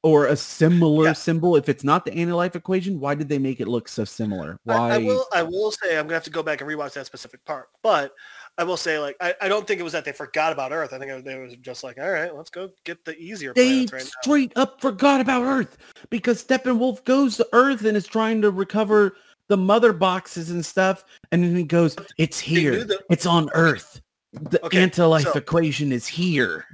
or 0.02 0.26
a 0.26 0.34
similar 0.36 1.06
Yeah. 1.06 1.12
symbol, 1.12 1.56
if 1.56 1.68
it's 1.68 1.84
not 1.84 2.04
the 2.04 2.12
anti-life 2.12 2.56
equation, 2.56 2.98
why 2.98 3.14
did 3.14 3.28
they 3.28 3.38
make 3.38 3.60
it 3.60 3.68
look 3.68 3.86
so 3.86 4.04
similar? 4.04 4.58
I- 4.66 4.74
Why? 4.78 4.90
I, 4.94 4.98
will. 4.98 5.26
I 5.32 5.42
will 5.44 5.70
say 5.70 5.96
I'm 5.96 6.06
gonna 6.06 6.14
have 6.14 6.24
to 6.24 6.30
go 6.30 6.42
back 6.42 6.60
and 6.60 6.68
rewatch 6.68 6.94
that 6.94 7.06
specific 7.06 7.44
part. 7.44 7.68
But 7.82 8.12
I 8.60 8.62
will 8.62 8.76
say, 8.76 8.98
like, 8.98 9.16
I, 9.22 9.34
I 9.40 9.48
don't 9.48 9.66
think 9.66 9.80
it 9.80 9.82
was 9.84 9.94
that 9.94 10.04
they 10.04 10.12
forgot 10.12 10.52
about 10.52 10.70
Earth. 10.70 10.92
I 10.92 10.98
think 10.98 11.10
it, 11.10 11.24
they 11.24 11.38
was 11.38 11.56
just 11.56 11.82
like, 11.82 11.98
all 11.98 12.10
right, 12.10 12.36
let's 12.36 12.50
go 12.50 12.68
get 12.84 13.02
the 13.06 13.18
easier 13.18 13.54
they 13.54 13.86
right 13.86 13.92
now. 13.92 13.98
straight 14.20 14.52
up 14.54 14.82
forgot 14.82 15.22
about 15.22 15.44
Earth 15.44 15.78
because 16.10 16.44
Steppenwolf 16.44 17.02
goes 17.06 17.38
to 17.38 17.48
Earth 17.54 17.86
and 17.86 17.96
is 17.96 18.06
trying 18.06 18.42
to 18.42 18.50
recover 18.50 19.16
the 19.48 19.56
mother 19.56 19.94
boxes 19.94 20.50
and 20.50 20.64
stuff, 20.64 21.06
and 21.32 21.42
then 21.42 21.56
he 21.56 21.62
goes, 21.62 21.96
"It's 22.18 22.38
here. 22.38 22.84
that- 22.84 23.00
It's 23.08 23.24
on 23.24 23.48
Earth. 23.54 24.02
The 24.34 24.62
Okay, 24.66 24.82
anti-life 24.82 25.22
so- 25.24 25.32
equation 25.32 25.90
is 25.90 26.06
here." 26.06 26.66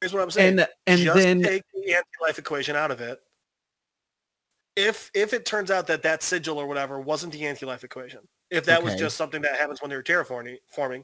Here's 0.00 0.14
what 0.14 0.22
I'm 0.22 0.30
saying. 0.30 0.60
And 0.60 0.68
and 0.86 1.00
just 1.00 1.18
then 1.18 1.42
take 1.42 1.64
the 1.74 1.94
anti-life 1.94 2.38
equation 2.38 2.76
out 2.76 2.92
of 2.92 3.00
it. 3.00 3.20
If 4.76 5.10
if 5.14 5.32
it 5.34 5.44
turns 5.46 5.72
out 5.72 5.88
that 5.88 6.02
that 6.02 6.22
sigil 6.22 6.58
or 6.58 6.68
whatever 6.68 7.00
wasn't 7.00 7.32
the 7.32 7.44
anti-life 7.44 7.82
equation, 7.82 8.20
if 8.50 8.64
that 8.66 8.82
was 8.82 8.94
just 8.94 9.16
something 9.16 9.42
that 9.42 9.56
happens 9.56 9.80
when 9.82 9.90
they 9.90 9.96
were 9.96 10.02
terraforming, 10.02 10.58
forming, 10.68 11.02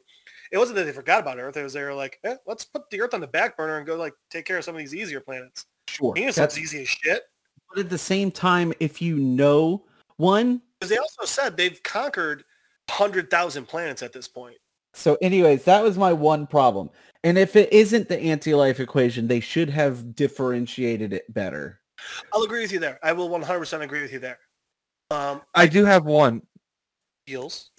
it 0.51 0.59
wasn't 0.59 0.77
that 0.77 0.85
they 0.85 0.93
forgot 0.93 1.21
about 1.21 1.39
Earth. 1.39 1.57
It 1.57 1.63
was 1.63 1.73
they 1.73 1.83
were 1.83 1.95
like, 1.95 2.19
eh, 2.25 2.37
let's 2.47 2.65
put 2.65 2.89
the 2.91 3.01
Earth 3.01 3.15
on 3.15 3.21
the 3.21 3.27
back 3.27 3.57
burner 3.57 3.79
and 3.79 3.87
go 3.87 3.97
like 3.97 4.15
take 4.31 4.45
care 4.45 4.59
of 4.59 4.65
some 4.65 4.75
of 4.75 4.79
these 4.79 4.95
easier 4.95 5.21
planets. 5.21 5.67
sure, 5.89 6.15
Venus 6.15 6.37
that's 6.37 6.59
easy 6.59 6.83
as 6.83 6.89
shit. 6.89 7.23
But 7.69 7.81
at 7.81 7.91
the 7.91 7.99
same 7.99 8.31
time, 8.31 8.73
if 8.81 9.01
you 9.01 9.17
know 9.17 9.85
one, 10.17 10.61
Because 10.79 10.91
they 10.91 10.99
also 10.99 11.25
said 11.25 11.57
they've 11.57 11.83
conquered 11.83 12.45
hundred 12.89 13.31
thousand 13.31 13.67
planets 13.67 14.03
at 14.03 14.13
this 14.13 14.27
point. 14.27 14.57
so 14.95 15.17
anyways, 15.23 15.65
that 15.65 15.83
was 15.83 15.97
my 15.97 16.13
one 16.13 16.47
problem. 16.47 16.91
And 17.23 17.39
if 17.39 17.55
it 17.55 17.73
isn't 17.73 18.09
the 18.09 18.19
anti-life 18.19 18.81
equation, 18.81 19.29
they 19.29 19.41
should 19.41 19.71
have 19.71 20.17
differentiated 20.17 21.13
it 21.13 21.33
better. 21.33 21.81
I'll 22.33 22.43
agree 22.43 22.63
with 22.63 22.73
you 22.73 22.79
there. 22.81 22.99
I 23.03 23.13
will 23.13 23.29
100% 23.29 23.83
agree 23.83 24.03
with 24.03 24.13
you 24.13 24.19
there. 24.19 24.39
Um, 25.11 25.43
I 25.55 25.67
do 25.67 25.85
have 25.85 26.05
one. 26.07 26.43
heels. 27.27 27.71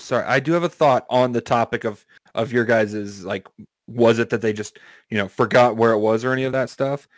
Sorry, 0.00 0.24
I 0.24 0.40
do 0.40 0.52
have 0.52 0.62
a 0.64 0.68
thought 0.68 1.06
on 1.10 1.32
the 1.32 1.40
topic 1.40 1.84
of 1.84 2.04
of 2.34 2.52
your 2.52 2.64
guys's 2.64 3.24
like, 3.24 3.46
was 3.86 4.18
it 4.18 4.30
that 4.30 4.40
they 4.42 4.52
just 4.52 4.78
you 5.10 5.16
know 5.18 5.28
forgot 5.28 5.76
where 5.76 5.92
it 5.92 5.98
was 5.98 6.24
or 6.24 6.32
any 6.32 6.44
of 6.44 6.52
that 6.52 6.70
stuff? 6.70 7.08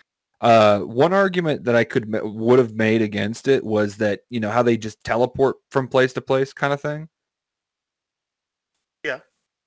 Uh, 0.41 0.81
one 0.81 1.13
argument 1.13 1.65
that 1.65 1.77
I 1.77 1.85
could 1.85 2.11
would 2.23 2.59
have 2.59 2.75
made 2.75 3.03
against 3.03 3.47
it 3.49 3.63
was 3.65 3.97
that 3.99 4.21
you 4.31 4.41
know 4.41 4.51
how 4.51 4.63
they 4.63 4.77
just 4.77 5.03
teleport 5.05 5.57
from 5.71 5.89
place 5.89 6.13
to 6.15 6.21
place 6.21 6.53
kind 6.53 6.73
of 6.73 6.81
thing. 6.81 7.09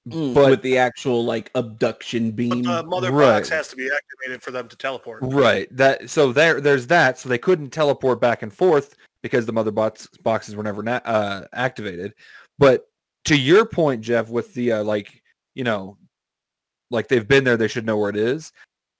Mm, 0.10 0.34
But- 0.34 0.49
with 0.49 0.61
the 0.64 0.77
actual 0.77 1.23
like 1.23 1.49
abduction 1.56 2.31
But 2.31 2.35
beam. 2.35 2.64
the 2.64 2.84
mother 2.84 3.10
Right. 3.11 3.35
box 3.38 3.48
has 3.49 3.69
to 3.69 3.77
be 3.77 3.90
activated 3.90 4.44
for 4.44 4.52
them 4.52 4.68
to 4.68 4.76
teleport. 4.76 5.19
Right. 5.23 5.68
That 5.76 6.10
so 6.10 6.34
there 6.34 6.60
there's 6.60 6.88
that. 6.88 7.18
So 7.18 7.30
they 7.30 7.38
couldn't 7.38 7.69
teleport 7.69 8.19
back 8.19 8.41
and 8.41 8.53
forth 8.53 8.95
because 9.22 9.45
the 9.45 9.53
mother 9.53 9.72
box 9.72 10.07
boxes 10.22 10.57
were 10.57 10.64
never 10.64 10.84
na- 10.84 10.99
uh, 11.06 11.45
activated. 11.53 12.15
But 12.60 12.85
to 13.26 13.38
your 13.38 13.66
point, 13.66 14.02
Jeff, 14.02 14.30
with 14.30 14.54
the 14.54 14.74
uh, 14.74 14.84
like, 14.84 15.22
you 15.56 15.64
know, 15.64 15.98
like 16.91 17.08
they've 17.08 17.28
been 17.28 17.44
there, 17.44 17.58
they 17.58 17.68
should 17.68 17.86
know 17.86 17.98
where 17.98 18.10
it 18.10 18.18
is. 18.18 18.52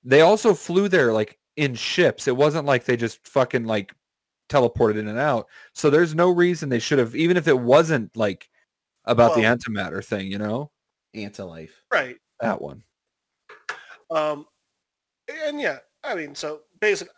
They 0.04 0.22
also 0.22 0.54
flew 0.54 0.88
there 0.88 1.14
like 1.14 1.38
in 1.56 1.76
ships. 1.76 2.28
It 2.28 2.36
wasn't 2.36 2.66
like 2.66 2.86
they 2.86 2.98
just 2.98 3.26
fucking 3.28 3.66
like 3.66 3.94
teleported 4.50 4.98
in 4.98 5.08
and 5.08 5.20
out. 5.20 5.48
So 5.74 5.90
there's 5.90 6.16
no 6.16 6.30
reason 6.30 6.70
they 6.70 6.80
should 6.80 7.00
have, 7.00 7.16
even 7.16 7.38
if 7.38 7.48
it 7.48 7.58
wasn't 7.58 8.16
like 8.16 8.50
about 9.06 9.36
the 9.36 9.42
antimatter 9.42 10.04
thing, 10.04 10.32
you 10.32 10.38
know, 10.38 10.72
Anti-life. 11.14 11.84
Right. 11.92 12.18
that 12.40 12.62
one. 12.62 12.84
Um, 14.10 14.46
and 15.46 15.60
yeah, 15.60 15.80
I 16.04 16.16
mean, 16.16 16.36
so 16.36 16.62
basically, 16.80 17.14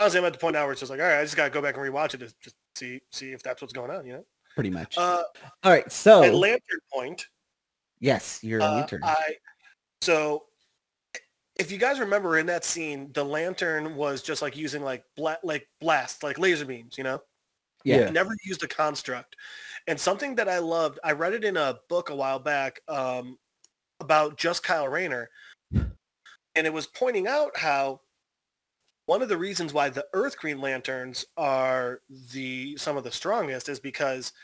honestly, 0.00 0.20
I'm 0.20 0.26
at 0.26 0.32
the 0.32 0.38
point 0.38 0.54
now 0.54 0.64
where 0.64 0.72
it's 0.72 0.80
just 0.80 0.90
like, 0.90 1.00
all 1.00 1.06
right, 1.06 1.20
I 1.20 1.22
just 1.22 1.36
gotta 1.36 1.50
go 1.50 1.62
back 1.62 1.76
and 1.76 1.84
rewatch 1.84 2.14
it 2.14 2.18
to 2.18 2.32
just 2.42 2.56
see 2.74 3.00
see 3.12 3.32
if 3.32 3.42
that's 3.42 3.60
what's 3.60 3.72
going 3.72 3.90
on. 3.90 4.06
You 4.06 4.12
know. 4.14 4.24
Pretty 4.58 4.70
much. 4.70 4.98
Uh, 4.98 5.22
All 5.62 5.70
right. 5.70 5.88
So 5.92 6.24
at 6.24 6.34
Lantern 6.34 6.80
Point, 6.92 7.28
yes, 8.00 8.40
you're 8.42 8.58
a 8.58 8.64
uh, 8.64 8.74
lantern. 8.74 9.02
I 9.04 9.36
so 10.00 10.46
if 11.54 11.70
you 11.70 11.78
guys 11.78 12.00
remember 12.00 12.38
in 12.38 12.46
that 12.46 12.64
scene, 12.64 13.12
the 13.12 13.24
lantern 13.24 13.94
was 13.94 14.20
just 14.20 14.42
like 14.42 14.56
using 14.56 14.82
like 14.82 15.04
bla- 15.16 15.38
like 15.44 15.68
blast, 15.80 16.24
like 16.24 16.40
laser 16.40 16.64
beams. 16.64 16.98
You 16.98 17.04
know. 17.04 17.22
yeah. 17.84 17.98
yeah. 17.98 18.10
never 18.10 18.32
used 18.42 18.64
a 18.64 18.66
construct. 18.66 19.36
And 19.86 20.00
something 20.00 20.34
that 20.34 20.48
I 20.48 20.58
loved, 20.58 20.98
I 21.04 21.12
read 21.12 21.34
it 21.34 21.44
in 21.44 21.56
a 21.56 21.78
book 21.88 22.10
a 22.10 22.16
while 22.16 22.40
back 22.40 22.80
um, 22.88 23.38
about 24.00 24.38
just 24.38 24.64
Kyle 24.64 24.88
Rayner. 24.88 25.30
And 25.72 26.66
it 26.66 26.72
was 26.72 26.88
pointing 26.88 27.28
out 27.28 27.56
how 27.56 28.00
one 29.08 29.22
of 29.22 29.30
the 29.30 29.38
reasons 29.38 29.72
why 29.72 29.88
the 29.88 30.04
Earth 30.12 30.36
Green 30.36 30.60
Lanterns 30.60 31.24
are 31.38 32.02
the 32.30 32.76
some 32.76 32.98
of 32.98 33.04
the 33.04 33.10
strongest 33.10 33.70
is 33.70 33.80
because 33.80 34.34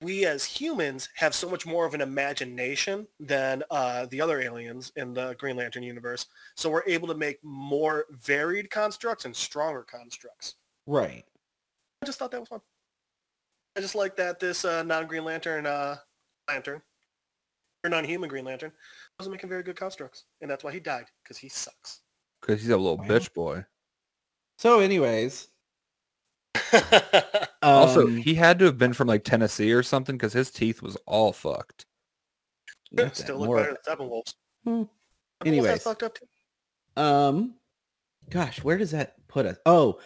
we 0.00 0.24
as 0.24 0.44
humans 0.44 1.08
have 1.16 1.34
so 1.34 1.50
much 1.50 1.66
more 1.66 1.84
of 1.84 1.92
an 1.92 2.00
imagination 2.00 3.08
than 3.18 3.64
uh, 3.68 4.06
the 4.06 4.20
other 4.20 4.40
aliens 4.40 4.92
in 4.94 5.12
the 5.12 5.34
Green 5.40 5.56
Lantern 5.56 5.82
universe. 5.82 6.26
So 6.54 6.70
we're 6.70 6.84
able 6.86 7.08
to 7.08 7.16
make 7.16 7.42
more 7.42 8.06
varied 8.12 8.70
constructs 8.70 9.24
and 9.24 9.34
stronger 9.34 9.82
constructs. 9.82 10.54
Right. 10.86 11.24
I 12.00 12.06
just 12.06 12.20
thought 12.20 12.30
that 12.30 12.38
was 12.38 12.48
fun. 12.48 12.60
I 13.76 13.80
just 13.80 13.96
like 13.96 14.14
that 14.18 14.38
this 14.38 14.64
uh, 14.64 14.84
non-Green 14.84 15.24
Lantern 15.24 15.66
uh, 15.66 15.96
lantern 16.48 16.80
or 17.82 17.90
non-human 17.90 18.28
Green 18.28 18.44
Lantern 18.44 18.70
wasn't 19.18 19.32
making 19.34 19.48
very 19.48 19.64
good 19.64 19.76
constructs, 19.76 20.26
and 20.40 20.48
that's 20.48 20.62
why 20.62 20.70
he 20.70 20.78
died 20.78 21.06
because 21.24 21.38
he 21.38 21.48
sucks. 21.48 22.02
Because 22.40 22.60
he's 22.60 22.70
a 22.70 22.76
little 22.76 22.98
Wow. 22.98 23.06
bitch 23.06 23.34
boy. 23.34 23.64
So, 24.58 24.80
anyways, 24.80 25.48
also, 27.62 28.02
um, 28.06 28.16
he 28.16 28.34
had 28.34 28.58
to 28.58 28.64
have 28.64 28.78
been 28.78 28.92
from 28.92 29.08
like 29.08 29.24
Tennessee 29.24 29.72
or 29.72 29.82
something 29.82 30.16
because 30.16 30.32
his 30.32 30.50
teeth 30.50 30.82
was 30.82 30.96
all 31.06 31.32
fucked. 31.32 31.86
not 32.92 33.16
Still 33.16 33.38
look 33.38 33.46
more- 33.46 33.56
better 33.58 33.76
than 33.84 33.96
Steppenwolf's. 33.98 34.34
Hmm. 34.64 34.82
Anyways. 35.44 35.82
fucked 35.82 36.02
up 36.02 36.14
too. 36.18 36.26
Um, 37.00 37.54
gosh, 38.30 38.64
where 38.64 38.78
does 38.78 38.90
that 38.92 39.14
put 39.28 39.44
us? 39.46 39.58
Oh, 39.66 40.00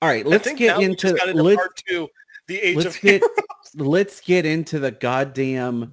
all 0.00 0.08
right. 0.08 0.24
Let's 0.26 0.50
get 0.54 0.80
into, 0.80 1.12
got 1.12 1.28
into 1.28 1.42
let, 1.42 1.56
part 1.56 1.76
two, 1.86 2.08
the 2.48 2.58
Age 2.58 2.76
let's 2.76 2.96
of 2.96 3.02
get 3.02 3.20
Heroes. 3.20 3.74
let's 3.76 4.20
get 4.20 4.46
into 4.46 4.78
the 4.78 4.90
goddamn 4.90 5.92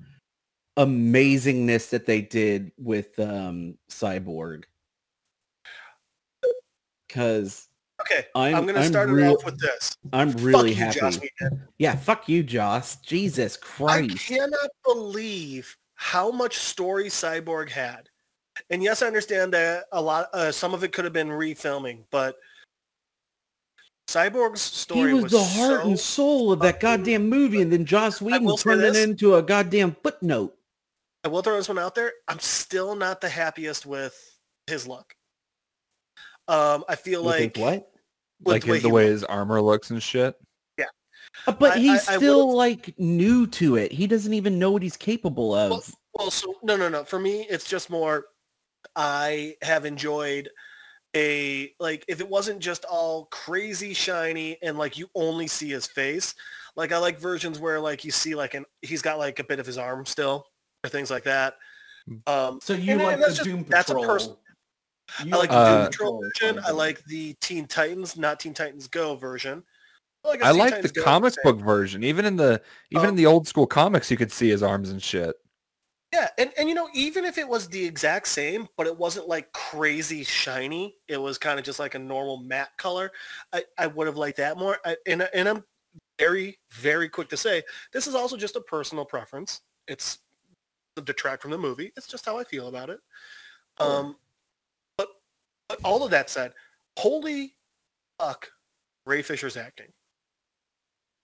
amazingness 0.78 1.90
that 1.90 2.06
they 2.06 2.22
did 2.22 2.72
with 2.78 3.20
um 3.20 3.78
Cyborg. 3.92 4.64
Cause 7.10 7.66
Okay, 8.02 8.26
I'm 8.36 8.56
I'm, 8.56 8.65
gonna 8.65 8.80
I'm 8.80 8.88
start 8.88 9.10
real- 9.10 9.32
it 9.32 9.38
off 9.38 9.45
with 9.45 9.60
this. 9.60 9.95
I'm 10.14 10.32
really 10.34 10.69
Fuck 10.74 10.78
you, 10.78 10.86
happy. 10.86 10.99
Joss 10.99 11.19
Whedon. 11.19 11.68
Yeah, 11.78 11.95
fuck 11.95 12.30
you, 12.30 12.44
Joss. 12.44 12.98
Jesus 12.98 13.57
Christ! 13.57 14.14
I 14.14 14.18
cannot 14.18 14.69
believe 14.86 15.76
how 15.95 16.32
much 16.32 16.57
story 16.57 17.06
Cyborg 17.06 17.69
had. 17.69 18.10
And 18.69 18.82
yes, 18.82 19.02
I 19.02 19.07
understand 19.07 19.53
that 19.53 19.86
a 19.91 20.02
lot, 20.02 20.30
uh, 20.34 20.52
some 20.52 20.74
of 20.74 20.84
it 20.84 20.91
could 20.91 21.06
have 21.06 21.14
been 21.14 21.30
refilming, 21.30 22.03
but 22.11 22.38
Cyborg's 24.07 24.61
story 24.61 25.11
he 25.11 25.18
story 25.19 25.24
was, 25.24 25.32
the 25.32 25.44
heart 25.44 25.82
so, 25.82 25.88
and 25.88 25.99
soul 25.99 26.52
of 26.52 26.60
that 26.60 26.80
goddamn 26.80 27.30
movie, 27.30 27.61
and 27.61 27.72
then 27.72 27.86
Joss 27.86 28.22
Whedon 28.22 28.56
turned 28.57 28.84
it 28.84 28.95
into 28.95 29.36
a 29.36 29.44
goddamn 29.44 29.95
footnote. 30.02 30.56
I 31.24 31.28
will 31.28 31.41
throw 31.41 31.57
this 31.57 31.68
one 31.68 31.80
out 31.80 31.94
there. 31.94 32.14
I'm 32.28 32.40
still 32.40 32.95
not 32.95 33.22
the 33.22 33.30
happiest 33.30 33.86
with 33.86 34.15
his 34.68 34.88
look. 34.88 35.14
Um, 36.48 36.84
I 36.88 36.95
feel 36.95 37.24
With 37.24 37.36
his 37.36 37.45
like 37.45 37.57
what? 37.57 37.91
like 38.45 38.64
the 38.64 38.69
way 38.69 38.76
his, 38.78 38.84
the 38.84 38.90
way 38.90 39.06
his 39.07 39.24
armor 39.24 39.61
looks 39.61 39.90
and 39.91 40.02
shit. 40.02 40.36
Uh, 41.45 41.52
But 41.52 41.74
I- 41.74 41.78
he's 41.80 42.07
I- 42.10 42.14
I 42.14 42.18
still 42.18 42.48
would've- 42.48 42.57
like 42.57 42.94
new 42.98 43.45
to 43.48 43.76
it. 43.76 43.91
He 43.91 44.07
doesn't 44.07 44.34
even 44.34 44.57
know 44.57 44.72
what 44.72 44.82
he's 44.82 44.98
capable 44.98 45.53
of. 45.53 45.69
Well, 45.69 45.84
well, 46.15 46.32
so 46.32 46.56
no, 46.64 46.76
no, 46.76 46.90
no. 46.90 47.03
For 47.03 47.19
me, 47.19 47.41
it's 47.48 47.69
just 47.69 47.90
more. 47.91 48.26
I 48.95 49.56
have 49.61 49.86
enjoyed 49.86 50.49
a 51.15 51.74
like 51.80 52.03
if 52.07 52.19
it 52.22 52.28
wasn't 52.28 52.60
just 52.60 52.86
all 52.86 53.26
crazy 53.26 53.94
shiny 53.94 54.57
and 54.64 54.78
like 54.80 54.98
you 54.98 55.10
only 55.15 55.48
see 55.48 55.69
his 55.69 55.86
face. 55.86 56.34
Like 56.76 56.91
I 56.91 56.98
like 56.98 57.19
versions 57.19 57.60
where 57.60 57.80
like 57.80 58.03
you 58.03 58.10
see 58.11 58.34
like 58.34 58.56
an 58.56 58.65
he's 58.82 59.02
got 59.03 59.19
like 59.19 59.38
a 59.40 59.44
bit 59.44 59.60
of 59.60 59.65
his 59.65 59.78
arm 59.78 60.06
still 60.07 60.48
or 60.84 60.90
things 60.90 61.11
like 61.11 61.24
that. 61.26 61.56
Um, 62.26 62.60
so 62.64 62.74
you 62.74 62.94
and- 62.94 63.03
like 63.03 63.14
and 63.14 63.22
the 63.22 63.26
that's 63.28 63.38
just- 63.38 63.49
Doom 63.49 63.65
that's 63.68 63.90
a 63.91 63.94
Patrol? 63.94 64.06
person- 64.14 64.38
You 65.26 65.34
I 65.34 65.38
like 65.38 65.50
the 65.50 65.56
Uh, 65.56 65.78
Doom 65.80 65.86
Patrol 65.88 66.22
version. 66.22 66.60
I 66.66 66.72
like 66.72 67.04
the 67.06 67.34
Teen 67.42 67.66
Titans, 67.68 68.18
not 68.18 68.40
Teen 68.40 68.54
Titans 68.54 68.88
Go 68.88 69.16
version. 69.16 69.64
like 70.24 70.42
a 70.42 70.46
I 70.46 70.52
like 70.52 70.82
the 70.82 70.90
Go 70.90 71.04
comic 71.04 71.34
book 71.44 71.60
version. 71.60 72.04
Even 72.04 72.26
in 72.26 72.36
the 72.36 72.62
even 72.92 73.06
in 73.06 73.10
Um, 73.12 73.16
the 73.16 73.26
old 73.26 73.48
school 73.48 73.68
comics, 73.68 74.12
you 74.12 74.18
could 74.18 74.32
see 74.32 74.50
his 74.50 74.62
arms 74.62 74.90
and 74.90 75.02
shit. 75.02 75.36
Yeah, 76.14 76.30
and, 76.38 76.52
and 76.58 76.70
you 76.70 76.76
know, 76.76 76.90
even 76.94 77.26
if 77.26 77.38
it 77.38 77.48
was 77.48 77.68
the 77.68 77.84
exact 77.84 78.30
same, 78.30 78.70
but 78.78 78.88
it 78.88 78.98
wasn't 78.98 79.28
like 79.28 79.52
crazy 79.52 80.24
shiny, 80.24 80.96
it 81.10 81.18
was 81.18 81.38
kind 81.38 81.60
of 81.60 81.66
just 81.66 81.80
like 81.80 81.96
a 81.96 82.00
normal 82.00 82.38
matte 82.38 82.72
color, 82.78 83.12
I, 83.52 83.66
I 83.78 83.88
would 83.88 84.08
have 84.08 84.16
liked 84.16 84.38
that 84.38 84.58
more. 84.58 84.78
I, 84.86 84.96
and, 85.06 85.28
and 85.34 85.50
I'm 85.50 85.66
very, 86.18 86.60
very 86.72 87.10
quick 87.10 87.28
to 87.30 87.38
say, 87.38 87.62
this 87.92 88.08
is 88.08 88.16
also 88.16 88.38
just 88.38 88.56
a 88.56 88.62
personal 88.62 89.04
preference. 89.04 89.62
It's 89.86 90.20
to 90.96 91.02
detract 91.02 91.42
from 91.42 91.52
the 91.52 91.58
movie. 91.58 91.92
It's 91.98 92.08
just 92.08 92.26
how 92.26 92.38
I 92.38 92.46
feel 92.46 92.70
about 92.70 92.90
it. 92.90 93.00
Um, 93.78 94.16
all 95.84 96.03
of 96.03 96.11
that 96.11 96.30
said, 96.30 96.53
holy 96.98 97.53
fuck, 98.19 98.49
Ray 99.06 99.22
Fisher's 99.22 99.57
acting. 99.57 99.88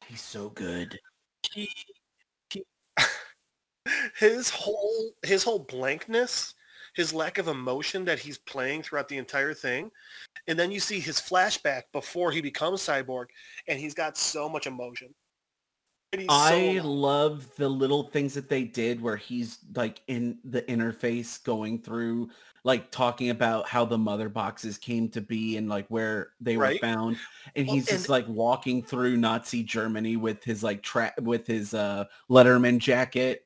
He's 0.07 0.21
so 0.21 0.49
good. 0.49 0.99
he, 1.51 1.69
he 2.49 2.63
his 4.17 4.49
whole 4.49 5.11
his 5.23 5.43
whole 5.43 5.59
blankness 5.59 6.53
his 6.95 7.13
lack 7.13 7.37
of 7.37 7.47
emotion 7.47 8.05
that 8.05 8.19
he's 8.19 8.37
playing 8.37 8.83
throughout 8.83 9.09
the 9.09 9.17
entire 9.17 9.53
thing 9.53 9.91
and 10.47 10.57
then 10.57 10.71
you 10.71 10.79
see 10.79 10.99
his 10.99 11.19
flashback 11.19 11.83
before 11.91 12.31
he 12.31 12.39
becomes 12.39 12.81
cyborg 12.81 13.25
and 13.67 13.79
he's 13.79 13.93
got 13.93 14.17
so 14.17 14.47
much 14.47 14.67
emotion 14.67 15.13
he's 16.13 16.27
so 16.27 16.31
I 16.31 16.79
love 16.83 17.53
the 17.57 17.67
little 17.67 18.03
things 18.03 18.33
that 18.35 18.47
they 18.47 18.63
did 18.63 19.01
where 19.01 19.17
he's 19.17 19.59
like 19.75 20.01
in 20.07 20.37
the 20.45 20.61
interface 20.63 21.43
going 21.43 21.79
through 21.79 22.29
like 22.63 22.91
talking 22.91 23.29
about 23.29 23.67
how 23.67 23.85
the 23.85 23.97
mother 23.97 24.29
boxes 24.29 24.77
came 24.77 25.09
to 25.09 25.21
be 25.21 25.57
and 25.57 25.67
like 25.69 25.85
where 25.87 26.29
they 26.39 26.57
were 26.57 26.75
found 26.81 27.17
and 27.55 27.67
Well, 27.67 27.75
he's 27.75 27.87
just 27.87 28.09
like 28.09 28.27
walking 28.27 28.83
through 28.83 29.17
Nazi 29.17 29.63
Germany 29.63 30.15
with 30.15 30.43
his 30.43 30.63
like 30.63 30.81
tra- 30.81 31.13
with 31.21 31.45
his 31.45 31.73
uh 31.73 32.05
Letterman 32.29 32.79
jacket 32.79 33.45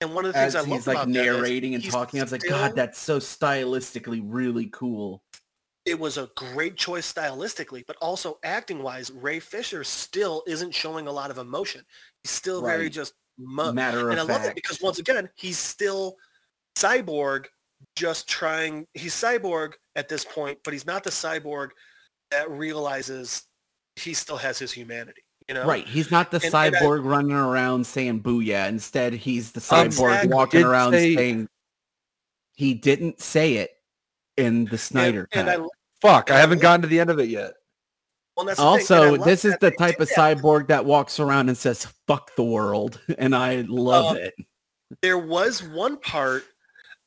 and 0.00 0.14
one 0.14 0.26
of 0.26 0.32
the 0.32 0.38
as 0.38 0.52
things 0.52 0.66
I 0.66 0.68
love 0.68 0.78
he's 0.78 0.86
like 0.86 0.96
about 0.96 1.12
that 1.12 1.20
is 1.20 1.26
narrating 1.26 1.74
and 1.74 1.84
talking 1.90 2.20
I 2.20 2.24
was 2.24 2.32
like 2.32 2.42
still- 2.42 2.58
god 2.58 2.74
that's 2.74 2.98
so 2.98 3.18
stylistically 3.18 4.22
really 4.24 4.66
cool 4.72 5.22
it 5.84 5.98
was 5.98 6.16
a 6.16 6.30
great 6.34 6.76
choice 6.76 7.12
stylistically, 7.12 7.84
but 7.86 7.96
also 8.00 8.38
acting 8.42 8.82
wise, 8.82 9.10
Ray 9.10 9.38
Fisher 9.38 9.84
still 9.84 10.42
isn't 10.46 10.74
showing 10.74 11.06
a 11.06 11.12
lot 11.12 11.30
of 11.30 11.36
emotion. 11.36 11.82
He's 12.22 12.30
still 12.30 12.62
very 12.62 12.88
just 12.88 13.12
mum. 13.38 13.74
matter 13.74 14.08
and 14.10 14.18
I 14.18 14.22
of 14.22 14.28
love 14.30 14.44
it 14.44 14.54
because 14.54 14.80
once 14.80 14.98
again, 14.98 15.28
he's 15.34 15.58
still 15.58 16.16
cyborg, 16.74 17.46
just 17.96 18.28
trying. 18.28 18.86
He's 18.94 19.14
cyborg 19.14 19.72
at 19.96 20.08
this 20.08 20.24
point, 20.24 20.58
but 20.64 20.72
he's 20.72 20.86
not 20.86 21.04
the 21.04 21.10
cyborg 21.10 21.70
that 22.30 22.50
realizes 22.50 23.42
he 23.96 24.14
still 24.14 24.36
has 24.38 24.58
his 24.58 24.72
humanity. 24.72 25.22
You 25.48 25.54
know, 25.54 25.66
Right, 25.66 25.86
he's 25.86 26.10
not 26.10 26.30
the 26.30 26.36
And- 26.38 26.46
and 26.46 26.54
I- 26.54 26.70
cyborg 26.70 27.04
running 27.04 27.32
around 27.32 27.86
saying 27.86 28.22
"booyah." 28.22 28.68
Instead, 28.68 29.12
he's 29.12 29.52
the 29.52 29.60
cyborg 29.60 29.86
Exactly. 29.86 30.30
walking 30.30 30.62
around 30.64 30.92
say- 30.92 31.14
saying. 31.14 31.48
He 32.56 32.74
didn't 32.74 33.20
say 33.20 33.54
it 33.54 33.70
in 34.36 34.64
the 34.66 34.78
Snyder 34.78 35.28
and, 35.32 35.48
and. 35.48 35.62
I, 35.62 35.66
Fuck, 36.00 36.30
I 36.30 36.36
I 36.36 36.38
haven't 36.40 36.58
love- 36.58 36.62
gotten 36.62 36.82
to 36.82 36.88
the 36.88 37.00
end 37.00 37.10
of 37.10 37.18
it 37.18 37.28
yet. 37.28 37.54
well, 38.36 38.46
that's 38.46 38.58
the 38.58 38.62
thing, 38.62 38.96
and 38.96 39.06
I 39.06 39.08
also, 39.10 39.24
this 39.24 39.44
is 39.44 39.56
the 39.60 39.70
type 39.72 39.96
did 39.98 40.02
of 40.02 40.08
that. 40.14 40.38
cyborg 40.38 40.68
that 40.68 40.84
walks 40.84 41.18
around 41.20 41.48
and 41.48 41.56
says 41.58 41.86
"fuck 42.06 42.34
the 42.36 42.42
world," 42.44 43.00
and 43.18 43.34
I 43.34 43.62
love 43.68 44.12
Um, 44.12 44.16
it. 44.18 44.34
there 45.02 45.18
was 45.18 45.62
one 45.62 45.96
part 45.98 46.44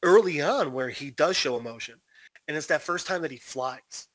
early 0.03 0.41
on 0.41 0.73
where 0.73 0.89
he 0.89 1.11
does 1.11 1.35
show 1.35 1.57
emotion, 1.57 1.95
and 2.47 2.55
it's 2.57 2.67
that 2.67 2.81
first 2.81 3.07
time 3.07 3.21
that 3.21 3.31
he 3.31 3.37
flies, 3.37 4.07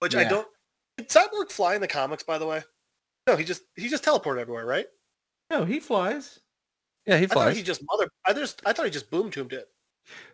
which 0.00 0.14
I 0.14 0.24
don't. 0.24 0.48
Did 0.96 1.08
Cyborg 1.08 1.50
fly 1.50 1.74
in 1.74 1.80
the 1.80 1.88
comics, 1.88 2.22
by 2.22 2.38
the 2.38 2.46
way? 2.46 2.62
No, 3.26 3.36
he 3.36 3.44
just 3.44 3.62
he 3.74 3.88
just 3.88 4.04
teleported 4.04 4.40
everywhere, 4.40 4.66
right? 4.66 4.86
No, 5.50 5.64
he 5.64 5.80
flies. 5.80 6.38
Yeah, 7.06 7.18
he 7.18 7.24
I 7.24 7.26
thought 7.26 7.34
flies. 7.34 7.56
he 7.56 7.62
just 7.62 7.82
mother. 7.90 8.08
I 8.26 8.32
just 8.32 8.62
I 8.64 8.72
thought 8.72 8.86
he 8.86 8.90
just 8.90 9.10
boom 9.10 9.30
tubed 9.30 9.52
it. 9.52 9.68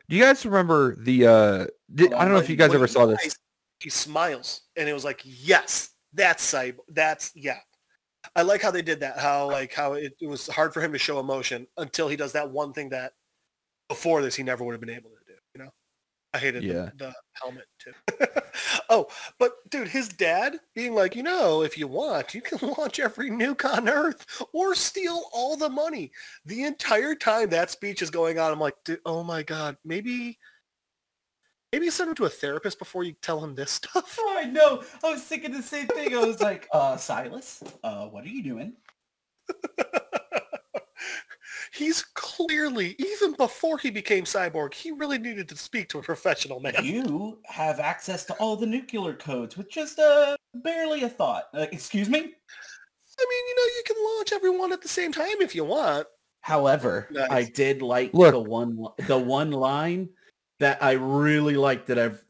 Do 0.09 0.17
you 0.17 0.23
guys 0.23 0.45
remember 0.45 0.97
the? 0.97 1.27
uh 1.27 1.67
did, 1.95 2.13
I 2.13 2.25
don't 2.25 2.33
know 2.33 2.41
if 2.41 2.51
you 2.51 2.57
guys 2.57 2.75
ever 2.75 2.87
saw 2.87 3.07
this. 3.07 3.21
flies, 3.21 3.37
He 3.81 3.91
smiles, 3.91 4.63
and 4.77 4.89
it 4.89 4.93
was 4.93 5.05
like, 5.05 5.23
yes, 5.25 5.91
that's 6.13 6.53
cyborg. 6.53 6.79
That's 6.89 7.33
yeah. 7.35 7.59
I 8.37 8.43
like 8.43 8.63
how 8.63 8.71
they 8.71 8.83
did 8.83 9.01
that. 9.01 9.19
How 9.19 9.51
like 9.51 9.73
how 9.73 9.95
it, 9.95 10.15
it 10.21 10.29
was 10.29 10.47
hard 10.47 10.73
for 10.73 10.81
him 10.81 10.93
to 10.93 10.99
show 10.99 11.19
emotion 11.19 11.67
until 11.77 12.09
he 12.09 12.17
does 12.17 12.33
that 12.33 12.51
one 12.51 12.73
thing 12.73 12.91
that 12.91 13.13
before 13.93 14.23
this 14.23 14.35
he 14.35 14.43
never 14.43 14.65
would 14.65 14.73
have 14.73 14.81
been 14.81 14.91
able 14.91 15.11
to 15.11 15.17
do. 15.27 15.35
You 15.55 15.65
know, 15.65 15.71
I 16.33 16.39
hated 16.39 16.63
Yeah. 16.63 16.89
the, 16.97 17.09
the 17.09 17.15
helmet 17.35 17.67
too. 17.79 17.93
oh, 18.89 19.07
but 19.39 19.53
dude, 19.71 19.89
his 19.89 20.09
dad 20.09 20.57
being 20.75 20.95
like, 20.95 21.15
you 21.15 21.23
know, 21.23 21.63
if 21.63 21.77
you 21.77 21.87
want, 21.87 22.33
you 22.35 22.41
can 22.41 22.59
launch 22.79 22.99
every 22.99 23.31
nuke 23.31 23.65
on 23.71 23.89
Earth 23.89 24.25
or 24.55 24.75
steal 24.75 25.25
all 25.33 25.57
the 25.57 25.69
money. 25.69 26.11
The 26.47 26.65
entire 26.65 27.15
time 27.15 27.51
that 27.51 27.71
speech 27.71 28.01
is 28.01 28.11
going 28.11 28.39
on, 28.39 28.51
I'm 28.51 28.59
like, 28.61 28.77
dude, 28.85 29.01
oh 29.05 29.23
my 29.23 29.43
god, 29.43 29.77
maybe. 29.85 30.39
Maybe 31.75 31.89
send 31.89 32.11
him 32.11 32.15
to 32.17 32.27
a 32.27 32.29
therapist 32.29 32.79
before 32.79 33.03
you 33.03 33.15
tell 33.23 33.43
him 33.43 33.55
this 33.55 33.71
stuff. 33.71 34.19
Oh, 34.21 34.37
I 34.39 34.45
know. 34.45 34.83
I 35.03 35.11
was 35.11 35.23
thinking 35.23 35.53
the 35.53 35.63
same 35.63 35.87
thing. 35.87 36.15
I 36.15 36.19
was 36.19 36.39
like, 36.39 36.69
uh, 36.71 36.99
Silas, 36.99 37.63
uh, 37.83 38.09
what 38.09 38.25
are 38.25 38.29
you 38.29 38.43
doing? 38.43 38.75
He's 41.73 42.03
clearly, 42.15 42.95
even 42.99 43.33
before 43.33 43.79
he 43.79 43.91
became 43.91 44.25
cyborg, 44.25 44.75
he 44.75 44.91
really 44.91 45.19
needed 45.19 45.49
to 45.49 45.57
speak 45.57 45.89
to 45.89 45.99
a 45.99 46.03
professional 46.03 46.61
man. 46.61 46.75
You 46.83 47.39
have 47.47 47.81
access 47.81 48.27
to 48.27 48.35
all 48.35 48.57
the 48.57 48.67
nuclear 48.67 49.15
codes 49.15 49.57
with 49.57 49.71
just 49.71 49.99
uh, 49.99 50.37
barely 50.55 51.05
a 51.05 51.09
thought. 51.09 51.45
Uh, 51.55 51.67
excuse 51.73 52.11
me? 52.11 52.19
I 52.19 52.21
mean, 52.21 53.45
you 53.49 53.57
know, 53.57 53.63
you 53.63 53.83
can 53.87 53.97
launch 54.17 54.33
everyone 54.33 54.73
at 54.73 54.83
the 54.83 54.89
same 54.89 55.13
time 55.13 55.41
if 55.41 55.55
you 55.55 55.65
want. 55.65 56.07
However, 56.43 57.09
Nice. 57.11 57.31
I 57.31 57.45
did 57.45 57.81
like 57.81 58.13
Look. 58.13 58.33
the 58.33 58.41
one 58.41 58.87
the 59.07 59.19
one 59.19 59.53
line 59.53 60.09
that 60.59 60.83
I 60.83 60.93
really 60.93 61.57
liked 61.57 61.87
that 61.87 61.99
I've 61.99 62.23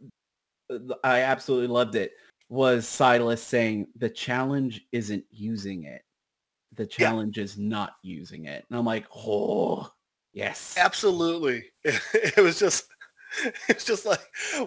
I 1.03 1.21
absolutely 1.21 1.69
loved 1.69 1.97
it 1.97 2.13
was 2.49 2.87
Silas 2.87 3.43
saying 3.43 3.89
the 3.97 4.11
challenge 4.11 4.87
isn't 4.93 5.25
using 5.31 5.85
it. 5.85 6.03
The 6.77 6.87
challenge 6.87 7.39
is 7.39 7.59
not 7.59 7.97
using 8.03 8.47
it. 8.47 8.65
And 8.69 8.79
I'm 8.79 8.85
like, 8.87 9.07
oh 9.15 9.91
yes. 10.33 10.77
Absolutely. 10.79 11.65
It, 12.15 12.37
was 12.43 12.59
just, 12.59 12.87
it's 13.69 13.85
just 13.85 14.07
like, 14.07 14.21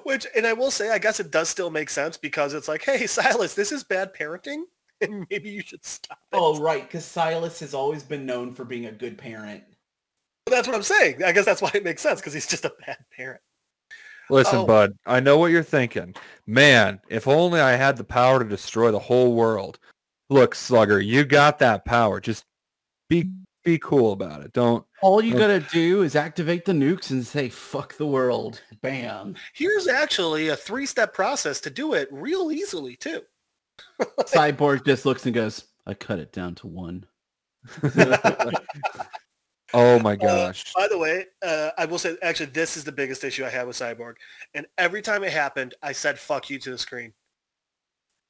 which, 0.04 0.28
and 0.36 0.46
I 0.46 0.54
will 0.54 0.72
say, 0.72 0.92
I 0.92 0.98
guess 1.00 1.20
it 1.20 1.32
does 1.32 1.50
still 1.50 1.70
make 1.72 1.90
sense 1.90 2.18
because 2.18 2.54
it's 2.54 2.68
like, 2.68 2.84
hey, 2.84 3.08
Silas, 3.08 3.54
this 3.56 3.72
is 3.72 3.84
bad 3.84 4.14
parenting, 4.14 4.64
and 5.02 5.26
maybe 5.30 5.50
you 5.50 5.62
should 5.62 5.84
stop 5.86 6.20
it. 6.32 6.36
Oh 6.38 6.60
right, 6.60 6.84
because 6.84 7.06
Silas 7.06 7.60
has 7.60 7.74
always 7.74 8.04
been 8.04 8.26
known 8.26 8.52
for 8.54 8.66
being 8.66 8.86
a 8.86 8.92
good 8.92 9.18
parent. 9.18 9.64
That's 10.48 10.68
what 10.68 10.76
I'm 10.76 10.84
saying. 10.84 11.24
I 11.24 11.32
guess 11.32 11.46
that's 11.46 11.62
why 11.62 11.72
it 11.74 11.84
makes 11.84 12.02
sense 12.04 12.20
because 12.20 12.34
he's 12.34 12.46
just 12.48 12.66
a 12.66 12.74
bad 12.86 12.98
parent. 13.16 13.42
Listen, 14.30 14.60
Oh. 14.60 14.66
bud, 14.66 14.98
I 15.06 15.20
know 15.20 15.38
what 15.38 15.52
you're 15.52 15.64
thinking. 15.64 16.16
Man, 16.48 17.00
if 17.10 17.28
only 17.28 17.60
I 17.60 17.74
had 17.74 17.98
the 17.98 18.04
power 18.04 18.40
to 18.40 18.46
destroy 18.50 18.92
the 18.92 19.00
whole 19.00 19.34
world. 19.36 19.80
Look, 20.30 20.56
Slugger, 20.56 21.00
you 21.00 21.24
got 21.24 21.60
that 21.60 21.86
power. 21.86 22.20
Just 22.20 22.46
be 23.10 23.32
be 23.64 23.80
cool 23.80 24.12
about 24.12 24.42
it. 24.42 24.54
Don't 24.54 24.86
All 25.02 25.24
you 25.24 25.36
gotta 25.36 25.60
do 25.60 26.04
is 26.04 26.16
activate 26.16 26.66
the 26.66 26.72
nukes 26.72 27.10
and 27.10 27.26
say 27.26 27.50
fuck 27.50 27.98
the 27.98 28.06
world. 28.06 28.62
Bam. 28.82 29.36
Here's 29.54 29.88
actually 29.88 30.50
a 30.50 30.56
three-step 30.56 31.14
process 31.14 31.60
to 31.62 31.70
do 31.70 31.94
it 31.94 32.08
real 32.12 32.52
easily 32.52 32.96
too. 32.96 33.22
Cyborg 34.02 34.86
just 34.86 35.06
looks 35.06 35.26
and 35.26 35.34
goes, 35.34 35.66
I 35.86 35.96
cut 35.96 36.20
it 36.20 36.32
down 36.32 36.56
to 36.56 36.68
one. 36.68 37.06
Oh 39.74 40.00
my 40.00 40.16
gosh. 40.16 40.72
By 40.74 40.88
the 40.88 40.98
way, 40.98 41.26
uh, 41.46 41.72
I 41.78 41.84
will 41.84 41.98
say, 41.98 42.16
actually, 42.22 42.46
this 42.48 42.78
is 42.78 42.86
the 42.86 42.94
biggest 42.94 43.26
issue 43.26 43.44
I 43.44 43.50
had 43.50 43.68
with 43.68 43.76
Cyborg. 43.76 44.14
And 44.54 44.66
every 44.78 45.02
time 45.02 45.22
it 45.26 45.34
happened, 45.34 45.74
I 45.84 45.92
said, 45.92 46.18
fuck 46.18 46.50
you 46.50 46.60
to 46.60 46.72
the 46.72 46.78
screen. 46.78 47.12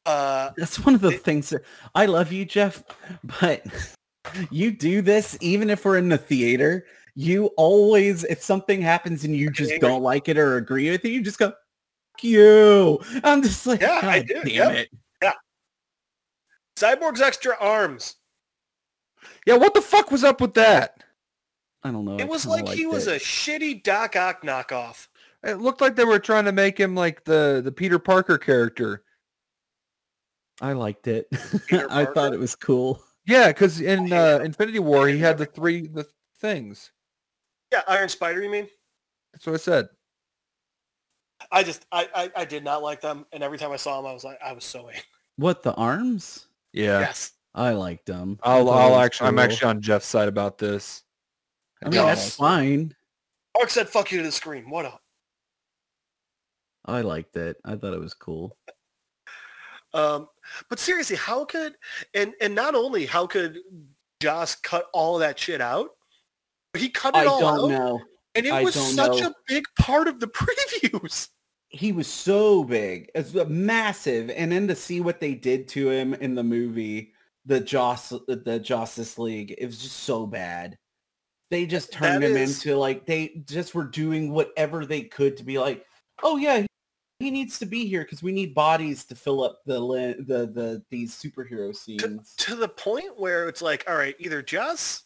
Uh, 0.06 0.52
That's 0.58 0.80
one 0.80 0.96
of 0.96 1.02
the 1.02 1.10
It- 1.10 1.24
things 1.24 1.50
that 1.50 1.64
I 1.94 2.06
love 2.06 2.32
you, 2.32 2.46
Jeff, 2.46 2.84
but 3.42 3.64
you 4.52 4.72
do 4.72 5.02
this 5.02 5.38
even 5.42 5.70
if 5.70 5.84
we're 5.86 5.98
in 5.98 6.10
the 6.10 6.18
theater. 6.18 6.86
You 7.16 7.46
always, 7.58 8.24
if 8.26 8.44
something 8.44 8.82
happens 8.82 9.24
and 9.24 9.36
you 9.36 9.50
just 9.50 9.80
don't 9.80 10.04
like 10.04 10.28
it 10.28 10.38
or 10.38 10.58
agree 10.58 10.92
with 10.92 11.06
it, 11.06 11.10
you 11.10 11.22
just 11.24 11.40
go, 11.40 11.48
"Fuck 11.48 12.24
you. 12.24 13.00
I'm 13.24 13.42
just 13.42 13.66
like, 13.66 13.80
Yeah, 13.80 14.02
I 14.04 14.20
do, 14.22 14.34
damn 14.44 14.48
yep. 14.48 14.72
it. 14.76 14.90
Cyborg's 16.76 17.22
extra 17.22 17.56
arms. 17.58 18.16
Yeah, 19.46 19.56
what 19.56 19.74
the 19.74 19.82
fuck 19.82 20.12
was 20.12 20.26
up 20.26 20.42
with 20.42 20.56
that? 20.56 21.04
I 21.84 21.92
don't 21.92 22.04
know. 22.04 22.18
It 22.18 22.28
was 22.28 22.46
like 22.46 22.68
he 22.68 22.86
was 22.86 23.08
a 23.08 23.16
shitty 23.16 23.82
Doc 23.84 24.18
Ock 24.18 24.42
knockoff. 24.42 25.08
It 25.42 25.60
looked 25.62 25.80
like 25.80 25.96
they 25.96 26.04
were 26.04 26.20
trying 26.20 26.44
to 26.46 26.52
make 26.52 26.78
him 26.78 26.96
like 26.96 27.24
the 27.24 27.62
the 27.64 27.72
Peter 27.72 27.98
Parker 27.98 28.38
character. 28.38 29.04
I 30.62 30.74
liked 30.74 31.08
it. 31.08 31.28
I 31.90 32.06
thought 32.06 32.34
it 32.34 32.40
was 32.40 32.56
cool. 32.56 33.02
Yeah, 33.28 33.48
because 33.48 33.82
in 33.82 34.14
uh, 34.14 34.40
Infinity 34.44 34.80
War 34.80 35.08
he 35.08 35.20
had 35.20 35.38
the 35.38 35.46
three 35.46 35.88
the 35.88 36.08
things. 36.40 36.92
Yeah, 37.72 37.82
Iron 37.88 38.10
Spider, 38.10 38.42
you 38.44 38.50
mean? 38.50 38.68
That's 39.34 39.46
what 39.46 39.54
I 39.54 39.58
said. 39.58 39.88
I 41.52 41.64
just, 41.64 41.86
I, 41.92 42.08
I, 42.16 42.32
I 42.42 42.46
did 42.46 42.64
not 42.64 42.82
like 42.82 43.02
them. 43.02 43.26
And 43.34 43.44
every 43.44 43.58
time 43.58 43.72
I 43.72 43.76
saw 43.76 43.98
them, 43.98 44.10
I 44.10 44.14
was 44.14 44.24
like, 44.24 44.40
I 44.44 44.54
was 44.54 44.64
so 44.64 44.88
angry. 44.88 45.02
What, 45.38 45.64
the 45.64 45.74
arms? 45.74 46.48
Yeah. 46.72 47.00
Yes. 47.02 47.34
I 47.54 47.72
liked 47.72 48.06
them. 48.06 48.40
I 48.44 48.54
I'll 48.58 48.70
I'll 48.70 48.92
was 48.92 49.06
actually 49.06 49.28
I'm 49.28 49.40
actually 49.40 49.70
on 49.70 49.82
Jeff's 49.82 50.06
side 50.06 50.28
about 50.28 50.58
this. 50.58 51.04
I 51.84 51.90
mean, 51.90 51.96
Yeah. 51.96 52.06
that's 52.06 52.36
fine. 52.36 52.96
Mark 53.58 53.70
said, 53.70 53.90
fuck 53.90 54.12
you 54.12 54.20
to 54.20 54.24
the 54.24 54.32
screen. 54.32 54.70
What 54.70 54.86
up? 54.86 55.02
I 56.86 57.02
liked 57.02 57.36
it. 57.36 57.58
I 57.66 57.76
thought 57.76 57.94
it 57.94 58.00
was 58.00 58.14
cool. 58.14 58.58
Um, 59.94 60.28
but 60.70 60.80
seriously, 60.80 61.16
how 61.16 61.46
could, 61.46 61.76
and, 62.14 62.34
and 62.42 62.54
not 62.56 62.76
only 62.76 63.06
how 63.06 63.28
could 63.28 63.60
Joss 64.22 64.56
cut 64.56 64.86
all 64.94 65.18
that 65.20 65.38
shit 65.40 65.62
out, 65.62 65.90
but 66.74 66.82
he 66.82 66.90
cut 66.90 67.16
it 67.16 67.20
I 67.20 67.26
all 67.26 67.40
don't 67.40 67.72
out. 67.74 67.78
know. 67.80 68.02
And 68.36 68.46
it 68.46 68.52
I 68.54 68.64
was 68.64 68.76
such 68.76 69.22
know. 69.22 69.28
a 69.28 69.34
big 69.48 69.64
part 69.80 70.08
of 70.08 70.20
the 70.20 70.28
previews. 70.28 71.30
he 71.70 71.92
was 71.92 72.08
so 72.08 72.64
big 72.64 73.10
it's 73.16 73.34
a 73.36 73.46
massive 73.46 74.30
and 74.30 74.52
then 74.52 74.68
to 74.68 74.76
see 74.76 75.02
what 75.02 75.20
they 75.20 75.34
did 75.34 75.68
to 75.70 75.90
him 75.90 76.14
in 76.16 76.36
the 76.36 76.44
movie 76.44 77.12
the 77.46 77.60
joss 77.60 78.10
the 78.28 78.60
justice 78.64 79.18
league 79.18 79.54
it 79.58 79.66
was 79.66 79.82
just 79.82 79.98
so 80.04 80.26
bad 80.26 80.78
they 81.52 81.66
just 81.66 81.92
turned 81.92 82.24
That 82.24 82.32
him 82.32 82.38
is- 82.38 82.64
into 82.66 82.78
like 82.78 83.06
they 83.06 83.42
just 83.46 83.74
were 83.76 83.84
doing 83.86 84.32
whatever 84.32 84.86
they 84.86 85.02
could 85.04 85.36
to 85.38 85.44
be 85.44 85.58
like 85.60 85.86
oh 86.24 86.38
yeah 86.38 86.66
he 87.20 87.32
needs 87.32 87.60
to 87.60 87.66
be 87.66 87.86
here 87.88 88.04
because 88.04 88.22
we 88.22 88.32
need 88.32 88.54
bodies 88.54 89.06
to 89.06 89.16
fill 89.16 89.44
up 89.44 89.62
the 89.66 89.80
the 90.20 90.48
the 90.48 90.84
these 90.90 91.14
superhero 91.16 91.76
scenes 91.76 92.36
to 92.38 92.56
the 92.56 92.68
point 92.68 93.18
where 93.20 93.48
it's 93.48 93.62
like, 93.62 93.86
all 93.88 93.96
right, 93.96 94.16
either 94.20 94.42
Joss, 94.42 95.04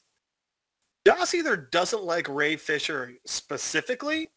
Joss 1.06 1.34
either 1.34 1.56
doesn't 1.56 2.04
like 2.04 2.28
Ray 2.28 2.56
Fisher 2.56 3.14
specifically, 3.26 4.30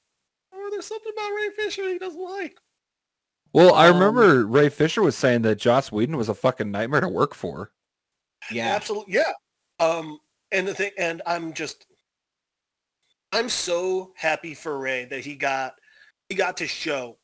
or 0.53 0.71
there's 0.71 0.87
something 0.87 1.13
about 1.17 1.31
Ray 1.31 1.51
Fisher 1.57 1.89
he 1.89 1.99
doesn't 1.99 2.23
like. 2.23 2.59
Well, 3.55 3.75
I 3.75 3.89
Um, 3.89 3.99
remember 3.99 4.47
Ray 4.47 4.69
Fisher 4.69 5.03
was 5.03 5.17
saying 5.17 5.43
that 5.43 5.57
Joss 5.57 5.93
Whedon 5.93 6.17
was 6.17 6.29
a 6.29 6.35
fucking 6.35 6.71
nightmare 6.71 7.01
to 7.03 7.09
work 7.09 7.35
for. 7.35 7.73
yeah 8.51 8.75
Absolutely, 8.75 9.15
yeah. 9.15 9.33
Um, 9.79 10.19
and 10.51 10.69
the 10.69 10.75
thing, 10.75 10.93
and 10.99 11.23
I'm 11.27 11.53
just, 11.53 11.87
I'm 13.33 13.49
so 13.49 14.13
happy 14.17 14.55
for 14.55 14.79
Ray 14.79 15.05
that 15.07 15.25
he 15.25 15.37
got, 15.37 15.75
he 16.29 16.35
got 16.35 16.57
to 16.59 16.67
show, 16.67 17.19
that 17.19 17.22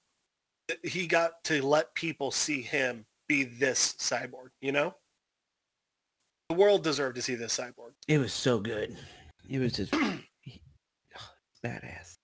he 0.83 1.07
got 1.07 1.43
to 1.45 1.63
let 1.65 1.95
people 1.95 2.31
see 2.31 2.63
him 2.63 3.05
be 3.29 3.45
this 3.45 3.95
cyborg. 3.99 4.51
You 4.61 4.73
know, 4.73 4.95
the 6.49 6.55
world 6.55 6.83
deserved 6.83 7.17
to 7.17 7.23
see 7.23 7.35
this 7.35 7.57
cyborg. 7.57 7.93
it 8.07 8.19
was 8.19 8.33
so 8.33 8.59
good 8.59 8.97
it 9.51 9.59
was 9.59 9.73
just 9.73 9.93
badass 11.65 12.17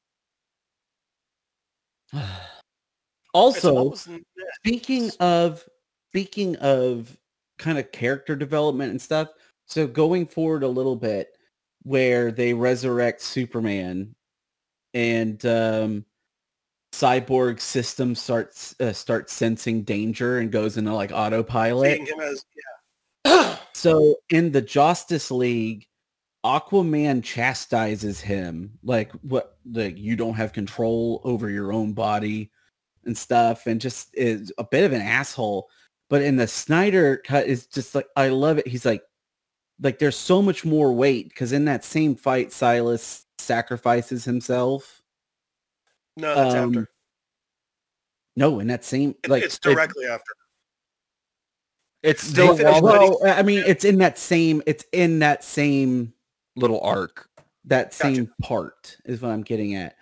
Alright, 3.34 3.60
so 3.60 3.74
what 3.74 3.84
also? 3.86 4.20
Speaking 4.58 5.10
of 5.18 5.64
speaking 6.10 6.54
of 6.56 7.16
kind 7.58 7.78
of 7.78 7.90
character 7.90 8.36
development 8.36 8.92
and 8.92 9.02
stuff, 9.02 9.30
so 9.66 9.88
going 9.88 10.24
forward 10.26 10.62
a 10.62 10.68
little 10.68 10.94
bit 10.94 11.30
where 11.82 12.30
they 12.30 12.54
resurrect 12.54 13.20
Superman 13.20 14.14
and 14.94 15.44
um 15.44 16.04
cyborg 16.94 17.60
system 17.60 18.14
starts 18.14 18.74
uh, 18.80 18.92
starts 18.92 19.32
sensing 19.32 19.82
danger 19.82 20.38
and 20.38 20.52
goes 20.52 20.76
into 20.76 20.94
like 20.94 21.12
autopilot. 21.12 22.00
as 22.20 22.44
yeah. 23.24 23.56
So 23.74 24.16
in 24.30 24.52
the 24.52 24.62
Justice 24.62 25.30
League, 25.30 25.86
Aquaman 26.44 27.22
chastises 27.22 28.20
him 28.20 28.78
like 28.82 29.12
what 29.22 29.58
like 29.70 29.98
you 29.98 30.16
don't 30.16 30.34
have 30.34 30.52
control 30.52 31.20
over 31.24 31.50
your 31.50 31.72
own 31.72 31.92
body 31.92 32.50
and 33.04 33.16
stuff 33.16 33.66
and 33.66 33.80
just 33.80 34.08
is 34.14 34.52
a 34.56 34.64
bit 34.64 34.84
of 34.84 34.92
an 34.92 35.02
asshole. 35.02 35.68
But 36.08 36.22
in 36.22 36.36
the 36.36 36.46
Snyder 36.46 37.18
cut 37.26 37.46
is 37.46 37.66
just 37.66 37.94
like 37.94 38.06
I 38.16 38.28
love 38.28 38.58
it. 38.58 38.68
He's 38.68 38.86
like, 38.86 39.02
like 39.82 39.98
there's 39.98 40.16
so 40.16 40.40
much 40.40 40.64
more 40.64 40.92
weight 40.92 41.28
because 41.28 41.52
in 41.52 41.64
that 41.64 41.84
same 41.84 42.14
fight, 42.14 42.52
Silas 42.52 43.26
sacrifices 43.38 44.24
himself. 44.24 45.02
No, 46.16 46.35
that's 46.35 46.55
Um, 46.55 46.69
after. 46.70 46.91
No, 48.36 48.61
in 48.61 48.66
that 48.69 48.85
same 48.85 49.15
like 49.28 49.43
it's 49.45 49.57
it- 49.57 49.62
directly 49.62 50.07
after. 50.07 50.32
It's 52.03 52.23
still 52.23 52.57
finish 52.57 52.70
while 52.73 52.82
what 52.82 52.99
the 52.99 53.05
he- 53.05 53.16
well, 53.23 53.39
I 53.39 53.43
mean, 53.43 53.65
it's 53.66 53.85
in 53.85 53.99
that 53.99 54.19
same. 54.19 54.62
It's 54.66 54.85
in 54.93 55.20
that 55.20 55.43
same 55.45 56.12
little 56.57 56.81
arc. 56.81 57.28
that 57.66 57.93
Gotcha. 57.93 58.15
same 58.15 58.31
part 58.43 58.95
is 59.07 59.23
what 59.23 59.31
I'm 59.31 59.41
getting 59.43 59.74
at. 59.74 59.97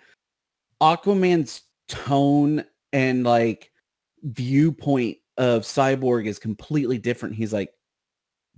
Aquaman's 0.81 1.61
tone 1.87 2.65
and 2.91 3.23
like 3.23 3.71
viewpoint 4.23 5.17
of 5.37 5.61
Cyborg 5.63 6.27
is 6.27 6.39
completely 6.39 6.97
different. 6.97 7.35
He's 7.35 7.53
like, 7.53 7.73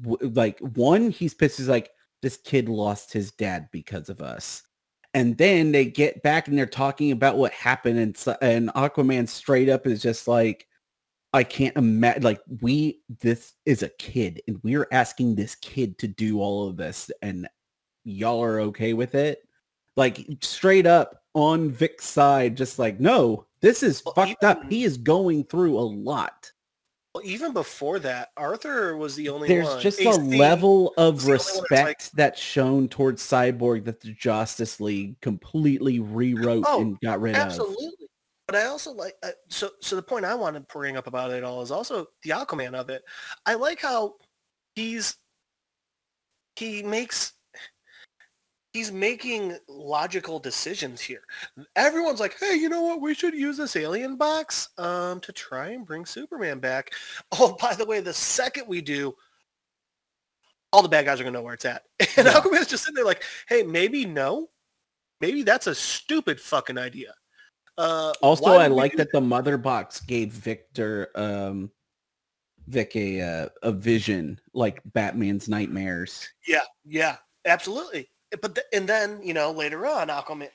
w- 0.02 0.32
like 0.34 0.58
one, 0.60 1.12
he's 1.12 1.36
pissed. 1.36 1.58
He's 1.58 1.70
like, 1.70 1.92
this 2.24 2.38
kid 2.38 2.68
lost 2.68 3.14
his 3.14 3.32
dad 3.32 3.70
because 3.72 4.10
of 4.10 4.22
us. 4.22 4.64
And 5.16 5.38
then 5.38 5.72
they 5.72 5.86
get 5.86 6.22
back 6.24 6.50
and 6.50 6.58
they're 6.58 6.66
talking 6.66 7.12
about 7.12 7.38
what 7.38 7.54
happened, 7.54 7.98
and 7.98 8.38
and 8.42 8.70
Aquaman 8.74 9.30
straight 9.30 9.70
up 9.70 9.88
is 9.88 10.02
just 10.02 10.28
like, 10.28 10.68
I 11.32 11.44
can't 11.44 11.76
imagine. 11.78 12.22
Like 12.22 12.42
we, 12.62 13.02
this 13.22 13.54
is 13.66 13.82
a 13.82 13.90
kid, 13.90 14.42
and 14.46 14.60
we're 14.62 14.88
asking 14.92 15.36
this 15.36 15.56
kid 15.56 15.98
to 16.00 16.10
do 16.10 16.42
all 16.42 16.68
of 16.68 16.76
this, 16.76 17.10
and 17.22 17.48
y'all 18.04 18.44
are 18.44 18.60
okay 18.60 18.94
with 18.94 19.16
it. 19.16 19.40
Like 19.96 20.28
straight 20.42 20.86
up 20.86 21.24
on 21.34 21.72
Vic's 21.72 22.06
side, 22.06 22.58
just 22.58 22.78
like, 22.78 23.00
no, 23.00 23.46
this 23.62 23.84
is 23.84 24.04
Well, 24.06 24.16
fucked 24.16 24.44
up. 24.44 24.70
He 24.70 24.84
is 24.84 24.98
going 24.98 25.46
through 25.46 25.80
a 25.80 25.80
lot. 25.80 26.52
Well, 27.16 27.24
even 27.26 27.54
before 27.54 28.00
that, 28.00 28.32
Arthur 28.36 28.98
was 28.98 29.16
the 29.16 29.30
only 29.30 29.48
There's 29.48 29.66
one. 29.66 29.80
just 29.80 30.00
He's 30.00 30.18
a 30.18 30.20
the- 30.20 30.38
level 30.38 30.94
of 30.98 31.26
respect 31.28 31.72
like- 31.72 32.12
that's 32.12 32.42
shown 32.42 32.90
towards 32.90 33.24
Cyborg 33.24 33.86
that 33.86 34.02
the 34.02 34.12
Justice 34.12 34.82
League 34.82 35.22
completely 35.22 36.02
rewrote 36.02 36.66
Oh, 36.68 36.82
and 36.82 37.00
got 37.00 37.22
rid 37.22 37.36
of. 37.36 37.42
Absolutely. 37.42 38.10
But 38.48 38.58
I 38.58 38.66
also 38.66 38.92
like 38.92 39.16
uh, 39.24 39.32
so 39.48 39.70
so 39.82 39.96
the 39.96 40.02
point 40.04 40.26
I 40.26 40.36
want 40.36 40.56
to 40.58 40.60
bring 40.60 40.98
up 40.98 41.08
about 41.08 41.32
it 41.32 41.42
all 41.46 41.62
is 41.62 41.72
also 41.72 42.06
the 42.24 42.32
Aquaman 42.32 42.74
of 42.74 42.90
it. 42.90 43.02
I 43.46 43.54
like 43.54 43.80
how 43.80 44.16
he's 44.76 45.16
he 46.58 46.84
makes 46.84 47.32
he's 48.76 48.92
making 48.92 49.58
logical 49.70 50.38
decisions 50.38 51.00
here. 51.00 51.24
Everyone's 51.78 52.20
like, 52.20 52.38
"Hey, 52.38 52.56
you 52.56 52.68
know 52.68 52.82
what? 52.82 53.00
We 53.00 53.14
should 53.14 53.34
use 53.34 53.56
this 53.56 53.78
alien 53.78 54.18
box 54.18 54.70
um 54.78 55.22
to 55.22 55.32
try 55.32 55.70
and 55.70 55.86
bring 55.86 56.06
Superman 56.06 56.60
back." 56.60 56.92
Oh, 57.40 57.56
by 57.60 57.74
the 57.74 57.86
way, 57.86 58.02
the 58.02 58.14
second 58.14 58.68
we 58.68 58.82
do 58.82 59.16
all 60.74 60.82
the 60.82 60.90
bad 60.90 61.06
guys 61.06 61.20
are 61.20 61.24
going 61.24 61.34
to 61.34 61.40
know 61.40 61.44
where 61.44 61.54
it's 61.54 61.66
at. 61.66 61.84
And 62.18 62.28
Yeah. 62.28 62.34
Aquaman's 62.34 62.68
just 62.68 62.84
sitting 62.84 62.96
there 62.96 63.06
like, 63.06 63.24
"Hey, 63.48 63.64
maybe 63.64 64.06
no. 64.06 64.50
Maybe 65.22 65.44
that's 65.44 65.68
a 65.68 65.76
stupid 65.76 66.40
fucking 66.40 66.78
idea." 66.78 67.14
Uh, 67.78 68.14
Also, 68.22 68.52
I 68.52 68.68
like 68.68 68.92
do 68.92 68.98
that 68.98 69.12
the 69.14 69.22
mother 69.22 69.58
box 69.58 70.02
gave 70.02 70.32
Victor 70.32 71.12
um 71.16 71.72
Vic 72.68 72.96
a 72.96 73.22
uh, 73.22 73.50
a 73.64 73.72
vision 73.72 74.40
like 74.54 74.82
Batman's 74.86 75.48
nightmares. 75.48 76.28
Yeah, 76.46 76.68
yeah, 76.84 77.18
absolutely. 77.46 78.10
But 78.42 78.60
and 78.74 78.88
then 78.88 79.22
you 79.24 79.34
know 79.34 79.52
later 79.52 79.86
on, 79.86 80.10
Aquaman. 80.10 80.50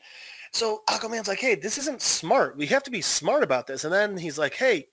So 0.52 0.82
Aquaman's 0.88 1.28
like, 1.28 1.38
hey, 1.38 1.54
this 1.54 1.78
isn't 1.78 2.02
smart. 2.02 2.56
We 2.56 2.66
have 2.66 2.82
to 2.84 2.90
be 2.90 3.00
smart 3.00 3.42
about 3.42 3.66
this. 3.66 3.84
And 3.84 3.92
then 3.92 4.16
he's 4.16 4.38
like, 4.38 4.54
hey, 4.54 4.86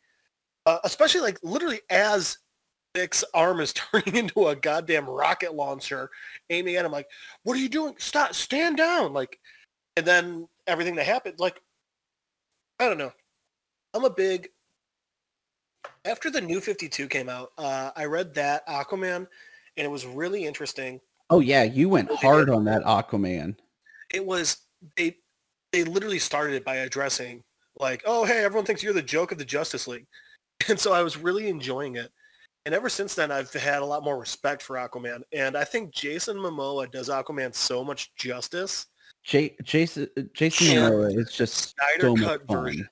uh, 0.67 0.79
especially 0.83 1.21
like 1.21 1.39
literally 1.41 1.81
as 1.89 2.37
Dick's 2.93 3.23
arm 3.33 3.59
is 3.59 3.73
turning 3.91 4.15
into 4.15 4.47
a 4.47 4.55
goddamn 4.55 5.07
rocket 5.09 5.53
launcher, 5.53 6.09
aiming 6.49 6.75
at 6.75 6.85
him, 6.85 6.91
like, 6.91 7.07
what 7.43 7.55
are 7.55 7.59
you 7.59 7.69
doing? 7.69 7.95
Stop, 7.97 8.33
stand 8.33 8.77
down, 8.77 9.13
like. 9.13 9.39
And 9.95 10.05
then 10.05 10.47
everything 10.67 10.95
that 10.95 11.07
happened, 11.07 11.39
like, 11.39 11.59
I 12.79 12.87
don't 12.87 12.99
know. 12.99 13.13
I'm 13.93 14.05
a 14.05 14.09
big. 14.09 14.49
After 16.05 16.29
the 16.29 16.41
new 16.41 16.61
52 16.61 17.07
came 17.07 17.29
out, 17.29 17.51
uh, 17.57 17.91
I 17.95 18.05
read 18.05 18.33
that 18.35 18.67
Aquaman, 18.67 19.27
and 19.75 19.85
it 19.85 19.89
was 19.91 20.05
really 20.05 20.45
interesting. 20.45 20.99
Oh 21.29 21.39
yeah, 21.39 21.63
you 21.63 21.89
went 21.89 22.11
hard 22.11 22.49
on 22.49 22.63
that 22.65 22.83
Aquaman. 22.83 23.55
it 24.13 24.25
was 24.25 24.57
they 24.95 25.17
they 25.73 25.83
literally 25.83 26.19
started 26.19 26.55
it 26.55 26.63
by 26.63 26.77
addressing 26.77 27.43
like, 27.79 28.01
oh 28.05 28.25
hey, 28.25 28.43
everyone 28.43 28.65
thinks 28.65 28.81
you're 28.81 28.93
the 28.93 29.01
joke 29.01 29.31
of 29.31 29.37
the 29.37 29.45
Justice 29.45 29.87
League, 29.87 30.05
and 30.69 30.79
so 30.79 30.93
I 30.93 31.03
was 31.03 31.17
really 31.17 31.49
enjoying 31.49 31.95
it. 31.95 32.11
And 32.65 32.75
ever 32.75 32.89
since 32.89 33.15
then, 33.15 33.31
I've 33.31 33.51
had 33.53 33.81
a 33.81 33.85
lot 33.85 34.03
more 34.03 34.19
respect 34.19 34.61
for 34.61 34.75
Aquaman, 34.75 35.21
and 35.33 35.55
I 35.55 35.63
think 35.63 35.93
Jason 35.93 36.37
Momoa 36.37 36.91
does 36.91 37.07
Aquaman 37.09 37.53
so 37.55 37.83
much 37.83 38.13
justice. 38.15 38.87
J- 39.23 39.55
Jason 39.63 40.07
uh, 40.17 40.21
Jason. 40.33 40.67
Momoa 40.77 41.17
is 41.17 41.31
just 41.31 41.75
Snyder 41.75 42.01
so 42.01 42.15
much 42.15 42.23
cut 42.23 42.47
fun. 42.47 42.63
version. 42.63 42.89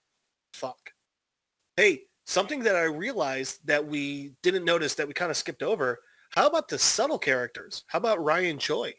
Fuck. 0.53 0.91
Hey, 1.77 2.03
something 2.25 2.63
that 2.63 2.75
I 2.75 2.83
realized 2.83 3.59
that 3.65 3.85
we 3.85 4.31
didn't 4.43 4.65
notice 4.65 4.95
that 4.95 5.07
we 5.07 5.13
kind 5.13 5.31
of 5.31 5.37
skipped 5.37 5.63
over. 5.63 5.99
How 6.35 6.47
about 6.47 6.67
the 6.67 6.77
subtle 6.77 7.17
characters? 7.17 7.83
How 7.87 7.97
about 7.97 8.23
Ryan 8.23 8.59
Choi? 8.59 8.93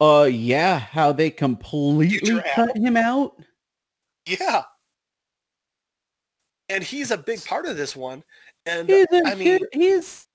Uh 0.00 0.28
yeah, 0.30 0.78
how 0.78 1.12
they 1.12 1.30
completely 1.30 2.42
cut 2.54 2.76
him 2.76 2.96
out. 2.96 3.36
Yeah. 4.26 4.62
And 6.68 6.82
he's 6.82 7.10
a 7.10 7.18
big 7.18 7.44
part 7.44 7.66
of 7.66 7.76
this 7.76 7.96
one. 7.96 8.22
And 8.66 8.88
He's 8.88 9.06
a 9.12 9.22
I 9.26 9.34
mean, 9.34 9.58
kid. 9.58 9.62
He's. 9.72 10.26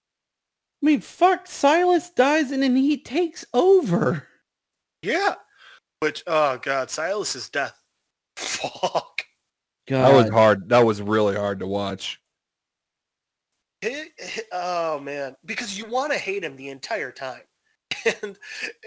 I 0.82 0.86
mean, 0.86 1.02
fuck. 1.02 1.48
Silas 1.48 2.10
dies 2.10 2.52
and 2.52 2.62
then 2.62 2.76
he 2.76 2.98
takes 2.98 3.46
over. 3.54 4.28
yeah. 5.02 5.36
Which, 6.00 6.24
oh 6.28 6.60
God, 6.62 6.90
Silas's 6.90 7.50
death. 7.50 7.82
Fuck. 8.36 9.24
God. 9.88 10.12
That 10.12 10.16
was 10.16 10.30
hard. 10.30 10.70
That 10.70 10.86
was 10.86 11.02
really 11.02 11.36
hard 11.36 11.60
to 11.60 11.68
watch. 11.68 12.20
It- 13.82 14.12
it- 14.18 14.48
oh 14.52 15.00
man, 15.00 15.36
because 15.46 15.78
you 15.78 15.86
want 15.86 16.12
to 16.12 16.18
hate 16.18 16.44
him 16.44 16.56
the 16.56 16.70
entire 16.70 17.12
time. 17.12 17.42
And 18.22 18.38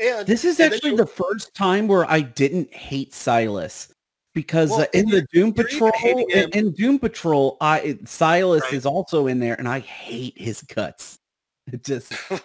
and 0.00 0.26
This 0.26 0.44
is 0.44 0.60
and 0.60 0.72
actually 0.74 0.90
you- 0.92 0.96
the 0.96 1.06
first 1.06 1.54
time 1.54 1.88
where 1.88 2.08
I 2.10 2.20
didn't 2.20 2.72
hate 2.72 3.14
Silas 3.14 3.92
because 4.34 4.70
Well, 4.70 4.82
uh, 4.82 4.86
in 4.94 5.06
the 5.08 5.26
Doom 5.32 5.52
Patrol 5.52 5.90
in, 6.32 6.50
in 6.50 6.72
Doom 6.72 6.98
Patrol, 6.98 7.56
I 7.60 7.98
Silas 8.04 8.62
Right. 8.64 8.74
is 8.74 8.86
also 8.86 9.26
in 9.26 9.40
there, 9.40 9.54
and 9.54 9.68
I 9.68 9.80
hate 9.80 10.38
his 10.38 10.62
guts. 10.62 11.18
It 11.72 11.84
just 11.84 12.12
well, 12.30 12.40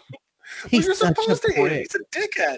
he's 0.70 0.86
you're 0.86 0.96
supposed 0.96 1.44
to 1.44 1.54
hate 1.54 1.72
him. 1.72 1.78
He's 1.80 1.96
a 1.96 2.18
dickhead. 2.18 2.58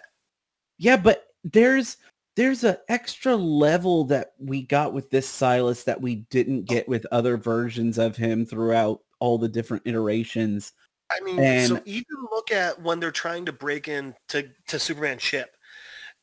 Yeah, 0.78 0.98
but 0.98 1.28
there's 1.44 1.98
there's 2.36 2.64
an 2.64 2.78
extra 2.90 3.36
level 3.36 4.04
that 4.06 4.34
we 4.40 4.62
got 4.64 4.94
with 4.94 5.10
this 5.10 5.28
Silas 5.28 5.84
that 5.84 6.02
we 6.02 6.16
didn't 6.32 6.64
get 6.66 6.88
with 6.90 7.06
other 7.12 7.38
versions 7.38 7.98
of 7.98 8.18
him 8.18 8.46
throughout 8.46 9.00
all 9.26 9.40
the 9.40 9.50
different 9.50 9.84
iterations. 9.86 10.72
I 11.12 11.20
mean, 11.22 11.36
so 11.68 11.76
And- 11.76 11.88
even 11.88 12.06
look 12.32 12.52
at 12.52 12.82
when 12.82 13.00
they're 13.00 13.12
trying 13.12 13.46
to 13.46 13.52
break 13.52 13.88
in 13.88 14.14
to, 14.30 14.50
to 14.68 14.80
Superman's 14.80 15.24
ship. 15.24 15.50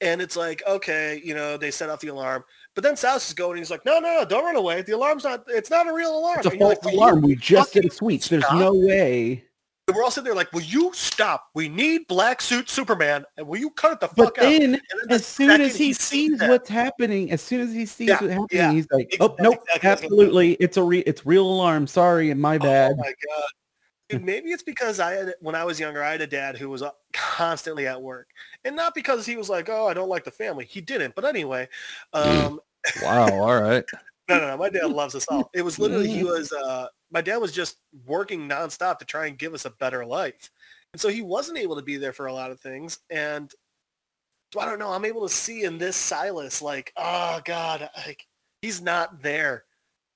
And 0.00 0.20
it's 0.20 0.36
like, 0.36 0.62
okay, 0.66 1.20
you 1.24 1.34
know, 1.34 1.56
they 1.56 1.70
set 1.70 1.88
off 1.90 2.00
the 2.00 2.08
alarm. 2.08 2.44
But 2.74 2.82
then 2.82 2.96
Silas 2.96 3.28
is 3.28 3.34
going 3.34 3.52
and 3.52 3.58
he's 3.58 3.70
like, 3.70 3.84
no, 3.84 3.98
no, 4.00 4.20
no, 4.20 4.24
don't 4.24 4.44
run 4.44 4.56
away. 4.56 4.82
The 4.82 4.92
alarm's 4.92 5.24
not, 5.24 5.44
it's 5.48 5.70
not 5.70 5.88
a 5.88 5.92
real 5.92 6.16
alarm. 6.16 6.38
It's 6.38 6.46
a 6.46 6.58
false 6.58 6.84
like, 6.84 6.94
alarm. 6.94 7.20
We 7.20 7.36
just 7.36 7.72
did 7.74 7.84
a 7.84 7.90
sweep. 7.90 8.22
There's 8.24 8.44
stop?" 8.44 8.58
no 8.58 8.72
way. 8.72 9.44
And 9.92 9.98
we're 9.98 10.04
all 10.04 10.10
sitting 10.10 10.24
there 10.24 10.34
like, 10.34 10.50
will 10.54 10.62
you 10.62 10.90
stop? 10.94 11.48
We 11.52 11.68
need 11.68 12.06
black 12.08 12.40
suit 12.40 12.70
Superman. 12.70 13.26
And 13.36 13.46
will 13.46 13.58
you 13.58 13.68
cut 13.68 13.92
it 13.92 14.00
the 14.00 14.08
But 14.16 14.24
fuck 14.34 14.38
out? 14.38 14.42
then, 14.44 14.62
And 14.62 14.72
then 14.74 14.80
the 15.08 15.14
as 15.16 15.26
soon 15.26 15.60
as 15.60 15.76
he 15.76 15.92
sees 15.92 16.00
sees 16.00 16.38
that- 16.38 16.48
what's 16.48 16.70
happening, 16.70 17.30
as 17.30 17.42
soon 17.42 17.60
as 17.60 17.74
he 17.74 17.84
sees 17.84 18.08
Yeah, 18.08 18.14
what's 18.14 18.32
happening, 18.32 18.48
yeah. 18.52 18.72
he's 18.72 18.86
like, 18.90 19.12
Exactly, 19.12 19.26
"Oh 19.38 19.42
nope, 19.42 19.58
exactly. 19.74 19.90
Absolutely, 20.06 20.52
it's 20.54 20.78
a 20.78 20.82
re- 20.82 21.00
it's 21.00 21.26
real 21.26 21.46
alarm. 21.46 21.86
Sorry, 21.86 22.30
and 22.30 22.40
my 22.40 22.56
bad." 22.56 22.92
Oh 22.92 22.96
my 23.02 23.12
god. 23.28 23.50
Dude, 24.08 24.24
maybe 24.24 24.48
it's 24.50 24.62
because 24.62 24.98
I 24.98 25.12
had 25.12 25.34
when 25.40 25.54
I 25.54 25.64
was 25.64 25.78
younger, 25.78 26.02
I 26.02 26.12
had 26.12 26.22
a 26.22 26.26
dad 26.26 26.56
who 26.56 26.70
was 26.70 26.80
uh, 26.80 26.92
constantly 27.12 27.86
at 27.86 28.00
work, 28.00 28.28
and 28.64 28.74
not 28.74 28.94
because 28.94 29.26
he 29.26 29.36
was 29.36 29.50
like, 29.50 29.68
"Oh, 29.68 29.86
I 29.88 29.92
don't 29.92 30.08
like 30.08 30.24
the 30.24 30.30
family." 30.30 30.64
He 30.64 30.80
didn't, 30.80 31.14
but 31.14 31.26
anyway, 31.26 31.68
um, 32.14 32.60
Wow. 33.02 33.28
All 33.28 33.60
right. 33.60 33.84
no, 34.30 34.38
no, 34.38 34.46
no. 34.48 34.56
My 34.56 34.70
dad 34.70 34.86
loves 34.90 35.14
us 35.14 35.26
all. 35.28 35.50
It 35.52 35.60
was 35.62 35.78
literally 35.78 36.08
he 36.08 36.24
was. 36.32 36.50
Uh, 36.50 36.86
my 37.12 37.20
dad 37.20 37.36
was 37.36 37.52
just 37.52 37.76
working 38.06 38.48
nonstop 38.48 38.98
to 38.98 39.04
try 39.04 39.26
and 39.26 39.38
give 39.38 39.54
us 39.54 39.64
a 39.64 39.70
better 39.70 40.04
life, 40.04 40.50
and 40.92 41.00
so 41.00 41.08
he 41.08 41.22
wasn't 41.22 41.58
able 41.58 41.76
to 41.76 41.82
be 41.82 41.96
there 41.96 42.12
for 42.12 42.26
a 42.26 42.32
lot 42.32 42.50
of 42.50 42.60
things. 42.60 42.98
And 43.10 43.52
so 44.52 44.60
I 44.60 44.66
don't 44.66 44.78
know. 44.78 44.90
I'm 44.90 45.04
able 45.04 45.22
to 45.26 45.32
see 45.32 45.64
in 45.64 45.78
this 45.78 45.96
Silas, 45.96 46.60
like, 46.60 46.92
oh 46.96 47.40
god, 47.44 47.88
like 48.06 48.26
he's 48.60 48.80
not 48.80 49.22
there 49.22 49.64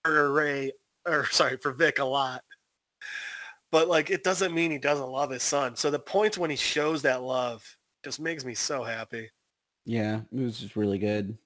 for 0.04 0.32
Ray, 0.32 0.72
or 1.06 1.26
sorry, 1.30 1.56
for 1.58 1.72
Vic 1.72 1.98
a 1.98 2.04
lot. 2.04 2.42
But 3.72 3.88
like, 3.88 4.10
it 4.10 4.24
doesn't 4.24 4.54
mean 4.54 4.70
he 4.70 4.78
doesn't 4.78 5.08
love 5.08 5.30
his 5.30 5.42
son. 5.42 5.76
So 5.76 5.90
the 5.90 5.98
points 5.98 6.38
when 6.38 6.50
he 6.50 6.56
shows 6.56 7.02
that 7.02 7.22
love 7.22 7.76
just 8.04 8.20
makes 8.20 8.44
me 8.44 8.54
so 8.54 8.84
happy. 8.84 9.30
Yeah, 9.84 10.20
it 10.32 10.40
was 10.40 10.58
just 10.60 10.76
really 10.76 10.98
good. 10.98 11.36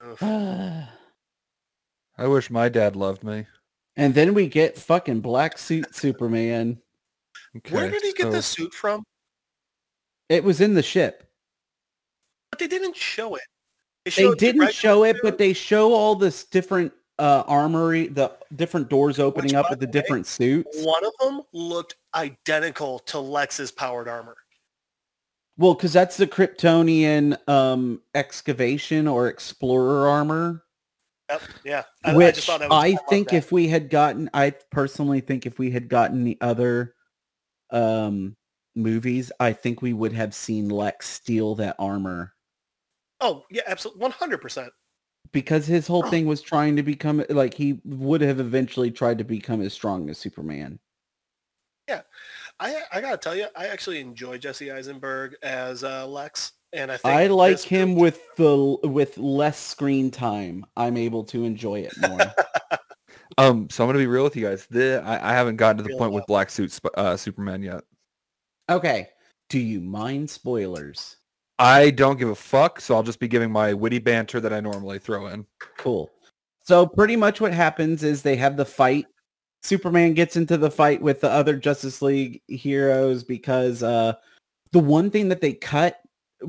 I 0.20 0.86
wish 2.18 2.50
my 2.50 2.68
dad 2.68 2.96
loved 2.96 3.22
me. 3.24 3.46
Then 4.14 4.32
we 4.32 4.46
get 4.46 4.78
fucking 4.78 5.20
black 5.20 5.58
suit 5.58 5.94
Superman. 5.94 6.78
Where 7.70 7.90
did 7.90 8.02
he 8.02 8.12
get 8.12 8.24
so- 8.24 8.30
the 8.30 8.42
suit 8.42 8.72
from? 8.72 9.04
It 10.28 10.44
was 10.44 10.60
in 10.60 10.74
the 10.74 10.82
ship. 10.82 11.24
But 12.50 12.58
they 12.58 12.68
didn't 12.68 12.96
show 12.96 13.34
it. 13.34 13.42
They 14.04 14.10
showed 14.10 14.32
the 14.32 14.36
didn't 14.36 14.60
regular 14.60 14.72
show 14.72 15.04
it, 15.04 15.16
suit. 15.16 15.22
but 15.22 15.38
they 15.38 15.52
show 15.52 15.92
all 15.92 16.14
this 16.14 16.44
different 16.44 16.92
uh, 17.18 17.44
armory, 17.46 18.08
the 18.08 18.32
different 18.56 18.88
doors 18.88 19.18
opening 19.18 19.48
Which, 19.48 19.54
up 19.54 19.70
with 19.70 19.80
the 19.80 19.86
the 19.86 19.90
way, 19.90 20.02
different 20.02 20.26
suits. 20.26 20.82
One 20.82 21.04
of 21.04 21.12
them 21.20 21.42
looked 21.52 21.96
identical 22.14 23.00
to 23.00 23.18
Lex's 23.18 23.70
powered 23.70 24.08
armor. 24.08 24.36
Well, 25.56 25.74
because 25.74 25.92
that's 25.92 26.16
the 26.16 26.26
Kryptonian 26.26 27.36
um, 27.48 28.00
excavation 28.14 29.08
or 29.08 29.28
explorer 29.28 30.06
armor, 30.06 30.62
Yep. 31.30 31.42
Yeah. 31.64 31.82
I, 32.04 32.12
I 32.12 32.14
which 32.14 32.48
I, 32.48 32.56
love 32.90 33.00
think 33.08 33.32
if 33.32 33.52
we 33.52 33.68
had 33.68 33.90
gotten, 33.90 34.30
I 34.32 34.54
personally 34.70 35.20
think 35.20 35.46
if 35.46 35.58
we 35.58 35.70
had 35.70 35.88
gotten 35.88 36.24
the 36.24 36.38
other 36.40 36.94
um, 37.70 38.36
movies, 38.74 39.30
I 39.38 39.52
think 39.52 39.82
we 39.82 39.92
would 39.92 40.12
have 40.12 40.34
seen 40.34 40.68
Lex 40.68 41.08
steal 41.08 41.54
that 41.56 41.76
armor 41.78 42.34
Oh 43.20 43.44
yeah, 43.50 43.62
absolutely, 43.66 44.00
one 44.00 44.10
hundred 44.12 44.40
percent. 44.40 44.72
because 45.32 45.66
his 45.66 45.86
whole 45.86 46.04
thing 46.04 46.26
was 46.26 46.40
trying 46.40 46.76
to 46.76 46.82
become 46.82 47.24
like 47.28 47.54
he 47.54 47.80
would 47.84 48.20
have 48.20 48.38
eventually 48.40 48.90
tried 48.90 49.18
to 49.18 49.24
become 49.24 49.60
as 49.60 49.72
strong 49.72 50.08
as 50.08 50.18
Superman. 50.18 50.78
Yeah, 51.88 52.02
I 52.60 52.82
I 52.92 53.00
gotta 53.00 53.16
tell 53.16 53.34
you, 53.34 53.46
I 53.56 53.66
actually 53.66 54.00
enjoy 54.00 54.38
Jesse 54.38 54.70
Eisenberg 54.70 55.34
as 55.42 55.82
uh, 55.82 56.06
Lex, 56.06 56.52
and 56.72 56.92
I 56.92 56.96
think 56.96 57.14
I 57.14 57.26
like 57.28 57.60
him 57.60 57.90
movie- 57.90 58.00
with 58.00 58.20
the 58.36 58.76
with 58.84 59.18
less 59.18 59.58
screen 59.58 60.10
time. 60.10 60.64
I'm 60.76 60.96
able 60.96 61.24
to 61.24 61.44
enjoy 61.44 61.80
it 61.80 61.92
more. 62.00 62.18
Um, 63.38 63.70
so 63.70 63.84
I'm 63.84 63.88
gonna 63.88 64.00
be 64.00 64.08
real 64.08 64.24
with 64.24 64.34
you 64.34 64.44
guys. 64.44 64.66
The, 64.66 65.00
I, 65.04 65.30
I 65.30 65.32
haven't 65.32 65.56
gotten 65.56 65.76
to 65.76 65.84
the 65.84 65.90
Real 65.90 65.98
point 65.98 66.12
with. 66.12 66.26
Black 66.26 66.50
Suit 66.50 66.76
uh, 66.96 67.16
Superman 67.16 67.62
yet. 67.62 67.84
okay. 68.68 69.10
Do 69.48 69.60
you 69.60 69.80
mind 69.80 70.28
spoilers? 70.28 71.16
I 71.58 71.90
don't 71.90 72.18
give 72.18 72.28
a 72.28 72.34
fuck, 72.34 72.80
so 72.80 72.94
I'll 72.94 73.02
just 73.04 73.20
be 73.20 73.28
giving 73.28 73.50
my 73.50 73.72
witty 73.72 74.00
banter 74.00 74.40
that 74.40 74.52
I 74.52 74.60
normally 74.60 74.98
throw 74.98 75.28
in. 75.28 75.46
Cool. 75.78 76.10
So 76.64 76.84
pretty 76.84 77.16
much 77.16 77.40
what 77.40 77.54
happens 77.54 78.02
is 78.02 78.22
they 78.22 78.36
have 78.36 78.56
the 78.56 78.64
fight. 78.64 79.06
Superman 79.62 80.14
gets 80.14 80.36
into 80.36 80.56
the 80.56 80.70
fight 80.70 81.00
with 81.00 81.20
the 81.20 81.30
other 81.30 81.56
Justice 81.56 82.02
League 82.02 82.42
heroes 82.48 83.24
because 83.24 83.82
uh, 83.82 84.14
the 84.72 84.80
one 84.80 85.10
thing 85.10 85.28
that 85.28 85.40
they 85.40 85.52
cut 85.54 86.00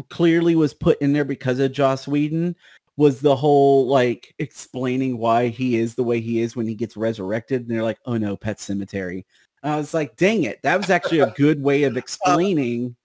clearly 0.09 0.55
was 0.55 0.73
put 0.73 1.01
in 1.01 1.13
there 1.13 1.25
because 1.25 1.59
of 1.59 1.71
Joss 1.71 2.07
Whedon 2.07 2.55
was 2.97 3.21
the 3.21 3.35
whole 3.35 3.87
like 3.87 4.35
explaining 4.39 5.17
why 5.17 5.47
he 5.47 5.77
is 5.77 5.95
the 5.95 6.03
way 6.03 6.19
he 6.19 6.41
is 6.41 6.55
when 6.55 6.67
he 6.67 6.75
gets 6.75 6.97
resurrected. 6.97 7.61
And 7.61 7.71
they're 7.71 7.83
like, 7.83 7.99
oh 8.05 8.17
no, 8.17 8.35
Pet 8.35 8.57
Sematary. 8.57 9.23
And 9.63 9.73
I 9.73 9.77
was 9.77 9.93
like, 9.93 10.15
dang 10.17 10.43
it. 10.43 10.59
That 10.63 10.77
was 10.77 10.89
actually 10.89 11.19
a 11.19 11.31
good 11.37 11.63
way 11.63 11.83
of 11.83 11.97
explaining. 11.97 12.95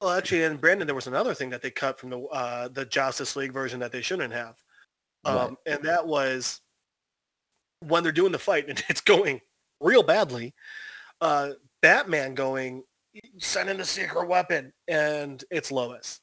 Well, 0.00 0.10
actually, 0.10 0.44
and 0.44 0.60
Brandon, 0.60 0.86
there 0.86 0.94
was 0.94 1.06
another 1.06 1.34
thing 1.34 1.50
that 1.50 1.62
they 1.62 1.70
cut 1.70 1.98
from 1.98 2.10
the 2.10 2.20
uh, 2.20 2.68
the 2.68 2.84
Justice 2.84 3.36
League 3.36 3.52
version 3.52 3.80
that 3.80 3.92
they 3.92 4.02
shouldn't 4.02 4.32
have, 4.32 4.56
um, 5.24 5.56
and 5.66 5.82
that 5.84 6.06
was 6.06 6.60
when 7.80 8.02
they're 8.02 8.12
doing 8.12 8.32
the 8.32 8.38
fight 8.38 8.68
and 8.68 8.82
it's 8.88 9.00
going 9.00 9.40
real 9.80 10.02
badly. 10.02 10.54
Uh, 11.20 11.50
Batman 11.82 12.34
going, 12.34 12.84
send 13.38 13.70
in 13.70 13.76
the 13.76 13.84
secret 13.84 14.28
weapon, 14.28 14.72
and 14.88 15.42
it's 15.50 15.70
Lois. 15.70 16.20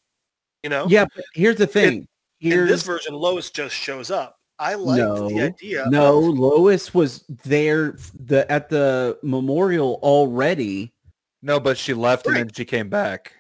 You 0.64 0.70
know, 0.70 0.88
yeah, 0.90 1.06
but 1.16 1.24
here's 1.34 1.56
the 1.58 1.68
thing. 1.68 2.08
In 2.42 2.52
Here's 2.52 2.70
this 2.70 2.84
version, 2.84 3.14
Lois 3.14 3.50
just 3.50 3.76
shows 3.76 4.12
up. 4.12 4.38
I 4.58 4.74
liked 4.76 5.00
No, 5.00 5.30
the 5.30 5.42
idea. 5.42 5.86
No, 5.90 6.18
of- 6.30 6.38
Lois 6.38 6.94
was 6.94 7.24
there 7.46 7.98
the 8.14 8.50
at 8.52 8.70
the 8.70 9.18
memorial 9.24 10.00
already. 10.04 10.94
No, 11.42 11.60
but 11.60 11.78
she 11.78 11.94
left 11.94 12.26
Right. 12.28 12.38
and 12.42 12.50
then 12.50 12.54
she 12.54 12.66
came 12.66 12.90
back. 12.90 13.34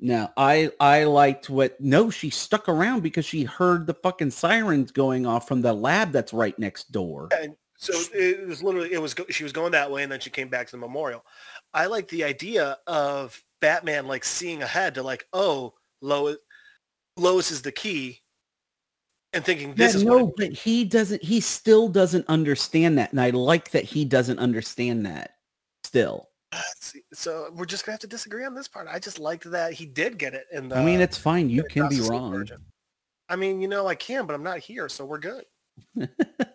Now, 0.00 0.32
I 0.36 0.70
I 0.78 1.04
liked 1.04 1.50
what 1.50 1.80
no, 1.80 2.08
she 2.10 2.30
stuck 2.30 2.68
around 2.68 3.02
because 3.02 3.24
she 3.24 3.44
heard 3.44 3.86
the 3.86 3.94
fucking 3.94 4.30
sirens 4.30 4.90
going 4.92 5.26
off 5.26 5.48
from 5.48 5.60
the 5.62 5.72
lab 5.72 6.12
that's 6.12 6.32
right 6.32 6.56
next 6.58 6.92
door. 6.92 7.28
and 7.36 7.56
so 7.78 7.92
it 8.14 8.46
was 8.46 8.62
literally 8.62 8.92
it 8.92 9.00
was 9.02 9.14
go- 9.14 9.26
she 9.30 9.44
was 9.44 9.52
going 9.52 9.72
that 9.72 9.90
way, 9.90 10.02
and 10.02 10.12
then 10.12 10.20
she 10.20 10.30
came 10.30 10.48
back 10.48 10.66
to 10.66 10.72
the 10.72 10.78
memorial. 10.78 11.24
I 11.74 11.86
like 11.86 12.08
the 12.08 12.24
idea 12.24 12.78
of 12.86 13.42
Batman 13.60 14.06
like 14.06 14.24
seeing 14.24 14.62
ahead 14.62 14.94
to 14.94 15.02
like, 15.02 15.26
oh, 15.32 15.74
Lois, 16.00 16.36
Lois 17.16 17.50
is 17.50 17.62
the 17.62 17.72
key, 17.72 18.20
and 19.32 19.44
thinking 19.44 19.74
this 19.74 19.92
Yeah, 19.94 19.98
is 19.98 20.04
no, 20.04 20.24
what. 20.26 20.36
but 20.36 20.52
he 20.52 20.84
doesn't 20.84 21.22
he 21.22 21.40
still 21.40 21.88
doesn't 21.88 22.26
understand 22.28 22.98
that 22.98 23.10
and 23.12 23.20
I 23.20 23.30
like 23.30 23.70
that 23.72 23.84
he 23.84 24.04
doesn't 24.04 24.38
understand 24.38 25.04
that 25.06 25.32
still. 25.84 26.28
So 27.12 27.50
we're 27.54 27.66
just 27.66 27.84
gonna 27.84 27.94
have 27.94 28.00
to 28.00 28.06
disagree 28.06 28.44
on 28.44 28.54
this 28.54 28.68
part. 28.68 28.88
I 28.90 28.98
just 28.98 29.18
liked 29.18 29.50
that 29.50 29.72
he 29.74 29.84
did 29.86 30.16
get 30.18 30.32
it 30.34 30.46
in 30.52 30.68
the. 30.68 30.76
I 30.78 30.84
mean, 30.84 31.00
it's 31.00 31.18
fine. 31.18 31.50
You 31.50 31.64
can 31.64 31.88
be 31.88 32.00
wrong. 32.00 32.32
version. 32.32 32.64
I 33.28 33.36
mean, 33.36 33.60
you 33.60 33.68
know, 33.68 33.86
I 33.86 33.94
can, 33.94 34.24
but 34.26 34.32
I'm 34.34 34.42
not 34.42 34.58
here, 34.60 34.88
so 34.88 35.04
we're 35.04 35.18
good. 35.18 35.44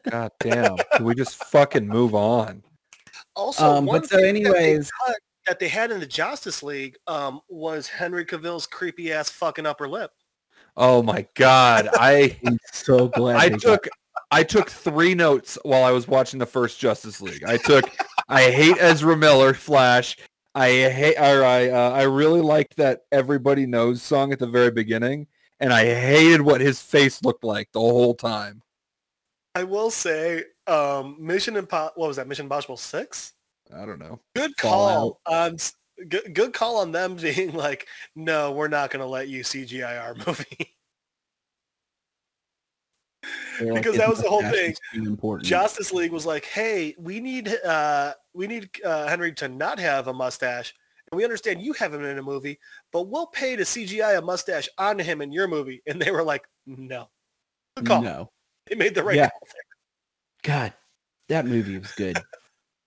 God 0.09 0.31
damn. 0.39 0.75
Can 0.95 1.05
we 1.05 1.13
just 1.13 1.35
fucking 1.45 1.87
move 1.87 2.15
on? 2.15 2.63
Also, 3.35 3.63
Um, 3.63 3.85
but 3.85 4.07
so 4.07 4.17
thing 4.17 4.43
that 4.43 4.53
they 4.53 4.57
anyways- 4.73 4.89
cut 5.05 5.15
that 5.45 5.59
they 5.59 5.67
had 5.67 5.91
in 5.91 5.99
the 5.99 6.05
Justice 6.05 6.63
League 6.63 6.97
um, 7.07 7.41
was 7.49 7.87
Henry 7.87 8.25
Cavill's 8.25 8.65
creepy 8.67 9.11
ass 9.11 9.29
fucking 9.29 9.65
upper 9.65 9.87
lip. 9.87 10.11
Oh 10.75 11.03
my 11.03 11.27
god. 11.35 11.87
I 11.93 12.37
I'm 12.45 12.57
so 12.71 13.07
glad 13.07 13.35
I 13.37 13.49
they 13.49 13.57
got- 13.57 13.61
took 13.61 13.87
I 14.31 14.43
took 14.43 14.69
three 14.69 15.13
notes 15.13 15.57
while 15.63 15.83
I 15.83 15.91
was 15.91 16.07
watching 16.07 16.39
the 16.39 16.45
first 16.45 16.79
Justice 16.79 17.21
League. 17.21 17.43
I 17.45 17.57
took 17.57 17.85
I 18.29 18.49
hate 18.49 18.77
Ezra 18.79 19.15
Miller 19.15 19.53
Flash. 19.53 20.17
I 20.55 20.69
hate 20.69 21.17
or 21.17 21.43
I 21.43 21.69
uh, 21.69 21.91
I 21.91 22.03
really 22.03 22.41
liked 22.41 22.77
that 22.77 23.01
Everybody 23.11 23.65
Knows 23.65 24.01
song 24.01 24.31
at 24.33 24.39
the 24.39 24.47
very 24.47 24.71
beginning 24.71 25.27
and 25.59 25.71
I 25.71 25.85
hated 25.85 26.41
what 26.41 26.61
his 26.61 26.81
face 26.81 27.23
looked 27.23 27.43
like 27.43 27.71
the 27.71 27.79
whole 27.79 28.15
time. 28.15 28.61
I 29.55 29.63
will 29.65 29.91
say, 29.91 30.45
um, 30.65 31.15
Mission 31.19 31.53
Impo- 31.53 31.91
what 31.95 32.07
was 32.07 32.17
that? 32.17 32.27
Mission 32.27 32.45
Impossible 32.47 32.77
Six. 32.77 33.33
I 33.75 33.85
don't 33.85 33.99
know. 33.99 34.19
Good 34.35 34.55
call 34.57 35.19
on 35.25 35.53
s- 35.55 35.73
good, 36.09 36.33
good 36.33 36.53
call 36.53 36.77
on 36.77 36.91
them 36.91 37.15
being 37.21 37.53
like, 37.53 37.87
no, 38.15 38.51
we're 38.51 38.67
not 38.67 38.91
going 38.91 39.01
to 39.01 39.07
let 39.07 39.27
you 39.27 39.43
CGI 39.43 40.01
our 40.01 40.15
movie. 40.27 40.75
because 43.59 43.97
that 43.97 44.09
was 44.09 44.21
the 44.21 44.29
whole 44.29 44.41
thing. 44.41 44.75
important. 44.93 45.45
Justice 45.47 45.93
League 45.93 46.11
was 46.11 46.25
like, 46.25 46.45
hey, 46.45 46.95
we 46.97 47.19
need 47.19 47.47
uh, 47.63 48.13
we 48.33 48.47
need 48.47 48.69
uh, 48.83 49.07
Henry 49.07 49.31
to 49.33 49.47
not 49.47 49.79
have 49.79 50.07
a 50.07 50.13
mustache. 50.13 50.73
And 51.11 51.17
we 51.17 51.23
understand 51.23 51.61
you 51.61 51.73
have 51.73 51.93
him 51.93 52.03
in 52.03 52.17
a 52.17 52.23
movie, 52.23 52.59
but 52.91 53.03
we'll 53.07 53.27
pay 53.27 53.55
to 53.55 53.63
CGI 53.63 54.17
a 54.17 54.21
mustache 54.21 54.67
on 54.77 54.97
him 54.97 55.21
in 55.21 55.31
your 55.31 55.47
movie. 55.47 55.81
And 55.85 56.01
they 56.01 56.09
were 56.11 56.23
like, 56.23 56.43
no. 56.65 57.09
Good 57.77 57.85
call. 57.85 58.01
No. 58.01 58.31
They 58.67 58.75
made 58.75 58.95
the 58.95 59.03
right 59.03 59.15
Yeah. 59.15 59.29
God, 60.41 60.73
that 61.29 61.45
movie 61.45 61.77
was 61.77 61.91
good. 61.91 62.17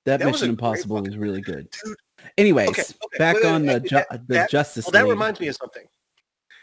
That, 0.06 0.20
That 0.20 0.26
Mission 0.26 0.50
Impossible 0.50 1.02
was 1.02 1.16
really 1.16 1.40
good. 1.42 1.68
Dude, 1.84 1.96
Anyways, 2.38 2.68
Okay, 2.70 2.82
okay, 2.82 3.18
back 3.18 3.44
on 3.44 3.66
the 3.66 3.80
ju- 3.80 3.88
that- 3.96 4.08
the 4.28 4.34
that- 4.34 4.50
Justice 4.50 4.86
Well, 4.86 4.92
that 4.92 5.02
League. 5.04 5.10
reminds 5.10 5.40
me 5.40 5.48
of 5.48 5.56
something. 5.56 5.84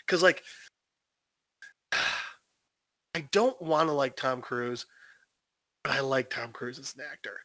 Because, 0.06 0.24
like, 0.24 0.44
I 1.92 3.22
don't 3.32 3.62
want 3.62 3.90
to 3.90 3.94
like 3.94 4.16
Tom 4.16 4.42
Cruise, 4.42 4.86
but 5.84 5.92
I 5.94 6.00
like 6.00 6.30
Tom 6.30 6.52
Cruise 6.52 6.80
as 6.80 6.96
an 6.96 7.02
actor. 7.12 7.40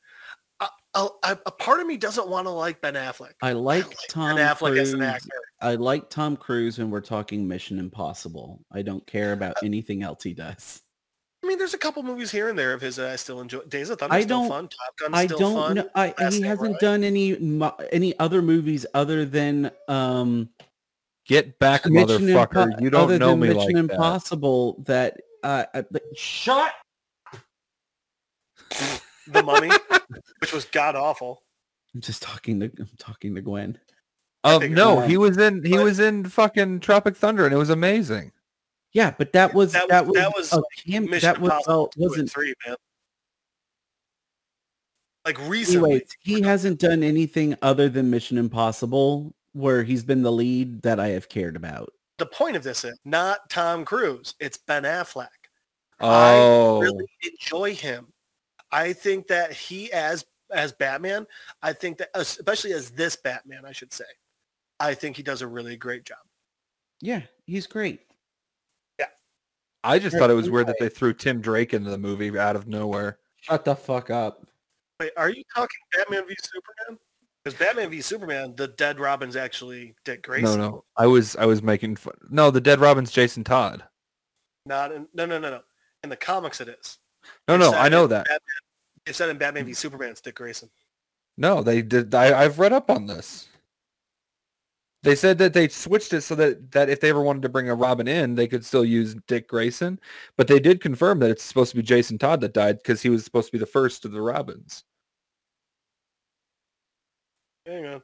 I, 0.61 0.69
I, 0.95 1.09
I- 1.25 1.39
a 1.47 1.51
part 1.51 1.81
of 1.81 1.87
me 1.87 1.97
doesn't 1.97 2.29
want 2.29 2.47
to 2.47 2.51
like 2.51 2.81
Ben 2.81 2.95
Affleck. 2.95 3.33
I 3.43 3.53
like 3.53 3.87
I 3.87 3.95
Tom 4.09 4.37
Ben 4.37 4.49
Affleck 4.49 4.59
Cruise. 4.73 4.79
as 4.89 4.93
an 4.95 5.03
actor. 5.03 5.29
I 5.61 5.75
like 5.75 6.09
Tom 6.11 6.37
Cruise 6.37 6.79
when 6.79 6.91
we're 6.91 7.01
talking 7.01 7.47
Mission 7.47 7.79
Impossible. 7.79 8.65
I 8.73 8.83
don't 8.83 9.07
care 9.07 9.33
about 9.33 9.57
Uh, 9.57 9.61
anything 9.67 10.03
else 10.03 10.23
he 10.23 10.33
does. 10.33 10.83
I 11.43 11.47
mean, 11.47 11.59
there's 11.59 11.75
a 11.75 11.79
couple 11.79 12.03
movies 12.03 12.31
here 12.33 12.49
and 12.49 12.59
there 12.59 12.73
of 12.75 12.81
his 12.81 12.97
that 12.97 13.11
I 13.11 13.17
still 13.17 13.41
enjoy. 13.41 13.61
Days 13.61 13.91
of 13.91 13.99
Thunder 14.01 14.15
I 14.15 14.23
still 14.23 14.41
don't- 14.41 14.49
fun. 14.49 14.69
Top 14.69 14.97
Gun's 14.99 15.15
I 15.15 15.27
still 15.27 15.39
don't 15.39 15.55
fun. 15.55 15.75
know. 15.77 15.89
I, 15.95 16.15
Last 16.19 16.35
he 16.35 16.43
hasn't 16.43 16.81
done 16.81 17.05
any 17.05 17.37
any 17.93 18.19
other 18.19 18.43
movies 18.43 18.85
other 18.95 19.25
than 19.25 19.71
um 19.87 20.49
Get 21.27 21.59
back, 21.59 21.85
Mission 21.87 22.23
motherfucker. 22.23 22.73
Impo- 22.73 22.81
you 22.81 22.89
don't 22.91 23.03
other 23.03 23.19
know 23.19 23.31
than 23.31 23.41
me 23.41 23.49
Mission 23.49 23.61
like 23.63 23.75
that. 23.75 23.79
Impossible 23.95 24.83
that 24.87 25.21
uh, 25.45 25.65
uh 25.75 25.83
but- 25.91 26.03
shut 26.17 26.73
The 29.31 29.43
Mummy, 29.43 29.71
which 30.41 30.53
was 30.53 30.65
god 30.65 30.97
awful. 30.97 31.43
I'm 31.95 32.01
just 32.01 32.23
talking 32.23 32.61
to 32.61 32.67
I'm 32.79 32.89
talking 32.99 33.35
to 33.35 33.41
Gwen. 33.43 33.79
Um, 34.45 34.61
figured 34.61 34.77
no, 34.79 35.01
he 35.01 35.17
was 35.17 35.37
in 35.39 35.63
he 35.65 35.73
But- 35.77 35.85
was 35.85 36.01
in 36.01 36.25
fucking 36.25 36.81
Tropic 36.81 37.17
Thunder 37.17 37.45
and 37.45 37.55
it 37.55 37.59
was 37.59 37.71
amazing. 37.71 38.33
Yeah, 38.93 39.15
but 39.17 39.33
that 39.33 39.55
was 39.55 39.73
That 39.73 39.89
that 39.89 40.07
was- 40.07 40.17
that 40.17 40.35
was 40.35 40.53
a 40.53 40.63
that 41.21 41.41
was 41.41 41.63
well, 41.67 41.91
wasn't 41.97 42.31
three, 42.31 42.55
man. 42.67 42.77
Like 45.25 45.39
recently, 45.47 45.91
anyways, 45.91 46.17
he 46.21 46.41
hasn't 46.41 46.81
done 46.81 47.03
anything 47.03 47.55
other 47.61 47.89
than 47.89 48.09
Mission 48.09 48.39
Impossible 48.39 49.35
where 49.53 49.83
he's 49.83 50.03
been 50.03 50.23
the 50.23 50.33
lead 50.33 50.83
that 50.83 50.99
I 50.99 51.09
have 51.09 51.29
cared 51.29 51.57
about. 51.57 51.93
the 52.19 52.27
point 52.27 52.57
of 52.57 52.63
this 52.63 52.85
is 52.85 52.99
not 53.05 53.49
Tom 53.51 53.85
Cruise. 53.85 54.35
It's 54.41 54.57
Ben 54.57 54.85
Affleck. 54.85 55.29
Oh, 56.01 56.81
I 56.81 56.85
really 56.85 57.07
oh. 57.25 57.29
enjoy 57.31 57.75
him. 57.75 58.13
I 58.73 58.93
think 58.93 59.27
that 59.29 59.53
he 59.53 59.93
as 59.93 60.25
as 60.51 60.73
Batman, 60.73 61.27
I 61.63 61.75
think 61.75 61.99
that 61.99 62.09
especially 62.15 62.73
as 62.73 62.91
this 62.91 63.17
Batman, 63.17 63.65
I 63.67 63.73
should 63.73 63.93
say, 63.93 64.05
I 64.81 64.95
think 64.95 65.17
he 65.17 65.23
does 65.23 65.43
a 65.43 65.47
really 65.47 65.77
great 65.77 66.05
job. 66.05 66.19
Yeah, 67.01 67.23
he's 67.47 67.67
great. 67.67 68.01
I 69.85 69.99
just 69.99 70.17
thought 70.17 70.31
it 70.31 70.35
was 70.35 70.51
weird 70.51 70.67
that 70.67 70.77
they 70.81 70.89
threw 70.89 71.13
Tim 71.13 71.41
Drake 71.41 71.73
into 71.75 71.91
the 71.91 71.99
movie 71.99 72.37
out 72.39 72.57
of 72.57 72.67
nowhere. 72.67 73.19
Shut 73.41 73.65
the 73.65 73.77
fuck 73.77 74.11
up. 74.11 74.47
Wait, 75.01 75.13
are 75.17 75.31
you 75.31 75.45
talking 75.55 75.79
Batman 75.97 76.27
v 76.27 76.35
Superman? 76.43 76.99
Because 77.45 77.59
Batman 77.59 77.91
v 77.91 78.01
Superman, 78.01 78.55
the 78.57 78.69
dead 78.69 78.99
Robin's 78.99 79.37
actually 79.37 79.95
Dick 80.05 80.23
Grayson. 80.23 80.59
No, 80.59 80.71
no, 80.71 80.85
I 80.97 81.07
was 81.07 81.37
I 81.37 81.47
was 81.47 81.63
making 81.63 81.97
fun. 81.97 82.15
No, 82.31 82.51
the 82.51 82.61
Dead 82.61 82.81
Robin's 82.81 83.13
Jason 83.13 83.45
Todd. 83.45 83.85
Not 84.67 84.93
in, 84.93 85.07
no, 85.15 85.25
no, 85.25 85.39
no, 85.39 85.51
no. 85.51 85.61
In 86.03 86.11
the 86.11 86.17
comics, 86.17 86.61
it 86.61 86.69
is. 86.69 86.99
No, 87.47 87.57
They 87.57 87.65
no, 87.65 87.73
I 87.73 87.89
know 87.89 88.07
that. 88.07 88.27
Batman, 88.27 88.41
they 89.07 89.13
said 89.13 89.31
in 89.31 89.39
Batman 89.39 89.65
v 89.65 89.73
Superman, 89.73 90.11
it's 90.11 90.21
Dick 90.21 90.35
Grayson. 90.35 90.69
No, 91.37 91.63
they 91.63 91.83
did. 91.83 92.15
I, 92.15 92.39
I've 92.43 92.59
read 92.59 92.73
up 92.73 92.91
on 92.91 93.07
this. 93.07 93.49
They 95.03 95.15
said 95.15 95.39
that 95.39 95.55
they 95.55 95.69
switched 95.69 96.13
it 96.13 96.23
so 96.23 96.35
that, 96.37 96.73
that 96.73 96.91
if 96.91 97.01
they 97.01 97.11
ever 97.11 97.23
wanted 97.23 97.43
to 97.43 97.49
bring 97.49 97.71
a 97.71 97.75
Robin 97.75 98.09
in, 98.09 98.35
they 98.35 98.49
could 98.49 98.65
still 98.65 98.85
use 98.85 99.15
Dick 99.29 99.49
Grayson. 99.49 100.01
But 100.37 100.49
they 100.49 100.61
did 100.61 100.81
confirm 100.81 101.21
that 101.21 101.31
it's 101.31 101.45
supposed 101.45 101.71
to 101.71 101.77
be 101.77 101.83
Jason 101.83 102.19
Todd 102.19 102.41
that 102.43 102.55
died 102.55 102.79
because 102.79 103.03
he 103.03 103.11
was 103.11 103.25
supposed 103.25 103.49
to 103.49 103.53
be 103.53 103.59
the 103.59 103.67
first 103.67 104.05
of 104.05 104.13
the 104.13 104.23
Robins. 104.23 104.85
Hang 107.67 107.87
on. 107.87 108.03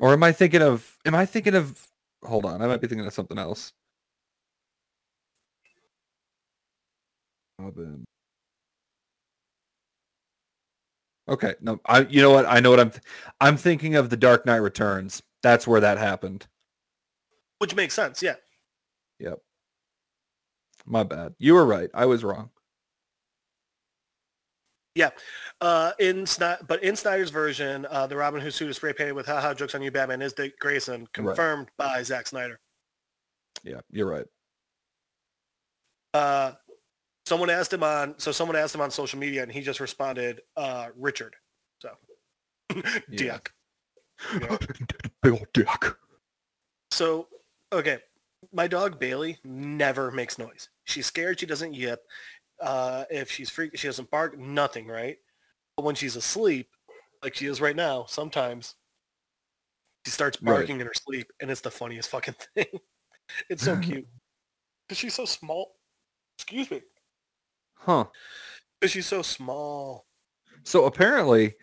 Or 0.00 0.12
am 0.12 0.22
I 0.22 0.32
thinking 0.32 0.62
of? 0.62 0.98
Am 1.06 1.14
I 1.14 1.26
thinking 1.26 1.54
of? 1.54 1.86
Hold 2.24 2.44
on, 2.46 2.62
I 2.62 2.66
might 2.66 2.80
be 2.80 2.88
thinking 2.88 3.06
of 3.06 3.14
something 3.14 3.38
else. 3.38 3.72
Robin. 7.58 8.04
Okay, 11.28 11.54
no, 11.62 11.80
I. 11.86 12.00
You 12.02 12.22
know 12.22 12.30
what? 12.32 12.46
I 12.46 12.60
know 12.60 12.70
what 12.70 12.80
I'm. 12.80 12.90
Th- 12.90 13.02
I'm 13.40 13.56
thinking 13.56 13.96
of 13.96 14.10
the 14.10 14.16
Dark 14.16 14.46
Knight 14.46 14.56
Returns. 14.58 15.22
That's 15.44 15.66
where 15.66 15.80
that 15.80 15.98
happened. 15.98 16.46
Which 17.58 17.74
makes 17.74 17.92
sense, 17.92 18.22
yeah. 18.22 18.36
Yep. 19.20 19.40
My 20.86 21.02
bad. 21.02 21.34
You 21.38 21.52
were 21.52 21.66
right. 21.66 21.90
I 21.92 22.06
was 22.06 22.24
wrong. 22.24 22.48
Yeah, 24.94 25.10
uh, 25.60 25.92
in 25.98 26.24
Snyder, 26.24 26.64
but 26.66 26.82
in 26.82 26.96
Snyder's 26.96 27.28
version, 27.28 27.84
uh, 27.90 28.06
the 28.06 28.16
Robin 28.16 28.40
whose 28.40 28.54
suit 28.54 28.70
is 28.70 28.76
spray 28.76 28.94
painted 28.94 29.14
with 29.14 29.26
"haha 29.26 29.52
jokes 29.52 29.74
on 29.74 29.82
you, 29.82 29.90
Batman" 29.90 30.22
is 30.22 30.32
Dick 30.32 30.58
Grayson, 30.60 31.08
confirmed 31.12 31.68
by 31.76 32.02
Zack 32.04 32.28
Snyder. 32.28 32.58
Yeah, 33.64 33.80
you're 33.90 34.08
right. 34.08 34.26
Uh, 36.14 36.52
someone 37.26 37.50
asked 37.50 37.72
him 37.72 37.82
on, 37.82 38.14
so 38.18 38.30
someone 38.30 38.56
asked 38.56 38.74
him 38.74 38.80
on 38.80 38.90
social 38.92 39.18
media, 39.18 39.42
and 39.42 39.50
he 39.50 39.62
just 39.62 39.80
responded, 39.80 40.40
uh, 40.56 40.88
"Richard." 40.96 41.34
So. 41.80 41.90
Yeah. 43.10 43.38
Big 45.24 45.32
old 45.32 45.46
dick. 45.54 45.66
So, 46.90 47.28
okay, 47.72 47.98
my 48.52 48.68
dog 48.68 49.00
Bailey 49.00 49.38
never 49.42 50.10
makes 50.10 50.38
noise. 50.38 50.68
She's 50.84 51.06
scared. 51.06 51.40
She 51.40 51.46
doesn't 51.46 51.74
yip. 51.74 52.02
Uh, 52.60 53.04
if 53.10 53.30
she's 53.30 53.48
freaked, 53.50 53.78
she 53.78 53.88
doesn't 53.88 54.10
bark. 54.10 54.38
Nothing, 54.38 54.86
right? 54.86 55.16
But 55.76 55.84
when 55.84 55.94
she's 55.94 56.14
asleep, 56.14 56.68
like 57.22 57.34
she 57.34 57.46
is 57.46 57.60
right 57.60 57.74
now, 57.74 58.04
sometimes 58.06 58.74
she 60.06 60.12
starts 60.12 60.38
Right. 60.42 60.56
barking 60.58 60.78
in 60.80 60.86
her 60.86 60.92
sleep, 60.94 61.26
and 61.40 61.50
it's 61.50 61.62
the 61.62 61.70
funniest 61.70 62.10
fucking 62.10 62.34
thing. 62.54 62.66
it's 63.48 63.64
so 63.64 63.76
cute 63.80 64.06
because 64.86 64.98
she's 64.98 65.14
so 65.14 65.24
small. 65.24 65.76
Excuse 66.38 66.70
me, 66.70 66.82
Huh. 67.78 68.04
because 68.78 68.92
she's 68.92 69.06
so 69.06 69.22
small. 69.22 70.04
So 70.64 70.84
apparently, 70.84 71.54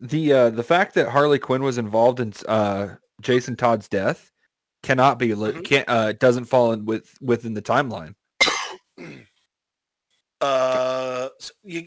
the 0.00 0.32
uh, 0.32 0.50
the 0.50 0.62
fact 0.62 0.94
that 0.94 1.10
Harley 1.10 1.38
Quinn 1.38 1.62
was 1.62 1.76
involved 1.78 2.18
in 2.20 2.32
uh, 2.48 2.96
Jason 3.22 3.56
Todd's 3.56 3.88
death 3.88 4.30
cannot 4.82 5.18
be 5.18 5.32
Mhm. 5.56 5.64
can't 5.64 5.88
uh, 5.88 6.12
doesn't 6.12 6.44
fall 6.46 6.72
in 6.72 6.84
with 6.84 7.14
within 7.20 7.54
the 7.54 7.62
timeline. 7.62 8.14
Uh, 10.40 11.28
s- 11.40 11.52
you, 11.62 11.86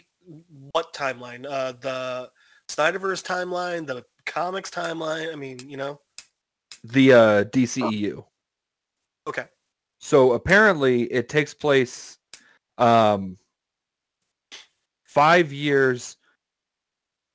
what 0.71 0.93
timeline? 0.93 1.45
Uh, 1.45 1.73
the 1.73 2.29
Snyderverse 2.69 3.21
timeline, 3.21 3.85
the 3.85 4.05
comics 4.25 4.71
timeline. 4.71 5.31
I 5.31 5.35
mean, 5.35 5.59
you 5.67 5.75
know. 5.75 5.99
The 6.85 7.11
uh, 7.13 7.43
DCEU. 7.45 8.23
Okay. 9.27 9.45
So 9.99 10.31
apparently, 10.33 11.03
it 11.11 11.27
takes 11.27 11.53
place 11.53 12.17
um, 12.77 13.37
five 15.03 15.51
years 15.51 16.15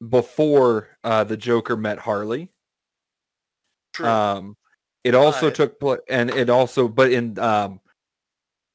before 0.09 0.89
uh, 1.05 1.25
the 1.25 1.37
Joker 1.37 1.77
met 1.77 1.99
Harley. 1.99 2.51
True. 3.93 4.07
Um, 4.07 4.57
it 5.05 5.15
also 5.15 5.51
took 5.51 5.81
place, 5.81 6.01
and 6.09 6.31
it 6.31 6.51
also, 6.51 6.87
but 6.87 7.11
in 7.11 7.39
um, 7.39 7.81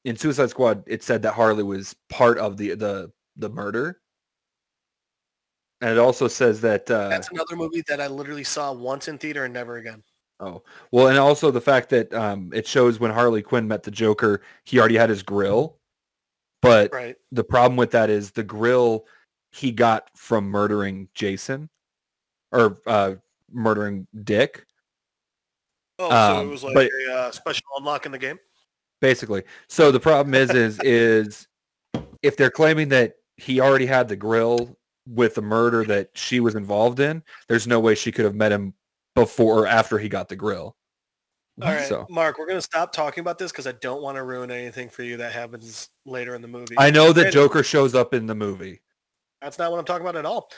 in 0.04 0.16
Suicide 0.16 0.50
Squad, 0.50 0.82
it 0.86 1.02
said 1.02 1.22
that 1.22 1.32
Harley 1.32 1.62
was 1.62 1.94
part 2.08 2.38
of 2.38 2.56
the 2.56 2.74
the 2.74 3.12
the 3.36 3.48
murder, 3.48 4.00
and 5.80 5.90
it 5.90 5.98
also 5.98 6.26
says 6.28 6.60
that 6.62 6.90
uh, 6.90 7.08
That's 7.08 7.30
another 7.30 7.56
movie 7.56 7.82
that 7.88 8.00
I 8.00 8.08
literally 8.08 8.44
saw 8.44 8.72
once 8.72 9.08
in 9.08 9.18
theater 9.18 9.44
and 9.44 9.54
never 9.54 9.76
again. 9.76 10.02
oh 10.40 10.62
well, 10.90 11.08
and 11.08 11.18
also 11.18 11.50
the 11.50 11.60
fact 11.60 11.90
that 11.90 12.12
um, 12.12 12.50
it 12.52 12.66
shows 12.66 12.98
when 12.98 13.12
Harley 13.12 13.42
Quinn 13.42 13.68
met 13.68 13.84
the 13.84 13.90
Joker, 13.90 14.42
he 14.64 14.78
already 14.78 14.96
had 14.96 15.10
his 15.10 15.22
grill, 15.22 15.78
but 16.60 16.92
Right. 16.92 17.16
the 17.30 17.44
problem 17.44 17.76
with 17.76 17.92
that 17.92 18.10
is 18.10 18.32
the 18.32 18.42
grill 18.42 19.06
he 19.52 19.70
got 19.70 20.10
from 20.16 20.46
murdering 20.46 21.08
Jason 21.14 21.70
or 22.52 22.78
uh, 22.86 23.14
murdering 23.50 24.06
Dick. 24.24 24.65
Oh, 25.98 26.10
so 26.10 26.40
Um, 26.40 26.46
it 26.48 26.50
was 26.50 26.64
like 26.64 26.74
but- 26.74 26.90
a 27.08 27.12
uh, 27.14 27.30
special 27.30 27.64
unlock 27.78 28.06
in 28.06 28.12
the 28.12 28.18
game. 28.18 28.38
basically. 29.00 29.42
So 29.68 29.90
the 29.90 30.00
problem 30.00 30.34
is, 30.34 30.50
is, 30.50 30.80
is 30.82 31.48
if 32.22 32.36
they're 32.36 32.50
claiming 32.50 32.88
that 32.90 33.14
he 33.36 33.60
already 33.60 33.86
had 33.86 34.08
the 34.08 34.16
grill 34.16 34.76
with 35.06 35.34
the 35.34 35.42
murder 35.42 35.84
that 35.84 36.10
she 36.14 36.40
was 36.40 36.54
involved 36.54 36.98
in, 37.00 37.22
there's 37.48 37.66
no 37.66 37.78
way 37.78 37.94
she 37.94 38.10
could 38.10 38.24
have 38.24 38.34
met 38.34 38.52
him 38.52 38.74
before 39.14 39.60
or 39.60 39.66
after 39.66 39.98
he 39.98 40.08
got 40.08 40.28
the 40.28 40.36
grill. 40.36 40.76
All 41.62 41.68
right, 41.72 41.86
So 41.86 42.06
Mark, 42.10 42.38
we're 42.38 42.46
gonna 42.46 42.60
stop 42.60 42.92
talking 42.92 43.22
about 43.22 43.38
this 43.38 43.50
because 43.50 43.66
I 43.66 43.72
don't 43.72 44.02
want 44.02 44.16
to 44.16 44.22
ruin 44.24 44.50
anything 44.50 44.90
for 44.90 45.02
you 45.02 45.16
that 45.18 45.32
happens 45.32 45.88
later 46.04 46.34
in 46.34 46.42
the 46.42 46.48
movie. 46.48 46.74
I 46.76 46.90
know 46.90 47.12
that 47.14 47.32
Joker 47.32 47.62
shows 47.62 47.94
up 47.94 48.12
in 48.12 48.26
the 48.26 48.34
movie. 48.34 48.82
That's 49.40 49.58
not 49.58 49.70
what 49.70 49.78
I'm 49.78 49.86
talking 49.86 50.06
about 50.06 50.16
at 50.16 50.26
all. 50.26 50.50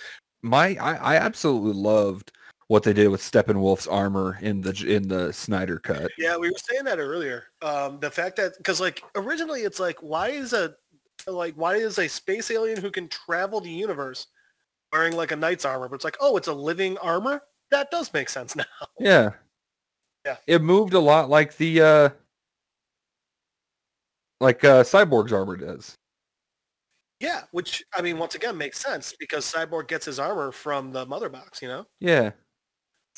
My, 0.42 0.76
I, 0.76 0.94
I 0.94 1.16
absolutely 1.16 1.72
loved 1.72 2.32
what 2.68 2.82
they 2.82 2.92
did 2.92 3.08
with 3.08 3.22
Steppenwolf's 3.22 3.86
armor 3.86 4.38
in 4.40 4.60
the 4.60 4.84
in 4.86 5.08
the 5.08 5.32
Snyder 5.32 5.78
cut. 5.78 6.10
Yeah, 6.18 6.36
we 6.36 6.50
were 6.50 6.58
saying 6.58 6.84
that 6.84 6.98
earlier. 6.98 7.44
Um, 7.62 7.98
the 7.98 8.10
fact 8.10 8.36
that 8.36 8.56
because 8.58 8.80
like 8.80 9.02
originally 9.16 9.62
it's 9.62 9.80
like 9.80 9.98
why 10.00 10.28
is 10.28 10.52
a 10.52 10.74
like 11.26 11.54
why 11.54 11.76
is 11.76 11.98
a 11.98 12.08
space 12.08 12.50
alien 12.50 12.80
who 12.80 12.90
can 12.90 13.08
travel 13.08 13.60
the 13.60 13.70
universe 13.70 14.26
wearing 14.92 15.16
like 15.16 15.32
a 15.32 15.36
knight's 15.36 15.64
armor? 15.64 15.88
But 15.88 15.96
it's 15.96 16.04
like 16.04 16.18
oh, 16.20 16.36
it's 16.36 16.48
a 16.48 16.52
living 16.52 16.98
armor. 16.98 17.42
That 17.70 17.90
does 17.90 18.12
make 18.12 18.28
sense 18.28 18.54
now. 18.56 18.64
Yeah. 19.00 19.30
Yeah. 20.26 20.36
It 20.46 20.62
moved 20.62 20.92
a 20.92 21.00
lot 21.00 21.30
like 21.30 21.56
the 21.56 21.80
uh 21.80 22.08
like 24.40 24.62
uh 24.62 24.84
Cyborg's 24.84 25.32
armor 25.32 25.56
does. 25.56 25.96
Yeah, 27.18 27.42
which 27.50 27.82
I 27.96 28.02
mean, 28.02 28.18
once 28.18 28.34
again, 28.34 28.58
makes 28.58 28.78
sense 28.78 29.14
because 29.18 29.50
Cyborg 29.50 29.88
gets 29.88 30.04
his 30.04 30.18
armor 30.18 30.52
from 30.52 30.92
the 30.92 31.06
mother 31.06 31.30
box. 31.30 31.62
You 31.62 31.68
know. 31.68 31.86
Yeah. 31.98 32.32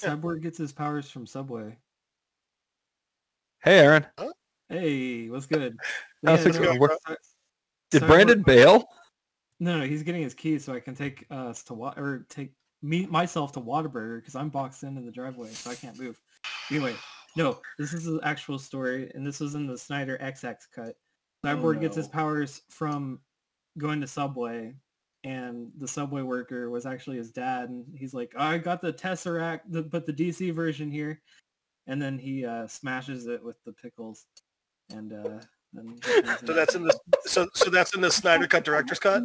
Yeah. 0.03 0.11
Cyborg 0.17 0.43
gets 0.43 0.59
his 0.59 0.73
powers 0.73 1.11
from 1.11 1.27
Subway. 1.27 1.77
Hey 3.63 3.81
Aaron. 3.81 4.07
Hey, 4.69 5.29
what's 5.29 5.47
good? 5.47 5.77
How's 6.25 6.47
it 6.47 6.55
so- 6.55 6.63
going? 6.63 6.79
Where- 6.81 6.97
Did 7.91 8.03
Cyborg- 8.03 8.07
Brandon 8.07 8.43
bail? 8.43 8.89
No, 9.59 9.79
no, 9.79 9.85
he's 9.85 10.03
getting 10.03 10.23
his 10.23 10.33
keys 10.35 10.65
so 10.65 10.73
I 10.75 10.81
can 10.81 10.95
take 10.95 11.27
us 11.31 11.63
to 11.65 11.75
wa- 11.75 11.93
or 11.97 12.25
take 12.31 12.53
me 12.83 13.05
myself 13.07 13.53
to 13.53 13.61
Whataburger 13.61 14.19
because 14.21 14.35
I'm 14.35 14.49
boxed 14.49 14.85
in 14.85 14.97
in 14.97 15.05
the 15.05 15.13
driveway 15.13 15.51
so 15.51 15.71
I 15.71 15.75
can't 15.75 15.99
move. 15.99 16.19
Anyway, 16.71 16.95
no, 17.37 17.61
this 17.79 17.93
is 17.93 18.05
the 18.05 18.21
actual 18.23 18.59
story, 18.59 19.11
and 19.15 19.27
this 19.27 19.41
was 19.41 19.55
in 19.55 19.67
the 19.67 19.77
Snyder 19.77 20.17
XX 20.19 20.57
cut. 20.75 20.97
Oh, 21.45 21.49
Cyborg 21.49 21.81
gets 21.81 21.97
his 21.97 22.09
powers 22.09 22.63
from 22.71 23.21
going 23.77 24.01
to 24.01 24.07
Subway, 24.07 24.75
and 25.25 25.71
the 25.79 25.89
Subway 25.89 26.23
worker 26.23 26.71
was 26.71 26.87
actually 26.87 27.17
his 27.19 27.31
dad, 27.31 27.69
and 27.69 27.85
he's 27.97 28.15
like, 28.15 28.33
"I 28.37 28.59
got 28.59 28.81
the 28.81 28.93
Tesseract, 28.93 29.61
the, 29.69 29.83
but 29.83 30.07
the 30.07 30.13
DC 30.13 30.53
version 30.53 30.91
here," 30.91 31.21
and 31.87 32.01
then 32.01 32.19
he 32.19 32.45
uh, 32.45 32.67
smashes 32.67 33.27
it 33.27 33.43
with 33.43 33.57
the 33.65 33.73
pickles, 33.73 34.27
and 34.91 35.13
uh, 35.13 35.41
then 35.73 35.89
he 35.89 36.01
turns 36.01 36.41
So 36.47 36.55
that's 36.55 36.75
in 36.75 36.85
the 36.85 36.99
so 37.27 37.49
so 37.55 37.71
that's 37.71 37.95
in 37.95 38.01
the 38.01 38.11
Snyder 38.11 38.47
Cut 38.47 38.65
director's 38.65 38.99
cut. 38.99 39.23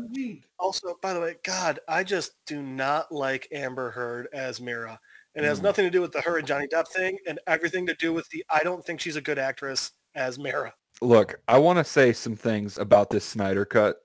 Also, 0.59 0.95
by 1.01 1.13
the 1.13 1.19
way, 1.19 1.35
God, 1.43 1.79
I 1.87 2.03
just 2.03 2.31
do 2.45 2.61
not 2.61 3.11
like 3.11 3.47
Amber 3.51 3.91
Heard 3.91 4.27
as 4.33 4.61
Mera. 4.61 4.99
And 5.35 5.45
it 5.45 5.49
has 5.49 5.59
Mm. 5.59 5.63
nothing 5.63 5.85
to 5.85 5.91
do 5.91 5.99
with 5.99 6.13
the 6.13 6.21
her 6.21 6.37
and 6.37 6.47
Johnny 6.47 6.67
Depp 6.67 6.87
thing, 6.87 7.17
and 7.27 7.39
everything 7.45 7.85
to 7.87 7.93
do 7.95 8.13
with 8.13 8.27
the 8.29 8.43
I 8.49 8.63
don't 8.63 8.85
think 8.85 9.01
she's 9.01 9.17
a 9.17 9.21
good 9.21 9.37
actress 9.37 9.91
as 10.15 10.39
Mera. 10.39 10.73
Look, 11.01 11.41
I 11.47 11.57
want 11.57 11.77
to 11.77 11.83
say 11.83 12.13
some 12.13 12.37
things 12.37 12.77
about 12.77 13.09
this 13.09 13.25
Snyder 13.25 13.65
cut 13.65 13.97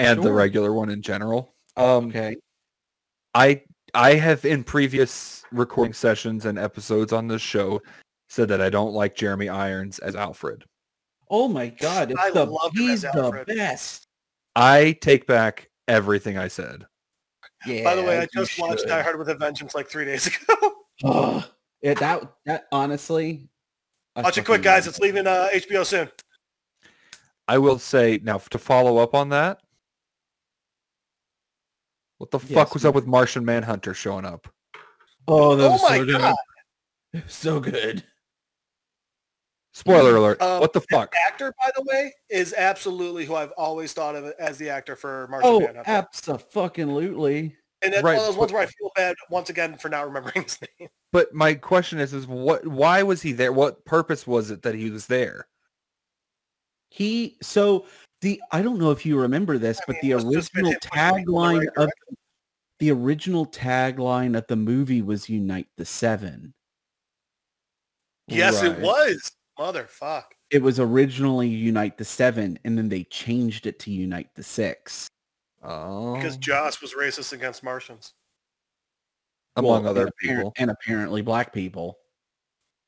and 0.00 0.22
the 0.22 0.32
regular 0.32 0.72
one 0.72 0.90
in 0.90 1.02
general. 1.02 1.52
Um 1.76 2.08
Okay. 2.08 2.36
I 3.34 3.62
I 3.94 4.14
have 4.14 4.44
in 4.44 4.64
previous 4.64 5.44
recording 5.52 5.92
sessions 5.92 6.46
and 6.46 6.58
episodes 6.58 7.12
on 7.12 7.28
this 7.28 7.42
show 7.42 7.80
said 8.28 8.48
that 8.48 8.60
I 8.60 8.70
don't 8.70 8.92
like 8.92 9.14
Jeremy 9.16 9.48
Irons 9.48 9.98
as 9.98 10.14
Alfred. 10.14 10.64
Oh 11.28 11.48
my 11.48 11.68
god, 11.68 12.10
it's 12.10 12.20
I 12.20 12.30
the 12.30 12.44
love 12.44 12.72
he's 12.72 13.02
the 13.02 13.44
best. 13.46 14.06
I 14.56 14.98
take 15.00 15.26
back 15.26 15.70
everything 15.86 16.38
I 16.38 16.48
said. 16.48 16.86
Yeah. 17.66 17.84
By 17.84 17.94
the 17.94 18.02
way, 18.02 18.18
I 18.18 18.22
you 18.22 18.28
just 18.34 18.58
watched 18.58 18.80
should. 18.80 18.88
Die 18.88 19.02
Hard 19.02 19.18
with 19.18 19.28
a 19.28 19.34
Vengeance 19.34 19.74
like 19.74 19.88
three 19.88 20.04
days 20.04 20.26
ago. 20.50 20.72
Ugh. 21.04 21.44
Yeah, 21.82 21.94
that 21.94 22.32
that 22.46 22.64
honestly. 22.72 23.48
I 24.16 24.22
Watch 24.22 24.38
it 24.38 24.44
quick, 24.44 24.62
guys. 24.62 24.86
love 24.86 24.94
It's 24.94 24.98
leaving 24.98 25.26
uh, 25.26 25.48
HBO 25.52 25.84
soon. 25.86 26.10
I 27.46 27.58
will 27.58 27.78
say 27.78 28.20
now 28.22 28.38
to 28.38 28.58
follow 28.58 28.98
up 28.98 29.14
on 29.14 29.28
that. 29.30 29.60
What 32.20 32.30
the 32.30 32.38
Yes, 32.38 32.52
fuck 32.52 32.74
was 32.74 32.84
up 32.84 32.94
with 32.94 33.06
Martian 33.06 33.46
Manhunter 33.46 33.94
showing 33.94 34.26
up? 34.26 34.46
Oh, 35.26 35.56
that 35.56 35.66
Oh 35.68 35.70
was 35.70 35.82
my 35.82 35.96
so 35.98 36.04
good. 36.04 36.18
God. 36.20 36.34
It 37.14 37.24
so 37.30 37.60
good. 37.60 38.04
Spoiler 39.72 40.16
alert. 40.16 40.40
Um, 40.42 40.60
what 40.60 40.74
the 40.74 40.82
fuck? 40.82 41.14
Actor, 41.26 41.54
by 41.58 41.70
the 41.74 41.82
way, 41.82 42.12
is 42.28 42.52
absolutely 42.56 43.24
who 43.24 43.34
I've 43.34 43.52
always 43.56 43.94
thought 43.94 44.14
of 44.16 44.32
as 44.38 44.58
the 44.58 44.68
actor 44.68 44.94
for 44.96 45.28
Martian 45.28 45.50
Manhunter. 45.50 45.80
Oh, 45.80 45.80
Manhunter. 45.80 45.90
absolutely. 45.90 47.56
and 47.80 47.94
that's 47.94 48.04
right, 48.04 48.16
one 48.18 48.20
of 48.20 48.26
those 48.26 48.36
ones 48.36 48.52
where 48.52 48.62
I 48.62 48.66
feel 48.66 48.90
bad 48.94 49.16
once 49.30 49.48
again 49.48 49.78
for 49.78 49.88
not 49.88 50.04
remembering 50.06 50.42
his 50.44 50.58
name. 50.78 50.90
But 51.10 51.32
my 51.32 51.54
question 51.54 51.98
is, 52.00 52.12
is 52.12 52.26
what? 52.26 52.66
Why 52.66 53.02
was 53.02 53.22
he 53.22 53.32
there? 53.32 53.52
What 53.52 53.86
purpose 53.86 54.26
was 54.26 54.50
it 54.50 54.60
that 54.62 54.74
he 54.74 54.90
was 54.90 55.06
there? 55.06 55.48
He 56.90 57.38
so 57.40 57.86
the 58.20 58.40
I 58.52 58.62
don't 58.62 58.78
know 58.78 58.90
if 58.90 59.04
you 59.06 59.18
remember 59.18 59.58
this, 59.58 59.78
I 59.78 59.82
but 59.86 59.92
mean, 59.94 60.00
the 60.02 60.10
it 60.12 60.24
was 60.24 60.34
just 60.34 60.52
been 60.52 60.66
original 60.66 60.72
him 60.72 60.78
pushing 60.90 61.16
people 61.24 61.44
in 61.48 61.58
the 61.58 61.60
tagline 61.66 61.76
right 61.76 61.84
of 61.84 61.90
the 62.78 62.90
original 62.90 63.46
tagline 63.46 64.36
of 64.38 64.46
the 64.46 64.56
movie 64.56 65.02
was 65.02 65.28
"Unite 65.28 65.68
the 65.76 65.84
Seven. 65.84 66.54
Yes, 68.28 68.62
it 68.62 68.70
Right. 68.70 68.80
was. 68.80 69.32
Motherfuck. 69.58 70.24
It 70.50 70.62
was 70.62 70.80
originally 70.80 71.48
"Unite 71.48 71.98
the 71.98 72.04
Seven, 72.04 72.58
and 72.64 72.78
then 72.78 72.88
they 72.88 73.04
changed 73.04 73.66
it 73.66 73.78
to 73.80 73.90
"Unite 73.90 74.34
the 74.34 74.42
Six. 74.42 75.08
Oh, 75.62 76.14
Because 76.14 76.36
Joss 76.38 76.80
was 76.80 76.94
racist 76.94 77.32
against 77.34 77.62
Martians. 77.62 78.14
among 79.56 79.82
Well, 79.82 79.90
other 79.90 80.02
and 80.02 80.10
appar- 80.10 80.36
people. 80.36 80.52
and 80.56 80.70
apparently 80.70 81.20
black 81.22 81.52
people. 81.52 81.98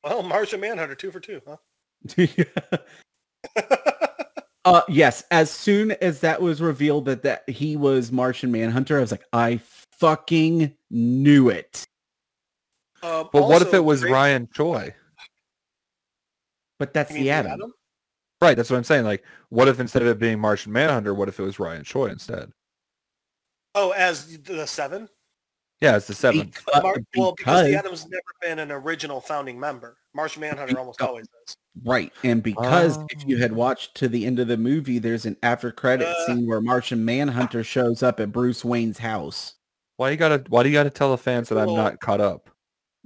Well, 0.03 0.23
Martian 0.23 0.59
Manhunter, 0.61 0.95
two 0.95 1.11
for 1.11 1.19
two, 1.19 1.41
huh? 1.45 1.57
Uh, 4.65 4.81
yes. 4.87 5.23
As 5.31 5.51
soon 5.51 5.91
as 5.91 6.21
that 6.21 6.41
was 6.41 6.61
revealed 6.61 7.05
that 7.05 7.23
that 7.23 7.47
he 7.49 7.75
was 7.75 8.11
Martian 8.11 8.51
Manhunter, 8.51 8.97
I 8.97 9.01
was 9.01 9.11
like, 9.11 9.25
I 9.33 9.59
fucking 9.99 10.73
knew 10.89 11.49
it. 11.49 11.85
um, 13.01 13.29
But 13.33 13.43
what 13.49 13.61
if 13.61 13.73
it 13.73 13.83
was 13.83 14.01
great- 14.01 14.11
Ryan 14.13 14.49
Choi? 14.53 14.95
But 16.79 16.93
that's 16.93 17.11
you 17.11 17.17
the 17.17 17.23
the 17.23 17.31
Atom. 17.31 17.51
Atom? 17.51 17.73
Right, 18.41 18.57
that's 18.57 18.69
what 18.69 18.77
I'm 18.77 18.83
saying. 18.83 19.05
Like, 19.05 19.23
what 19.49 19.67
if 19.67 19.79
instead 19.79 20.01
of 20.01 20.07
it 20.09 20.19
being 20.19 20.39
Martian 20.39 20.71
Manhunter, 20.73 21.13
what 21.13 21.29
if 21.29 21.39
it 21.39 21.43
was 21.43 21.59
Ryan 21.59 21.83
Choi 21.83 22.07
instead? 22.07 22.51
Oh, 23.75 23.91
as 23.91 24.37
the 24.39 24.67
seven? 24.67 25.07
Yeah, 25.81 25.95
it's 25.97 26.07
the 26.07 26.13
seven. 26.13 26.47
Because, 26.47 26.83
Mar- 26.83 26.97
well, 27.15 27.33
because 27.37 27.67
the 27.67 27.75
Atom's 27.77 28.05
never 28.07 28.21
been 28.41 28.59
an 28.59 28.71
original 28.71 29.19
founding 29.21 29.59
member. 29.59 29.97
Martian 30.13 30.41
Manhunter 30.41 30.77
almost 30.77 31.01
always 31.01 31.25
is. 31.47 31.55
Right, 31.83 32.11
and 32.23 32.43
because 32.43 32.97
if 33.09 33.25
you 33.27 33.37
had 33.37 33.51
Oh. 33.51 33.55
watched 33.55 33.95
to 33.95 34.07
the 34.07 34.25
end 34.25 34.39
of 34.39 34.47
the 34.47 34.57
movie, 34.57 34.99
there's 34.99 35.25
an 35.25 35.37
after 35.41 35.71
credit 35.71 36.07
Uh. 36.07 36.25
scene 36.27 36.45
where 36.47 36.61
Martian 36.61 37.03
Manhunter 37.03 37.63
shows 37.63 38.03
up 38.03 38.19
at 38.19 38.31
Bruce 38.31 38.63
Wayne's 38.63 38.99
house. 38.99 39.55
Why 39.97 40.09
you 40.11 40.17
gotta? 40.17 40.43
Why 40.49 40.63
do 40.63 40.69
you 40.69 40.73
gotta 40.73 40.89
tell 40.89 41.11
the 41.11 41.17
fans 41.17 41.49
that 41.49 41.57
I'm 41.57 41.73
not 41.75 41.99
caught 41.99 42.21
up? 42.21 42.49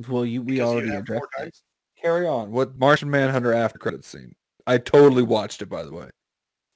Well, 0.08 0.26
you 0.26 0.42
we 0.42 0.54
Because 0.54 0.70
already 0.70 0.90
have 0.90 1.02
addressed 1.04 1.26
it. 1.40 1.62
Carry 2.02 2.28
on. 2.28 2.52
What 2.52 2.78
Martian 2.78 3.10
Manhunter 3.10 3.54
after 3.54 3.80
credit 3.80 4.06
scene? 4.06 4.36
I 4.68 4.78
totally 4.78 5.24
watched 5.24 5.62
it, 5.62 5.68
by 5.70 5.84
the 5.84 5.92
way. 5.92 6.10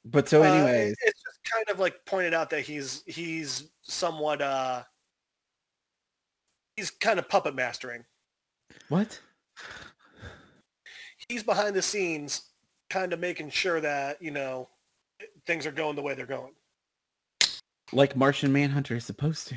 But 0.03 0.27
so, 0.27 0.41
Uh, 0.41 0.45
anyways, 0.47 0.93
it- 0.93 0.97
it's 1.03 1.21
just 1.21 1.39
kind 1.43 1.69
of 1.69 1.77
like 1.79 2.03
pointed 2.05 2.33
out 2.33 2.49
that 2.49 2.61
he's 2.61 3.03
he's 3.05 3.69
somewhat 3.83 4.41
uh 4.41 4.83
he's 6.75 6.89
kind 6.89 7.19
of 7.19 7.29
puppet 7.29 7.53
mastering. 7.55 8.05
what? 8.89 9.19
He's 11.31 11.43
behind 11.43 11.77
the 11.77 11.81
scenes, 11.81 12.41
kind 12.89 13.13
of 13.13 13.19
making 13.21 13.51
sure 13.51 13.79
that 13.79 14.21
you 14.21 14.31
know 14.31 14.67
things 15.47 15.65
are 15.65 15.71
going 15.71 15.95
the 15.95 16.01
way 16.01 16.13
they're 16.13 16.25
going. 16.25 16.51
Like 17.93 18.17
Martian 18.17 18.51
Manhunter 18.51 18.95
is 18.95 19.05
supposed 19.05 19.47
to. 19.47 19.55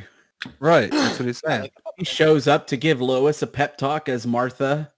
Right, 0.61 0.89
that's 0.91 1.19
what 1.19 1.27
he's 1.27 1.43
Yeah, 1.45 1.59
saying. 1.63 1.71
He 1.97 2.05
shows 2.05 2.47
up 2.47 2.69
to 2.69 2.77
give 2.77 3.01
Lois 3.01 3.43
a 3.43 3.49
pep 3.49 3.77
talk 3.77 4.09
as 4.09 4.25
Martha. 4.25 4.93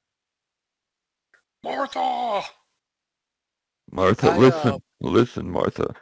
Martha. 1.63 2.43
Martha, 3.91 4.31
I, 4.33 4.37
listen, 4.37 4.73
uh, 4.73 4.79
listen, 5.01 5.51
Martha. 5.51 5.95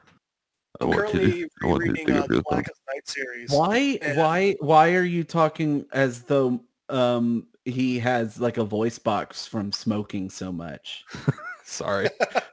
I 0.81 0.87
want 0.87 1.15
you 1.15 1.21
to, 1.21 1.49
I 1.63 1.67
want 1.67 1.85
you 1.85 1.93
to 1.95 2.03
rereading 2.03 2.07
think 2.07 2.11
uh, 2.11 2.23
of 2.23 2.29
the 2.29 2.35
this. 2.35 2.43
Blackest 2.49 2.81
Night 2.93 3.09
series. 3.09 3.51
Why? 3.53 3.99
And- 4.03 4.19
Why? 4.19 4.57
Why 4.59 4.95
are 4.95 5.05
you 5.05 5.23
talking 5.23 5.87
as 5.93 6.23
though 6.23 6.61
um 6.89 7.47
he 7.65 7.99
has 8.01 8.41
like 8.41 8.57
a 8.59 8.65
voice 8.65 8.99
box 8.99 9.47
from 9.47 9.73
smoking 9.73 10.31
so 10.31 10.53
much? 10.53 11.05
Sorry, 11.65 12.09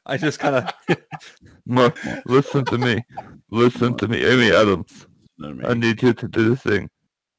I 0.05 0.17
just 0.17 0.39
kind 0.39 0.55
of. 0.87 0.97
Listen 2.25 2.65
to 2.65 2.77
me. 2.77 3.03
Listen 3.49 3.95
to 3.97 4.07
me. 4.07 4.23
Amy 4.25 4.51
Adams, 4.55 5.05
I 5.65 5.73
need 5.73 6.01
you 6.01 6.13
to 6.13 6.27
do 6.27 6.49
this 6.51 6.61
thing. 6.61 6.89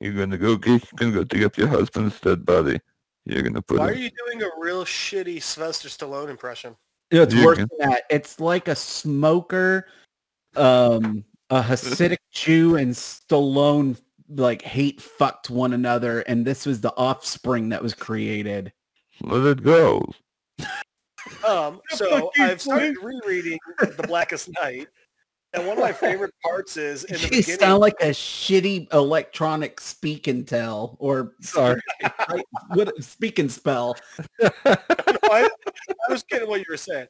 You're 0.01 0.13
gonna 0.15 0.39
go 0.39 0.57
get, 0.57 0.83
you're 0.83 0.99
gonna 0.99 1.13
go 1.13 1.25
dig 1.25 1.45
up 1.45 1.57
your 1.57 1.69
husband's 1.69 2.21
dead 2.21 2.45
body. 2.45 2.81
You're 3.25 3.43
gonna 3.43 3.63
put 3.63 3.79
Why 3.79 3.89
are 3.91 3.95
you 3.95 4.11
doing 4.27 4.43
a 4.43 4.49
real 4.59 4.85
shitty 4.85 5.41
Sylvester 5.43 5.89
Stallone 5.89 6.29
impression? 6.29 6.77
It's 7.11 7.35
You 7.35 7.45
worse 7.45 7.59
can- 7.59 7.69
than 7.79 7.91
that. 7.91 8.03
It's 8.11 8.41
like 8.41 8.69
a 8.69 8.75
smoker, 8.75 9.87
um, 10.57 11.25
a 11.51 11.63
Hasidic 11.63 12.17
Jew, 12.33 12.77
and 12.77 12.93
Stallone 12.93 13.97
like 14.35 14.63
hate 14.63 15.01
fucked 15.01 15.51
one 15.51 15.73
another, 15.73 16.21
and 16.21 16.45
this 16.45 16.67
was 16.67 16.81
the 16.81 16.95
offspring 16.97 17.71
that 17.71 17.83
was 17.83 17.95
created. 17.95 18.73
let 19.23 19.45
it 19.45 19.63
go. 19.63 20.03
Um, 21.47 21.81
so 21.91 22.31
I've 22.39 22.61
started 22.61 22.97
rereading 23.03 23.59
The 23.79 24.05
Blackest 24.07 24.51
Night, 24.61 24.89
and 25.53 25.67
one 25.67 25.77
of 25.77 25.83
my 25.83 25.93
favorite 25.93 26.33
parts 26.43 26.77
is 26.77 27.05
in 27.05 27.17
the 27.17 27.23
You 27.23 27.29
beginning. 27.31 27.61
sound 27.61 27.81
like 27.81 27.97
a 28.01 28.11
shitty 28.11 28.93
electronic 28.93 29.81
speak 29.81 30.27
and 30.27 30.47
tell, 30.47 30.97
or 30.99 31.35
Sorry. 31.41 31.81
what 32.75 33.03
speak 33.03 33.39
and 33.39 33.51
spell. 33.51 33.97
I, 34.43 34.79
I 35.25 35.49
was 36.09 36.23
getting 36.25 36.49
what 36.49 36.61
you 36.61 36.67
were 36.69 36.77
saying. 36.77 37.07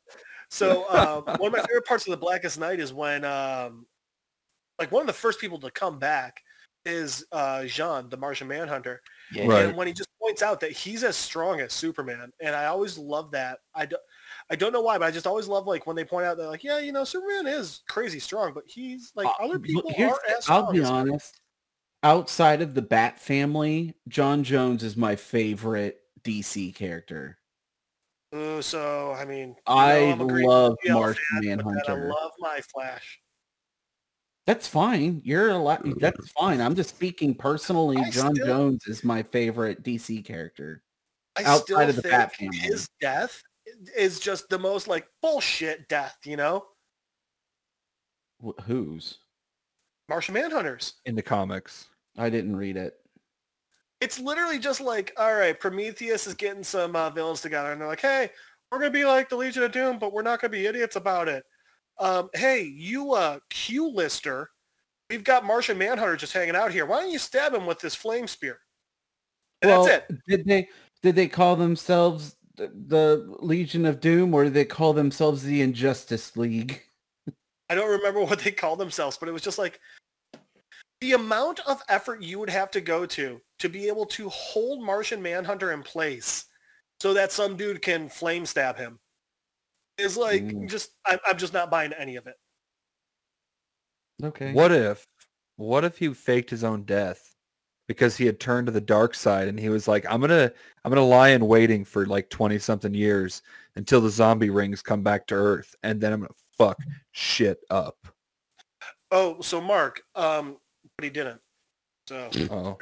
So 0.50 0.88
um, 0.90 1.24
one 1.38 1.48
of 1.48 1.52
my 1.52 1.62
favorite 1.62 1.86
parts 1.86 2.06
of 2.06 2.10
The 2.10 2.16
Blackest 2.16 2.58
Night 2.58 2.78
is 2.78 2.92
when, 2.92 3.24
um, 3.24 3.86
like, 4.78 4.92
one 4.92 5.00
of 5.00 5.06
the 5.06 5.12
first 5.12 5.40
people 5.40 5.58
to 5.60 5.70
come 5.70 5.98
back 5.98 6.42
is 6.84 7.24
uh, 7.32 7.60
J'onn, 7.64 8.10
the 8.10 8.16
Martian 8.16 8.48
Manhunter, 8.48 9.00
Right. 9.46 9.66
and 9.66 9.76
when 9.76 9.86
he 9.86 9.92
just 9.92 10.08
points 10.20 10.42
out 10.42 10.60
that 10.60 10.72
he's 10.72 11.04
as 11.04 11.16
strong 11.16 11.60
as 11.60 11.72
Superman, 11.72 12.30
and 12.40 12.54
I 12.54 12.66
always 12.66 12.98
love 12.98 13.30
that. 13.32 13.60
I 13.74 13.86
don't, 13.86 14.02
I 14.50 14.56
don't 14.56 14.72
know 14.72 14.82
why, 14.82 14.98
but 14.98 15.06
I 15.06 15.10
just 15.10 15.26
always 15.26 15.48
love 15.48 15.66
like 15.66 15.86
when 15.86 15.96
they 15.96 16.04
point 16.04 16.26
out 16.26 16.36
that 16.38 16.48
like, 16.48 16.64
yeah, 16.64 16.78
you 16.78 16.92
know, 16.92 17.04
Superman 17.04 17.46
is 17.46 17.82
crazy 17.88 18.18
strong, 18.18 18.52
but 18.52 18.64
he's 18.66 19.12
like 19.14 19.26
Uh, 19.26 19.44
other 19.44 19.58
people 19.58 19.90
aren't 19.98 20.18
as 20.36 20.44
strong. 20.44 20.64
I'll 20.66 20.72
be 20.72 20.82
honest. 20.82 21.40
Outside 22.04 22.62
of 22.62 22.74
the 22.74 22.82
Bat 22.82 23.20
family, 23.20 23.94
J'onn 24.08 24.42
J'onzz 24.44 24.82
is 24.82 24.96
my 24.96 25.14
favorite 25.14 26.00
DC 26.22 26.74
character. 26.74 27.38
Ooh, 28.34 28.62
so 28.62 29.12
I 29.12 29.24
mean, 29.24 29.54
I 29.66 29.98
I'm 29.98 30.20
a 30.20 30.26
great 30.26 30.46
love 30.46 30.76
Martian 30.86 31.22
then 31.42 31.60
I 31.60 31.62
Manhunter. 31.62 32.08
love 32.08 32.32
my 32.38 32.60
Flash. 32.72 33.21
That's 34.46 34.66
fine. 34.66 35.20
You're 35.24 35.50
a 35.50 35.56
lot. 35.58 35.82
That's 36.00 36.30
fine. 36.32 36.60
I'm 36.60 36.74
just 36.74 36.90
speaking 36.90 37.34
personally. 37.34 37.96
I 37.98 38.10
John 38.10 38.34
still- 38.34 38.46
Jones 38.46 38.86
is 38.86 39.04
my 39.04 39.22
favorite 39.22 39.82
DC 39.84 40.24
character. 40.24 40.82
I 41.36 41.44
Outside 41.44 41.62
still 41.62 41.80
of 41.80 41.96
the 41.96 42.02
think 42.02 42.12
Bat 42.12 42.34
family. 42.34 42.58
his 42.58 42.88
death 43.00 43.42
is 43.96 44.20
just 44.20 44.48
the 44.48 44.58
most 44.58 44.88
like 44.88 45.06
bullshit 45.22 45.88
death, 45.88 46.16
you 46.24 46.36
know? 46.36 46.66
Wh- 48.44 48.60
whose? 48.64 49.18
Martian 50.08 50.34
Manhunters. 50.34 50.94
in 51.06 51.14
the 51.14 51.22
comics. 51.22 51.86
I 52.18 52.28
didn't 52.28 52.56
read 52.56 52.76
it. 52.76 52.94
It's 54.00 54.18
literally 54.18 54.58
just 54.58 54.80
like, 54.80 55.12
all 55.16 55.32
right, 55.34 55.58
Prometheus 55.58 56.26
is 56.26 56.34
getting 56.34 56.64
some 56.64 56.96
uh, 56.96 57.08
villains 57.10 57.40
together, 57.40 57.70
and 57.72 57.80
they're 57.80 57.88
like, 57.88 58.00
hey, 58.00 58.30
we're 58.70 58.78
gonna 58.78 58.90
be 58.90 59.04
like 59.04 59.28
the 59.28 59.36
Legion 59.36 59.62
of 59.62 59.70
Doom, 59.72 59.98
but 59.98 60.12
we're 60.12 60.22
not 60.22 60.40
gonna 60.40 60.50
be 60.50 60.66
idiots 60.66 60.96
about 60.96 61.28
it. 61.28 61.44
Um, 61.98 62.30
hey, 62.34 62.62
you 62.62 63.12
uh, 63.12 63.38
Q 63.50 63.90
lister, 63.90 64.50
we've 65.10 65.24
got 65.24 65.44
Martian 65.44 65.78
Manhunter 65.78 66.16
just 66.16 66.32
hanging 66.32 66.56
out 66.56 66.72
here. 66.72 66.86
Why 66.86 67.00
don't 67.00 67.10
you 67.10 67.18
stab 67.18 67.54
him 67.54 67.66
with 67.66 67.80
this 67.80 67.94
flame 67.94 68.26
spear? 68.26 68.58
And 69.60 69.70
well, 69.70 69.84
that's 69.84 70.10
it. 70.10 70.18
did 70.26 70.46
they 70.46 70.68
did 71.02 71.14
they 71.14 71.28
call 71.28 71.56
themselves 71.56 72.36
th- 72.56 72.70
the 72.88 73.36
Legion 73.40 73.86
of 73.86 74.00
Doom 74.00 74.34
or 74.34 74.44
did 74.44 74.54
they 74.54 74.64
call 74.64 74.92
themselves 74.92 75.42
the 75.42 75.62
Injustice 75.62 76.36
League? 76.36 76.82
I 77.70 77.74
don't 77.74 77.90
remember 77.90 78.20
what 78.22 78.40
they 78.40 78.50
called 78.50 78.78
themselves, 78.78 79.16
but 79.16 79.28
it 79.28 79.32
was 79.32 79.42
just 79.42 79.58
like, 79.58 79.80
the 81.00 81.12
amount 81.14 81.60
of 81.66 81.82
effort 81.88 82.22
you 82.22 82.38
would 82.38 82.50
have 82.50 82.70
to 82.70 82.80
go 82.80 83.04
to 83.06 83.40
to 83.58 83.68
be 83.68 83.88
able 83.88 84.06
to 84.06 84.28
hold 84.28 84.84
Martian 84.84 85.20
Manhunter 85.20 85.72
in 85.72 85.82
place 85.82 86.44
so 87.00 87.12
that 87.12 87.32
some 87.32 87.56
dude 87.56 87.82
can 87.82 88.08
flame 88.08 88.46
stab 88.46 88.76
him 88.76 89.00
is 90.02 90.16
like 90.16 90.42
Mm. 90.42 90.68
just 90.68 90.90
I'm, 91.06 91.18
I'm 91.26 91.38
just 91.38 91.52
not 91.52 91.70
buying 91.70 91.92
any 91.92 92.16
of 92.16 92.26
it. 92.26 92.34
Okay. 94.22 94.52
What 94.52 94.72
if, 94.72 95.06
what 95.56 95.84
if 95.84 95.98
he 95.98 96.12
faked 96.12 96.50
his 96.50 96.64
own 96.64 96.84
death 96.84 97.34
because 97.88 98.16
he 98.16 98.26
had 98.26 98.38
turned 98.38 98.66
to 98.66 98.72
the 98.72 98.80
dark 98.80 99.14
side 99.14 99.48
and 99.48 99.58
he 99.58 99.68
was 99.68 99.88
like, 99.88 100.04
I'm 100.08 100.20
gonna, 100.20 100.52
I'm 100.84 100.90
gonna 100.90 101.04
lie 101.04 101.30
in 101.30 101.46
waiting 101.46 101.84
for 101.84 102.06
like 102.06 102.30
twenty 102.30 102.58
something 102.58 102.94
years 102.94 103.42
until 103.76 104.00
the 104.00 104.10
zombie 104.10 104.50
rings 104.50 104.82
come 104.82 105.02
back 105.02 105.26
to 105.28 105.34
Earth, 105.34 105.74
and 105.82 106.00
then 106.00 106.12
I'm 106.12 106.20
gonna 106.20 106.30
fuck 106.56 106.78
shit 107.12 107.58
up. 107.70 107.96
Oh, 109.10 109.40
so 109.40 109.60
Mark, 109.60 110.02
um, 110.14 110.56
but 110.96 111.04
he 111.04 111.10
didn't. 111.10 111.40
So 112.08 112.28
Oh, 112.50 112.78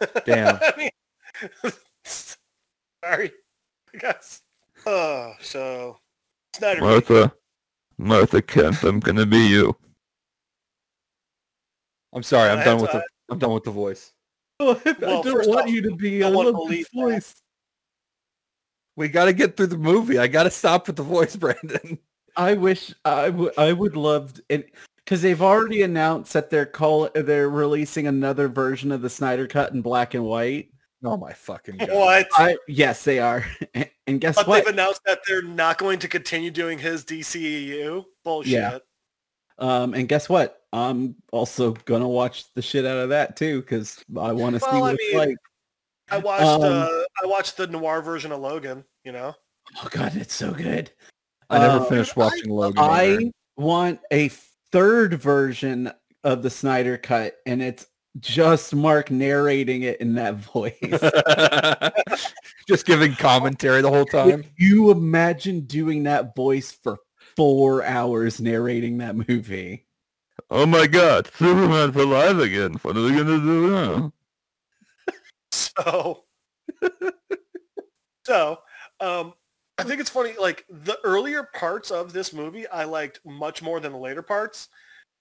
that. 0.00 0.24
Damn. 0.26 0.58
I 0.62 0.72
mean, 0.76 1.72
sorry, 3.04 3.32
guys. 3.98 4.42
Oh, 4.86 5.32
so 5.40 5.98
Snyder. 6.58 6.80
Cut. 6.80 6.86
Martha, 6.86 7.32
Martha 7.98 8.42
Kent, 8.42 8.82
I'm 8.84 9.00
gonna 9.00 9.26
be 9.26 9.38
you. 9.46 9.74
I'm 12.12 12.22
sorry. 12.22 12.50
I'm 12.50 12.58
I 12.58 12.64
done 12.64 12.80
with 12.80 12.90
to- 12.92 12.98
the, 12.98 13.04
I'm 13.32 13.38
done 13.38 13.52
with 13.54 13.64
the 13.64 13.70
voice. 13.70 14.12
I 14.60 14.74
don't 15.00 15.24
want 15.48 15.62
off, 15.66 15.70
you 15.70 15.82
to 15.82 15.94
be. 15.96 16.22
I 16.24 16.28
I 16.28 16.30
want 16.30 16.52
love 16.52 16.68
to 16.68 16.74
this 16.76 16.88
believe 16.88 17.10
that. 17.10 17.14
voice. 17.14 17.34
We 18.96 19.08
got 19.08 19.26
to 19.26 19.32
get 19.32 19.56
through 19.56 19.68
the 19.68 19.78
movie. 19.78 20.18
I 20.18 20.26
got 20.26 20.42
to 20.44 20.50
stop 20.50 20.88
with 20.88 20.96
the 20.96 21.04
voice, 21.04 21.36
Brandon. 21.36 21.98
I 22.36 22.54
wish 22.54 22.92
I 23.04 23.28
would. 23.30 23.52
I 23.58 23.72
would 23.72 23.96
love 23.96 24.34
it 24.48 24.74
because 25.04 25.22
they've 25.22 25.40
already 25.42 25.82
announced 25.82 26.32
that 26.32 26.50
they're 26.50 26.66
call 26.66 27.08
they're 27.14 27.48
releasing 27.48 28.06
another 28.06 28.48
version 28.48 28.90
of 28.90 29.00
the 29.02 29.10
Snyder 29.10 29.46
Cut 29.46 29.72
in 29.72 29.82
black 29.82 30.14
and 30.14 30.24
white. 30.24 30.70
Oh 31.04 31.16
my 31.16 31.32
fucking 31.32 31.76
god. 31.76 31.90
What? 31.92 32.28
I 32.34 32.56
yes, 32.66 33.04
they 33.04 33.18
are. 33.20 33.44
And, 33.74 33.88
and 34.06 34.20
guess 34.20 34.36
But 34.36 34.46
what? 34.48 34.64
they've 34.64 34.72
announced 34.74 35.02
that 35.06 35.20
they're 35.28 35.42
not 35.42 35.78
going 35.78 35.98
to 36.00 36.08
continue 36.08 36.50
doing 36.50 36.78
his 36.78 37.04
DCEU. 37.04 38.04
Bullshit. 38.24 38.52
Yeah. 38.52 38.78
Um, 39.58 39.92
and 39.94 40.08
guess 40.08 40.28
what? 40.28 40.62
I'm 40.72 41.14
also 41.32 41.72
gonna 41.84 42.08
watch 42.08 42.44
the 42.54 42.62
shit 42.62 42.84
out 42.86 42.96
of 42.98 43.08
that 43.10 43.36
too 43.36 43.60
because 43.60 44.02
I 44.18 44.32
want 44.32 44.54
to 44.54 44.60
see 44.60 44.66
Well, 44.66 44.76
I 44.76 44.80
what 44.80 44.94
it's 44.94 45.12
mean, 45.12 45.18
like. 45.18 45.36
I 46.10 46.18
watched 46.18 46.42
Um, 46.44 46.62
uh, 46.62 46.88
I 47.22 47.26
watched 47.26 47.56
the 47.56 47.66
noir 47.66 48.00
version 48.02 48.32
of 48.32 48.40
Logan, 48.40 48.84
you 49.04 49.12
know. 49.12 49.34
Oh 49.82 49.88
god, 49.90 50.16
it's 50.16 50.34
so 50.34 50.52
good. 50.52 50.90
I 51.50 51.58
never 51.58 51.78
Uh, 51.80 51.84
finished 51.84 52.16
watching 52.16 52.50
love- 52.50 52.74
Logan. 52.76 52.90
I 52.90 53.04
either. 53.14 53.30
want 53.56 54.00
a 54.10 54.28
third 54.72 55.14
version 55.14 55.90
of 56.24 56.42
the 56.42 56.50
Snyder 56.50 56.96
Cut, 56.98 57.36
and 57.46 57.62
it's 57.62 57.86
just 58.20 58.74
Mark 58.74 59.10
narrating 59.10 59.82
it 59.82 60.00
in 60.00 60.14
that 60.14 60.36
voice. 60.36 60.74
Just 62.68 62.84
giving 62.84 63.14
commentary 63.14 63.80
the 63.80 63.88
whole 63.88 64.04
time. 64.04 64.40
If 64.40 64.46
you 64.58 64.90
imagine 64.90 65.62
doing 65.62 66.02
that 66.02 66.36
voice 66.36 66.70
for 66.70 66.98
four 67.34 67.84
hours 67.84 68.40
narrating 68.40 68.98
that 68.98 69.16
movie? 69.28 69.86
Oh 70.50 70.66
my 70.66 70.86
god, 70.86 71.30
Superman's 71.34 71.96
alive 71.96 72.38
again. 72.38 72.74
What 72.82 72.96
are 72.96 73.02
we 73.02 73.10
gonna 73.10 73.38
do 73.38 73.70
now? 73.70 74.12
So, 75.50 76.24
so, 78.26 78.58
um, 79.00 79.34
I 79.78 79.84
think 79.84 80.00
it's 80.00 80.10
funny. 80.10 80.34
Like 80.38 80.64
the 80.68 80.98
earlier 81.04 81.48
parts 81.54 81.90
of 81.90 82.12
this 82.12 82.32
movie, 82.32 82.66
I 82.68 82.84
liked 82.84 83.20
much 83.24 83.62
more 83.62 83.80
than 83.80 83.92
the 83.92 83.98
later 83.98 84.22
parts, 84.22 84.68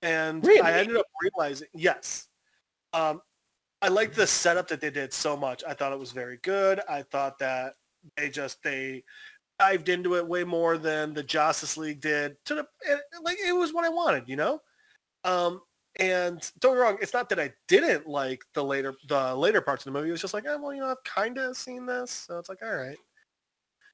and 0.02 0.46
Really? 0.46 0.62
I 0.62 0.80
ended 0.80 0.98
up 0.98 1.06
realizing, 1.22 1.68
yes, 1.74 2.28
um, 2.94 3.22
I 3.82 3.90
liked 3.90 4.16
the 4.16 4.28
setup 4.28 4.68
that 4.70 4.82
they 4.82 4.90
did 4.90 5.14
so 5.14 5.38
much. 5.38 5.64
I 5.68 5.74
thought 5.74 5.94
it 5.94 6.00
was 6.00 6.12
very 6.12 6.38
good. 6.42 6.82
I 6.90 7.04
thought 7.04 7.40
that 7.40 7.74
they 8.16 8.30
just 8.30 8.62
they 8.64 9.04
dived 9.60 9.90
into 9.90 10.16
it 10.16 10.28
way 10.28 10.44
more 10.44 10.78
than 10.78 11.14
the 11.14 11.24
Justice 11.24 11.78
League 11.78 12.02
did. 12.02 12.38
To 12.46 12.56
the 12.56 12.68
and, 12.90 13.00
like 13.24 13.38
it 13.46 13.54
was 13.54 13.74
what 13.74 13.86
I 13.86 13.90
wanted, 13.90 14.28
you 14.28 14.36
know. 14.36 14.62
Um, 15.24 15.62
and 16.00 16.50
don't 16.60 16.76
get 16.76 16.82
wrong, 16.82 16.98
it's 17.02 17.14
not 17.14 17.30
that 17.30 17.40
I 17.40 17.52
didn't 17.68 18.08
like 18.08 18.42
the 18.54 18.64
later 18.64 18.96
the 19.08 19.36
later 19.36 19.62
parts 19.62 19.86
of 19.86 19.94
the 19.94 20.00
movie. 20.00 20.10
It 20.10 20.14
was 20.14 20.22
just 20.22 20.34
like, 20.34 20.46
eh, 20.46 20.56
well, 20.56 20.74
you 20.74 20.82
know, 20.82 20.90
I've 20.90 21.04
kind 21.04 21.38
of 21.38 21.58
seen 21.58 21.86
this, 21.86 22.12
so 22.12 22.38
it's 22.40 22.50
like, 22.50 22.62
all 22.64 22.76
right. 22.76 22.98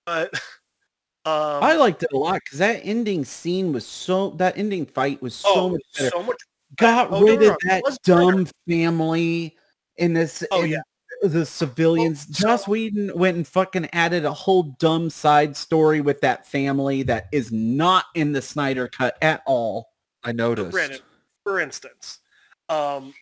But 0.05 0.33
um, 1.25 1.63
I 1.63 1.75
liked 1.75 2.03
it 2.03 2.13
a 2.13 2.17
lot 2.17 2.41
because 2.43 2.59
that 2.59 2.81
ending 2.83 3.25
scene 3.25 3.73
was 3.73 3.85
so 3.85 4.31
that 4.31 4.57
ending 4.57 4.85
fight 4.85 5.21
was 5.21 5.35
so 5.35 5.49
oh, 5.53 5.69
much 5.69 5.81
better. 5.97 6.09
so 6.09 6.23
much. 6.23 6.37
Got 6.77 7.09
oh, 7.11 7.21
rid 7.21 7.43
of 7.43 7.57
that 7.65 7.83
dumb 8.03 8.47
family 8.67 9.55
in 9.97 10.13
this. 10.13 10.43
Oh, 10.51 10.63
in 10.63 10.71
yeah. 10.71 10.81
The 11.21 11.45
civilians. 11.45 12.27
so- 12.37 12.47
Joss 12.47 12.67
Whedon 12.67 13.11
went 13.15 13.37
and 13.37 13.47
fucking 13.47 13.89
added 13.93 14.25
a 14.25 14.33
whole 14.33 14.75
dumb 14.79 15.09
side 15.09 15.55
story 15.55 16.01
with 16.01 16.19
that 16.21 16.45
family 16.45 17.03
that 17.03 17.27
is 17.31 17.51
not 17.51 18.05
in 18.13 18.33
the 18.33 18.41
Snyder 18.41 18.89
cut 18.89 19.17
at 19.21 19.41
all. 19.45 19.89
I 20.23 20.31
noticed. 20.33 20.71
Brandon, 20.71 20.99
for 21.43 21.59
instance, 21.59 22.19
um, 22.67 23.13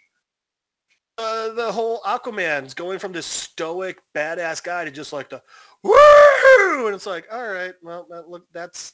uh, 1.17 1.49
the 1.53 1.71
whole 1.71 2.01
Aquaman's 2.01 2.73
going 2.73 2.99
from 2.99 3.11
this 3.11 3.25
stoic 3.25 3.99
badass 4.15 4.63
guy 4.63 4.85
to 4.85 4.91
just 4.91 5.13
like 5.13 5.29
the 5.29 5.41
woo, 5.83 6.87
and 6.87 6.95
it's 6.95 7.05
like, 7.05 7.27
all 7.31 7.47
right, 7.47 7.73
well, 7.83 8.07
that, 8.09 8.29
look, 8.29 8.45
that's 8.51 8.93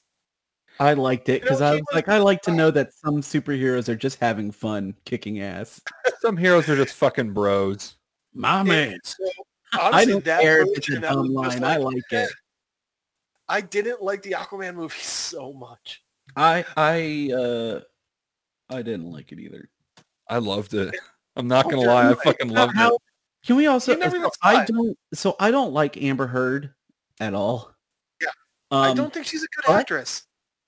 I 0.79 0.93
liked 0.93 1.29
it 1.29 1.33
You 1.33 1.39
know, 1.39 1.43
because 1.45 1.61
I 1.61 1.71
was 1.73 1.81
was- 1.81 1.95
like, 1.95 2.07
I 2.09 2.17
like 2.19 2.41
to 2.43 2.51
know 2.51 2.71
that 2.71 2.93
some 2.93 3.21
superheroes 3.21 3.89
are 3.89 3.95
just 3.95 4.19
having 4.19 4.51
fun 4.51 4.93
kicking 5.05 5.41
ass. 5.41 5.81
Some 6.21 6.37
heroes 6.37 6.67
are 6.69 6.75
just 6.75 6.95
fucking 6.95 7.33
bros. 7.33 7.95
My 8.33 8.61
man. 8.63 8.99
so, 9.03 9.25
I 9.73 9.79
honestly, 9.87 10.11
don't 10.13 10.25
that 10.25 10.41
care 10.41 10.61
if 10.61 10.67
it's 10.77 10.89
a 10.89 10.91
version, 10.93 11.05
I 11.05 11.13
dumb 11.13 11.33
line. 11.33 11.63
I 11.63 11.77
like, 11.77 11.95
like 11.95 12.03
it. 12.11 12.29
I 13.49 13.61
didn't 13.61 14.01
like 14.03 14.21
the 14.21 14.31
Aquaman 14.31 14.75
movie 14.75 14.95
so 15.01 15.53
much. 15.53 16.03
I 16.35 16.65
I 16.75 17.31
uh 17.33 17.79
I 18.69 18.81
didn't 18.81 19.11
like 19.11 19.31
it 19.31 19.39
either. 19.39 19.69
I 20.29 20.37
loved 20.39 20.73
it. 20.73 20.93
I'm 21.35 21.47
not 21.47 21.65
Oh, 21.65 21.69
gonna 21.69 21.81
you're 21.83 21.91
lie, 21.91 22.09
I 22.11 22.13
fucking 22.15 22.49
loved 22.49 22.75
How- 22.75 22.95
it. 22.95 23.01
Can 23.45 23.55
we 23.55 23.67
also? 23.67 23.95
Never 23.95 24.19
so 24.19 24.29
I 24.43 24.65
don't. 24.65 24.97
So 25.13 25.35
I 25.39 25.51
don't 25.51 25.71
like 25.71 25.95
Amber 26.01 26.27
Heard 26.27 26.73
at 27.19 27.33
all. 27.33 27.73
Yeah. 28.21 28.27
Um, 28.71 28.81
I 28.81 28.93
don't 28.93 29.13
think 29.13 29.25
she's 29.25 29.43
a 29.43 29.47
good 29.55 29.69
what? 29.71 29.79
actress. 29.79 30.26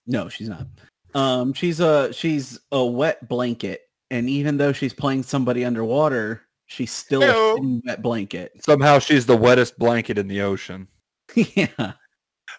No, 0.09 0.27
she's 0.27 0.49
not. 0.49 0.65
Um, 1.13 1.53
she's 1.53 1.79
a 1.79 2.11
she's 2.11 2.59
a 2.71 2.83
wet 2.83 3.29
blanket, 3.29 3.81
and 4.09 4.27
even 4.27 4.57
though 4.57 4.73
she's 4.73 4.93
playing 4.93 5.23
somebody 5.23 5.63
underwater, 5.63 6.41
she's 6.65 6.91
still 6.91 7.21
Ew. 7.21 7.29
a 7.29 7.55
thin 7.55 7.81
wet 7.85 8.01
blanket. 8.01 8.51
Somehow 8.63 8.97
she's 8.99 9.27
the 9.27 9.37
wettest 9.37 9.77
blanket 9.77 10.17
in 10.17 10.27
the 10.27 10.41
ocean. 10.41 10.87
yeah. 11.35 11.93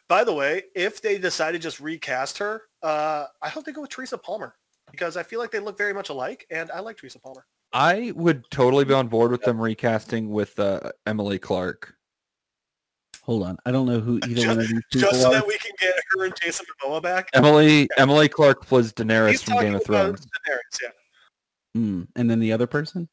By 0.09 0.23
the 0.23 0.33
way, 0.33 0.63
if 0.77 1.03
they 1.03 1.19
decide 1.19 1.53
to 1.53 1.59
just 1.59 1.81
recast 1.81 2.39
her, 2.39 2.63
uh, 2.83 3.27
I 3.43 3.49
hope 3.49 3.65
they 3.65 3.73
go 3.73 3.81
with 3.81 3.91
Teresa 3.91 4.17
Palmer 4.17 4.55
because 4.91 5.17
I 5.17 5.25
feel 5.25 5.41
like 5.41 5.51
they 5.51 5.59
look 5.59 5.77
very 5.77 5.93
much 5.93 6.09
alike, 6.09 6.47
and 6.51 6.71
I 6.71 6.81
like 6.81 6.97
Teresa 6.97 7.19
Palmer. 7.19 7.45
I 7.73 8.13
would 8.15 8.45
totally 8.51 8.85
be 8.85 8.95
on 8.95 9.09
board 9.09 9.33
with 9.33 9.43
them 9.43 9.61
recasting 9.61 10.31
with 10.31 10.59
uh, 10.59 10.93
Emily 11.07 11.39
Clarke. 11.39 11.95
Hold 13.25 13.43
on, 13.45 13.59
I 13.67 13.71
don't 13.71 13.87
know 13.87 14.01
who 14.01 14.17
either 14.25 14.35
Just- 14.35 14.47
one 14.49 14.59
of 14.61 14.69
these 14.69 14.83
people 14.93 15.09
Just 15.11 15.21
so 15.23 15.29
are. 15.29 15.35
that 15.35 15.47
we 15.47 15.57
can 15.59 15.73
get 15.79 15.95
her 16.17 16.25
and 16.25 16.35
Jason 16.41 16.67
Momoa 16.83 17.03
back. 17.03 17.29
Emily 17.35 17.89
Emily 17.99 18.29
Clarke 18.29 18.65
plays 18.67 18.93
Daenerys 18.93 19.31
He's 19.31 19.43
from 19.43 19.55
Game 19.61 19.75
of 19.75 19.83
about 19.83 19.87
Thrones. 19.87 20.27
Daenerys, 20.27 20.79
yeah. 20.83 20.89
Hmm, 21.75 22.03
and 22.17 22.31
then 22.31 22.41
the 22.41 22.53
other 22.53 22.67
person. 22.67 23.09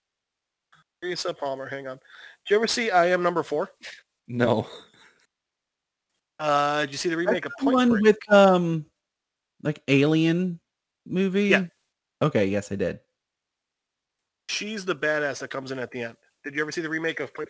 Teresa 1.01 1.33
Palmer. 1.33 1.67
Hang 1.67 1.87
on. 1.87 1.97
Did 1.97 2.49
you 2.51 2.55
ever 2.55 2.65
see 2.67 2.89
I 2.89 3.07
Am 3.07 3.21
Number 3.21 3.43
Four? 3.43 3.69
No. 4.27 4.65
Uh, 6.39 6.81
did 6.81 6.91
you 6.91 6.97
see 6.97 7.09
the 7.09 7.17
remake 7.17 7.45
of 7.45 7.51
Point? 7.59 7.59
The 7.59 7.63
Point 7.65 7.75
one 7.75 7.89
Break? 7.89 8.03
with 8.03 8.17
um, 8.33 8.85
like 9.63 9.81
Alien 9.87 10.59
movie. 11.05 11.45
Yeah. 11.45 11.65
Okay. 12.21 12.45
Yes, 12.45 12.71
I 12.71 12.75
did. 12.75 12.99
She's 14.49 14.85
the 14.85 14.95
badass 14.95 15.39
that 15.39 15.49
comes 15.49 15.71
in 15.71 15.79
at 15.79 15.91
the 15.91 16.01
end. 16.03 16.15
Did 16.43 16.55
you 16.55 16.61
ever 16.61 16.71
see 16.71 16.81
the 16.81 16.89
remake 16.89 17.19
of 17.19 17.33
Point? 17.33 17.49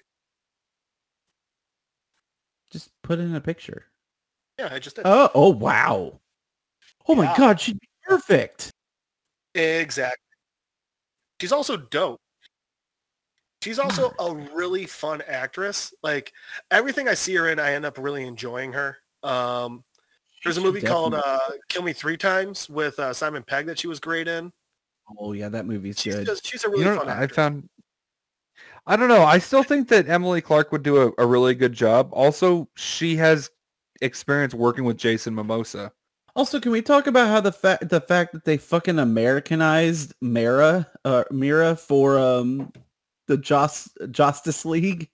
Just 3.08 3.20
put 3.20 3.26
in 3.26 3.36
a 3.36 3.42
picture. 3.42 3.86
Yeah, 4.60 4.70
I 4.72 4.80
just 4.80 4.98
did. 4.98 5.04
Oh, 5.06 5.30
oh 5.34 5.50
wow. 5.50 6.20
Oh 7.08 7.16
my 7.16 7.34
god, 7.38 7.60
she'd 7.60 7.80
be 7.80 7.88
perfect. 8.04 8.72
Exactly. 9.56 10.18
She's 11.40 11.52
also 11.52 11.78
dope. 11.78 12.20
She's 13.64 13.80
also 13.80 14.14
a 14.20 14.34
really 14.54 14.86
fun 14.86 15.22
actress. 15.26 15.94
Like 16.04 16.34
everything 16.70 17.08
I 17.08 17.14
see 17.14 17.36
her 17.36 17.50
in, 17.50 17.60
I 17.60 17.74
end 17.74 17.86
up 17.86 17.98
really 17.98 18.26
enjoying 18.26 18.74
her. 18.74 18.98
Um, 19.24 19.84
there's 20.44 20.58
a 20.58 20.62
movie 20.62 20.82
called 20.82 21.14
uh, 21.14 21.40
"Kill 21.70 21.84
Me 21.84 21.94
Three 21.94 22.18
Times" 22.18 22.70
with 22.70 23.00
uh, 23.00 23.14
Simon 23.14 23.44
Pegg 23.44 23.68
that 23.68 23.80
she 23.80 23.88
was 23.88 24.00
great 24.00 24.28
in. 24.28 24.52
Oh 25.18 25.32
yeah, 25.32 25.50
that 25.50 25.66
movie's 25.66 26.00
She's 26.00 26.16
good. 26.16 26.26
just 26.26 26.46
she's 26.46 26.66
a 26.66 26.70
really 26.70 26.84
You 26.84 26.92
know, 26.92 27.00
fun 27.00 27.10
I 27.10 27.28
found 27.28 27.70
I 28.90 28.96
don't 28.96 29.10
know. 29.10 29.24
I 29.24 29.38
still 29.38 29.64
think 29.64 29.90
that 29.90 30.08
Emily 30.08 30.40
Clarke 30.40 30.72
would 30.72 30.82
do 30.82 30.98
a, 30.98 31.12
a 31.18 31.26
really 31.28 31.54
good 31.54 31.74
job. 31.74 32.10
Also, 32.14 32.70
she 32.76 33.18
has 33.18 33.50
experience 34.02 34.54
working 34.54 34.86
with 34.86 34.98
Jason 34.98 35.36
Momoa. 35.36 35.92
Also, 36.38 36.60
can 36.60 36.72
we 36.72 36.82
talk 36.82 37.06
about 37.08 37.28
how 37.28 37.42
the 37.42 37.52
fact 37.52 37.90
the 37.90 38.00
fact 38.00 38.32
that 38.32 38.46
they 38.46 38.58
fucking 38.58 38.98
Americanized 38.98 40.14
Mera 40.22 40.88
uh, 41.04 41.26
Mera 41.32 41.76
for 41.76 42.18
um 42.18 42.72
the 43.28 43.38
Joss 43.38 43.90
Justice 44.12 44.64
League? 44.64 45.10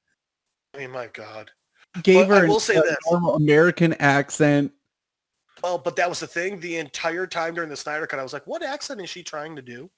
I 0.76 0.80
mean, 0.80 0.91
my 0.91 1.08
God. 1.08 1.50
Gave 2.04 2.28
Well, 2.28 2.38
I 2.38 2.41
her 2.41 2.48
will 2.48 2.60
say 2.60 2.76
a 2.76 2.82
this. 2.82 2.98
normal 3.10 3.36
American 3.36 3.94
accent. 3.95 4.72
Well, 5.64 5.78
but 5.78 5.95
that 5.95 6.10
was 6.10 6.20
the 6.20 6.28
thing. 6.28 6.60
The 6.60 6.78
entire 6.78 7.26
time 7.26 7.56
during 7.56 7.70
the 7.70 7.78
Snyder 7.78 8.06
Cut, 8.06 8.20
I 8.20 8.24
was 8.24 8.34
like, 8.34 8.45
what 8.45 8.62
accent 8.62 9.02
is 9.02 9.10
she 9.10 9.24
trying 9.24 9.56
to 9.56 9.62
do? 9.62 9.90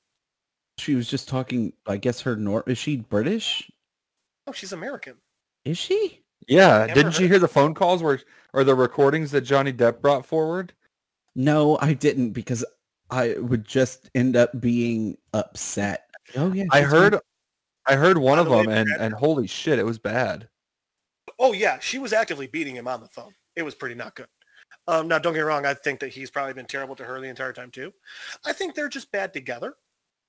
She 0.78 0.96
was 0.96 1.08
just 1.08 1.28
talking. 1.28 1.74
I 1.88 1.98
guess 1.98 2.22
her 2.22 2.36
nor 2.36 2.64
is 2.68 2.78
she 2.78 2.98
British? 2.98 3.70
Oh, 4.48 4.52
she's 4.52 4.74
American. 4.74 5.16
Is 5.64 5.78
she? 5.78 6.22
Yeah, 6.48 6.86
Never 6.86 6.94
didn't 6.94 7.20
you 7.20 7.28
hear 7.28 7.40
the 7.40 7.48
phone 7.48 7.74
calls 7.74 8.04
where 8.04 8.20
or 8.54 8.64
the 8.64 8.76
recordings 8.76 9.32
that 9.32 9.42
Johnny 9.42 9.74
Depp 9.74 10.02
brought 10.02 10.26
forward? 10.26 10.74
No, 11.36 11.78
I 11.82 11.94
didn't 11.94 12.32
because 12.32 12.64
I 13.10 13.36
would 13.40 13.66
just 13.66 14.10
end 14.14 14.36
up 14.36 14.60
being 14.60 15.18
upset. 15.34 16.10
Oh 16.36 16.52
yeah, 16.52 16.66
I 16.72 16.82
she's 16.82 16.92
heard 16.92 17.20
I 17.88 17.96
heard 17.96 18.18
one 18.18 18.38
By 18.38 18.42
of 18.44 18.50
them 18.50 18.70
and 18.70 18.90
and 18.90 19.14
holy 19.14 19.48
shit, 19.48 19.80
it 19.80 19.86
was 19.86 19.98
bad. 19.98 20.50
Oh, 21.40 21.54
yeah. 21.54 21.80
She 21.80 22.00
was 22.00 22.14
actively 22.14 22.48
beating 22.48 22.76
him 22.76 22.88
on 22.88 23.02
the 23.02 23.08
phone. 23.08 23.34
It 23.56 23.64
was 23.64 23.76
pretty 23.76 23.96
not 23.96 24.16
good. 24.16 24.28
Um, 24.88 25.08
now, 25.08 25.18
don't 25.18 25.34
get 25.34 25.40
me 25.40 25.46
wrong. 25.46 25.66
I 25.66 25.74
think 25.74 26.00
that 26.00 26.10
he's 26.10 26.30
probably 26.30 26.54
been 26.54 26.66
terrible 26.66 26.96
to 26.96 27.04
her 27.04 27.20
the 27.20 27.28
entire 27.28 27.54
time, 27.54 27.72
too. 27.72 27.94
I 28.46 28.54
think 28.54 28.76
they're 28.76 28.90
just 28.90 29.12
bad 29.12 29.34
together. 29.34 29.76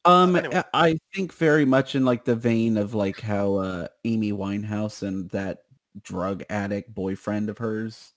Um, 0.06 0.36
anyway. 0.36 0.62
I 0.72 0.98
think 1.14 1.34
very 1.34 1.64
much 1.64 1.94
in 1.94 2.04
like 2.04 2.24
the 2.24 2.36
vein 2.36 2.76
of 2.76 2.94
like 2.94 3.20
how 3.20 3.56
uh, 3.56 3.88
Amy 4.04 4.32
Winehouse 4.32 5.02
and 5.02 5.28
that 5.30 5.58
drug 6.00 6.44
addict 6.48 6.94
boyfriend 6.94 7.50
of 7.50 7.58
hers 7.58 8.12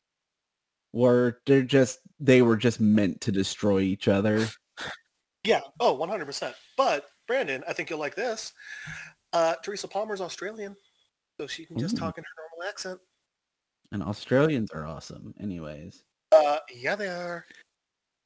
were. 0.93 1.39
They're 1.45 1.63
just 1.63 1.99
they 2.19 2.41
were 2.41 2.57
just 2.57 2.79
meant 2.79 3.21
to 3.21 3.31
destroy 3.31 3.79
each 3.79 4.07
other. 4.07 4.47
Yeah. 5.43 5.61
Oh, 5.79 5.97
100%. 5.97 6.53
But, 6.77 7.05
Brandon, 7.27 7.63
I 7.67 7.73
think 7.73 7.89
you'll 7.89 7.99
like 7.99 8.15
this. 8.15 8.53
Uh, 9.31 9.55
Teresa 9.63 9.87
Palmer's 9.87 10.21
Australian, 10.21 10.75
so 11.39 11.47
she 11.47 11.65
can 11.65 11.77
just 11.77 11.95
Ooh. 11.95 11.99
talk 11.99 12.17
in 12.17 12.23
her 12.23 12.29
normal 12.37 12.69
accent. 12.69 12.99
And 13.91 14.03
Australians 14.03 14.71
are 14.71 14.85
awesome, 14.85 15.33
anyways. 15.39 16.03
Uh, 16.31 16.57
yeah, 16.75 16.95
they 16.95 17.07
are. 17.07 17.45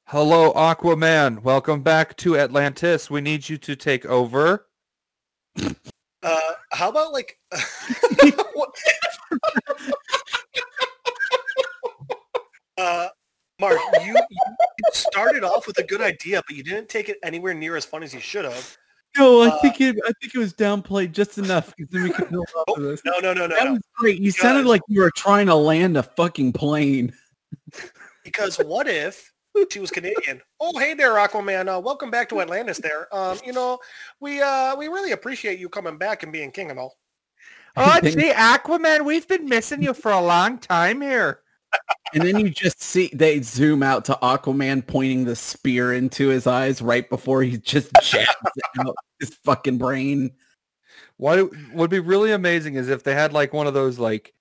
Hello, 0.07 0.51
Aquaman. 0.53 1.41
Welcome 1.43 1.81
back 1.81 2.15
to 2.17 2.37
Atlantis. 2.37 3.09
We 3.09 3.21
need 3.21 3.47
you 3.49 3.57
to 3.59 3.75
take 3.75 4.05
over. 4.05 4.67
Uh, 6.21 6.39
how 6.71 6.89
about 6.89 7.13
like, 7.13 7.39
uh, 12.77 13.07
Mark, 13.59 13.79
you, 14.03 14.13
you 14.13 14.85
started 14.91 15.43
off 15.43 15.67
with 15.67 15.77
a 15.79 15.83
good 15.83 16.01
idea, 16.01 16.41
but 16.47 16.55
you 16.55 16.63
didn't 16.63 16.89
take 16.89 17.09
it 17.09 17.17
anywhere 17.23 17.53
near 17.53 17.75
as 17.75 17.85
fun 17.85 18.03
as 18.03 18.13
you 18.13 18.19
should 18.19 18.45
have. 18.45 18.77
No, 19.17 19.41
I 19.43 19.49
Uh, 19.49 19.61
think 19.61 19.79
it. 19.79 19.95
I 20.05 20.11
think 20.19 20.33
it 20.33 20.39
was 20.39 20.53
downplayed 20.53 21.11
just 21.11 21.37
enough 21.37 21.73
because 21.75 21.91
then 21.91 22.03
we 22.03 22.09
could 22.09 22.29
build 22.31 22.47
off 22.57 22.63
Oh, 22.69 22.75
of 22.75 22.81
this. 22.83 23.01
No, 23.05 23.13
no, 23.21 23.31
no, 23.33 23.45
no, 23.45 23.55
That 23.55 23.65
no. 23.65 23.73
was 23.73 23.81
great. 23.95 24.19
You 24.19 24.31
sounded 24.31 24.65
like 24.65 24.81
you 24.87 25.01
were 25.01 25.11
trying 25.15 25.45
to 25.47 25.55
land 25.55 25.97
a 25.97 26.03
fucking 26.03 26.53
plane. 26.53 27.13
Because 28.23 28.57
what 28.57 28.87
if 28.87 29.31
she 29.69 29.79
was 29.79 29.91
Canadian? 29.91 30.41
Oh, 30.59 30.77
hey 30.77 30.93
there, 30.93 31.13
Aquaman. 31.13 31.75
Uh, 31.75 31.79
welcome 31.79 32.11
back 32.11 32.29
to 32.29 32.41
Atlantis. 32.41 32.79
There. 32.79 33.13
Um, 33.15 33.39
you 33.45 33.53
know, 33.53 33.79
we 34.19 34.41
uh, 34.41 34.75
we 34.75 34.87
really 34.87 35.11
appreciate 35.11 35.59
you 35.59 35.69
coming 35.69 35.97
back 35.97 36.23
and 36.23 36.31
being 36.31 36.51
king 36.51 36.69
and 36.69 36.79
all. 36.79 36.97
Oh, 37.75 37.99
Then- 38.01 38.13
gee, 38.13 38.31
Aquaman, 38.31 39.03
we've 39.05 39.27
been 39.27 39.49
missing 39.49 39.81
you 39.81 39.93
for 39.93 40.11
a 40.11 40.21
long 40.21 40.59
time 40.59 41.01
here. 41.01 41.39
And 42.13 42.21
then 42.23 42.37
you 42.37 42.51
just 42.51 42.83
see 42.83 43.09
they 43.13 43.41
zoom 43.41 43.81
out 43.81 44.05
to 44.05 44.19
Aquaman 44.21 44.85
pointing 44.85 45.25
the 45.25 45.35
spear 45.35 45.93
into 45.93 46.27
his 46.27 46.45
eyes 46.45 46.83
right 46.83 47.09
before 47.09 47.41
he 47.41 47.57
just 47.57 47.89
jabs 48.03 48.29
it 48.55 48.79
out 48.79 48.95
his 49.19 49.33
fucking 49.43 49.79
brain. 49.79 50.31
What 51.17 51.49
would 51.73 51.89
be 51.89 51.99
really 51.99 52.31
amazing 52.31 52.75
is 52.75 52.89
if 52.89 53.01
they 53.01 53.15
had 53.15 53.33
like 53.33 53.53
one 53.53 53.65
of 53.65 53.73
those 53.73 53.97
like 53.97 54.35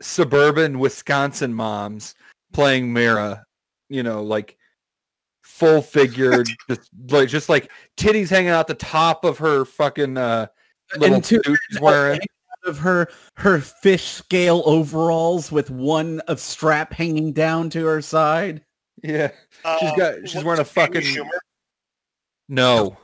suburban 0.00 0.78
Wisconsin 0.78 1.52
moms 1.52 2.14
playing 2.52 2.92
Mera, 2.92 3.44
you 3.92 4.02
know, 4.02 4.22
like 4.22 4.56
full 5.42 5.82
figured, 5.82 6.48
just 6.68 6.90
like 7.10 7.28
just 7.28 7.48
like 7.48 7.70
titties 7.96 8.28
hanging 8.30 8.50
out 8.50 8.66
the 8.66 8.74
top 8.74 9.24
of 9.24 9.38
her 9.38 9.64
fucking 9.64 10.16
uh, 10.16 10.46
little 10.96 11.16
And 11.16 11.24
to- 11.24 11.42
suit 11.44 11.58
she's 11.70 11.80
wearing. 11.80 12.20
Of 12.64 12.78
her 12.78 13.08
her 13.38 13.58
fish 13.58 14.04
scale 14.04 14.62
overalls 14.66 15.50
with 15.50 15.68
one 15.68 16.20
of 16.28 16.38
strap 16.38 16.92
hanging 16.92 17.32
down 17.32 17.70
to 17.70 17.84
her 17.86 18.00
side. 18.00 18.64
Yeah, 19.02 19.32
Uh, 19.64 19.78
She's 19.80 19.92
got- 19.96 20.28
she's 20.28 20.44
wearing 20.44 20.60
a 20.60 20.64
fucking- 20.64 21.00
Schumer? 21.02 21.28
no, 22.48 22.96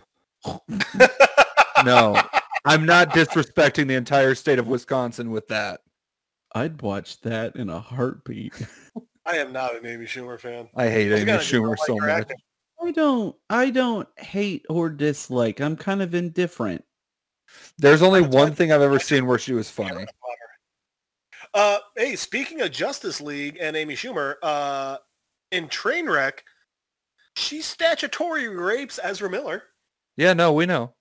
no, 1.85 2.21
I'm 2.65 2.87
not 2.87 3.11
disrespecting 3.11 3.89
the 3.89 3.95
entire 3.95 4.37
state 4.37 4.61
of 4.61 4.69
Wisconsin 4.69 5.33
with 5.33 5.49
that. 5.49 5.81
I'd 6.55 6.81
watch 6.81 7.21
that 7.23 7.57
in 7.57 7.69
a 7.69 7.81
heartbeat. 7.81 8.53
I 9.29 9.37
am 9.37 9.53
not 9.53 9.77
an 9.77 9.85
Amy 9.85 10.07
Schumer 10.07 10.41
fan. 10.41 10.69
I 10.75 10.89
hate 10.89 11.11
What's 11.11 11.21
Amy 11.21 11.27
gotta 11.27 11.47
do 11.47 11.63
with, 11.63 11.79
Schumer 11.79 11.87
so 11.87 11.95
her 11.99 12.07
much. 12.07 12.21
acting? 12.23 12.37
I 12.83 12.91
don't 12.93 13.37
I 13.51 13.71
don't 13.71 14.09
hate 14.19 14.65
or 14.71 14.89
dislike. 14.89 15.61
I'm 15.61 15.77
kind 15.77 16.01
of 16.01 16.15
indifferent. 16.15 16.83
There's 17.77 18.03
only 18.03 18.23
one 18.23 18.55
thing 18.55 18.73
I've 18.73 18.81
ever 18.81 18.99
seen 18.99 19.27
where 19.27 19.39
she 19.39 19.53
was 19.53 19.71
funny. 19.71 20.07
Uh, 21.55 21.79
hey, 21.97 22.17
speaking 22.17 22.61
of 22.61 22.71
Justice 22.71 23.21
League 23.21 23.59
and 23.61 23.77
Amy 23.77 23.95
Schumer, 23.95 24.35
uh, 24.43 24.99
in 25.51 25.69
Trainwreck, 25.69 26.41
she 27.37 27.63
statutory 27.63 28.49
rapes 28.49 28.99
Ezra 29.03 29.31
Miller. 29.31 29.63
Yeah, 30.17 30.35
no, 30.35 30.53
we 30.53 30.67
know. 30.67 30.95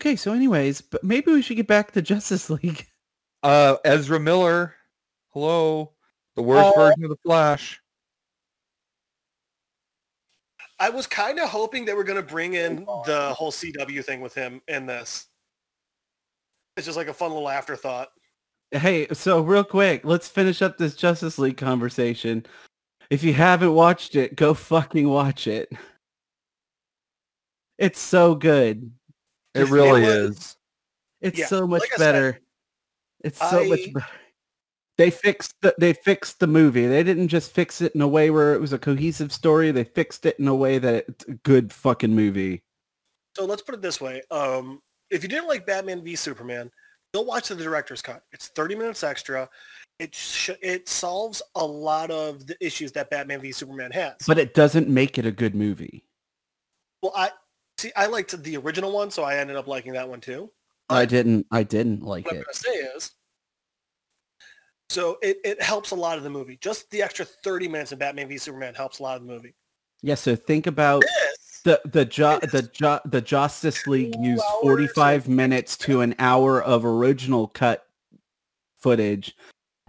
Okay, 0.00 0.16
so 0.16 0.32
anyways, 0.32 0.80
but 0.80 1.04
maybe 1.04 1.32
we 1.32 1.42
should 1.42 1.56
get 1.56 1.66
back 1.66 1.92
to 1.92 2.02
Justice 2.02 2.48
League. 2.50 2.86
Uh, 3.42 3.76
Ezra 3.84 4.20
Miller. 4.20 4.74
Hello. 5.30 5.92
The 6.36 6.42
worst 6.42 6.72
Oh. 6.76 6.80
version 6.80 7.04
of 7.04 7.10
the 7.10 7.16
Flash. 7.24 7.80
I 10.78 10.88
was 10.88 11.06
kind 11.06 11.38
of 11.38 11.48
hoping 11.48 11.84
they 11.84 11.92
were 11.92 12.04
going 12.04 12.16
to 12.16 12.22
bring 12.26 12.54
in 12.54 12.84
the 13.04 13.34
whole 13.36 13.50
CW 13.52 14.02
thing 14.04 14.20
with 14.22 14.34
him 14.34 14.62
in 14.66 14.86
this. 14.86 15.26
It's 16.76 16.86
just 16.86 16.96
like 16.96 17.08
a 17.08 17.14
fun 17.14 17.32
little 17.32 17.48
afterthought. 17.50 18.08
Hey, 18.70 19.06
so 19.12 19.40
real 19.42 19.64
quick, 19.64 20.04
let's 20.04 20.28
finish 20.28 20.62
up 20.62 20.78
this 20.78 20.94
Justice 20.94 21.38
League 21.38 21.56
conversation. 21.58 22.46
If 23.10 23.22
you 23.24 23.34
haven't 23.34 23.74
watched 23.74 24.14
it, 24.16 24.36
go 24.36 24.54
fucking 24.54 25.08
watch 25.08 25.46
it. 25.46 25.70
It's 27.76 28.00
so 28.00 28.34
good. 28.34 28.90
It 29.54 29.68
really 29.68 30.02
it 30.04 30.06
was- 30.06 30.36
is. 30.38 30.56
It's 31.20 31.38
Yeah, 31.38 31.46
so 31.46 31.66
much 31.66 31.80
like 31.82 31.92
I 31.94 31.96
said, 31.96 32.12
better. 32.12 32.40
it's 33.22 33.38
so 33.38 33.64
much 33.64 33.92
better. 33.92 34.06
They 35.00 35.10
fixed 35.10 35.54
the, 35.62 35.74
they 35.78 35.94
fixed 35.94 36.40
the 36.40 36.46
movie. 36.46 36.86
They 36.86 37.02
didn't 37.02 37.28
just 37.28 37.52
fix 37.52 37.80
it 37.80 37.94
in 37.94 38.02
a 38.02 38.06
way 38.06 38.28
where 38.28 38.52
it 38.52 38.60
was 38.60 38.74
a 38.74 38.78
cohesive 38.78 39.32
story. 39.32 39.70
They 39.70 39.84
fixed 39.84 40.26
it 40.26 40.38
in 40.38 40.46
a 40.46 40.54
way 40.54 40.76
that 40.76 41.06
it's 41.08 41.24
a 41.24 41.32
good 41.36 41.72
fucking 41.72 42.14
movie. 42.14 42.62
So 43.34 43.46
let's 43.46 43.62
put 43.62 43.74
it 43.74 43.80
this 43.80 43.98
way. 43.98 44.20
Um, 44.30 44.82
if 45.10 45.22
you 45.22 45.30
didn't 45.30 45.48
like 45.48 45.64
Batman 45.64 46.04
v 46.04 46.14
Superman, 46.16 46.70
go 47.14 47.22
watch 47.22 47.48
the 47.48 47.56
director's 47.56 48.02
cut. 48.02 48.24
It's 48.32 48.48
30 48.48 48.74
minutes 48.74 49.02
extra. 49.02 49.48
It 49.98 50.14
sh- 50.14 50.50
it 50.60 50.86
solves 50.86 51.40
a 51.54 51.64
lot 51.64 52.10
of 52.10 52.46
the 52.46 52.54
issues 52.60 52.92
that 52.92 53.08
Batman 53.08 53.40
v 53.40 53.52
Superman 53.52 53.92
has. 53.92 54.16
But 54.26 54.36
it 54.38 54.52
doesn't 54.52 54.86
make 54.90 55.16
it 55.16 55.24
a 55.24 55.32
good 55.32 55.54
movie. 55.54 56.04
well, 57.02 57.12
I 57.16 57.30
see. 57.78 57.90
I 57.96 58.04
liked 58.04 58.36
the 58.42 58.56
original 58.58 58.92
one, 58.92 59.10
so 59.10 59.22
I 59.22 59.36
ended 59.36 59.56
up 59.56 59.66
liking 59.66 59.94
that 59.94 60.10
one 60.10 60.20
too. 60.20 60.50
I 60.90 61.06
didn't 61.06 61.46
I 61.50 61.62
didn't 61.62 62.02
like 62.02 62.26
What 62.26 62.34
I'm 62.34 62.40
it. 62.42 62.44
going 62.44 62.52
to 62.52 62.60
say 62.60 62.70
is, 62.96 63.12
so 64.90 65.18
it, 65.22 65.38
it 65.44 65.62
helps 65.62 65.92
a 65.92 65.94
lot 65.94 66.18
of 66.18 66.24
the 66.24 66.30
movie. 66.30 66.58
Just 66.60 66.90
the 66.90 67.00
extra 67.00 67.24
30 67.24 67.68
minutes 67.68 67.92
in 67.92 67.98
Batman 67.98 68.28
v 68.28 68.38
Superman 68.38 68.74
helps 68.74 68.98
a 68.98 69.02
lot 69.04 69.16
of 69.16 69.26
the 69.26 69.32
movie. 69.32 69.54
Yeah, 70.02 70.16
so 70.16 70.34
think 70.34 70.66
about 70.66 71.02
This, 71.02 71.60
the 71.64 71.80
the 71.84 72.04
jo- 72.04 72.40
the 72.40 72.62
jo- 72.62 73.00
the 73.04 73.20
Justice 73.20 73.86
League 73.86 74.16
used 74.18 74.42
45 74.62 75.28
minutes 75.28 75.76
to 75.78 76.00
an 76.00 76.14
hour 76.18 76.60
of 76.60 76.84
original 76.84 77.46
cut 77.46 77.86
footage 78.78 79.36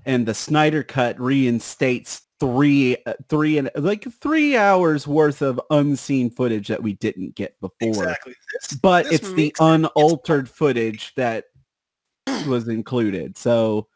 and 0.06 0.26
the 0.26 0.34
Snyder 0.34 0.84
cut 0.84 1.20
reinstates 1.20 2.22
three 2.40 2.98
uh, 3.06 3.14
three 3.30 3.58
and 3.58 3.70
like 3.76 4.04
3 4.12 4.58
hours 4.58 5.08
worth 5.08 5.42
of 5.42 5.62
unseen 5.70 6.30
footage 6.30 6.68
that 6.68 6.82
we 6.84 6.94
didn't 6.94 7.36
get 7.36 7.60
before. 7.60 7.90
exactly. 7.90 8.36
This, 8.54 8.80
But 8.80 9.06
this 9.06 9.22
it's 9.22 9.34
the 9.34 9.56
unaltered 9.60 10.50
footage 10.50 11.14
that 11.16 11.46
was 12.48 12.68
included. 12.68 13.38
So 13.38 13.88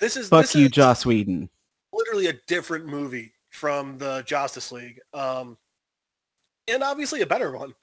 this 0.00 0.16
is 0.16 0.28
fuck 0.28 0.42
this 0.42 0.54
you 0.54 0.66
is 0.66 0.72
Joss 0.72 1.06
Whedon. 1.06 1.48
literally 1.92 2.26
a 2.28 2.34
different 2.46 2.86
movie 2.86 3.32
from 3.50 3.98
the 3.98 4.22
Justice 4.26 4.70
League, 4.72 5.00
um, 5.14 5.56
and 6.68 6.82
obviously 6.82 7.22
a 7.22 7.26
better 7.26 7.52
one. 7.56 7.74